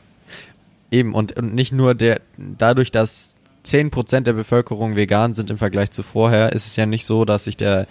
Eben, 0.90 1.14
und, 1.14 1.36
und 1.36 1.54
nicht 1.54 1.72
nur 1.72 1.94
der, 1.94 2.20
dadurch, 2.36 2.90
dass 2.90 3.33
10% 3.64 4.20
der 4.20 4.34
Bevölkerung 4.34 4.94
vegan 4.94 5.34
sind 5.34 5.50
im 5.50 5.58
Vergleich 5.58 5.90
zu 5.90 6.02
vorher, 6.02 6.52
ist 6.52 6.66
es 6.66 6.76
ja 6.76 6.86
nicht 6.86 7.06
so, 7.06 7.24
dass 7.24 7.44
sich 7.44 7.56
der 7.56 7.86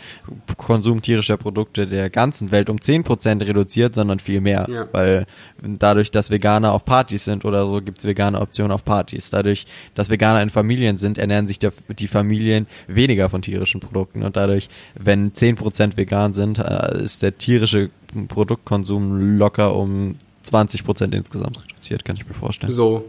Konsum 0.57 1.01
tierischer 1.01 1.37
Produkte 1.37 1.87
der 1.87 2.09
ganzen 2.09 2.51
Welt 2.51 2.69
um 2.69 2.77
10% 2.77 3.45
reduziert, 3.45 3.95
sondern 3.95 4.19
viel 4.19 4.39
mehr. 4.39 4.67
Ja. 4.69 4.87
Weil 4.91 5.25
dadurch, 5.61 6.11
dass 6.11 6.29
Veganer 6.29 6.73
auf 6.73 6.85
Partys 6.85 7.25
sind 7.25 7.43
oder 7.43 7.65
so, 7.65 7.81
gibt 7.81 7.99
es 7.99 8.05
vegane 8.05 8.39
Optionen 8.39 8.71
auf 8.71 8.85
Partys. 8.85 9.31
Dadurch, 9.31 9.65
dass 9.95 10.09
Veganer 10.09 10.41
in 10.41 10.49
Familien 10.49 10.97
sind, 10.97 11.17
ernähren 11.17 11.47
sich 11.47 11.59
der, 11.59 11.73
die 11.89 12.07
Familien 12.07 12.67
weniger 12.87 13.29
von 13.29 13.41
tierischen 13.41 13.79
Produkten. 13.79 14.23
Und 14.23 14.37
dadurch, 14.37 14.69
wenn 14.93 15.33
10% 15.33 15.97
vegan 15.97 16.33
sind, 16.33 16.59
äh, 16.59 17.03
ist 17.03 17.23
der 17.23 17.37
tierische 17.37 17.89
Produktkonsum 18.27 19.37
locker 19.37 19.75
um 19.75 20.15
20% 20.45 21.15
insgesamt 21.15 21.63
reduziert, 21.63 22.05
kann 22.05 22.15
ich 22.15 22.27
mir 22.27 22.33
vorstellen. 22.33 22.73
So 22.73 23.05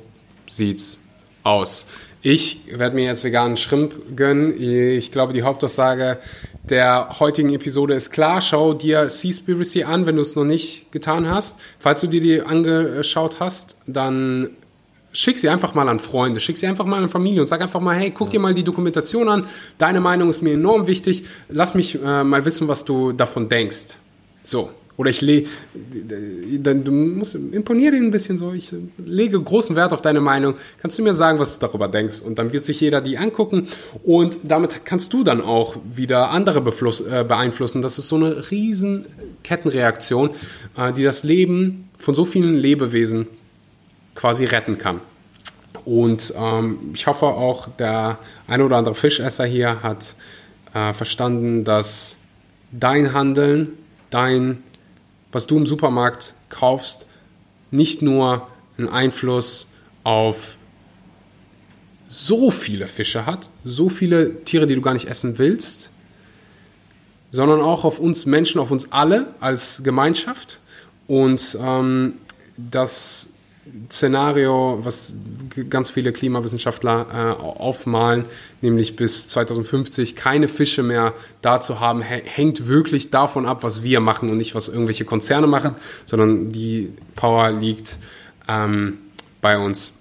sieht's 0.48 1.00
aus. 1.42 1.86
Ich 2.26 2.62
werde 2.70 2.94
mir 2.94 3.04
jetzt 3.04 3.22
veganen 3.22 3.58
Shrimp 3.58 4.16
gönnen. 4.16 4.58
Ich 4.58 5.12
glaube, 5.12 5.34
die 5.34 5.42
Hauptaussage 5.42 6.16
der 6.62 7.10
heutigen 7.20 7.52
Episode 7.52 7.92
ist 7.92 8.12
klar. 8.12 8.40
Schau 8.40 8.72
dir 8.72 9.10
Seaspiracy 9.10 9.82
an, 9.82 10.06
wenn 10.06 10.16
du 10.16 10.22
es 10.22 10.34
noch 10.34 10.46
nicht 10.46 10.90
getan 10.90 11.28
hast. 11.28 11.60
Falls 11.78 12.00
du 12.00 12.06
dir 12.06 12.22
die 12.22 12.40
angeschaut 12.40 13.40
hast, 13.40 13.76
dann 13.86 14.48
schick 15.12 15.38
sie 15.38 15.50
einfach 15.50 15.74
mal 15.74 15.86
an 15.86 15.98
Freunde, 15.98 16.40
schick 16.40 16.56
sie 16.56 16.66
einfach 16.66 16.86
mal 16.86 17.02
an 17.02 17.10
Familie 17.10 17.42
und 17.42 17.46
sag 17.46 17.60
einfach 17.60 17.80
mal, 17.80 17.94
hey, 17.94 18.10
guck 18.10 18.30
dir 18.30 18.40
mal 18.40 18.54
die 18.54 18.64
Dokumentation 18.64 19.28
an. 19.28 19.46
Deine 19.76 20.00
Meinung 20.00 20.30
ist 20.30 20.40
mir 20.40 20.54
enorm 20.54 20.86
wichtig. 20.86 21.24
Lass 21.50 21.74
mich 21.74 22.02
äh, 22.02 22.24
mal 22.24 22.46
wissen, 22.46 22.68
was 22.68 22.86
du 22.86 23.12
davon 23.12 23.50
denkst. 23.50 23.98
So. 24.42 24.70
Oder 24.96 25.10
ich 25.10 25.20
lege, 25.20 25.48
du 25.72 26.92
musst 26.92 27.34
imponiere 27.34 27.96
ein 27.96 28.10
bisschen 28.10 28.38
so. 28.38 28.52
Ich 28.52 28.72
lege 29.04 29.40
großen 29.40 29.74
Wert 29.74 29.92
auf 29.92 30.02
deine 30.02 30.20
Meinung. 30.20 30.54
Kannst 30.80 30.98
du 30.98 31.02
mir 31.02 31.14
sagen, 31.14 31.38
was 31.38 31.58
du 31.58 31.66
darüber 31.66 31.88
denkst? 31.88 32.20
Und 32.20 32.38
dann 32.38 32.52
wird 32.52 32.64
sich 32.64 32.80
jeder 32.80 33.00
die 33.00 33.18
angucken 33.18 33.66
und 34.04 34.38
damit 34.44 34.84
kannst 34.84 35.12
du 35.12 35.24
dann 35.24 35.40
auch 35.40 35.76
wieder 35.90 36.30
andere 36.30 36.60
befluss, 36.60 37.00
äh, 37.00 37.24
beeinflussen. 37.26 37.82
Das 37.82 37.98
ist 37.98 38.08
so 38.08 38.16
eine 38.16 38.50
riesen 38.50 39.06
Kettenreaktion, 39.42 40.30
äh, 40.76 40.92
die 40.92 41.02
das 41.02 41.24
Leben 41.24 41.88
von 41.98 42.14
so 42.14 42.24
vielen 42.24 42.54
Lebewesen 42.54 43.26
quasi 44.14 44.44
retten 44.44 44.78
kann. 44.78 45.00
Und 45.84 46.32
ähm, 46.36 46.92
ich 46.94 47.06
hoffe 47.06 47.26
auch, 47.26 47.68
der 47.68 48.18
ein 48.46 48.62
oder 48.62 48.76
andere 48.76 48.94
Fischesser 48.94 49.44
hier 49.44 49.82
hat 49.82 50.14
äh, 50.72 50.92
verstanden, 50.92 51.64
dass 51.64 52.18
dein 52.72 53.12
Handeln, 53.12 53.70
dein, 54.10 54.62
was 55.34 55.46
du 55.46 55.56
im 55.56 55.66
Supermarkt 55.66 56.34
kaufst, 56.48 57.06
nicht 57.70 58.02
nur 58.02 58.46
einen 58.78 58.88
Einfluss 58.88 59.66
auf 60.04 60.56
so 62.08 62.50
viele 62.50 62.86
Fische 62.86 63.26
hat, 63.26 63.50
so 63.64 63.88
viele 63.88 64.44
Tiere, 64.44 64.66
die 64.66 64.74
du 64.74 64.80
gar 64.80 64.94
nicht 64.94 65.08
essen 65.08 65.38
willst, 65.38 65.90
sondern 67.30 67.60
auch 67.60 67.84
auf 67.84 67.98
uns 67.98 68.26
Menschen, 68.26 68.60
auf 68.60 68.70
uns 68.70 68.92
alle 68.92 69.34
als 69.40 69.82
Gemeinschaft. 69.82 70.60
Und 71.08 71.58
ähm, 71.60 72.14
das 72.56 73.30
Szenario, 73.90 74.78
was 74.82 75.14
ganz 75.70 75.90
viele 75.90 76.12
Klimawissenschaftler 76.12 77.06
äh, 77.12 77.42
aufmalen, 77.42 78.26
nämlich 78.60 78.96
bis 78.96 79.28
2050 79.28 80.16
keine 80.16 80.48
Fische 80.48 80.82
mehr 80.82 81.14
da 81.42 81.60
zu 81.60 81.80
haben, 81.80 82.02
hä- 82.02 82.22
hängt 82.24 82.66
wirklich 82.66 83.10
davon 83.10 83.46
ab, 83.46 83.62
was 83.62 83.82
wir 83.82 84.00
machen 84.00 84.30
und 84.30 84.36
nicht, 84.36 84.54
was 84.54 84.68
irgendwelche 84.68 85.04
Konzerne 85.04 85.46
machen, 85.46 85.74
sondern 86.06 86.52
die 86.52 86.92
Power 87.16 87.50
liegt 87.52 87.96
ähm, 88.48 88.98
bei 89.40 89.58
uns. 89.58 89.92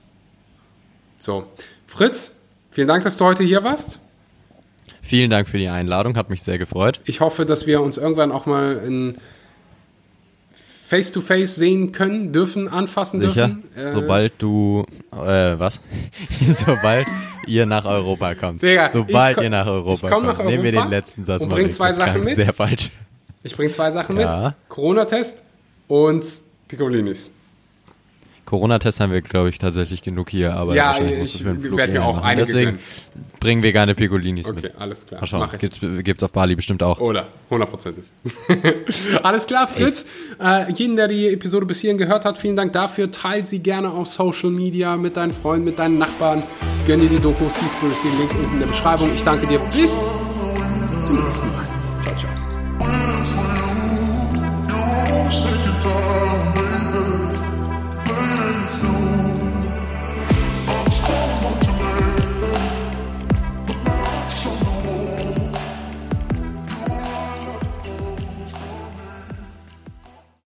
So, 1.18 1.46
Fritz, 1.88 2.36
vielen 2.72 2.88
Dank, 2.88 3.04
dass 3.04 3.18
du 3.18 3.26
heute 3.26 3.44
hier 3.44 3.64
warst. 3.64 4.00
Vielen 5.02 5.30
Dank 5.30 5.48
für 5.48 5.58
die 5.58 5.68
Einladung, 5.70 6.16
hat 6.18 6.30
mich 6.30 6.44
sehr 6.44 6.58
gefreut. 6.58 7.00
Ich 7.06 7.20
hoffe, 7.22 7.46
dass 7.46 7.68
wir 7.68 7.82
uns 7.82 7.98
irgendwann 7.98 8.32
auch 8.32 8.46
mal 8.46 8.78
in 8.86 9.18
Face-to-Face 10.94 11.56
sehen 11.56 11.92
können, 11.92 12.32
dürfen, 12.32 12.68
anfassen 12.68 13.20
Sicher? 13.20 13.48
dürfen. 13.48 13.64
Äh, 13.76 13.88
Sobald 13.90 14.34
du, 14.38 14.86
äh, 15.12 15.58
was? 15.58 15.80
Sobald 16.66 17.08
ihr 17.48 17.66
nach 17.66 17.86
Europa 17.86 18.36
kommt. 18.36 18.62
Digga, 18.62 18.90
Sobald 18.90 19.36
komm- 19.36 19.44
ihr 19.46 19.50
nach 19.50 19.66
Europa 19.66 20.10
komm 20.10 20.26
kommt. 20.26 20.38
nach 20.40 20.46
Nehmen 20.46 20.64
wir 20.64 20.72
Europa 20.74 20.86
den 20.86 20.90
letzten 20.92 21.26
Satz 21.26 21.42
und 21.42 21.50
mal 21.50 21.56
bring 21.56 21.72
zwei 21.72 21.88
Das 21.90 21.98
Sachen 21.98 22.24
mit. 22.24 22.36
Sehr 22.36 22.54
falsch. 22.54 22.92
Ich 23.42 23.56
bringe 23.56 23.72
zwei 23.72 23.90
Sachen 23.90 24.20
Ja. 24.20 24.50
mit. 24.50 24.70
Corona-Test 24.70 25.44
und 25.88 26.24
Piccolinis. 26.68 27.34
Corona-Tests 28.46 29.00
haben 29.00 29.12
wir, 29.12 29.22
glaube 29.22 29.50
ich, 29.50 29.58
tatsächlich 29.58 30.02
genug 30.02 30.30
hier, 30.30 30.54
aber 30.56 30.76
ja, 30.76 30.88
wahrscheinlich 30.88 31.36
ich 31.36 31.46
werde 31.46 31.92
mir 31.92 32.04
auch 32.04 32.18
machen. 32.18 32.26
einige 32.26 32.46
Deswegen 32.48 32.72
können. 32.72 32.80
bringen 33.40 33.64
wir 33.64 33.72
gerne 33.72 33.96
Piccolinis 33.96 34.46
okay, 34.48 34.56
mit. 34.56 34.66
Okay, 34.66 34.74
alles 34.78 35.06
klar. 35.06 35.22
Mal 35.22 35.28
schauen, 35.28 35.50
gibt 36.04 36.22
es 36.22 36.24
auf 36.24 36.32
Bali 36.32 36.56
bestimmt 36.56 36.84
auch. 36.84 37.00
Oder, 37.00 37.28
hundertprozentig. 37.50 38.06
alles 39.24 39.48
klar, 39.48 39.68
Fritz. 39.68 40.06
Äh, 40.42 40.72
jeden, 40.74 40.96
der 40.96 41.08
die 41.08 41.28
Episode 41.28 41.66
bis 41.66 41.82
hierhin 41.82 41.98
gehört 41.98 42.26
hat, 42.26 42.38
vielen 42.38 42.56
Dank 42.56 42.74
dafür. 42.74 43.12
Teilt 43.12 43.48
sie 43.48 43.60
gerne 43.60 43.90
auf 43.90 44.08
Social 44.08 44.50
Media 44.50 44.98
mit 44.98 45.18
deinen 45.18 45.34
Freunden, 45.34 45.66
mit 45.66 45.80
deinen 45.80 45.98
Nachbarn. 45.98 46.44
Gönn 46.86 47.00
dir 47.00 47.10
die 47.10 47.20
Doku 47.20 47.46
Seaspiracy, 47.46 48.08
Link 48.20 48.32
unten 48.32 48.54
in 48.54 48.60
der 48.60 48.68
Beschreibung. 48.68 49.10
Ich 49.16 49.24
danke 49.24 49.48
dir. 49.48 49.60
Bis 49.74 50.10
zum 51.02 51.24
nächsten 51.24 51.48
Mal. 51.48 51.68
Ciao, 52.04 52.16
ciao. 55.30 56.33